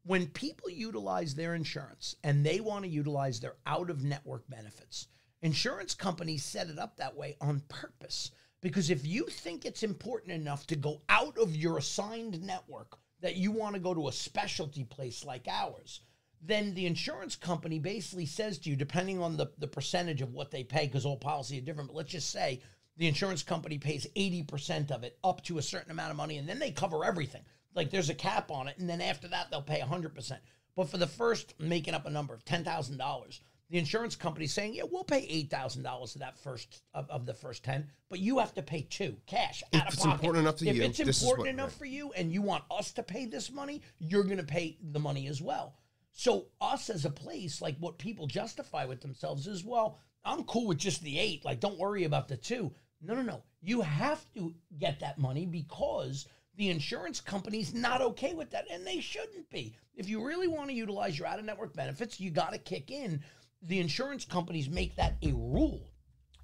when 0.05 0.27
people 0.29 0.71
utilize 0.71 1.35
their 1.35 1.55
insurance 1.55 2.17
and 2.25 2.45
they 2.45 2.61
want 2.61 2.85
to 2.85 2.91
utilize 2.91 3.41
their 3.41 3.57
out 3.67 3.91
of 3.91 4.03
network 4.03 4.49
benefits, 4.49 5.09
insurance 5.43 5.95
companies 5.95 6.45
set 6.45 6.69
it 6.69 6.79
up 6.79 6.97
that 6.97 7.17
way 7.17 7.37
on 7.41 7.63
purpose. 7.69 8.31
Because 8.61 8.91
if 8.91 9.07
you 9.07 9.25
think 9.25 9.65
it's 9.65 9.83
important 9.83 10.33
enough 10.33 10.67
to 10.67 10.77
go 10.77 11.01
out 11.09 11.39
of 11.39 11.57
your 11.57 11.79
assigned 11.79 12.43
network 12.43 12.99
that 13.21 13.37
you 13.37 13.51
want 13.53 13.75
to 13.75 13.81
go 13.81 13.95
to 13.95 14.09
a 14.09 14.13
specialty 14.13 14.85
place 14.85 15.25
like 15.25 15.47
ours, 15.49 16.01
then 16.43 16.75
the 16.75 16.87
insurance 16.87 17.37
company 17.37 17.79
basically 17.79 18.27
says 18.27 18.59
to 18.59 18.71
you, 18.71 18.77
depending 18.77 19.21
on 19.21 19.37
the, 19.37 19.47
the 19.59 19.67
percentage 19.67 20.23
of 20.23 20.33
what 20.33 20.51
they 20.51 20.65
pay, 20.65 20.87
because 20.87 21.05
all 21.05 21.17
policies 21.17 21.63
are 21.63 21.65
different, 21.65 21.89
but 21.89 21.97
let's 21.97 22.13
just 22.13 22.31
say 22.31 22.61
the 22.97 23.09
insurance 23.09 23.43
company 23.43 23.79
pays 23.79 24.07
80% 24.17 24.91
of 24.91 25.05
it 25.05 25.19
up 25.25 25.43
to 25.45 25.59
a 25.59 25.63
certain 25.63 25.91
amount 25.91 26.11
of 26.11 26.17
money, 26.17 26.39
and 26.39 26.49
then 26.49 26.59
they 26.59 26.71
cover 26.71 27.05
everything. 27.05 27.43
Like 27.75 27.91
there's 27.91 28.11
a 28.11 28.15
cap 28.15 28.51
on 28.51 28.69
it, 28.69 28.79
and 28.79 28.89
then 28.89 29.01
after 29.01 29.29
that, 29.29 29.51
they'll 29.51 29.63
pay 29.63 29.81
100%. 29.81 30.39
But 30.77 30.89
for 30.89 30.99
the 30.99 31.07
first, 31.07 31.55
making 31.59 31.95
up 31.95 32.07
a 32.07 32.11
number 32.11 32.35
of 32.35 32.45
$10,000, 32.45 33.41
the 33.71 33.79
insurance 33.79 34.17
company's 34.17 34.53
saying, 34.53 34.75
yeah, 34.75 34.83
we'll 34.91 35.05
pay 35.05 35.23
$8,000 35.51 36.15
of 36.15 36.21
that 36.21 36.39
first, 36.39 36.83
of, 36.93 37.09
of 37.09 37.25
the 37.25 37.35
first 37.35 37.65
10, 37.65 37.87
but 38.09 38.19
you 38.19 38.39
have 38.39 38.53
to 38.55 38.63
pay 38.63 38.83
two 38.83 39.17
cash 39.27 39.63
out 39.73 39.83
If 39.83 39.89
of 39.89 39.95
it's 39.95 40.03
pocket. 40.03 40.15
important 40.15 40.43
enough 40.45 40.57
to 40.57 40.69
if 40.69 40.77
you, 40.77 40.83
it's 40.83 40.99
this 40.99 41.19
is 41.19 41.23
important 41.23 41.47
what- 41.47 41.55
enough 41.55 41.71
right. 41.71 41.79
for 41.79 41.85
you 41.87 42.13
and 42.13 42.33
you 42.33 42.43
want 42.43 42.65
us 42.71 42.93
to 42.93 43.03
pay 43.03 43.27
this 43.27 43.51
money, 43.51 43.81
you're 43.99 44.25
going 44.25 44.39
to 44.39 44.43
pay 44.43 44.77
the 44.83 44.99
money 44.99 45.29
as 45.29 45.41
well. 45.41 45.75
So 46.13 46.47
us 46.61 46.91
as 46.91 47.05
a 47.05 47.11
place, 47.11 47.63
like 47.63 47.77
what 47.79 47.97
people 47.97 48.27
justify 48.27 48.85
with 48.85 49.01
themselves 49.01 49.47
is, 49.47 49.65
well, 49.65 49.99
I'm 50.25 50.43
cool 50.45 50.67
with 50.67 50.79
just 50.79 51.03
the 51.03 51.19
eight. 51.19 51.45
Like, 51.45 51.61
don't 51.61 51.79
worry 51.79 52.05
about 52.05 52.29
the 52.29 52.37
two. 52.37 52.73
No, 53.01 53.15
no, 53.15 53.23
no. 53.23 53.43
You 53.63 53.81
have 53.83 54.23
to 54.35 54.53
get 54.79 55.01
that 55.01 55.19
money 55.19 55.47
because 55.47 56.27
the 56.57 56.69
insurance 56.69 57.21
company's 57.21 57.73
not 57.73 58.03
okay 58.03 58.35
with 58.35 58.51
that, 58.51 58.67
and 58.71 58.87
they 58.87 59.01
shouldn't 59.01 59.49
be. 59.49 59.75
If 59.95 60.09
you 60.09 60.23
really 60.23 60.49
want 60.49 60.69
to 60.69 60.75
utilize 60.75 61.19
your 61.19 61.29
out-of-network 61.29 61.75
benefits, 61.75 62.21
you 62.21 62.31
got 62.31 62.53
to 62.53 62.59
kick 62.59 62.91
in. 62.91 63.23
The 63.63 63.79
insurance 63.81 64.25
companies 64.25 64.69
make 64.69 64.97
that 64.97 65.17
a 65.23 65.33
rule. 65.33 65.83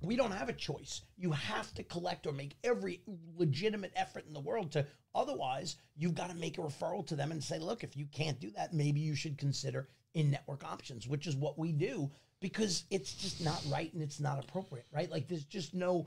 We 0.03 0.17
don't 0.17 0.33
have 0.33 0.49
a 0.51 0.53
choice. 0.53 1.01
You 1.17 1.33
have 1.33 1.73
to 1.75 1.83
collect 1.83 2.27
or 2.27 2.33
make 2.33 2.57
every 2.63 3.01
legitimate 3.37 3.93
effort 3.97 4.27
in 4.27 4.35
the 4.35 4.41
world 4.41 4.73
to. 4.73 4.87
Otherwise, 5.15 5.77
you've 5.97 6.15
got 6.15 6.29
to 6.29 6.37
make 6.37 6.59
a 6.59 6.61
referral 6.61 7.07
to 7.07 7.17
them 7.17 7.33
and 7.33 7.43
say, 7.43 7.59
look, 7.59 7.83
if 7.83 7.97
you 7.97 8.07
can't 8.13 8.39
do 8.39 8.51
that, 8.51 8.75
maybe 8.75 9.01
you 9.01 9.15
should 9.15 9.39
consider 9.39 9.89
in 10.13 10.31
network 10.31 10.63
options, 10.65 11.09
which 11.09 11.27
is 11.27 11.35
what 11.37 11.59
we 11.59 11.73
do 11.73 12.11
because 12.41 12.85
it's 12.91 13.15
just 13.15 13.43
not 13.43 13.63
right 13.71 13.93
and 13.95 14.03
it's 14.03 14.21
not 14.21 14.39
appropriate, 14.39 14.87
right? 14.93 15.11
Like 15.11 15.27
there's 15.29 15.45
just 15.45 15.75
no. 15.75 16.07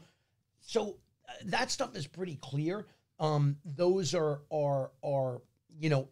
So 0.62 0.98
uh, 1.28 1.32
that 1.46 1.72
stuff 1.72 1.96
is 1.96 2.06
pretty 2.06 2.36
clear. 2.36 2.86
Um, 3.20 3.58
those 3.66 4.14
are 4.14 4.42
are 4.52 4.92
are 5.04 5.42
you 5.80 5.90
know 5.90 6.08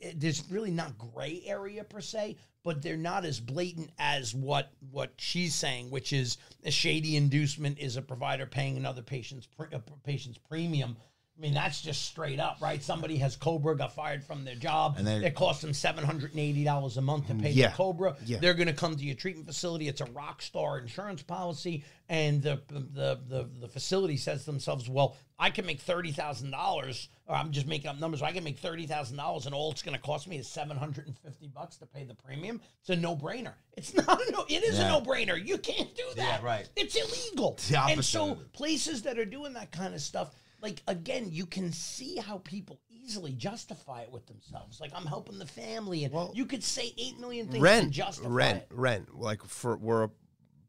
it- 0.00 0.18
there's 0.18 0.50
really 0.50 0.70
not 0.70 0.96
gray 0.98 1.42
area 1.44 1.84
per 1.84 2.00
se, 2.00 2.36
but 2.62 2.82
they're 2.82 2.96
not 2.96 3.24
as 3.24 3.40
blatant 3.40 3.90
as 3.98 4.34
what 4.34 4.72
what 4.90 5.12
she's 5.16 5.54
saying, 5.54 5.90
which 5.90 6.12
is 6.12 6.38
a 6.64 6.70
shady 6.70 7.16
inducement 7.16 7.78
is 7.78 7.96
a 7.96 8.02
provider 8.02 8.46
paying 8.46 8.76
another 8.76 9.02
patient's 9.02 9.46
pre, 9.46 9.66
patient's 10.04 10.38
premium. 10.38 10.96
I 11.40 11.42
mean, 11.42 11.54
that's 11.54 11.80
just 11.80 12.02
straight 12.04 12.38
up, 12.38 12.58
right? 12.60 12.82
Somebody 12.82 13.16
has 13.16 13.34
Cobra, 13.34 13.74
got 13.74 13.94
fired 13.94 14.22
from 14.22 14.44
their 14.44 14.56
job. 14.56 14.96
And 14.98 15.06
they- 15.06 15.24
it 15.24 15.34
costs 15.34 15.62
them 15.62 15.72
seven 15.72 16.04
hundred 16.04 16.32
and 16.32 16.40
eighty 16.40 16.64
dollars 16.64 16.98
a 16.98 17.00
month 17.00 17.28
to 17.28 17.34
pay 17.34 17.50
Yeah. 17.52 17.68
the 17.70 17.76
Cobra. 17.76 18.14
Yeah. 18.26 18.38
They're 18.40 18.52
going 18.52 18.66
to 18.66 18.74
come 18.74 18.94
to 18.94 19.02
your 19.02 19.14
treatment 19.14 19.46
facility. 19.46 19.88
It's 19.88 20.02
a 20.02 20.04
rock 20.06 20.42
star 20.42 20.78
insurance 20.78 21.22
policy, 21.22 21.82
and 22.10 22.42
the 22.42 22.60
the 22.68 23.18
the, 23.26 23.48
the 23.60 23.68
facility 23.68 24.18
says 24.18 24.40
to 24.40 24.50
themselves, 24.50 24.86
"Well, 24.86 25.16
I 25.38 25.48
can 25.48 25.64
make 25.64 25.80
thirty 25.80 26.12
thousand 26.12 26.50
dollars, 26.50 27.08
or 27.26 27.36
I'm 27.36 27.52
just 27.52 27.66
making 27.66 27.88
up 27.88 27.98
numbers. 27.98 28.20
I 28.20 28.32
can 28.32 28.44
make 28.44 28.58
thirty 28.58 28.86
thousand 28.86 29.16
dollars, 29.16 29.46
and 29.46 29.54
all 29.54 29.70
it's 29.70 29.80
going 29.80 29.96
to 29.96 30.02
cost 30.02 30.28
me 30.28 30.36
is 30.36 30.46
seven 30.46 30.76
hundred 30.76 31.06
and 31.06 31.16
fifty 31.20 31.46
bucks 31.48 31.78
to 31.78 31.86
pay 31.86 32.04
the 32.04 32.14
premium. 32.14 32.60
It's 32.80 32.90
a 32.90 32.96
no 32.96 33.16
brainer. 33.16 33.54
It's 33.78 33.94
not 33.94 34.20
a 34.20 34.30
no. 34.30 34.44
It 34.46 34.62
is 34.62 34.78
a 34.78 34.86
no 34.88 35.00
brainer. 35.00 35.42
You 35.42 35.56
can't 35.56 35.94
do 35.96 36.04
that. 36.16 36.40
Yeah, 36.42 36.46
right. 36.46 36.68
It's 36.76 36.94
illegal. 36.96 37.58
the 37.70 37.80
and 37.80 38.04
so 38.04 38.34
places 38.52 39.04
that 39.04 39.18
are 39.18 39.24
doing 39.24 39.54
that 39.54 39.72
kind 39.72 39.94
of 39.94 40.02
stuff, 40.02 40.34
like 40.62 40.82
again, 40.86 41.28
you 41.30 41.46
can 41.46 41.72
see 41.72 42.16
how 42.16 42.38
people 42.38 42.80
easily 42.90 43.32
justify 43.32 44.02
it 44.02 44.12
with 44.12 44.26
themselves. 44.26 44.80
Like 44.80 44.92
I'm 44.94 45.06
helping 45.06 45.38
the 45.38 45.46
family, 45.46 46.04
and 46.04 46.12
Well, 46.14 46.32
you 46.34 46.46
could 46.46 46.62
say 46.62 46.92
eight 46.98 47.18
million 47.18 47.46
things 47.46 47.56
to 47.58 47.62
rent, 47.62 47.90
justify 47.90 48.28
rent, 48.28 48.58
it. 48.58 48.68
rent. 48.70 49.14
Like 49.14 49.42
for 49.44 49.76
we're 49.76 50.04
a 50.04 50.10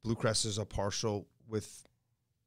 BlueCrest 0.05 0.45
is 0.45 0.57
a 0.57 0.65
partial 0.65 1.27
with 1.47 1.85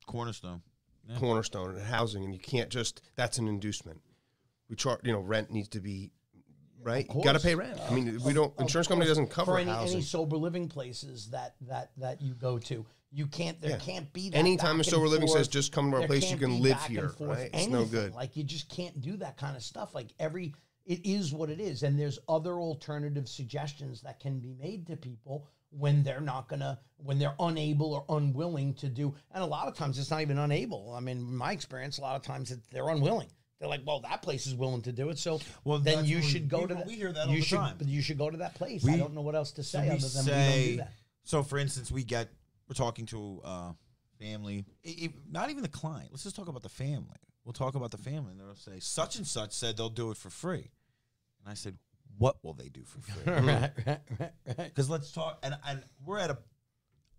Cornerstone. 0.06 0.62
Yeah. 1.08 1.18
Cornerstone 1.18 1.70
and 1.76 1.82
housing, 1.82 2.24
and 2.24 2.32
you 2.32 2.40
can't 2.40 2.70
just 2.70 3.02
that's 3.14 3.38
an 3.38 3.46
inducement. 3.46 4.00
We 4.70 4.76
charge, 4.76 5.00
you 5.04 5.12
know, 5.12 5.20
rent 5.20 5.50
needs 5.50 5.68
to 5.68 5.80
be 5.80 6.12
right. 6.84 7.06
You 7.14 7.22
got 7.24 7.32
to 7.32 7.40
pay 7.40 7.54
rent. 7.54 7.78
I 7.88 7.94
mean, 7.94 8.20
we 8.24 8.32
don't. 8.32 8.52
Insurance 8.60 8.86
company 8.88 9.08
doesn't 9.08 9.28
cover 9.30 9.52
for 9.52 9.58
any, 9.58 9.70
housing. 9.70 9.96
any 9.96 10.02
sober 10.02 10.36
living 10.36 10.68
places 10.68 11.30
that 11.30 11.54
that 11.62 11.90
that 11.96 12.20
you 12.22 12.34
go 12.34 12.58
to. 12.58 12.86
You 13.10 13.26
can't. 13.26 13.60
There 13.60 13.70
Yeah. 13.70 13.78
can't 13.78 14.12
be 14.12 14.30
that. 14.30 14.36
Anytime 14.36 14.80
a 14.80 14.84
sober 14.84 15.08
living 15.08 15.28
says 15.28 15.48
just 15.48 15.72
come 15.72 15.90
to 15.90 15.98
our 15.98 16.06
place, 16.06 16.30
you 16.30 16.36
can 16.36 16.60
live 16.60 16.82
here, 16.84 17.08
forth 17.08 17.38
right? 17.38 17.50
It's 17.52 17.68
no 17.68 17.84
good. 17.84 18.12
Like 18.14 18.36
you 18.36 18.44
just 18.44 18.68
can't 18.68 19.00
do 19.00 19.16
that 19.18 19.36
kind 19.36 19.56
of 19.56 19.62
stuff. 19.62 19.94
Like 19.94 20.08
every, 20.18 20.54
it 20.84 21.00
is 21.06 21.32
what 21.32 21.48
it 21.48 21.60
is, 21.60 21.82
and 21.84 21.98
there's 21.98 22.18
other 22.28 22.54
alternative 22.54 23.28
suggestions 23.28 24.02
that 24.02 24.20
can 24.20 24.40
be 24.40 24.52
made 24.54 24.86
to 24.88 24.96
people 24.96 25.46
when 25.70 26.02
they're 26.02 26.20
not 26.20 26.48
gonna, 26.48 26.78
when 26.98 27.18
they're 27.18 27.34
unable 27.40 27.94
or 27.94 28.04
unwilling 28.16 28.74
to 28.74 28.88
do. 28.88 29.14
And 29.32 29.42
a 29.42 29.46
lot 29.46 29.66
of 29.68 29.74
times 29.74 29.98
it's 29.98 30.10
not 30.10 30.20
even 30.20 30.38
unable. 30.38 30.92
I 30.94 31.00
mean, 31.00 31.18
in 31.18 31.36
my 31.36 31.52
experience, 31.52 31.98
a 31.98 32.00
lot 32.00 32.16
of 32.16 32.22
times 32.22 32.50
it, 32.50 32.60
they're 32.72 32.88
unwilling. 32.88 33.28
They're 33.60 33.68
like, 33.68 33.82
well, 33.86 34.00
that 34.00 34.20
place 34.22 34.46
is 34.46 34.54
willing 34.54 34.82
to 34.82 34.92
do 34.92 35.10
it, 35.10 35.18
so 35.18 35.40
Well, 35.64 35.78
then 35.78 36.04
you 36.04 36.20
should 36.22 36.48
go 36.48 36.62
we- 36.62 36.66
to 36.68 36.74
that. 36.74 36.86
we 36.86 36.94
hear 36.96 37.12
that 37.12 37.26
you 37.26 37.30
all 37.30 37.36
the 37.36 37.42
should, 37.42 37.56
time. 37.56 37.76
But 37.78 37.86
you 37.88 38.02
should 38.02 38.18
go 38.18 38.28
to 38.30 38.38
that 38.38 38.54
place. 38.54 38.86
I 38.86 38.96
don't 38.96 39.14
know 39.14 39.20
what 39.22 39.34
else 39.34 39.52
to 39.52 39.62
say 39.62 39.82
we 39.88 39.90
other 39.96 40.08
than 40.08 40.24
we 40.24 40.30
don't 40.30 40.64
do 40.64 40.76
that. 40.78 40.92
so 41.22 41.42
for 41.42 41.58
instance, 41.58 41.90
we 41.92 42.02
get 42.04 42.28
we're 42.68 42.74
talking 42.74 43.06
to 43.06 43.40
uh, 43.44 43.72
family, 44.18 44.64
i- 44.86 44.96
i- 45.04 45.12
not 45.30 45.50
even 45.50 45.62
the 45.62 45.68
client. 45.68 46.08
Let's 46.10 46.24
just 46.24 46.34
talk 46.36 46.48
about 46.48 46.62
the 46.62 46.68
family. 46.68 47.16
We'll 47.44 47.52
talk 47.52 47.74
about 47.74 47.90
the 47.90 47.98
family, 47.98 48.32
and 48.32 48.40
they'll 48.40 48.54
say 48.56 48.80
such 48.80 49.16
and 49.16 49.26
such 49.26 49.52
said 49.52 49.76
they'll 49.76 49.88
do 49.90 50.10
it 50.10 50.16
for 50.16 50.30
free, 50.30 50.70
and 51.40 51.48
I 51.48 51.54
said, 51.54 51.76
what 52.16 52.42
will 52.42 52.54
they 52.54 52.68
do 52.70 52.82
for 52.84 53.00
free? 53.00 53.32
right, 53.32 53.70
right, 53.86 54.00
right, 54.18 54.30
right. 54.46 54.56
Because 54.56 54.88
let's 54.90 55.12
talk, 55.12 55.38
and 55.42 55.54
and 55.66 55.82
we're 56.04 56.18
at 56.18 56.30
a. 56.30 56.38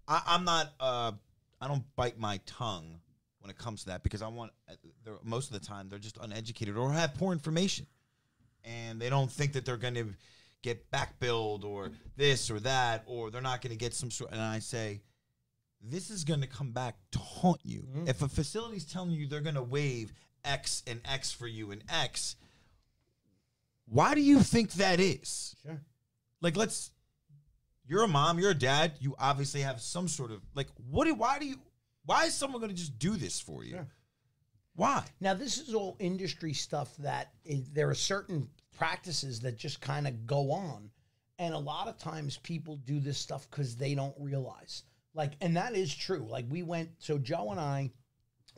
I, 0.08 0.22
I'm 0.28 0.44
not. 0.46 0.74
Uh, 0.80 1.12
I 1.62 1.68
don't 1.68 1.84
bite 1.96 2.18
my 2.20 2.40
tongue 2.46 3.00
when 3.46 3.52
it 3.52 3.60
comes 3.60 3.82
to 3.82 3.90
that 3.90 4.02
because 4.02 4.24
I 4.24 4.28
want 4.28 4.52
uh, 4.68 4.74
they're, 5.04 5.14
most 5.24 5.54
of 5.54 5.60
the 5.60 5.66
time 5.66 5.88
they're 5.88 6.00
just 6.00 6.18
uneducated 6.20 6.76
or 6.76 6.92
have 6.92 7.14
poor 7.14 7.32
information, 7.32 7.86
and 8.64 9.00
they 9.00 9.08
don't 9.08 9.32
think 9.32 9.54
that 9.54 9.66
they're 9.66 9.78
going 9.78 9.94
to 9.94 10.08
get 10.64 10.90
back 10.90 11.20
billed 11.20 11.64
or 11.64 11.92
this 12.18 12.50
or 12.50 12.60
that 12.62 13.04
or 13.06 13.30
they're 13.30 13.42
not 13.42 13.62
going 13.62 13.72
to 13.72 13.78
get 13.78 13.94
some 13.94 14.10
sort. 14.10 14.32
And 14.32 14.42
I 14.42 14.58
say, 14.58 15.02
this 15.80 16.10
is 16.10 16.24
going 16.24 16.42
to 16.42 16.48
come 16.48 16.72
back 16.72 16.96
to 17.12 17.20
haunt 17.20 17.60
you. 17.64 17.88
If 18.08 18.24
a 18.24 18.28
facility's 18.28 18.86
telling 18.86 19.12
you 19.12 19.28
they're 19.28 19.42
going 19.42 19.56
to 19.56 19.64
waive 19.64 20.12
X 20.44 20.82
and 20.88 21.00
X 21.06 21.32
for 21.32 21.46
you 21.46 21.70
and 21.70 21.84
X, 21.88 22.36
why 23.88 24.16
do 24.16 24.22
you 24.22 24.40
think 24.40 24.74
that 24.74 25.00
is? 25.00 25.56
Sure. 25.62 25.80
Like, 26.42 26.58
let's. 26.58 26.90
You're 27.88 28.02
a 28.02 28.08
mom. 28.08 28.40
You're 28.40 28.50
a 28.50 28.56
dad. 28.56 28.94
You 29.00 29.14
obviously 29.20 29.62
have 29.62 29.80
some 29.80 30.08
sort 30.08 30.32
of 30.32 30.42
like. 30.56 30.68
What? 30.90 31.06
Do, 31.06 31.14
why 31.14 31.38
do 31.38 31.46
you? 31.46 31.58
Why 32.06 32.26
is 32.26 32.34
someone 32.34 32.62
going 32.62 32.72
to 32.72 32.78
just 32.78 33.00
do 33.00 33.18
this 33.18 33.40
for 33.40 33.64
you? 33.64 33.74
Sure. 33.74 33.88
Why? 34.76 35.04
Now, 35.22 35.34
this 35.34 35.58
is 35.58 35.74
all 35.74 35.96
industry 36.00 36.54
stuff 36.54 36.96
that 36.98 37.32
is, 37.44 37.70
there 37.72 37.90
are 37.90 37.96
certain 37.96 38.50
practices 38.78 39.40
that 39.42 39.58
just 39.58 39.80
kind 39.82 40.08
of 40.08 40.28
go 40.28 40.52
on. 40.52 40.92
And 41.40 41.54
a 41.54 41.60
lot 41.60 41.88
of 41.88 41.98
times 41.98 42.38
people 42.38 42.78
do 42.78 43.00
this 43.00 43.18
stuff 43.18 43.50
because 43.50 43.76
they 43.76 43.96
don't 43.96 44.16
realize. 44.20 44.84
Like, 45.14 45.34
and 45.42 45.56
that 45.58 45.76
is 45.76 45.94
true. 45.94 46.28
Like, 46.30 46.46
we 46.50 46.64
went, 46.64 46.90
so 47.00 47.18
Joe 47.18 47.52
and 47.52 47.60
I, 47.60 47.92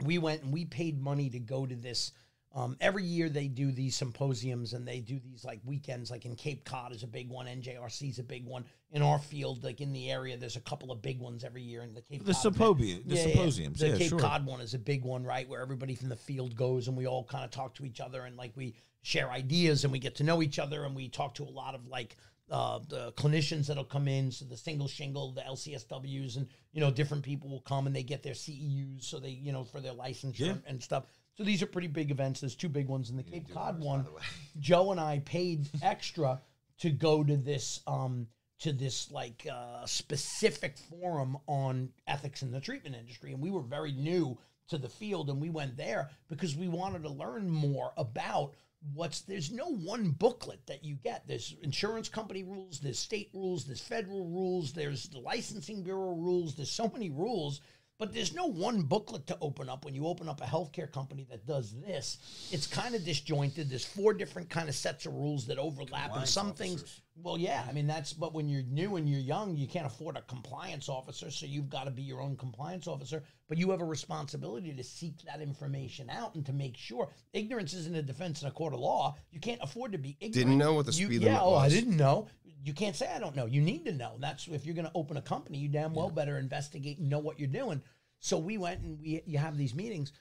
we 0.04 0.18
went 0.18 0.44
and 0.44 0.52
we 0.52 0.66
paid 0.66 1.02
money 1.02 1.30
to 1.30 1.40
go 1.40 1.66
to 1.66 1.76
this. 1.76 2.12
Um, 2.58 2.76
every 2.82 3.04
year 3.04 3.30
they 3.30 3.48
do 3.48 3.72
these 3.72 3.96
symposiums 3.96 4.74
and 4.74 4.88
they 4.88 5.00
do 5.00 5.20
these 5.20 5.46
like 5.46 5.60
weekends, 5.64 6.10
like 6.10 6.26
in 6.26 6.36
Cape 6.36 6.66
Cod 6.66 6.92
is 6.92 7.04
a 7.04 7.08
big 7.08 7.30
one, 7.30 7.46
NJRC 7.46 8.10
is 8.10 8.18
a 8.18 8.24
big 8.24 8.46
one. 8.46 8.66
In 8.92 9.04
our 9.04 9.20
field, 9.20 9.64
like 9.64 9.80
in 9.80 9.94
the 9.94 10.10
area, 10.10 10.36
there's 10.38 10.56
a 10.56 10.62
couple 10.62 10.92
of 10.92 11.00
big 11.00 11.20
ones 11.20 11.44
every 11.44 11.62
year 11.62 11.84
in 11.84 11.94
the 11.94 12.02
Cape 12.02 12.26
The 12.26 12.34
Cod. 12.34 12.42
symposium. 12.42 13.04
The 13.06 13.16
Yeah, 13.16 13.22
yeah. 13.22 13.28
symposiums. 13.36 13.80
The 13.80 13.90
Yeah, 13.90 13.98
Cape 14.00 14.10
sure. 14.10 14.20
Cod 14.20 14.44
one 14.44 14.60
is 14.62 14.74
a 14.74 14.80
big 14.80 15.04
one, 15.06 15.24
right? 15.24 15.48
Where 15.48 15.62
everybody 15.62 15.94
from 15.94 16.10
the 16.10 16.16
field 16.16 16.56
goes 16.56 16.88
and 16.88 16.98
we 16.98 17.06
all 17.06 17.24
kind 17.26 17.46
of 17.46 17.52
talk 17.52 17.76
to 17.76 17.86
each 17.86 18.00
other 18.02 18.24
and 18.24 18.36
like 18.36 18.54
we 18.56 18.74
share 19.04 19.30
ideas 19.30 19.84
and 19.84 19.94
we 19.94 20.00
get 20.00 20.16
to 20.16 20.24
know 20.24 20.42
each 20.42 20.58
other 20.58 20.84
and 20.86 20.96
we 20.96 21.10
talk 21.10 21.36
to 21.36 21.44
a 21.44 21.54
lot 21.62 21.76
of 21.76 21.86
like 21.88 22.18
uh, 22.50 22.80
the 22.90 23.12
clinicians 23.12 23.68
that'll 23.68 23.84
come 23.84 24.08
in. 24.08 24.32
So 24.32 24.46
the 24.46 24.58
single 24.58 24.88
shingle, 24.88 25.32
the 25.32 25.42
LCSWs, 25.42 26.38
and 26.38 26.48
you 26.72 26.82
know 26.82 26.90
different 26.90 27.22
people 27.24 27.50
will 27.52 27.62
come 27.62 27.86
and 27.86 27.96
they 27.96 28.04
get 28.04 28.24
their 28.24 28.34
CEUs, 28.34 29.04
so 29.04 29.20
they 29.20 29.30
you 29.30 29.52
know 29.52 29.64
for 29.64 29.80
their 29.80 29.94
licensure 29.94 30.40
Yeah. 30.40 30.54
and 30.66 30.82
stuff. 30.82 31.04
So 31.38 31.44
these 31.44 31.62
are 31.62 31.68
pretty 31.68 31.88
big 31.88 32.10
events. 32.10 32.40
There's 32.40 32.56
two 32.56 32.70
big 32.70 32.88
ones 32.88 33.12
in 33.12 33.16
the 33.16 33.24
Cape 33.24 33.54
Cod 33.54 33.80
one. 33.80 34.08
Joe 34.60 34.92
and 34.92 35.00
I 35.00 35.20
paid 35.20 35.70
extra 35.84 36.42
to 36.80 36.90
go 36.90 37.24
to 37.24 37.38
this 37.38 37.82
um 37.86 38.28
to 38.60 38.74
this 38.74 39.12
like 39.12 39.48
uh, 39.52 39.86
specific 39.86 40.78
forum 40.90 41.38
on 41.46 41.90
ethics 42.08 42.42
in 42.42 42.52
the 42.52 42.60
treatment 42.60 42.96
industry, 42.96 43.32
and 43.32 43.42
we 43.42 43.52
were 43.52 43.62
very 43.62 43.92
new 43.92 44.36
to 44.70 44.80
the 44.80 44.90
field, 44.90 45.30
and 45.30 45.40
we 45.40 45.52
went 45.52 45.78
there 45.78 46.10
because 46.28 46.56
we 46.56 46.68
wanted 46.68 47.04
to 47.04 47.10
learn 47.10 47.48
more 47.48 47.94
about 47.98 48.56
what's 48.94 49.22
there's 49.22 49.52
no 49.52 49.68
one 49.68 50.10
booklet 50.12 50.66
that 50.68 50.84
you 50.84 50.96
get 51.04 51.28
there's 51.28 51.56
insurance 51.64 52.08
company 52.08 52.44
rules 52.44 52.80
there's 52.80 53.00
state 53.00 53.30
rules 53.34 53.66
there's 53.66 53.82
federal 53.82 54.26
rules 54.26 54.72
there's 54.72 55.10
the 55.10 55.18
licensing 55.18 55.82
bureau 55.82 56.14
rules 56.14 56.56
there's 56.56 56.72
so 56.72 56.88
many 56.94 57.10
rules 57.10 57.60
but 58.00 58.14
there's 58.14 58.34
no 58.34 58.46
one 58.46 58.84
booklet 58.84 59.26
to 59.28 59.38
open 59.42 59.70
up 59.70 59.84
when 59.86 59.96
you 59.96 60.06
open 60.06 60.30
up 60.30 60.42
a 60.42 60.46
healthcare 60.46 60.92
company 60.92 61.26
that 61.30 61.46
does 61.46 61.74
this 61.82 62.50
it's 62.52 62.68
kind 62.68 62.96
of 62.96 63.04
disjointed 63.04 63.70
there's 63.70 63.86
four 63.86 64.14
different 64.14 64.50
kind 64.50 64.70
of 64.70 64.76
sets 64.76 65.06
of 65.06 65.14
rules 65.14 65.46
that 65.48 65.58
overlap 65.58 66.16
and 66.16 66.28
some 66.28 66.50
officers. 66.50 66.82
things 66.82 67.02
well 67.24 67.38
yeah 67.38 67.64
i 67.68 67.72
mean 67.72 67.88
that's 67.88 68.14
but 68.14 68.34
when 68.34 68.48
you're 68.48 68.64
new 68.64 68.96
and 68.96 69.10
you're 69.10 69.20
young 69.20 69.56
you 69.56 69.68
can't 69.68 69.86
afford 69.88 70.16
a 70.16 70.22
compliance 70.22 70.90
officer 70.90 71.32
so 71.32 71.46
you've 71.46 71.70
got 71.70 71.86
to 71.86 71.92
be 71.92 72.04
your 72.04 72.22
own 72.22 72.36
compliance 72.36 72.88
officer 72.88 73.24
but 73.50 73.58
you 73.58 73.72
have 73.72 73.82
a 73.82 73.86
responsibility 73.86 74.74
to 74.74 74.84
seek 74.84 75.16
that 75.24 75.42
information 75.42 76.10
out 76.10 76.36
and 76.36 76.46
to 76.46 76.54
make 76.54 76.78
sure 76.78 77.10
ignorance 77.34 77.74
isn't 77.74 77.96
a 77.96 78.02
defense 78.02 78.42
in 78.42 78.48
a 78.48 78.52
court 78.52 78.74
of 78.74 78.80
law 78.80 79.16
you 79.32 79.40
can't 79.40 79.60
afford 79.64 79.92
to 79.92 79.98
be 79.98 80.16
ignorant 80.20 80.34
Didn't 80.36 80.58
know 80.58 80.74
what 80.74 80.86
the 80.86 80.92
you, 80.92 81.08
speed 81.08 81.24
yeah, 81.24 81.34
was. 81.34 81.42
oh, 81.44 81.56
I 81.56 81.70
didn't 81.70 81.98
know. 81.98 82.28
You 82.64 82.74
can't 82.74 82.96
say 82.96 83.10
I 83.14 83.20
don't 83.20 83.36
know. 83.36 83.46
You 83.46 83.62
need 83.62 83.86
to 83.86 83.92
know. 83.92 84.18
That's 84.20 84.48
if 84.48 84.66
you're 84.66 84.76
going 84.76 84.88
to 84.88 84.92
open 84.96 85.18
a 85.18 85.22
company, 85.22 85.58
you 85.58 85.70
damn 85.70 85.94
well 85.94 86.10
better 86.10 86.38
investigate 86.38 87.00
and 87.00 87.10
know 87.10 87.20
what 87.20 87.40
you're 87.40 87.48
doing. 87.48 87.82
So 88.20 88.38
we 88.38 88.58
went 88.58 88.82
and 88.82 89.00
we 89.00 89.22
you 89.26 89.38
have 89.38 89.58
these 89.58 89.76
meetings, 89.76 90.12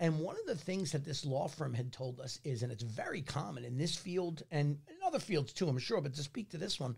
and 0.00 0.18
one 0.18 0.36
of 0.36 0.46
the 0.46 0.56
things 0.56 0.92
that 0.92 1.04
this 1.04 1.24
law 1.24 1.46
firm 1.46 1.72
had 1.72 1.92
told 1.92 2.20
us 2.20 2.40
is, 2.44 2.62
and 2.62 2.72
it's 2.72 2.82
very 2.82 3.22
common 3.22 3.64
in 3.64 3.78
this 3.78 3.94
field 3.94 4.42
and 4.50 4.78
in 4.88 4.96
other 5.06 5.20
fields 5.20 5.52
too, 5.52 5.68
I'm 5.68 5.78
sure, 5.78 6.00
but 6.00 6.14
to 6.14 6.22
speak 6.22 6.50
to 6.50 6.58
this 6.58 6.80
one, 6.80 6.96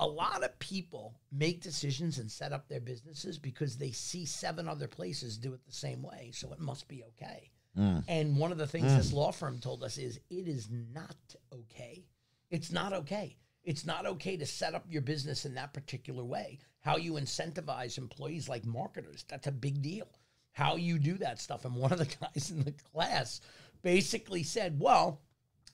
a 0.00 0.06
lot 0.06 0.42
of 0.42 0.58
people 0.58 1.20
make 1.30 1.60
decisions 1.60 2.18
and 2.18 2.30
set 2.30 2.52
up 2.52 2.68
their 2.68 2.80
businesses 2.80 3.38
because 3.38 3.76
they 3.76 3.90
see 3.90 4.24
seven 4.24 4.68
other 4.68 4.88
places 4.88 5.36
do 5.36 5.52
it 5.52 5.64
the 5.66 5.72
same 5.72 6.02
way, 6.02 6.30
so 6.34 6.52
it 6.52 6.58
must 6.58 6.88
be 6.88 7.04
okay. 7.04 7.50
Mm. 7.78 8.04
And 8.08 8.36
one 8.36 8.52
of 8.52 8.58
the 8.58 8.66
things 8.66 8.94
this 8.94 9.10
mm. 9.10 9.16
law 9.16 9.32
firm 9.32 9.58
told 9.58 9.84
us 9.84 9.98
is 9.98 10.18
it 10.30 10.48
is 10.48 10.68
not 10.70 11.16
okay. 11.52 12.06
It's 12.50 12.72
not 12.72 12.92
okay. 12.92 13.36
It's 13.64 13.86
not 13.86 14.06
okay 14.06 14.36
to 14.36 14.46
set 14.46 14.74
up 14.74 14.84
your 14.88 15.02
business 15.02 15.44
in 15.44 15.54
that 15.54 15.72
particular 15.72 16.24
way. 16.24 16.58
How 16.80 16.96
you 16.96 17.14
incentivize 17.14 17.98
employees 17.98 18.48
like 18.48 18.64
marketers, 18.64 19.24
that's 19.28 19.46
a 19.46 19.52
big 19.52 19.82
deal. 19.82 20.08
How 20.52 20.76
you 20.76 20.98
do 20.98 21.18
that 21.18 21.40
stuff. 21.40 21.64
And 21.64 21.74
one 21.74 21.92
of 21.92 21.98
the 21.98 22.04
guys 22.34 22.50
in 22.50 22.62
the 22.62 22.74
class 22.92 23.40
basically 23.82 24.42
said, 24.42 24.78
Well, 24.78 25.20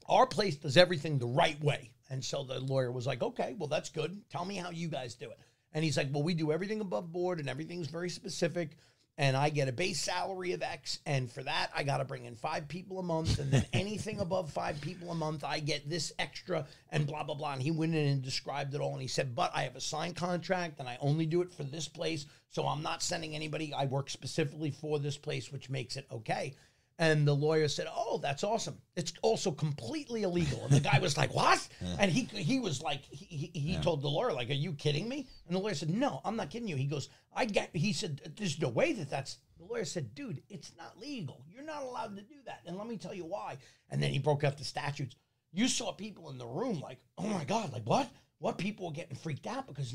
our 0.08 0.26
place 0.26 0.56
does 0.56 0.76
everything 0.76 1.18
the 1.18 1.26
right 1.26 1.62
way. 1.62 1.90
And 2.10 2.24
so 2.24 2.42
the 2.42 2.58
lawyer 2.58 2.90
was 2.90 3.06
like, 3.06 3.22
okay, 3.22 3.54
well, 3.56 3.68
that's 3.68 3.88
good. 3.88 4.20
Tell 4.28 4.44
me 4.44 4.56
how 4.56 4.70
you 4.70 4.88
guys 4.88 5.14
do 5.14 5.30
it. 5.30 5.38
And 5.72 5.84
he's 5.84 5.96
like, 5.96 6.08
well, 6.12 6.24
we 6.24 6.34
do 6.34 6.50
everything 6.50 6.80
above 6.80 7.12
board 7.12 7.38
and 7.38 7.48
everything's 7.48 7.86
very 7.86 8.10
specific. 8.10 8.76
And 9.20 9.36
I 9.36 9.50
get 9.50 9.68
a 9.68 9.72
base 9.72 10.00
salary 10.00 10.52
of 10.52 10.62
X. 10.62 10.98
And 11.04 11.30
for 11.30 11.42
that, 11.42 11.68
I 11.76 11.82
got 11.82 11.98
to 11.98 12.06
bring 12.06 12.24
in 12.24 12.36
five 12.36 12.66
people 12.68 12.98
a 12.98 13.02
month. 13.02 13.38
And 13.38 13.50
then 13.50 13.66
anything 13.74 14.18
above 14.18 14.50
five 14.50 14.80
people 14.80 15.10
a 15.10 15.14
month, 15.14 15.44
I 15.44 15.58
get 15.60 15.90
this 15.90 16.10
extra 16.18 16.64
and 16.88 17.06
blah, 17.06 17.22
blah, 17.22 17.34
blah. 17.34 17.52
And 17.52 17.60
he 17.60 17.70
went 17.70 17.94
in 17.94 18.06
and 18.06 18.22
described 18.22 18.74
it 18.74 18.80
all. 18.80 18.94
And 18.94 19.02
he 19.02 19.08
said, 19.08 19.34
but 19.34 19.52
I 19.54 19.64
have 19.64 19.76
a 19.76 19.80
signed 19.80 20.16
contract 20.16 20.80
and 20.80 20.88
I 20.88 20.96
only 21.02 21.26
do 21.26 21.42
it 21.42 21.52
for 21.52 21.64
this 21.64 21.86
place. 21.86 22.24
So 22.48 22.66
I'm 22.66 22.82
not 22.82 23.02
sending 23.02 23.34
anybody. 23.34 23.74
I 23.74 23.84
work 23.84 24.08
specifically 24.08 24.70
for 24.70 24.98
this 24.98 25.18
place, 25.18 25.52
which 25.52 25.68
makes 25.68 25.98
it 25.98 26.06
okay. 26.10 26.54
And 27.00 27.26
the 27.26 27.34
lawyer 27.34 27.66
said, 27.66 27.86
"Oh, 27.90 28.18
that's 28.18 28.44
awesome. 28.44 28.76
It's 28.94 29.14
also 29.22 29.50
completely 29.50 30.22
illegal." 30.22 30.62
And 30.64 30.72
the 30.72 30.80
guy 30.80 30.98
was 30.98 31.16
like, 31.16 31.34
"What?" 31.34 31.66
And 31.98 32.10
he 32.12 32.24
he 32.24 32.60
was 32.60 32.82
like, 32.82 33.02
he, 33.06 33.24
he, 33.54 33.58
he 33.58 33.76
told 33.78 34.02
the 34.02 34.08
lawyer, 34.08 34.32
"Like, 34.34 34.50
are 34.50 34.52
you 34.52 34.74
kidding 34.74 35.08
me?" 35.08 35.26
And 35.46 35.56
the 35.56 35.60
lawyer 35.60 35.74
said, 35.74 35.88
"No, 35.88 36.20
I'm 36.26 36.36
not 36.36 36.50
kidding 36.50 36.68
you." 36.68 36.76
He 36.76 36.84
goes, 36.84 37.08
"I 37.34 37.46
get." 37.46 37.74
He 37.74 37.94
said, 37.94 38.20
"There's 38.36 38.60
no 38.60 38.68
way 38.68 38.92
that 38.92 39.08
that's." 39.08 39.38
The 39.58 39.64
lawyer 39.64 39.86
said, 39.86 40.14
"Dude, 40.14 40.42
it's 40.50 40.72
not 40.76 40.98
legal. 41.00 41.42
You're 41.48 41.64
not 41.64 41.82
allowed 41.82 42.16
to 42.16 42.22
do 42.22 42.36
that." 42.44 42.60
And 42.66 42.76
let 42.76 42.86
me 42.86 42.98
tell 42.98 43.14
you 43.14 43.24
why. 43.24 43.56
And 43.88 44.02
then 44.02 44.10
he 44.12 44.18
broke 44.18 44.44
out 44.44 44.58
the 44.58 44.64
statutes. 44.64 45.16
You 45.52 45.68
saw 45.68 45.92
people 45.92 46.28
in 46.28 46.36
the 46.36 46.46
room 46.46 46.80
like, 46.80 46.98
"Oh 47.16 47.26
my 47.26 47.44
god, 47.44 47.72
like 47.72 47.84
what? 47.84 48.10
What?" 48.40 48.58
People 48.58 48.86
were 48.86 48.92
getting 48.92 49.16
freaked 49.16 49.46
out 49.46 49.66
because 49.66 49.94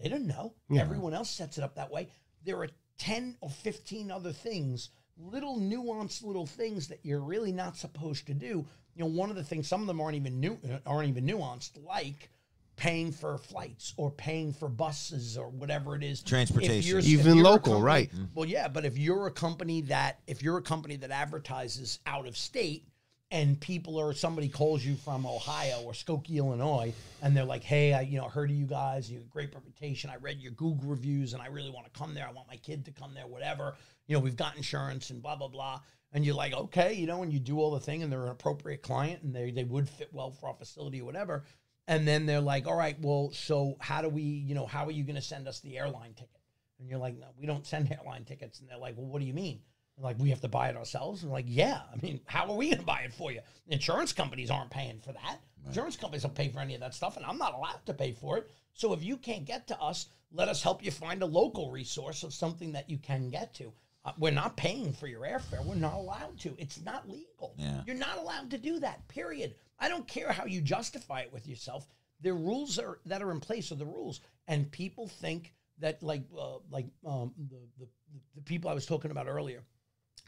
they 0.00 0.08
didn't 0.08 0.26
know. 0.26 0.54
Everyone 0.80 1.14
else 1.14 1.30
sets 1.30 1.58
it 1.58 1.64
up 1.64 1.76
that 1.76 1.92
way. 1.92 2.08
There 2.44 2.58
are 2.60 2.68
10 2.98 3.36
or 3.40 3.50
15 3.50 4.10
other 4.10 4.32
things, 4.32 4.90
little 5.30 5.58
nuanced 5.58 6.24
little 6.24 6.46
things 6.46 6.88
that 6.88 7.00
you're 7.02 7.20
really 7.20 7.52
not 7.52 7.76
supposed 7.76 8.26
to 8.26 8.34
do. 8.34 8.64
You 8.94 9.04
know, 9.04 9.06
one 9.06 9.30
of 9.30 9.36
the 9.36 9.44
things, 9.44 9.68
some 9.68 9.80
of 9.80 9.86
them 9.86 10.00
aren't 10.00 10.16
even 10.16 10.40
new, 10.40 10.58
aren't 10.86 11.08
even 11.08 11.26
nuanced, 11.26 11.82
like 11.84 12.30
paying 12.76 13.12
for 13.12 13.36
flights 13.38 13.92
or 13.96 14.10
paying 14.10 14.52
for 14.52 14.68
buses 14.68 15.36
or 15.36 15.48
whatever 15.50 15.94
it 15.94 16.02
is. 16.02 16.22
Transportation. 16.22 17.00
Even 17.00 17.42
local, 17.42 17.74
company- 17.74 17.82
right. 17.84 18.10
Well, 18.34 18.46
yeah, 18.46 18.68
but 18.68 18.84
if 18.84 18.96
you're 18.96 19.26
a 19.26 19.30
company 19.30 19.82
that 19.82 20.20
if 20.26 20.42
you're 20.42 20.56
a 20.56 20.62
company 20.62 20.96
that 20.96 21.10
advertises 21.10 21.98
out 22.06 22.26
of 22.26 22.36
state 22.36 22.86
and 23.30 23.60
people 23.60 23.96
or 23.96 24.12
somebody 24.12 24.48
calls 24.48 24.84
you 24.84 24.96
from 24.96 25.24
Ohio 25.24 25.82
or 25.82 25.92
Skokie, 25.92 26.36
Illinois, 26.36 26.92
and 27.22 27.36
they're 27.36 27.44
like, 27.44 27.62
"Hey, 27.62 27.92
I 27.92 28.00
you 28.00 28.18
know 28.18 28.28
heard 28.28 28.50
of 28.50 28.56
you 28.56 28.66
guys. 28.66 29.10
You 29.10 29.18
have 29.18 29.26
a 29.26 29.30
great 29.30 29.54
reputation. 29.54 30.10
I 30.10 30.16
read 30.16 30.40
your 30.40 30.52
Google 30.52 30.88
reviews, 30.90 31.32
and 31.32 31.40
I 31.42 31.46
really 31.46 31.70
want 31.70 31.84
to 31.84 31.96
come 31.96 32.14
there. 32.14 32.26
I 32.26 32.32
want 32.32 32.48
my 32.48 32.56
kid 32.56 32.86
to 32.86 32.90
come 32.92 33.14
there. 33.14 33.26
Whatever. 33.26 33.76
You 34.10 34.16
know, 34.16 34.20
we've 34.20 34.36
got 34.36 34.56
insurance 34.56 35.10
and 35.10 35.22
blah 35.22 35.36
blah 35.36 35.48
blah." 35.48 35.80
And 36.12 36.24
you're 36.26 36.34
like, 36.34 36.52
okay, 36.52 36.92
you 36.92 37.06
know, 37.06 37.22
and 37.22 37.32
you 37.32 37.38
do 37.38 37.60
all 37.60 37.70
the 37.70 37.78
thing, 37.78 38.02
and 38.02 38.10
they're 38.10 38.24
an 38.24 38.32
appropriate 38.32 38.82
client, 38.82 39.22
and 39.22 39.32
they 39.32 39.52
they 39.52 39.62
would 39.64 39.88
fit 39.88 40.12
well 40.12 40.32
for 40.32 40.48
our 40.48 40.54
facility 40.54 41.00
or 41.00 41.04
whatever. 41.04 41.44
And 41.86 42.06
then 42.06 42.26
they're 42.26 42.40
like, 42.40 42.66
all 42.66 42.76
right, 42.76 42.96
well, 43.00 43.30
so 43.32 43.76
how 43.80 44.02
do 44.02 44.08
we, 44.08 44.22
you 44.22 44.54
know, 44.54 44.66
how 44.66 44.84
are 44.84 44.90
you 44.90 45.02
going 45.04 45.16
to 45.16 45.22
send 45.22 45.48
us 45.48 45.60
the 45.60 45.78
airline 45.78 46.14
ticket? 46.14 46.40
And 46.78 46.88
you're 46.88 46.98
like, 46.98 47.18
no, 47.18 47.26
we 47.38 47.46
don't 47.46 47.66
send 47.66 47.90
airline 47.98 48.24
tickets. 48.24 48.60
And 48.60 48.68
they're 48.68 48.78
like, 48.78 48.96
well, 48.96 49.06
what 49.06 49.20
do 49.20 49.26
you 49.26 49.34
mean? 49.34 49.60
And 49.96 50.04
like, 50.04 50.18
we 50.18 50.30
have 50.30 50.40
to 50.40 50.48
buy 50.48 50.68
it 50.68 50.76
ourselves. 50.76 51.22
And 51.22 51.32
like, 51.32 51.46
yeah, 51.48 51.80
I 51.92 51.96
mean, 52.00 52.20
how 52.26 52.48
are 52.48 52.56
we 52.56 52.66
going 52.66 52.78
to 52.78 52.84
buy 52.84 53.00
it 53.00 53.12
for 53.12 53.32
you? 53.32 53.40
Insurance 53.68 54.12
companies 54.12 54.50
aren't 54.50 54.70
paying 54.70 54.98
for 55.00 55.12
that. 55.12 55.38
Insurance 55.66 55.96
companies 55.96 56.22
don't 56.22 56.34
pay 56.34 56.48
for 56.48 56.60
any 56.60 56.74
of 56.74 56.80
that 56.80 56.94
stuff, 56.94 57.16
and 57.16 57.26
I'm 57.26 57.36
not 57.36 57.54
allowed 57.54 57.84
to 57.84 57.92
pay 57.92 58.12
for 58.12 58.38
it. 58.38 58.50
So 58.72 58.92
if 58.94 59.04
you 59.04 59.18
can't 59.18 59.44
get 59.44 59.66
to 59.68 59.78
us, 59.78 60.06
let 60.32 60.48
us 60.48 60.62
help 60.62 60.82
you 60.82 60.90
find 60.90 61.22
a 61.22 61.26
local 61.26 61.70
resource 61.70 62.22
of 62.22 62.32
something 62.32 62.72
that 62.72 62.88
you 62.88 62.96
can 62.96 63.28
get 63.28 63.52
to. 63.54 63.72
Uh, 64.04 64.12
we're 64.18 64.32
not 64.32 64.56
paying 64.56 64.92
for 64.92 65.06
your 65.06 65.20
airfare. 65.22 65.64
We're 65.64 65.74
not 65.74 65.94
allowed 65.94 66.38
to. 66.40 66.54
It's 66.58 66.80
not 66.82 67.08
legal. 67.08 67.54
Yeah. 67.58 67.82
You're 67.86 67.96
not 67.96 68.16
allowed 68.18 68.50
to 68.52 68.58
do 68.58 68.80
that. 68.80 69.06
Period. 69.08 69.54
I 69.78 69.88
don't 69.88 70.06
care 70.08 70.32
how 70.32 70.46
you 70.46 70.60
justify 70.62 71.20
it 71.20 71.32
with 71.32 71.46
yourself. 71.46 71.86
The 72.22 72.32
rules 72.32 72.78
are 72.78 72.98
that 73.06 73.22
are 73.22 73.30
in 73.30 73.40
place 73.40 73.72
are 73.72 73.76
the 73.76 73.86
rules, 73.86 74.20
and 74.48 74.70
people 74.70 75.06
think 75.08 75.52
that 75.78 76.02
like 76.02 76.22
uh, 76.38 76.58
like 76.70 76.86
um, 77.06 77.32
the, 77.48 77.58
the 77.78 77.88
the 78.36 78.42
people 78.42 78.70
I 78.70 78.74
was 78.74 78.86
talking 78.86 79.10
about 79.10 79.26
earlier, 79.26 79.62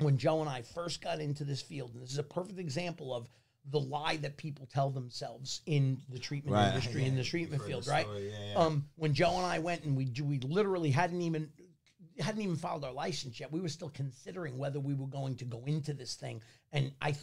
when 0.00 0.16
Joe 0.18 0.40
and 0.40 0.48
I 0.50 0.62
first 0.62 1.02
got 1.02 1.20
into 1.20 1.44
this 1.44 1.62
field, 1.62 1.92
and 1.94 2.02
this 2.02 2.12
is 2.12 2.18
a 2.18 2.22
perfect 2.22 2.58
example 2.58 3.14
of 3.14 3.28
the 3.70 3.78
lie 3.80 4.16
that 4.16 4.36
people 4.36 4.66
tell 4.72 4.90
themselves 4.90 5.60
in 5.66 6.00
the 6.08 6.18
treatment 6.18 6.56
Right. 6.56 6.68
industry, 6.68 7.04
in 7.04 7.14
the 7.14 7.22
treatment 7.22 7.62
field, 7.62 7.84
the 7.84 7.90
right? 7.92 8.06
yeah, 8.18 8.30
yeah. 8.50 8.54
Um, 8.56 8.86
when 8.96 9.14
Joe 9.14 9.36
and 9.36 9.46
I 9.46 9.60
went 9.60 9.84
and 9.84 9.96
we 9.96 10.10
we 10.22 10.40
literally 10.40 10.90
hadn't 10.90 11.22
even 11.22 11.50
hadn't 12.18 12.42
even 12.42 12.56
filed 12.56 12.84
our 12.84 12.92
license 12.92 13.40
yet. 13.40 13.52
We 13.52 13.60
were 13.60 13.68
still 13.68 13.90
considering 13.90 14.58
whether 14.58 14.80
we 14.80 14.94
were 14.94 15.06
going 15.06 15.36
to 15.36 15.44
go 15.44 15.64
into 15.66 15.94
this 15.94 16.14
thing, 16.14 16.42
and 16.72 16.92
I. 17.00 17.14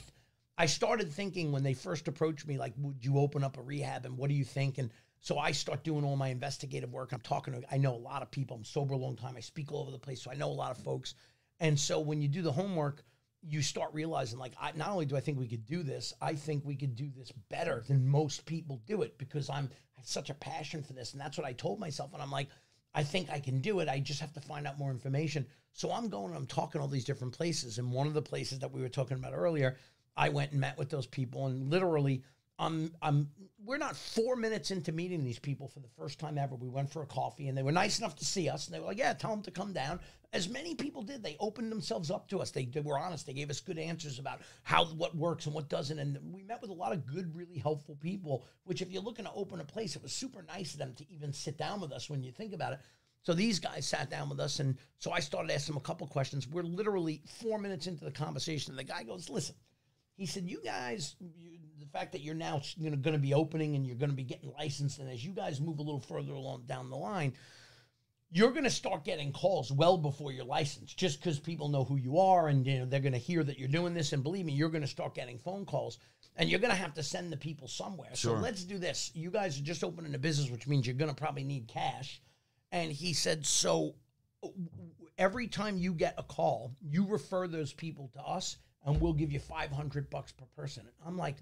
I 0.62 0.66
started 0.66 1.10
thinking 1.10 1.54
when 1.54 1.64
they 1.64 1.74
first 1.74 2.10
approached 2.10 2.46
me, 2.46 2.58
like, 2.58 2.74
would 2.80 3.06
you 3.06 3.18
open 3.18 3.46
up 3.46 3.58
a 3.58 3.62
rehab 3.62 4.04
and 4.04 4.18
what 4.18 4.28
do 4.28 4.36
you 4.36 4.44
think? 4.44 4.78
And 4.78 4.92
so 5.22 5.38
I 5.38 5.52
start 5.54 5.86
doing 5.86 6.04
all 6.04 6.18
my 6.18 6.28
investigative 6.28 6.92
work. 6.92 7.14
I'm 7.14 7.22
talking 7.22 7.54
to, 7.54 7.74
I 7.74 7.78
know 7.78 7.96
a 7.96 7.98
lot 7.98 8.22
of 8.22 8.30
people. 8.30 8.58
I'm 8.58 8.66
sober 8.66 8.94
a 8.94 8.98
long 8.98 9.16
time. 9.16 9.36
I 9.38 9.40
speak 9.40 9.72
all 9.72 9.84
over 9.84 9.92
the 9.92 9.98
place. 9.98 10.22
So 10.22 10.32
I 10.32 10.36
know 10.36 10.50
a 10.50 10.52
lot 10.52 10.72
of 10.72 10.78
folks. 10.84 11.16
And 11.62 11.80
so 11.80 12.02
when 12.02 12.22
you 12.22 12.28
do 12.28 12.42
the 12.42 12.52
homework, 12.52 13.04
you 13.42 13.62
start 13.62 13.94
realizing, 13.94 14.38
like, 14.38 14.52
I, 14.60 14.74
not 14.76 14.90
only 14.90 15.06
do 15.06 15.16
I 15.16 15.22
think 15.22 15.40
we 15.40 15.48
could 15.48 15.66
do 15.66 15.82
this, 15.82 16.14
I 16.22 16.36
think 16.36 16.66
we 16.66 16.76
could 16.76 16.98
do 16.98 17.10
this 17.16 17.32
better 17.50 17.86
than 17.88 18.06
most 18.06 18.46
people 18.46 18.82
do 18.86 19.02
it 19.04 19.18
because 19.18 19.50
I'm, 19.50 19.70
I 19.96 20.00
have 20.00 20.08
such 20.08 20.30
a 20.30 20.34
passion 20.34 20.84
for 20.84 20.92
this. 20.92 21.14
And 21.14 21.22
that's 21.22 21.38
what 21.38 21.48
I 21.48 21.54
told 21.54 21.80
myself. 21.80 22.12
And 22.12 22.22
I'm 22.22 22.32
like, 22.32 22.50
I 22.94 23.04
think 23.04 23.30
I 23.30 23.40
can 23.40 23.62
do 23.62 23.80
it. 23.80 23.88
I 23.88 24.00
just 24.00 24.22
have 24.22 24.34
to 24.34 24.42
find 24.42 24.66
out 24.66 24.80
more 24.80 24.92
information. 24.92 25.46
So 25.74 25.92
I'm 25.92 26.10
going, 26.10 26.36
I'm 26.36 26.48
talking 26.48 26.82
all 26.82 26.88
these 26.88 27.06
different 27.06 27.34
places. 27.34 27.78
And 27.78 27.92
one 27.92 28.08
of 28.08 28.14
the 28.14 28.22
places 28.22 28.60
that 28.60 28.72
we 28.72 28.82
were 28.82 28.90
talking 28.90 29.18
about 29.18 29.34
earlier, 29.34 29.78
I 30.18 30.30
went 30.30 30.52
and 30.52 30.60
met 30.60 30.78
with 30.78 30.90
those 30.90 31.06
people 31.06 31.46
and 31.48 31.70
literally 31.70 32.24
I'm 32.60 32.92
I'm 33.02 33.30
we're 33.64 33.78
not 33.78 33.96
four 33.96 34.36
minutes 34.36 34.72
into 34.72 34.92
meeting 34.92 35.24
these 35.24 35.40
people 35.40 35.68
for 35.68 35.80
the 35.80 35.88
first 35.98 36.20
time 36.20 36.38
ever. 36.38 36.56
We 36.56 36.68
went 36.68 36.92
for 36.92 37.02
a 37.02 37.08
coffee 37.08 37.48
and 37.48 37.58
they 37.58 37.64
were 37.64 37.72
nice 37.72 38.00
enough 38.00 38.16
to 38.18 38.26
see 38.26 38.50
us 38.50 38.68
and 38.68 38.76
they 38.76 38.80
were 38.80 38.88
like, 38.88 38.98
Yeah, 38.98 39.14
tell 39.14 39.32
them 39.32 39.42
to 39.44 39.52
come 39.52 39.74
down. 39.74 40.00
As 40.32 40.48
many 40.48 40.76
people 40.76 41.02
did, 41.02 41.24
they 41.24 41.38
opened 41.40 41.72
themselves 41.72 42.12
up 42.12 42.28
to 42.30 42.40
us. 42.40 42.52
They, 42.52 42.66
they 42.66 42.82
were 42.82 43.00
honest. 43.00 43.26
They 43.26 43.34
gave 43.34 43.50
us 43.50 43.62
good 43.62 43.80
answers 43.80 44.20
about 44.20 44.42
how 44.62 44.86
what 44.86 45.16
works 45.16 45.46
and 45.46 45.56
what 45.56 45.70
doesn't. 45.70 45.98
And 45.98 46.20
we 46.32 46.44
met 46.44 46.62
with 46.62 46.70
a 46.70 46.74
lot 46.74 46.94
of 46.94 47.06
good, 47.08 47.36
really 47.36 47.58
helpful 47.58 47.96
people, 47.96 48.46
which 48.66 48.82
if 48.82 48.92
you're 48.92 49.02
looking 49.02 49.26
to 49.26 49.34
open 49.34 49.60
a 49.60 49.66
place, 49.66 49.96
it 49.96 50.04
was 50.04 50.12
super 50.12 50.44
nice 50.44 50.74
of 50.74 50.80
them 50.80 50.94
to 50.96 51.12
even 51.12 51.34
sit 51.34 51.58
down 51.58 51.82
with 51.82 51.92
us 51.92 52.10
when 52.10 52.22
you 52.22 52.32
think 52.32 52.54
about 52.54 52.74
it. 52.74 52.80
So 53.24 53.34
these 53.34 53.60
guys 53.60 53.88
sat 53.88 54.10
down 54.10 54.30
with 54.30 54.40
us, 54.40 54.60
and 54.60 54.78
so 54.98 55.12
I 55.12 55.20
started 55.20 55.52
asking 55.52 55.74
them 55.74 55.82
a 55.82 55.86
couple 55.86 56.08
questions. 56.08 56.48
We're 56.48 56.64
literally 56.64 57.22
four 57.42 57.60
minutes 57.60 57.88
into 57.88 58.06
the 58.06 58.12
conversation. 58.12 58.72
And 58.72 58.80
the 58.80 58.84
guy 58.84 59.04
goes, 59.04 59.30
"Listen," 59.30 59.56
he 60.20 60.26
said, 60.26 60.50
"You 60.50 60.60
guys, 60.62 61.16
you, 61.22 61.58
the 61.80 61.86
fact 61.86 62.12
that 62.12 62.22
you're 62.22 62.36
now 62.36 62.62
you 62.78 62.90
know 62.90 62.98
going 62.98 63.14
to 63.14 63.22
be 63.22 63.34
opening 63.34 63.76
and 63.76 63.88
you're 63.88 63.96
going 63.96 64.10
to 64.10 64.16
be 64.16 64.24
getting 64.24 64.52
licensed, 64.52 65.00
and 65.00 65.10
as 65.10 65.24
you 65.24 65.32
guys 65.32 65.62
move 65.62 65.80
a 65.80 65.82
little 65.82 66.02
further 66.02 66.34
along 66.34 66.64
down 66.66 66.90
the 66.90 66.98
line, 66.98 67.34
you're 68.30 68.52
going 68.52 68.66
to 68.66 68.70
start 68.70 69.06
getting 69.06 69.32
calls 69.32 69.72
well 69.72 69.98
before 69.98 70.34
you're 70.34 70.44
licensed, 70.44 70.98
just 70.98 71.20
because 71.20 71.40
people 71.40 71.70
know 71.70 71.86
who 71.86 71.96
you 71.96 72.20
are, 72.20 72.50
and 72.50 72.68
you 72.68 72.80
know 72.80 72.86
they're 72.86 73.00
going 73.00 73.14
to 73.14 73.18
hear 73.18 73.46
that 73.46 73.58
you're 73.58 73.70
doing 73.70 73.94
this. 73.94 74.12
And 74.12 74.22
believe 74.22 74.46
me, 74.46 74.52
you're 74.52 74.70
going 74.70 74.82
to 74.82 74.88
start 74.88 75.16
getting 75.16 75.40
phone 75.40 75.66
calls, 75.66 76.00
and 76.36 76.50
you're 76.50 76.60
going 76.60 76.74
to 76.74 76.78
have 76.78 76.94
to 76.96 77.04
send 77.04 77.32
the 77.32 77.38
people 77.38 77.70
somewhere. 77.70 78.14
Sure. 78.14 78.36
So 78.36 78.42
let's 78.42 78.66
do 78.66 78.78
this. 78.78 79.12
You 79.14 79.32
guys 79.32 79.58
are 79.58 79.64
just 79.64 79.86
opening 79.86 80.14
a 80.16 80.20
business, 80.20 80.52
which 80.52 80.68
means 80.68 80.86
you're 80.86 80.98
going 80.98 81.16
to 81.16 81.16
probably 81.16 81.46
need 81.46 81.70
cash." 81.70 82.22
And 82.74 82.92
he 82.92 83.14
said, 83.14 83.46
"So." 83.46 83.96
every 85.18 85.50
time 85.50 85.78
you 85.78 85.94
get 85.94 86.14
a 86.18 86.24
call, 86.24 86.74
you 86.82 87.06
refer 87.06 87.46
those 87.46 87.74
people 87.74 88.10
to 88.14 88.22
us 88.22 88.56
and 88.90 89.00
we'll 89.02 89.14
give 89.14 89.32
you 89.32 89.40
500 89.40 90.10
bucks 90.10 90.32
per 90.32 90.46
person. 90.56 90.84
And 90.84 91.08
I'm 91.08 91.18
like, 91.18 91.36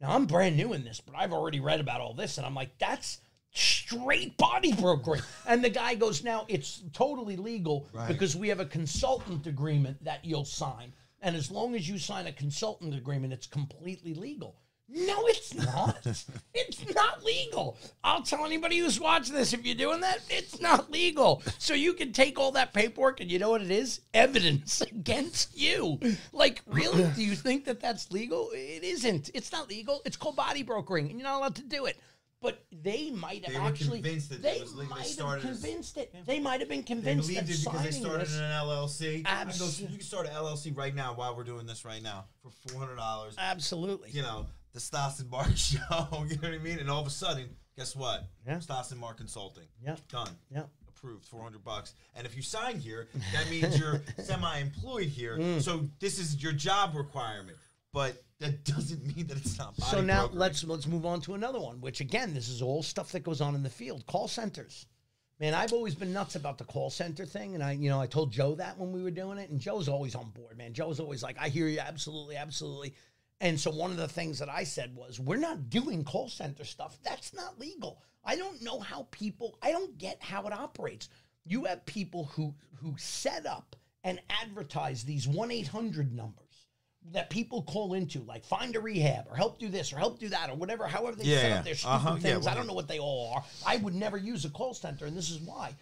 now 0.00 0.12
I'm 0.14 0.26
brand 0.26 0.56
new 0.56 0.72
in 0.72 0.84
this, 0.84 1.00
but 1.00 1.14
I've 1.16 1.32
already 1.32 1.60
read 1.60 1.80
about 1.80 2.00
all 2.00 2.14
this. 2.14 2.38
And 2.38 2.46
I'm 2.46 2.54
like, 2.54 2.76
that's 2.78 3.20
straight 3.50 4.36
body 4.36 4.72
brokering. 4.72 5.22
And 5.46 5.64
the 5.64 5.70
guy 5.70 5.94
goes, 5.94 6.22
now 6.22 6.44
it's 6.48 6.82
totally 6.92 7.36
legal 7.36 7.88
Right. 7.92 8.08
because 8.08 8.36
we 8.36 8.48
have 8.48 8.60
a 8.60 8.66
consultant 8.66 9.46
agreement 9.46 10.04
that 10.04 10.24
you'll 10.24 10.44
sign. 10.44 10.92
And 11.20 11.34
as 11.34 11.50
long 11.50 11.74
as 11.74 11.88
you 11.88 11.98
sign 11.98 12.26
a 12.26 12.32
consultant 12.32 12.94
agreement, 12.94 13.32
it's 13.32 13.46
completely 13.46 14.14
legal. 14.14 14.54
No, 14.90 15.26
it's 15.26 15.54
not. 15.54 15.98
it's 16.54 16.94
not 16.94 17.22
legal. 17.22 17.76
I'll 18.02 18.22
tell 18.22 18.46
anybody 18.46 18.78
who's 18.78 18.98
watching 18.98 19.34
this 19.34 19.52
if 19.52 19.66
you're 19.66 19.74
doing 19.74 20.00
that, 20.00 20.20
it's 20.30 20.60
not 20.60 20.90
legal. 20.90 21.42
So 21.58 21.74
you 21.74 21.92
can 21.92 22.12
take 22.12 22.38
all 22.38 22.52
that 22.52 22.72
paperwork 22.72 23.20
and 23.20 23.30
you 23.30 23.38
know 23.38 23.50
what 23.50 23.60
it 23.62 23.70
is? 23.70 24.00
Evidence 24.14 24.80
against 24.90 25.56
you. 25.58 26.00
Like, 26.32 26.62
really? 26.66 27.06
Do 27.14 27.22
you 27.22 27.34
think 27.34 27.66
that 27.66 27.80
that's 27.80 28.10
legal? 28.10 28.50
It 28.54 28.82
isn't. 28.82 29.30
It's 29.34 29.52
not 29.52 29.68
legal. 29.68 30.00
It's 30.06 30.16
called 30.16 30.36
body 30.36 30.62
brokering 30.62 31.10
and 31.10 31.18
you're 31.20 31.28
not 31.28 31.36
allowed 31.38 31.56
to 31.56 31.62
do 31.64 31.84
it. 31.84 31.98
But 32.40 32.64
they 32.70 33.10
might 33.10 33.44
have 33.46 33.52
They 33.54 33.60
actually 33.60 34.00
convinced 34.00 34.30
that 34.30 34.36
it 34.36 34.42
they 34.42 34.60
was 34.60 34.72
might 34.88 35.16
have 35.18 35.40
convinced 35.42 35.96
it. 35.96 36.14
They 36.24 36.38
might 36.38 36.60
have 36.60 36.68
been 36.68 36.78
They 36.78 36.84
convinced 36.84 37.28
believed 37.28 37.48
that 37.48 37.52
it 37.52 37.64
because 37.64 37.82
they 37.82 37.90
started 37.90 38.28
an 38.28 38.52
LLC. 38.52 39.26
I 39.26 39.44
go, 39.44 39.50
Abs- 39.50 39.80
you 39.80 39.88
can 39.88 40.00
start 40.00 40.26
an 40.28 40.32
LLC 40.34 40.74
right 40.76 40.94
now 40.94 41.14
while 41.14 41.36
we're 41.36 41.42
doing 41.42 41.66
this 41.66 41.84
right 41.84 42.00
now 42.02 42.26
for 42.40 42.50
four 42.68 42.80
hundred 42.80 42.94
dollars. 42.96 43.34
absolutely. 43.38 44.10
You 44.12 44.22
know, 44.22 44.46
the 44.78 44.84
Stas 44.84 45.18
and 45.20 45.28
Mark 45.28 45.48
show. 45.56 45.78
You 46.28 46.36
know 46.36 46.48
what 46.48 46.54
I 46.54 46.58
mean? 46.58 46.78
And 46.78 46.88
all 46.88 47.00
of 47.00 47.06
a 47.06 47.10
sudden, 47.10 47.48
guess 47.76 47.96
what? 47.96 48.24
Yeah. 48.46 48.60
Stas 48.60 48.92
and 48.92 49.00
Mark 49.00 49.16
Consulting. 49.16 49.64
Yeah. 49.84 49.96
Done. 50.08 50.30
Yeah. 50.50 50.62
Approved. 50.88 51.26
Four 51.26 51.42
hundred 51.42 51.64
bucks. 51.64 51.94
And 52.14 52.26
if 52.26 52.36
you 52.36 52.42
sign 52.42 52.78
here, 52.78 53.08
that 53.32 53.50
means 53.50 53.78
you're 53.78 54.00
semi-employed 54.18 55.08
here. 55.08 55.36
Mm. 55.38 55.60
So 55.60 55.88
this 55.98 56.18
is 56.18 56.40
your 56.42 56.52
job 56.52 56.94
requirement. 56.94 57.58
But 57.92 58.22
that 58.38 58.64
doesn't 58.64 59.04
mean 59.16 59.26
that 59.26 59.38
it's 59.38 59.58
not. 59.58 59.76
So 59.76 60.00
now 60.00 60.20
brokering. 60.20 60.38
let's 60.38 60.64
let's 60.64 60.86
move 60.86 61.06
on 61.06 61.20
to 61.22 61.34
another 61.34 61.60
one, 61.60 61.80
which 61.80 62.00
again, 62.00 62.34
this 62.34 62.48
is 62.48 62.62
all 62.62 62.82
stuff 62.82 63.10
that 63.12 63.20
goes 63.20 63.40
on 63.40 63.54
in 63.54 63.62
the 63.62 63.70
field. 63.70 64.06
Call 64.06 64.28
centers. 64.28 64.86
Man, 65.40 65.54
I've 65.54 65.72
always 65.72 65.94
been 65.94 66.12
nuts 66.12 66.34
about 66.34 66.58
the 66.58 66.64
call 66.64 66.90
center 66.90 67.24
thing, 67.24 67.54
and 67.54 67.62
I, 67.62 67.72
you 67.72 67.88
know, 67.88 68.00
I 68.00 68.08
told 68.08 68.32
Joe 68.32 68.56
that 68.56 68.76
when 68.76 68.90
we 68.90 69.04
were 69.04 69.12
doing 69.12 69.38
it, 69.38 69.50
and 69.50 69.60
Joe's 69.60 69.88
always 69.88 70.16
on 70.16 70.30
board. 70.30 70.58
Man, 70.58 70.72
Joe's 70.72 70.98
always 70.98 71.22
like, 71.22 71.36
"I 71.38 71.48
hear 71.48 71.68
you, 71.68 71.78
absolutely, 71.78 72.36
absolutely." 72.36 72.94
And 73.40 73.58
so 73.58 73.70
one 73.70 73.92
of 73.92 73.96
the 73.96 74.08
things 74.08 74.38
that 74.40 74.48
I 74.48 74.64
said 74.64 74.94
was, 74.96 75.20
"We're 75.20 75.36
not 75.36 75.70
doing 75.70 76.04
call 76.04 76.28
center 76.28 76.64
stuff. 76.64 76.98
That's 77.02 77.32
not 77.32 77.58
legal. 77.58 78.02
I 78.24 78.36
don't 78.36 78.60
know 78.62 78.80
how 78.80 79.06
people. 79.10 79.58
I 79.62 79.70
don't 79.70 79.96
get 79.96 80.22
how 80.22 80.46
it 80.46 80.52
operates. 80.52 81.08
You 81.44 81.64
have 81.64 81.86
people 81.86 82.24
who 82.24 82.54
who 82.74 82.96
set 82.98 83.46
up 83.46 83.76
and 84.02 84.20
advertise 84.28 85.04
these 85.04 85.28
one 85.28 85.50
eight 85.50 85.68
hundred 85.68 86.12
numbers." 86.12 86.47
That 87.12 87.30
people 87.30 87.62
call 87.62 87.94
into, 87.94 88.20
like 88.24 88.44
find 88.44 88.76
a 88.76 88.80
rehab 88.80 89.26
or 89.30 89.36
help 89.36 89.58
do 89.58 89.68
this 89.68 89.92
or 89.92 89.98
help 89.98 90.18
do 90.18 90.28
that 90.28 90.50
or 90.50 90.54
whatever, 90.56 90.86
however 90.86 91.16
they 91.16 91.24
Yeah, 91.24 91.40
set 91.40 91.50
yeah. 91.50 91.58
up 91.58 91.64
their 91.64 91.74
stupid 91.74 91.94
Uh-huh, 91.94 92.14
yeah, 92.20 92.34
things. 92.34 92.46
I 92.46 92.54
don't 92.54 92.66
know 92.66 92.74
what 92.74 92.88
they 92.88 92.98
all 92.98 93.32
are. 93.34 93.44
I 93.66 93.76
would 93.78 93.94
never 93.94 94.16
use 94.16 94.44
a 94.44 94.50
call 94.50 94.74
center, 94.74 95.06
and 95.06 95.16
this 95.16 95.30
is 95.30 95.40
why. 95.40 95.74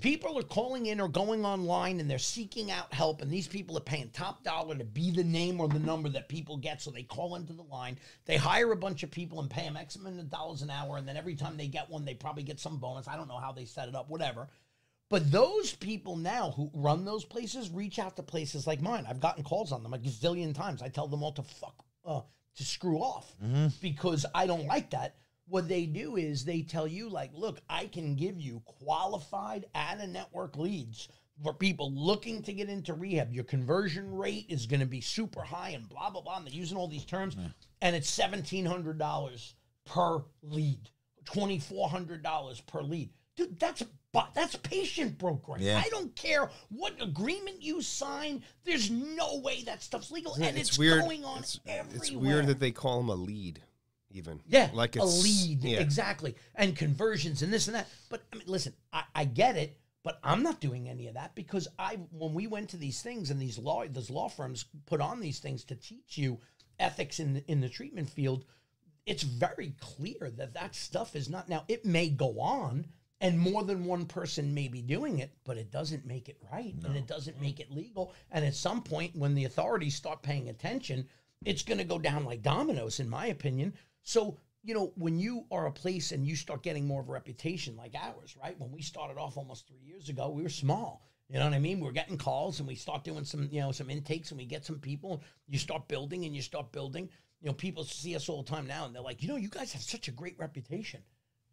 People 0.00 0.38
are 0.38 0.42
calling 0.44 0.86
in 0.86 1.00
or 1.00 1.08
going 1.08 1.44
online 1.44 1.98
and 1.98 2.08
they're 2.08 2.18
seeking 2.18 2.70
out 2.70 2.92
help, 2.92 3.22
and 3.22 3.30
these 3.30 3.48
people 3.48 3.76
are 3.76 3.80
paying 3.80 4.10
top 4.10 4.44
dollar 4.44 4.76
to 4.76 4.84
be 4.84 5.10
the 5.10 5.24
name 5.24 5.60
or 5.60 5.68
the 5.68 5.78
number 5.78 6.08
that 6.10 6.28
people 6.28 6.56
get. 6.56 6.80
So 6.82 6.90
they 6.90 7.02
call 7.02 7.34
into 7.34 7.52
the 7.52 7.62
line, 7.62 7.98
they 8.26 8.36
hire 8.36 8.70
a 8.72 8.76
bunch 8.76 9.02
of 9.02 9.10
people 9.10 9.40
and 9.40 9.50
pay 9.50 9.62
them 9.62 9.76
X 9.76 9.96
amount 9.96 10.20
of 10.20 10.30
dollars 10.30 10.62
an 10.62 10.70
hour, 10.70 10.98
and 10.98 11.08
then 11.08 11.16
every 11.16 11.34
time 11.34 11.56
they 11.56 11.66
get 11.66 11.90
one, 11.90 12.04
they 12.04 12.14
probably 12.14 12.42
get 12.42 12.60
some 12.60 12.78
bonus. 12.78 13.08
I 13.08 13.16
don't 13.16 13.28
know 13.28 13.38
how 13.38 13.52
they 13.52 13.64
set 13.64 13.88
it 13.88 13.94
up, 13.94 14.08
whatever. 14.08 14.48
But 15.08 15.30
those 15.30 15.72
people 15.72 16.16
now 16.16 16.50
who 16.50 16.70
run 16.74 17.04
those 17.04 17.24
places 17.24 17.70
reach 17.70 17.98
out 17.98 18.16
to 18.16 18.22
places 18.22 18.66
like 18.66 18.80
mine. 18.80 19.06
I've 19.08 19.20
gotten 19.20 19.44
calls 19.44 19.70
on 19.70 19.82
them 19.82 19.94
a 19.94 19.98
gazillion 19.98 20.54
times. 20.54 20.82
I 20.82 20.88
tell 20.88 21.06
them 21.06 21.22
all 21.22 21.32
to 21.32 21.42
fuck, 21.42 21.84
uh, 22.04 22.22
to 22.56 22.64
screw 22.64 22.98
off 22.98 23.32
because 23.80 24.26
I 24.34 24.46
don't 24.46 24.66
like 24.66 24.90
that. 24.90 25.16
What 25.48 25.68
they 25.68 25.86
do 25.86 26.16
is 26.16 26.44
they 26.44 26.62
tell 26.62 26.88
you, 26.88 27.08
like, 27.08 27.30
look, 27.32 27.60
I 27.70 27.86
can 27.86 28.16
give 28.16 28.40
you 28.40 28.62
qualified 28.64 29.66
out 29.76 30.00
of 30.00 30.08
network 30.08 30.56
leads 30.56 31.08
for 31.40 31.52
people 31.52 31.92
looking 31.92 32.42
to 32.42 32.52
get 32.52 32.68
into 32.68 32.94
rehab. 32.94 33.32
Your 33.32 33.44
conversion 33.44 34.12
rate 34.12 34.46
is 34.48 34.66
going 34.66 34.80
to 34.80 34.86
be 34.86 35.00
super 35.00 35.42
high 35.42 35.70
and 35.70 35.88
blah, 35.88 36.10
blah, 36.10 36.22
blah. 36.22 36.38
And 36.38 36.46
they're 36.46 36.52
using 36.54 36.76
all 36.76 36.88
these 36.88 37.04
terms. 37.04 37.36
And 37.80 37.94
it's 37.94 38.18
$1,700 38.18 39.52
per 39.84 40.24
lead, 40.42 40.90
$2,400 41.26 42.66
per 42.66 42.82
lead. 42.82 43.10
Dude, 43.36 43.60
that's 43.60 43.84
but 44.16 44.30
that's 44.34 44.56
patient 44.56 45.18
brokering. 45.18 45.62
Yeah. 45.62 45.82
I 45.84 45.90
don't 45.90 46.16
care 46.16 46.50
what 46.70 46.94
agreement 47.02 47.60
you 47.60 47.82
sign. 47.82 48.42
There's 48.64 48.90
no 48.90 49.40
way 49.40 49.62
that 49.64 49.82
stuff's 49.82 50.10
legal, 50.10 50.32
and 50.36 50.56
it's, 50.56 50.78
weird. 50.78 51.02
going 51.02 51.22
on 51.22 51.40
it's, 51.40 51.60
everywhere. 51.66 51.96
it's 51.96 52.12
weird 52.12 52.46
that 52.46 52.58
they 52.58 52.70
call 52.70 52.96
them 52.96 53.10
a 53.10 53.14
lead, 53.14 53.60
even. 54.10 54.40
Yeah, 54.48 54.70
like 54.72 54.96
a 54.96 55.04
lead, 55.04 55.62
Yeah. 55.62 55.80
exactly, 55.80 56.34
and 56.54 56.74
conversions 56.74 57.42
and 57.42 57.52
this 57.52 57.68
and 57.68 57.76
that. 57.76 57.88
But 58.08 58.22
I 58.32 58.36
mean, 58.36 58.46
listen, 58.46 58.72
I, 58.90 59.02
I 59.14 59.24
get 59.26 59.56
it, 59.56 59.78
but 60.02 60.18
I'm 60.24 60.42
not 60.42 60.60
doing 60.60 60.88
any 60.88 61.08
of 61.08 61.14
that 61.14 61.34
because 61.34 61.68
I, 61.78 61.98
when 62.10 62.32
we 62.32 62.46
went 62.46 62.70
to 62.70 62.78
these 62.78 63.02
things 63.02 63.30
and 63.30 63.38
these 63.38 63.58
law, 63.58 63.84
those 63.86 64.08
law 64.08 64.30
firms 64.30 64.64
put 64.86 65.02
on 65.02 65.20
these 65.20 65.40
things 65.40 65.62
to 65.64 65.74
teach 65.74 66.16
you 66.16 66.40
ethics 66.78 67.20
in 67.20 67.34
the, 67.34 67.50
in 67.50 67.60
the 67.60 67.68
treatment 67.68 68.08
field. 68.08 68.46
It's 69.04 69.24
very 69.24 69.74
clear 69.78 70.30
that 70.38 70.54
that 70.54 70.74
stuff 70.74 71.14
is 71.14 71.28
not 71.28 71.50
now. 71.50 71.64
It 71.68 71.84
may 71.84 72.08
go 72.08 72.40
on, 72.40 72.86
and 73.20 73.38
more 73.38 73.64
than 73.64 73.84
one 73.84 74.04
person 74.04 74.52
may 74.52 74.68
be 74.68 74.82
doing 74.82 75.20
it, 75.20 75.32
but 75.44 75.56
it 75.56 75.70
doesn't 75.70 76.04
make 76.04 76.28
it 76.28 76.36
right, 76.52 76.74
and 76.84 76.96
it 76.96 77.06
doesn't 77.06 77.40
make 77.40 77.60
it 77.60 77.70
legal. 77.70 78.12
And 78.30 78.44
at 78.44 78.54
some 78.54 78.82
point, 78.82 79.16
when 79.16 79.34
the 79.34 79.44
authorities 79.44 79.94
start 79.94 80.22
paying 80.22 80.48
attention, 80.48 81.06
it's 81.44 81.62
going 81.62 81.78
to 81.78 81.84
go 81.84 81.98
down 81.98 82.24
like 82.24 82.42
dominoes, 82.42 83.00
in 83.00 83.08
my 83.08 83.26
opinion. 83.26 83.74
So, 84.02 84.38
you 84.62 84.74
know, 84.74 84.92
when 84.96 85.18
you 85.18 85.46
are 85.50 85.66
a 85.66 85.72
place 85.72 86.12
and 86.12 86.26
you 86.26 86.36
start 86.36 86.62
getting 86.62 86.86
more 86.86 87.00
of 87.00 87.08
a 87.08 87.12
reputation 87.12 87.76
like 87.76 87.94
ours, 87.94 88.36
right? 88.40 88.58
When 88.58 88.72
we 88.72 88.82
started 88.82 89.18
off 89.18 89.36
almost 89.36 89.66
three 89.66 89.82
years 89.82 90.08
ago, 90.08 90.28
we 90.28 90.42
were 90.42 90.48
small. 90.48 91.02
You 91.28 91.38
know 91.38 91.44
what 91.44 91.54
I 91.54 91.58
mean? 91.58 91.80
We're 91.80 91.92
getting 91.92 92.18
calls 92.18 92.60
and 92.60 92.68
we 92.68 92.76
start 92.76 93.02
doing 93.02 93.24
some, 93.24 93.48
you 93.50 93.60
know, 93.60 93.72
some 93.72 93.90
intakes 93.90 94.30
and 94.30 94.38
we 94.38 94.44
get 94.44 94.64
some 94.64 94.78
people. 94.78 95.22
You 95.48 95.58
start 95.58 95.88
building 95.88 96.24
and 96.24 96.36
you 96.36 96.42
start 96.42 96.70
building. 96.70 97.08
You 97.40 97.48
know, 97.48 97.54
people 97.54 97.84
see 97.84 98.14
us 98.14 98.28
all 98.28 98.42
the 98.42 98.50
time 98.50 98.66
now 98.66 98.86
and 98.86 98.94
they're 98.94 99.02
like, 99.02 99.22
you 99.22 99.28
know, 99.28 99.36
you 99.36 99.48
guys 99.48 99.72
have 99.72 99.82
such 99.82 100.08
a 100.08 100.12
great 100.12 100.38
reputation. 100.38 101.02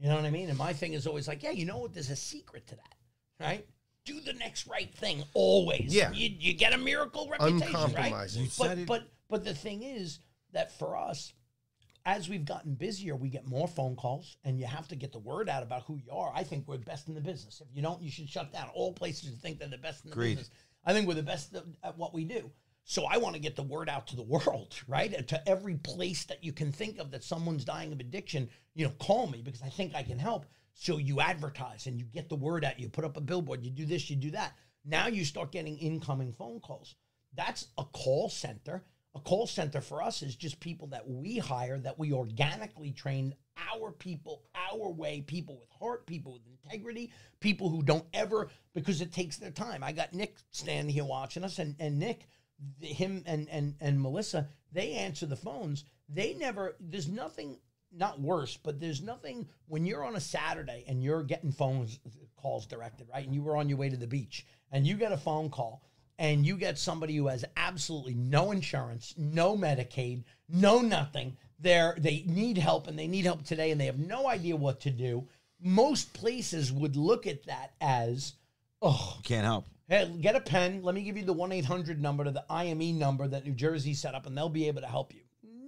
You 0.03 0.09
know 0.09 0.15
what 0.17 0.25
I 0.25 0.31
mean? 0.31 0.49
And 0.49 0.57
my 0.57 0.73
thing 0.73 0.91
is 0.91 1.07
always 1.07 1.29
like, 1.29 1.43
yeah, 1.43 1.51
you 1.51 1.65
know 1.65 1.77
what? 1.77 1.93
There's 1.93 2.09
a 2.09 2.15
secret 2.17 2.67
to 2.67 2.75
that, 2.75 2.95
right? 3.39 3.65
Do 4.03 4.19
the 4.19 4.33
next 4.33 4.67
right 4.67 4.93
thing 4.93 5.23
always. 5.33 5.95
Yeah. 5.95 6.11
You, 6.11 6.29
you 6.37 6.53
get 6.53 6.73
a 6.73 6.77
miracle 6.77 7.29
reputation, 7.31 7.93
right? 7.93 8.29
But, 8.59 8.85
but 8.85 9.03
but 9.29 9.45
the 9.45 9.53
thing 9.53 9.81
is 9.81 10.19
that 10.51 10.77
for 10.77 10.97
us, 10.97 11.31
as 12.05 12.27
we've 12.27 12.43
gotten 12.43 12.73
busier, 12.73 13.15
we 13.15 13.29
get 13.29 13.47
more 13.47 13.65
phone 13.65 13.95
calls, 13.95 14.35
and 14.43 14.59
you 14.59 14.65
have 14.65 14.89
to 14.89 14.97
get 14.97 15.13
the 15.13 15.19
word 15.19 15.47
out 15.47 15.63
about 15.63 15.83
who 15.83 15.95
you 15.95 16.11
are. 16.11 16.33
I 16.35 16.43
think 16.43 16.67
we're 16.67 16.79
best 16.79 17.07
in 17.07 17.15
the 17.15 17.21
business. 17.21 17.61
If 17.61 17.73
you 17.73 17.81
don't, 17.81 18.01
you 18.01 18.11
should 18.11 18.27
shut 18.27 18.51
down. 18.51 18.67
All 18.73 18.91
places 18.91 19.33
think 19.39 19.57
they're 19.57 19.69
the 19.69 19.77
best 19.77 20.03
in 20.03 20.09
the 20.09 20.15
Agreed. 20.15 20.35
business. 20.35 20.49
I 20.85 20.91
think 20.91 21.07
we're 21.07 21.13
the 21.13 21.23
best 21.23 21.55
at 21.81 21.97
what 21.97 22.13
we 22.13 22.25
do. 22.25 22.51
So 22.85 23.05
I 23.05 23.17
want 23.17 23.35
to 23.35 23.41
get 23.41 23.55
the 23.55 23.63
word 23.63 23.89
out 23.89 24.07
to 24.07 24.15
the 24.15 24.21
world, 24.23 24.75
right? 24.87 25.27
To 25.27 25.49
every 25.49 25.75
place 25.75 26.25
that 26.25 26.43
you 26.43 26.51
can 26.53 26.71
think 26.71 26.99
of 26.99 27.11
that 27.11 27.23
someone's 27.23 27.65
dying 27.65 27.91
of 27.93 27.99
addiction, 27.99 28.49
you 28.75 28.85
know, 28.85 28.93
call 28.99 29.27
me 29.27 29.41
because 29.41 29.61
I 29.61 29.69
think 29.69 29.95
I 29.95 30.03
can 30.03 30.19
help. 30.19 30.45
So 30.73 30.97
you 30.97 31.21
advertise 31.21 31.85
and 31.87 31.99
you 31.99 32.05
get 32.05 32.29
the 32.29 32.35
word 32.35 32.65
out. 32.65 32.79
You 32.79 32.89
put 32.89 33.05
up 33.05 33.17
a 33.17 33.21
billboard. 33.21 33.63
You 33.63 33.71
do 33.71 33.85
this. 33.85 34.09
You 34.09 34.15
do 34.15 34.31
that. 34.31 34.57
Now 34.85 35.07
you 35.07 35.23
start 35.23 35.51
getting 35.51 35.77
incoming 35.77 36.33
phone 36.33 36.59
calls. 36.59 36.95
That's 37.35 37.67
a 37.77 37.85
call 37.85 38.29
center. 38.29 38.83
A 39.15 39.19
call 39.19 39.45
center 39.45 39.79
for 39.79 40.01
us 40.01 40.23
is 40.23 40.35
just 40.35 40.59
people 40.59 40.87
that 40.87 41.07
we 41.07 41.37
hire, 41.37 41.77
that 41.79 41.99
we 41.99 42.11
organically 42.11 42.91
train 42.91 43.35
our 43.71 43.91
people, 43.91 44.41
our 44.55 44.89
way, 44.89 45.21
people 45.21 45.59
with 45.59 45.69
heart, 45.79 46.07
people 46.07 46.33
with 46.33 46.41
integrity, 46.47 47.11
people 47.39 47.69
who 47.69 47.83
don't 47.83 48.07
ever, 48.13 48.49
because 48.73 49.01
it 49.01 49.13
takes 49.13 49.37
their 49.37 49.51
time. 49.51 49.83
I 49.83 49.91
got 49.91 50.13
Nick 50.13 50.37
standing 50.49 50.91
here 50.91 51.05
watching 51.05 51.43
us, 51.43 51.59
and, 51.59 51.75
and 51.79 51.99
Nick, 51.99 52.27
him 52.81 53.23
and, 53.25 53.47
and, 53.49 53.75
and 53.79 54.01
Melissa, 54.01 54.47
they 54.71 54.93
answer 54.93 55.25
the 55.25 55.35
phones. 55.35 55.85
They 56.09 56.33
never, 56.33 56.75
there's 56.79 57.07
nothing, 57.07 57.57
not 57.91 58.19
worse, 58.19 58.57
but 58.57 58.79
there's 58.79 59.01
nothing 59.01 59.47
when 59.67 59.85
you're 59.85 60.03
on 60.03 60.15
a 60.15 60.21
Saturday 60.21 60.83
and 60.87 61.03
you're 61.03 61.23
getting 61.23 61.51
phone 61.51 61.87
calls 62.35 62.65
directed, 62.65 63.07
right? 63.11 63.25
And 63.25 63.33
you 63.33 63.41
were 63.41 63.57
on 63.57 63.69
your 63.69 63.77
way 63.77 63.89
to 63.89 63.97
the 63.97 64.07
beach 64.07 64.45
and 64.71 64.85
you 64.85 64.95
get 64.95 65.11
a 65.11 65.17
phone 65.17 65.49
call 65.49 65.83
and 66.19 66.45
you 66.45 66.57
get 66.57 66.77
somebody 66.77 67.15
who 67.15 67.27
has 67.27 67.45
absolutely 67.57 68.13
no 68.13 68.51
insurance, 68.51 69.13
no 69.17 69.55
Medicaid, 69.55 70.23
no 70.49 70.81
nothing. 70.81 71.37
They're 71.59 71.95
they 71.97 72.23
need 72.27 72.57
help 72.57 72.87
and 72.87 72.99
they 72.99 73.07
need 73.07 73.25
help 73.25 73.45
today 73.45 73.71
and 73.71 73.79
they 73.79 73.85
have 73.85 73.99
no 73.99 74.27
idea 74.27 74.55
what 74.55 74.81
to 74.81 74.91
do. 74.91 75.27
Most 75.59 76.13
places 76.13 76.71
would 76.71 76.95
look 76.95 77.25
at 77.25 77.45
that 77.45 77.73
as, 77.79 78.33
oh, 78.81 79.17
Can't 79.23 79.45
help. 79.45 79.65
Hey, 79.93 80.09
get 80.21 80.35
a 80.35 80.41
pen. 80.41 80.81
Let 80.81 80.95
me 80.95 81.03
give 81.03 81.17
you 81.17 81.23
the 81.23 81.33
1 81.33 81.51
800 81.51 82.01
number 82.01 82.23
to 82.23 82.31
the 82.31 82.45
IME 82.49 82.97
number 82.97 83.27
that 83.27 83.45
New 83.45 83.53
Jersey 83.53 83.93
set 83.93 84.15
up 84.15 84.25
and 84.25 84.35
they'll 84.35 84.49
be 84.49 84.67
able 84.67 84.81
to 84.81 84.87
help 84.87 85.13
you. 85.13 85.21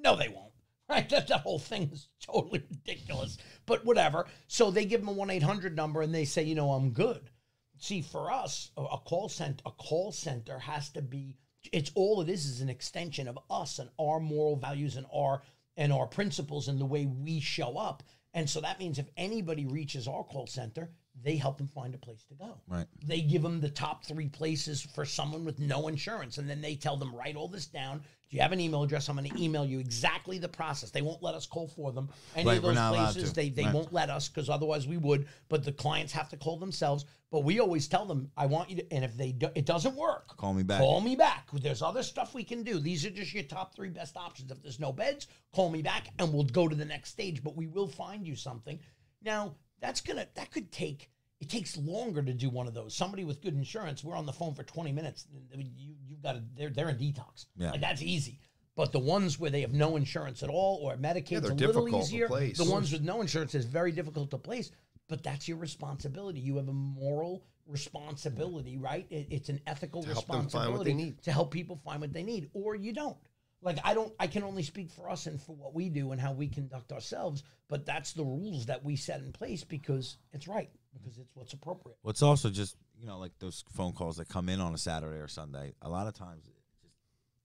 No, 0.03 0.15
they 0.15 0.29
won't. 0.29 0.45
Right? 0.87 1.09
That, 1.09 1.27
that 1.29 1.41
whole 1.41 1.57
thing 1.57 1.89
is 1.91 2.09
totally 2.21 2.63
ridiculous. 2.69 3.39
But 3.65 3.83
whatever. 3.85 4.27
So 4.45 4.69
they 4.69 4.85
give 4.85 5.01
them 5.01 5.09
a 5.09 5.13
1 5.13 5.31
800 5.31 5.75
number 5.75 6.03
and 6.03 6.13
they 6.13 6.25
say, 6.25 6.43
you 6.43 6.53
know, 6.53 6.73
I'm 6.73 6.91
good. 6.91 7.31
See, 7.79 8.03
for 8.03 8.31
us, 8.31 8.69
a, 8.77 8.97
call 9.03 9.27
center, 9.27 9.63
a 9.65 9.71
call 9.71 10.11
center 10.11 10.59
has 10.59 10.89
to 10.91 11.01
be. 11.01 11.37
It's 11.73 11.91
all 11.95 12.21
it 12.21 12.29
is 12.29 12.45
is 12.45 12.61
an 12.61 12.69
extension 12.69 13.27
of 13.27 13.39
us 13.49 13.79
and 13.79 13.89
our 13.99 14.19
moral 14.19 14.57
values 14.57 14.95
and 14.95 15.07
our 15.11 15.41
and 15.75 15.91
our 15.91 16.05
principles 16.05 16.67
and 16.67 16.79
the 16.79 16.85
way 16.85 17.07
we 17.07 17.39
show 17.39 17.77
up. 17.77 18.03
And 18.35 18.47
so 18.47 18.61
that 18.61 18.79
means 18.79 18.99
if 18.99 19.09
anybody 19.17 19.65
reaches 19.65 20.07
our 20.07 20.23
call 20.23 20.45
center, 20.45 20.91
they 21.23 21.37
help 21.37 21.57
them 21.57 21.67
find 21.67 21.95
a 21.95 21.97
place 21.97 22.23
to 22.25 22.35
go. 22.35 22.57
Right. 22.67 22.85
They 23.05 23.21
give 23.21 23.41
them 23.41 23.61
the 23.61 23.69
top 23.69 24.05
three 24.05 24.27
places 24.27 24.81
for 24.81 25.05
someone 25.05 25.45
with 25.45 25.59
no 25.59 25.87
insurance, 25.87 26.37
and 26.37 26.49
then 26.49 26.61
they 26.61 26.75
tell 26.75 26.97
them 26.97 27.15
write 27.15 27.35
all 27.35 27.47
this 27.47 27.65
down. 27.65 27.99
Do 28.29 28.35
you 28.35 28.41
have 28.41 28.51
an 28.51 28.59
email 28.59 28.83
address? 28.83 29.07
I'm 29.07 29.15
going 29.15 29.29
to 29.29 29.41
email 29.41 29.65
you 29.65 29.79
exactly 29.79 30.39
the 30.39 30.49
process. 30.49 30.89
They 30.91 31.03
won't 31.03 31.21
let 31.23 31.35
us 31.35 31.45
call 31.45 31.67
for 31.67 31.91
them. 31.91 32.09
Any 32.35 32.47
Right, 32.47 32.57
of 32.57 32.63
those 32.63 32.77
places, 32.89 33.33
they 33.33 33.49
they 33.49 33.65
Right. 33.65 33.73
won't 33.73 33.93
let 33.93 34.09
us 34.09 34.27
because 34.27 34.49
otherwise 34.49 34.87
we 34.87 34.97
would. 34.97 35.27
But 35.47 35.63
the 35.63 35.71
clients 35.71 36.11
have 36.13 36.29
to 36.29 36.37
call 36.37 36.57
themselves. 36.57 37.05
But 37.31 37.43
we 37.43 37.59
always 37.59 37.87
tell 37.87 38.05
them, 38.05 38.31
I 38.35 38.45
want 38.47 38.69
you 38.69 38.77
to. 38.77 38.93
And 38.93 39.05
if 39.05 39.15
they 39.15 39.31
do, 39.31 39.49
it 39.55 39.65
doesn't 39.65 39.95
work, 39.95 40.35
Call 40.37 40.53
me 40.53 40.63
back. 40.63 40.79
Call 40.79 41.01
me 41.01 41.15
back. 41.15 41.49
There's 41.53 41.81
other 41.81 42.03
stuff 42.03 42.33
we 42.33 42.43
can 42.43 42.63
do. 42.63 42.79
These 42.79 43.05
are 43.05 43.09
just 43.09 43.33
your 43.33 43.43
top 43.43 43.75
three 43.75 43.89
best 43.89 44.17
options. 44.17 44.51
If 44.51 44.61
there's 44.61 44.79
no 44.79 44.91
beds, 44.91 45.27
call 45.53 45.69
me 45.69 45.81
back, 45.81 46.07
and 46.19 46.33
we'll 46.33 46.43
go 46.43 46.67
to 46.67 46.75
the 46.75 46.85
next 46.85 47.11
stage. 47.11 47.43
But 47.43 47.55
we 47.55 47.67
will 47.67 47.87
find 47.87 48.27
you 48.27 48.35
something. 48.35 48.79
Now 49.21 49.55
that's 49.81 50.01
gonna 50.01 50.27
that 50.35 50.51
could 50.51 50.71
take. 50.71 51.09
It 51.41 51.49
takes 51.49 51.77
longer 51.77 52.23
to 52.23 52.33
do 52.33 52.49
one 52.49 52.65
of 52.67 52.73
those. 52.73 52.95
Somebody 52.95 53.25
with 53.25 53.41
good 53.41 53.53
insurance, 53.55 54.03
we're 54.03 54.15
on 54.15 54.25
the 54.25 54.31
phone 54.33 54.53
for 54.53 54.63
20 54.63 54.91
minutes. 54.93 55.27
You 55.53 55.93
you've 56.07 56.21
got 56.21 56.33
to 56.33 56.43
they're 56.55 56.69
they're 56.69 56.89
in 56.89 56.97
detox. 56.97 57.45
Yeah. 57.57 57.71
Like 57.71 57.81
that's 57.81 58.01
easy. 58.01 58.39
But 58.75 58.91
the 58.91 58.99
ones 58.99 59.39
where 59.39 59.51
they 59.51 59.61
have 59.61 59.73
no 59.73 59.95
insurance 59.95 60.43
at 60.43 60.49
all 60.49 60.79
or 60.83 60.95
Medicaid's 60.97 61.41
they're 61.41 61.51
a 61.51 61.55
little 61.55 61.85
difficult 61.85 62.03
easier. 62.03 62.27
The 62.27 62.67
ones 62.69 62.91
with 62.91 63.01
no 63.03 63.21
insurance 63.21 63.55
is 63.55 63.65
very 63.65 63.91
difficult 63.91 64.31
to 64.31 64.37
place. 64.37 64.71
But 65.07 65.23
that's 65.23 65.47
your 65.47 65.57
responsibility. 65.57 66.39
You 66.39 66.57
have 66.57 66.67
a 66.67 66.73
moral 66.73 67.43
responsibility, 67.67 68.77
right? 68.77 69.05
It, 69.09 69.27
it's 69.29 69.49
an 69.49 69.59
ethical 69.67 70.01
To 70.01 70.07
help 70.09 70.17
responsibility 70.17 70.67
find 70.67 70.77
what 70.77 70.85
they 70.85 70.93
need. 70.93 71.21
to 71.23 71.31
help 71.31 71.51
people 71.51 71.79
find 71.83 72.01
what 72.01 72.13
they 72.13 72.23
need, 72.23 72.49
or 72.53 72.75
you 72.75 72.93
don't. 72.93 73.17
Like 73.61 73.79
I 73.83 73.93
don't, 73.93 74.13
I 74.19 74.27
can 74.27 74.43
only 74.43 74.63
speak 74.63 74.91
for 74.91 75.09
us 75.09 75.25
and 75.25 75.41
for 75.41 75.55
what 75.55 75.73
we 75.73 75.89
do 75.89 76.11
and 76.11 76.21
how 76.21 76.33
we 76.33 76.47
conduct 76.47 76.91
ourselves. 76.91 77.43
But 77.67 77.85
that's 77.85 78.13
the 78.13 78.23
rules 78.23 78.67
that 78.67 78.83
we 78.83 78.95
set 78.95 79.21
in 79.21 79.31
place 79.31 79.63
because 79.63 80.17
it's 80.33 80.47
right, 80.47 80.69
because 80.93 81.17
it's 81.17 81.31
what's 81.33 81.53
appropriate. 81.53 81.97
Well, 82.03 82.11
it's 82.11 82.21
also 82.21 82.49
just 82.49 82.75
you 82.99 83.07
know 83.07 83.17
like 83.17 83.31
those 83.39 83.63
phone 83.73 83.93
calls 83.93 84.17
that 84.17 84.29
come 84.29 84.49
in 84.49 84.59
on 84.59 84.73
a 84.73 84.77
Saturday 84.77 85.17
or 85.17 85.27
Sunday. 85.27 85.73
A 85.81 85.89
lot 85.89 86.07
of 86.07 86.13
times, 86.13 86.43
just, 86.43 86.59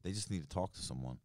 they 0.03 0.13
just 0.13 0.31
need 0.31 0.43
to 0.43 0.49
talk 0.49 0.73
to 0.75 0.81
someone. 0.81 1.19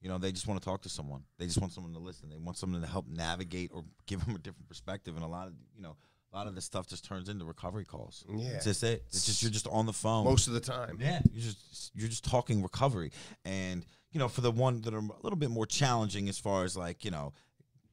You 0.00 0.08
know, 0.08 0.18
they 0.18 0.30
just 0.30 0.46
want 0.46 0.60
to 0.60 0.64
talk 0.64 0.82
to 0.82 0.88
someone. 0.88 1.24
They 1.38 1.46
just 1.46 1.60
want 1.60 1.72
someone 1.72 1.92
to 1.94 1.98
listen. 1.98 2.28
They 2.28 2.36
want 2.36 2.56
someone 2.56 2.80
to 2.80 2.86
help 2.86 3.06
navigate 3.08 3.70
or 3.74 3.84
give 4.06 4.24
them 4.24 4.36
a 4.36 4.38
different 4.38 4.68
perspective. 4.68 5.16
And 5.16 5.24
a 5.24 5.28
lot 5.28 5.48
of 5.48 5.54
you 5.74 5.82
know, 5.82 5.96
a 6.36 6.38
lot 6.38 6.46
of 6.46 6.54
this 6.54 6.66
stuff 6.66 6.86
just 6.86 7.04
turns 7.04 7.30
into 7.30 7.46
recovery 7.46 7.86
calls. 7.86 8.24
Yeah. 8.28 8.48
it's 8.50 8.64
just 8.64 8.82
it. 8.82 9.04
It's 9.08 9.24
just 9.24 9.42
you're 9.42 9.50
just 9.50 9.66
on 9.68 9.86
the 9.86 9.92
phone. 9.92 10.24
most 10.24 10.48
of 10.48 10.52
the 10.52 10.60
time. 10.60 10.98
Yeah, 11.00 11.20
you're 11.32 11.42
just 11.42 11.92
you're 11.94 12.08
just 12.08 12.24
talking 12.24 12.62
recovery, 12.62 13.10
and 13.46 13.86
you 14.12 14.18
know, 14.18 14.28
for 14.28 14.42
the 14.42 14.50
one 14.50 14.82
that 14.82 14.92
are 14.92 14.98
a 14.98 15.22
little 15.22 15.38
bit 15.38 15.50
more 15.50 15.64
challenging 15.64 16.28
as 16.28 16.38
far 16.38 16.64
as 16.64 16.76
like 16.76 17.06
you 17.06 17.10
know, 17.10 17.32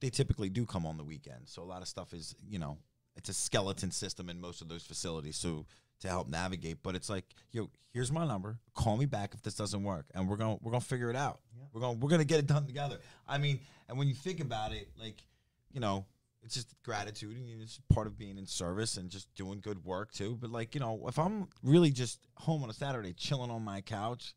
they 0.02 0.10
typically 0.10 0.50
do 0.50 0.66
come 0.66 0.86
on 0.86 0.98
the 0.98 1.06
weekend, 1.06 1.44
so 1.46 1.62
a 1.62 1.64
lot 1.64 1.82
of 1.82 1.88
stuff 1.88 2.12
is 2.14 2.36
you 2.46 2.60
know, 2.60 2.78
it's 3.16 3.30
a 3.30 3.34
skeleton 3.34 3.92
system 3.92 4.30
in 4.30 4.42
most 4.42 4.62
of 4.62 4.68
those 4.68 4.84
facilities, 4.84 5.38
so 5.38 5.66
to 6.02 6.10
help 6.10 6.28
navigate. 6.28 6.80
But 6.84 6.96
it's 6.96 7.10
like, 7.10 7.24
yo, 7.52 7.70
here's 7.94 8.12
my 8.12 8.28
number. 8.28 8.58
Call 8.76 8.98
me 8.98 9.06
back 9.06 9.34
if 9.34 9.42
this 9.42 9.56
doesn't 9.56 9.84
work, 9.84 10.08
and 10.14 10.28
we're 10.28 10.36
gonna 10.36 10.58
we're 10.62 10.72
gonna 10.72 10.82
figure 10.82 11.10
it 11.10 11.16
out. 11.16 11.40
We're 11.72 11.80
gonna 11.80 11.94
we're 11.94 12.10
gonna 12.10 12.26
get 12.26 12.40
it 12.40 12.48
done 12.48 12.66
together. 12.68 12.98
I 13.26 13.38
mean, 13.38 13.62
and 13.88 13.98
when 13.98 14.10
you 14.10 14.16
think 14.16 14.42
about 14.42 14.74
it, 14.74 14.90
like, 15.00 15.24
you 15.72 15.80
know. 15.80 16.06
It's 16.44 16.56
just 16.56 16.74
gratitude, 16.84 17.38
and 17.38 17.62
it's 17.62 17.80
part 17.94 18.08
of 18.08 18.18
being 18.18 18.38
in 18.38 18.46
service 18.46 18.98
and 18.98 19.10
just 19.10 19.34
doing 19.36 19.60
good 19.62 19.84
work 19.86 20.12
too. 20.12 20.38
But 20.40 20.50
like 20.52 20.74
you 20.76 20.82
know, 20.82 21.06
if 21.08 21.18
I'm 21.18 21.48
really 21.64 21.92
just 21.92 22.20
home 22.36 22.64
on 22.64 22.70
a 22.70 22.74
Saturday, 22.74 23.14
chilling 23.14 23.50
on 23.52 23.64
my 23.64 23.82
couch, 23.82 24.36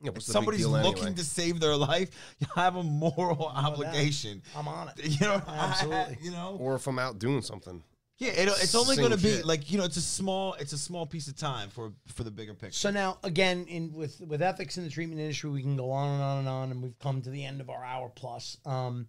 Yeah, 0.00 0.08
if 0.08 0.14
what's 0.14 0.26
the 0.26 0.32
big 0.32 0.34
somebody's 0.34 0.66
looking 0.66 1.02
anyway? 1.02 1.16
to 1.16 1.24
save 1.24 1.60
their 1.60 1.76
life, 1.76 2.10
you 2.38 2.46
have 2.54 2.76
a 2.76 2.82
moral 2.82 3.46
obligation. 3.54 4.42
I'm 4.56 4.66
on 4.68 4.88
it. 4.88 4.94
You 5.20 5.26
know, 5.26 5.42
Absolutely. 5.46 6.18
you 6.22 6.30
know, 6.30 6.56
or 6.58 6.74
if 6.76 6.86
I'm 6.86 6.98
out 6.98 7.18
doing 7.18 7.42
something. 7.42 7.82
yeah. 8.18 8.30
It, 8.32 8.48
it's 8.48 8.74
only 8.74 8.96
going 8.96 9.10
to 9.10 9.16
be 9.18 9.36
shit. 9.36 9.44
like 9.44 9.70
you 9.70 9.76
know, 9.78 9.84
it's 9.84 9.96
a 9.98 10.02
small, 10.02 10.54
it's 10.54 10.72
a 10.72 10.78
small 10.78 11.04
piece 11.04 11.28
of 11.28 11.36
time 11.36 11.68
for 11.68 11.92
for 12.14 12.24
the 12.24 12.30
bigger 12.30 12.54
picture. 12.54 12.78
So 12.78 12.90
now, 12.90 13.18
again, 13.22 13.66
in 13.68 13.92
with 13.92 14.20
with 14.22 14.40
ethics 14.40 14.78
in 14.78 14.84
the 14.84 14.90
treatment 14.90 15.20
industry, 15.20 15.50
we 15.50 15.60
can 15.62 15.76
go 15.76 15.90
on 15.90 16.08
and 16.14 16.22
on 16.22 16.38
and 16.38 16.48
on, 16.48 16.70
and 16.70 16.82
we've 16.82 16.98
come 16.98 17.20
to 17.22 17.30
the 17.30 17.44
end 17.44 17.60
of 17.60 17.68
our 17.68 17.84
hour 17.84 18.10
plus. 18.14 18.56
Um, 18.64 19.06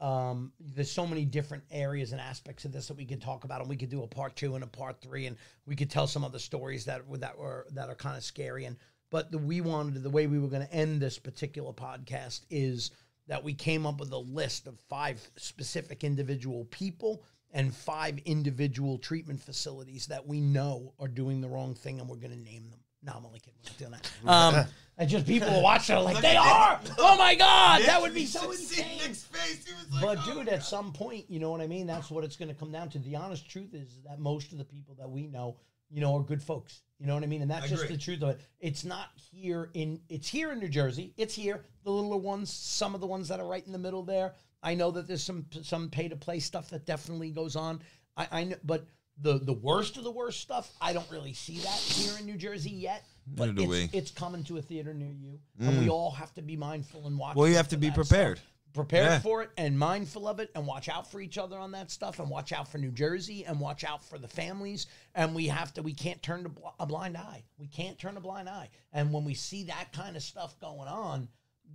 um, 0.00 0.52
there's 0.60 0.90
so 0.90 1.06
many 1.06 1.24
different 1.24 1.64
areas 1.70 2.12
and 2.12 2.20
aspects 2.20 2.64
of 2.64 2.72
this 2.72 2.88
that 2.88 2.96
we 2.96 3.04
could 3.04 3.22
talk 3.22 3.44
about, 3.44 3.60
and 3.60 3.68
we 3.68 3.76
could 3.76 3.90
do 3.90 4.02
a 4.02 4.06
part 4.06 4.36
two 4.36 4.54
and 4.54 4.64
a 4.64 4.66
part 4.66 5.00
three, 5.00 5.26
and 5.26 5.36
we 5.66 5.76
could 5.76 5.90
tell 5.90 6.06
some 6.06 6.24
other 6.24 6.38
stories 6.38 6.84
that 6.84 7.02
that 7.20 7.38
were 7.38 7.66
that 7.72 7.88
are 7.88 7.94
kind 7.94 8.16
of 8.16 8.24
scary. 8.24 8.66
And 8.66 8.76
but 9.10 9.30
the, 9.30 9.38
we 9.38 9.60
wanted 9.60 10.02
the 10.02 10.10
way 10.10 10.26
we 10.26 10.38
were 10.38 10.48
going 10.48 10.66
to 10.66 10.72
end 10.72 11.00
this 11.00 11.18
particular 11.18 11.72
podcast 11.72 12.42
is 12.50 12.90
that 13.28 13.42
we 13.42 13.54
came 13.54 13.86
up 13.86 13.98
with 13.98 14.12
a 14.12 14.18
list 14.18 14.66
of 14.66 14.78
five 14.88 15.20
specific 15.36 16.04
individual 16.04 16.64
people 16.66 17.24
and 17.52 17.74
five 17.74 18.18
individual 18.24 18.98
treatment 18.98 19.40
facilities 19.40 20.06
that 20.06 20.26
we 20.26 20.40
know 20.40 20.92
are 20.98 21.08
doing 21.08 21.40
the 21.40 21.48
wrong 21.48 21.74
thing, 21.74 22.00
and 22.00 22.08
we're 22.08 22.16
going 22.16 22.36
to 22.36 22.44
name 22.44 22.68
them. 22.70 22.80
No, 23.06 23.12
I'm 23.16 23.24
only 23.24 23.38
kidding. 23.38 23.54
We're 23.62 23.70
not 23.70 23.78
doing 23.78 23.90
that. 24.24 24.60
Um, 24.60 24.66
and 24.98 25.08
just 25.08 25.26
people 25.26 25.48
who 25.48 25.62
watch 25.62 25.88
it 25.88 25.92
are 25.92 26.02
like, 26.02 26.20
they 26.20 26.36
are. 26.36 26.80
Oh 26.98 27.16
my 27.16 27.36
god, 27.36 27.82
that 27.82 28.02
would 28.02 28.12
be 28.12 28.26
so 28.26 28.50
insane. 28.50 29.14
But 30.00 30.24
dude, 30.24 30.48
at 30.48 30.64
some 30.64 30.92
point, 30.92 31.26
you 31.28 31.38
know 31.38 31.50
what 31.50 31.60
I 31.60 31.68
mean. 31.68 31.86
That's 31.86 32.10
what 32.10 32.24
it's 32.24 32.36
going 32.36 32.48
to 32.48 32.54
come 32.54 32.72
down 32.72 32.88
to. 32.90 32.98
The 32.98 33.16
honest 33.16 33.48
truth 33.48 33.74
is 33.74 34.00
that 34.04 34.18
most 34.18 34.50
of 34.52 34.58
the 34.58 34.64
people 34.64 34.96
that 34.98 35.08
we 35.08 35.28
know, 35.28 35.56
you 35.88 36.00
know, 36.00 36.16
are 36.16 36.22
good 36.22 36.42
folks. 36.42 36.82
You 36.98 37.06
know 37.06 37.14
what 37.14 37.22
I 37.22 37.26
mean, 37.26 37.42
and 37.42 37.50
that's 37.50 37.66
I 37.66 37.68
just 37.68 37.84
agree. 37.84 37.96
the 37.96 38.02
truth 38.02 38.22
of 38.22 38.30
it. 38.30 38.40
It's 38.58 38.84
not 38.84 39.10
here 39.30 39.70
in. 39.74 40.00
It's 40.08 40.28
here 40.28 40.50
in 40.50 40.58
New 40.58 40.68
Jersey. 40.68 41.12
It's 41.16 41.34
here. 41.34 41.62
The 41.84 41.90
littler 41.90 42.16
ones, 42.16 42.52
some 42.52 42.94
of 42.94 43.00
the 43.00 43.06
ones 43.06 43.28
that 43.28 43.38
are 43.38 43.46
right 43.46 43.64
in 43.64 43.72
the 43.72 43.78
middle 43.78 44.02
there. 44.02 44.32
I 44.62 44.74
know 44.74 44.90
that 44.90 45.06
there's 45.06 45.22
some 45.22 45.46
some 45.62 45.90
pay 45.90 46.08
to 46.08 46.16
play 46.16 46.40
stuff 46.40 46.70
that 46.70 46.86
definitely 46.86 47.30
goes 47.30 47.54
on. 47.54 47.82
I, 48.16 48.28
I 48.32 48.44
know, 48.44 48.56
but 48.64 48.86
the 49.20 49.38
the 49.38 49.52
worst 49.52 49.96
of 49.96 50.04
the 50.04 50.10
worst 50.10 50.40
stuff. 50.40 50.70
I 50.80 50.92
don't 50.92 51.10
really 51.10 51.32
see 51.32 51.58
that 51.58 51.78
here 51.78 52.18
in 52.18 52.26
New 52.26 52.36
Jersey 52.36 52.70
yet. 52.70 53.04
But 53.26 53.50
it's, 53.50 53.62
we. 53.62 53.90
it's 53.92 54.10
coming 54.10 54.44
to 54.44 54.58
a 54.58 54.62
theater 54.62 54.94
near 54.94 55.10
you, 55.10 55.40
and 55.58 55.78
we 55.78 55.86
mm. 55.86 55.90
all 55.90 56.12
have 56.12 56.32
to 56.34 56.42
be 56.42 56.56
mindful 56.56 57.06
and 57.06 57.18
watch. 57.18 57.34
Well, 57.34 57.48
you 57.48 57.56
have 57.56 57.68
to 57.68 57.76
be 57.76 57.90
prepared. 57.90 58.38
stuff. 58.38 58.50
Prepared 58.72 59.06
Yeah. 59.06 59.18
for 59.20 59.42
it 59.42 59.50
and 59.56 59.78
mindful 59.78 60.28
of 60.28 60.38
it, 60.38 60.50
and 60.54 60.66
watch 60.66 60.90
out 60.90 61.10
for 61.10 61.20
each 61.20 61.38
other 61.38 61.58
on 61.58 61.72
that 61.72 61.90
stuff, 61.90 62.20
and 62.20 62.28
watch 62.28 62.52
out 62.52 62.68
for 62.68 62.76
New 62.78 62.92
Jersey, 62.92 63.44
and 63.44 63.58
watch 63.58 63.84
out 63.84 64.04
for 64.04 64.18
the 64.18 64.28
families. 64.28 64.86
And 65.14 65.34
we 65.34 65.48
have 65.48 65.72
to. 65.74 65.82
We 65.82 65.94
can't 65.94 66.22
turn 66.22 66.42
bl- 66.42 66.68
a 66.78 66.86
blind 66.86 67.16
eye. 67.16 67.42
We 67.58 67.66
can't 67.68 67.98
turn 67.98 68.16
a 68.16 68.20
blind 68.20 68.48
eye. 68.48 68.68
And 68.92 69.12
when 69.12 69.24
we 69.24 69.34
see 69.34 69.64
that 69.64 69.92
kind 69.92 70.14
of 70.14 70.22
stuff 70.22 70.60
going 70.60 70.88
on, 70.88 71.28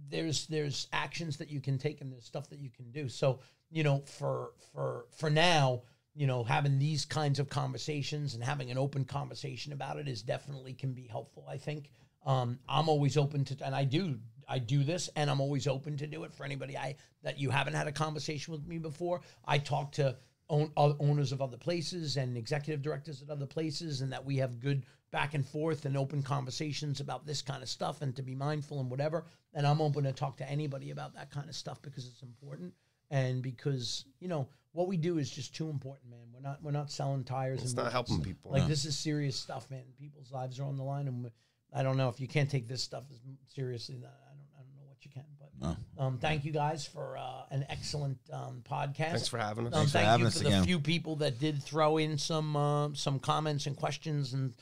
there's 0.09 0.47
there's 0.47 0.87
actions 0.93 1.37
that 1.37 1.49
you 1.49 1.59
can 1.59 1.77
take 1.77 2.01
and 2.01 2.13
there's 2.13 2.25
stuff 2.25 2.49
that 2.49 2.59
you 2.59 2.69
can 2.69 2.91
do. 2.91 3.09
So 3.09 3.39
you 3.71 3.83
know, 3.83 4.03
for 4.05 4.51
for 4.71 5.05
for 5.17 5.29
now, 5.29 5.81
you 6.13 6.27
know, 6.27 6.43
having 6.43 6.77
these 6.77 7.05
kinds 7.05 7.39
of 7.39 7.49
conversations 7.49 8.33
and 8.33 8.43
having 8.43 8.69
an 8.69 8.77
open 8.77 9.05
conversation 9.05 9.73
about 9.73 9.97
it 9.97 10.07
is 10.07 10.21
definitely 10.21 10.73
can 10.73 10.93
be 10.93 11.07
helpful. 11.07 11.45
I 11.49 11.57
think 11.57 11.89
um, 12.25 12.59
I'm 12.67 12.89
always 12.89 13.17
open 13.17 13.45
to, 13.45 13.65
and 13.65 13.75
I 13.75 13.85
do 13.85 14.19
I 14.47 14.59
do 14.59 14.83
this, 14.83 15.09
and 15.15 15.29
I'm 15.29 15.39
always 15.39 15.65
open 15.65 15.95
to 15.97 16.07
do 16.07 16.23
it 16.23 16.33
for 16.33 16.43
anybody 16.43 16.77
I 16.77 16.95
that 17.23 17.39
you 17.39 17.49
haven't 17.49 17.73
had 17.73 17.87
a 17.87 17.91
conversation 17.91 18.51
with 18.51 18.67
me 18.67 18.77
before. 18.77 19.21
I 19.45 19.57
talk 19.57 19.93
to 19.93 20.17
own, 20.49 20.71
owners 20.75 21.31
of 21.31 21.41
other 21.41 21.57
places 21.57 22.17
and 22.17 22.35
executive 22.35 22.81
directors 22.81 23.21
at 23.21 23.29
other 23.29 23.45
places, 23.45 24.01
and 24.01 24.11
that 24.11 24.25
we 24.25 24.37
have 24.37 24.59
good 24.59 24.85
back 25.11 25.33
and 25.33 25.45
forth 25.45 25.85
and 25.85 25.97
open 25.97 26.21
conversations 26.21 26.99
about 26.99 27.25
this 27.25 27.41
kind 27.41 27.63
of 27.63 27.69
stuff, 27.69 28.01
and 28.01 28.15
to 28.17 28.21
be 28.21 28.35
mindful 28.35 28.81
and 28.81 28.91
whatever. 28.91 29.23
And 29.53 29.65
I'm 29.65 29.81
open 29.81 30.03
to 30.03 30.11
talk 30.11 30.35
to 30.37 30.49
anybody 30.49 30.91
about 30.91 31.15
that 31.15 31.31
kind 31.31 31.47
of 31.47 31.55
stuff 31.55 31.81
because 31.81 32.05
it's 32.05 32.21
important, 32.21 32.73
and 33.09 33.41
because 33.41 34.03
you 34.19 34.27
know 34.27 34.49
what 34.73 34.87
we 34.87 34.97
do 34.97 35.17
is 35.17 35.29
just 35.29 35.55
too 35.55 35.69
important, 35.69 36.11
man. 36.11 36.27
We're 36.33 36.41
not 36.41 36.63
we're 36.63 36.71
not 36.71 36.91
selling 36.91 37.23
tires. 37.23 37.61
It's 37.61 37.71
and 37.71 37.77
not 37.77 37.91
bullets. 37.91 38.09
helping 38.09 38.23
people. 38.23 38.51
Like 38.51 38.67
this 38.67 38.85
is 38.85 38.97
serious 38.97 39.35
stuff, 39.35 39.69
man. 39.69 39.83
People's 39.99 40.31
lives 40.31 40.59
are 40.59 40.63
on 40.63 40.77
the 40.77 40.83
line, 40.83 41.07
and 41.07 41.29
I 41.73 41.83
don't 41.83 41.97
know 41.97 42.09
if 42.09 42.19
you 42.19 42.27
can't 42.27 42.49
take 42.49 42.67
this 42.67 42.81
stuff 42.81 43.03
as 43.11 43.19
seriously. 43.47 43.97
That 43.97 44.13
I 44.25 44.33
don't 44.35 44.47
I 44.57 44.63
don't 44.63 44.75
know 44.75 44.87
what 44.87 45.03
you 45.03 45.11
can, 45.11 45.23
but 45.37 45.77
um, 46.01 46.17
thank 46.17 46.45
you 46.45 46.51
guys 46.51 46.85
for 46.85 47.17
uh, 47.17 47.43
an 47.51 47.65
excellent 47.69 48.17
um, 48.31 48.63
podcast. 48.69 49.11
Thanks 49.11 49.27
for 49.27 49.37
having 49.37 49.67
us. 49.67 49.73
Um, 49.73 49.79
Thanks 49.79 49.91
for 49.91 49.97
thank 49.97 50.07
having 50.07 50.21
you 50.21 50.27
us 50.27 50.37
for 50.37 50.43
the 50.43 50.49
again. 50.49 50.63
few 50.63 50.79
people 50.79 51.17
that 51.17 51.39
did 51.39 51.61
throw 51.61 51.97
in 51.97 52.17
some 52.17 52.55
uh, 52.55 52.89
some 52.93 53.19
comments 53.19 53.67
and 53.67 53.75
questions 53.75 54.33
and 54.33 54.53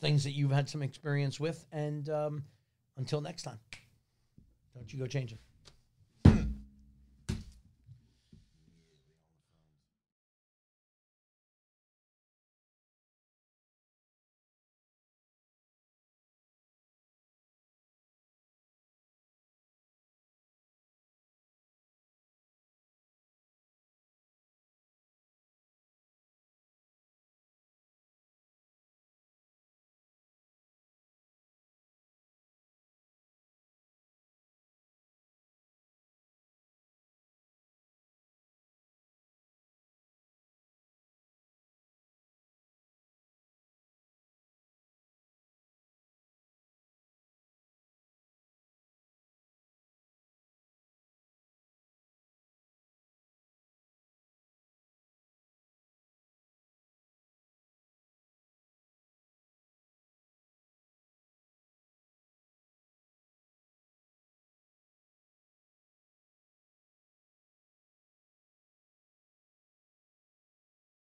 things 0.00 0.24
that 0.24 0.32
you've 0.32 0.52
had 0.52 0.68
some 0.68 0.82
experience 0.82 1.40
with. 1.40 1.64
And 1.72 2.08
um, 2.08 2.44
until 2.96 3.20
next 3.20 3.42
time, 3.42 3.58
don't 4.74 4.92
you 4.92 4.98
go 4.98 5.06
change 5.06 5.30
changing. 5.30 5.38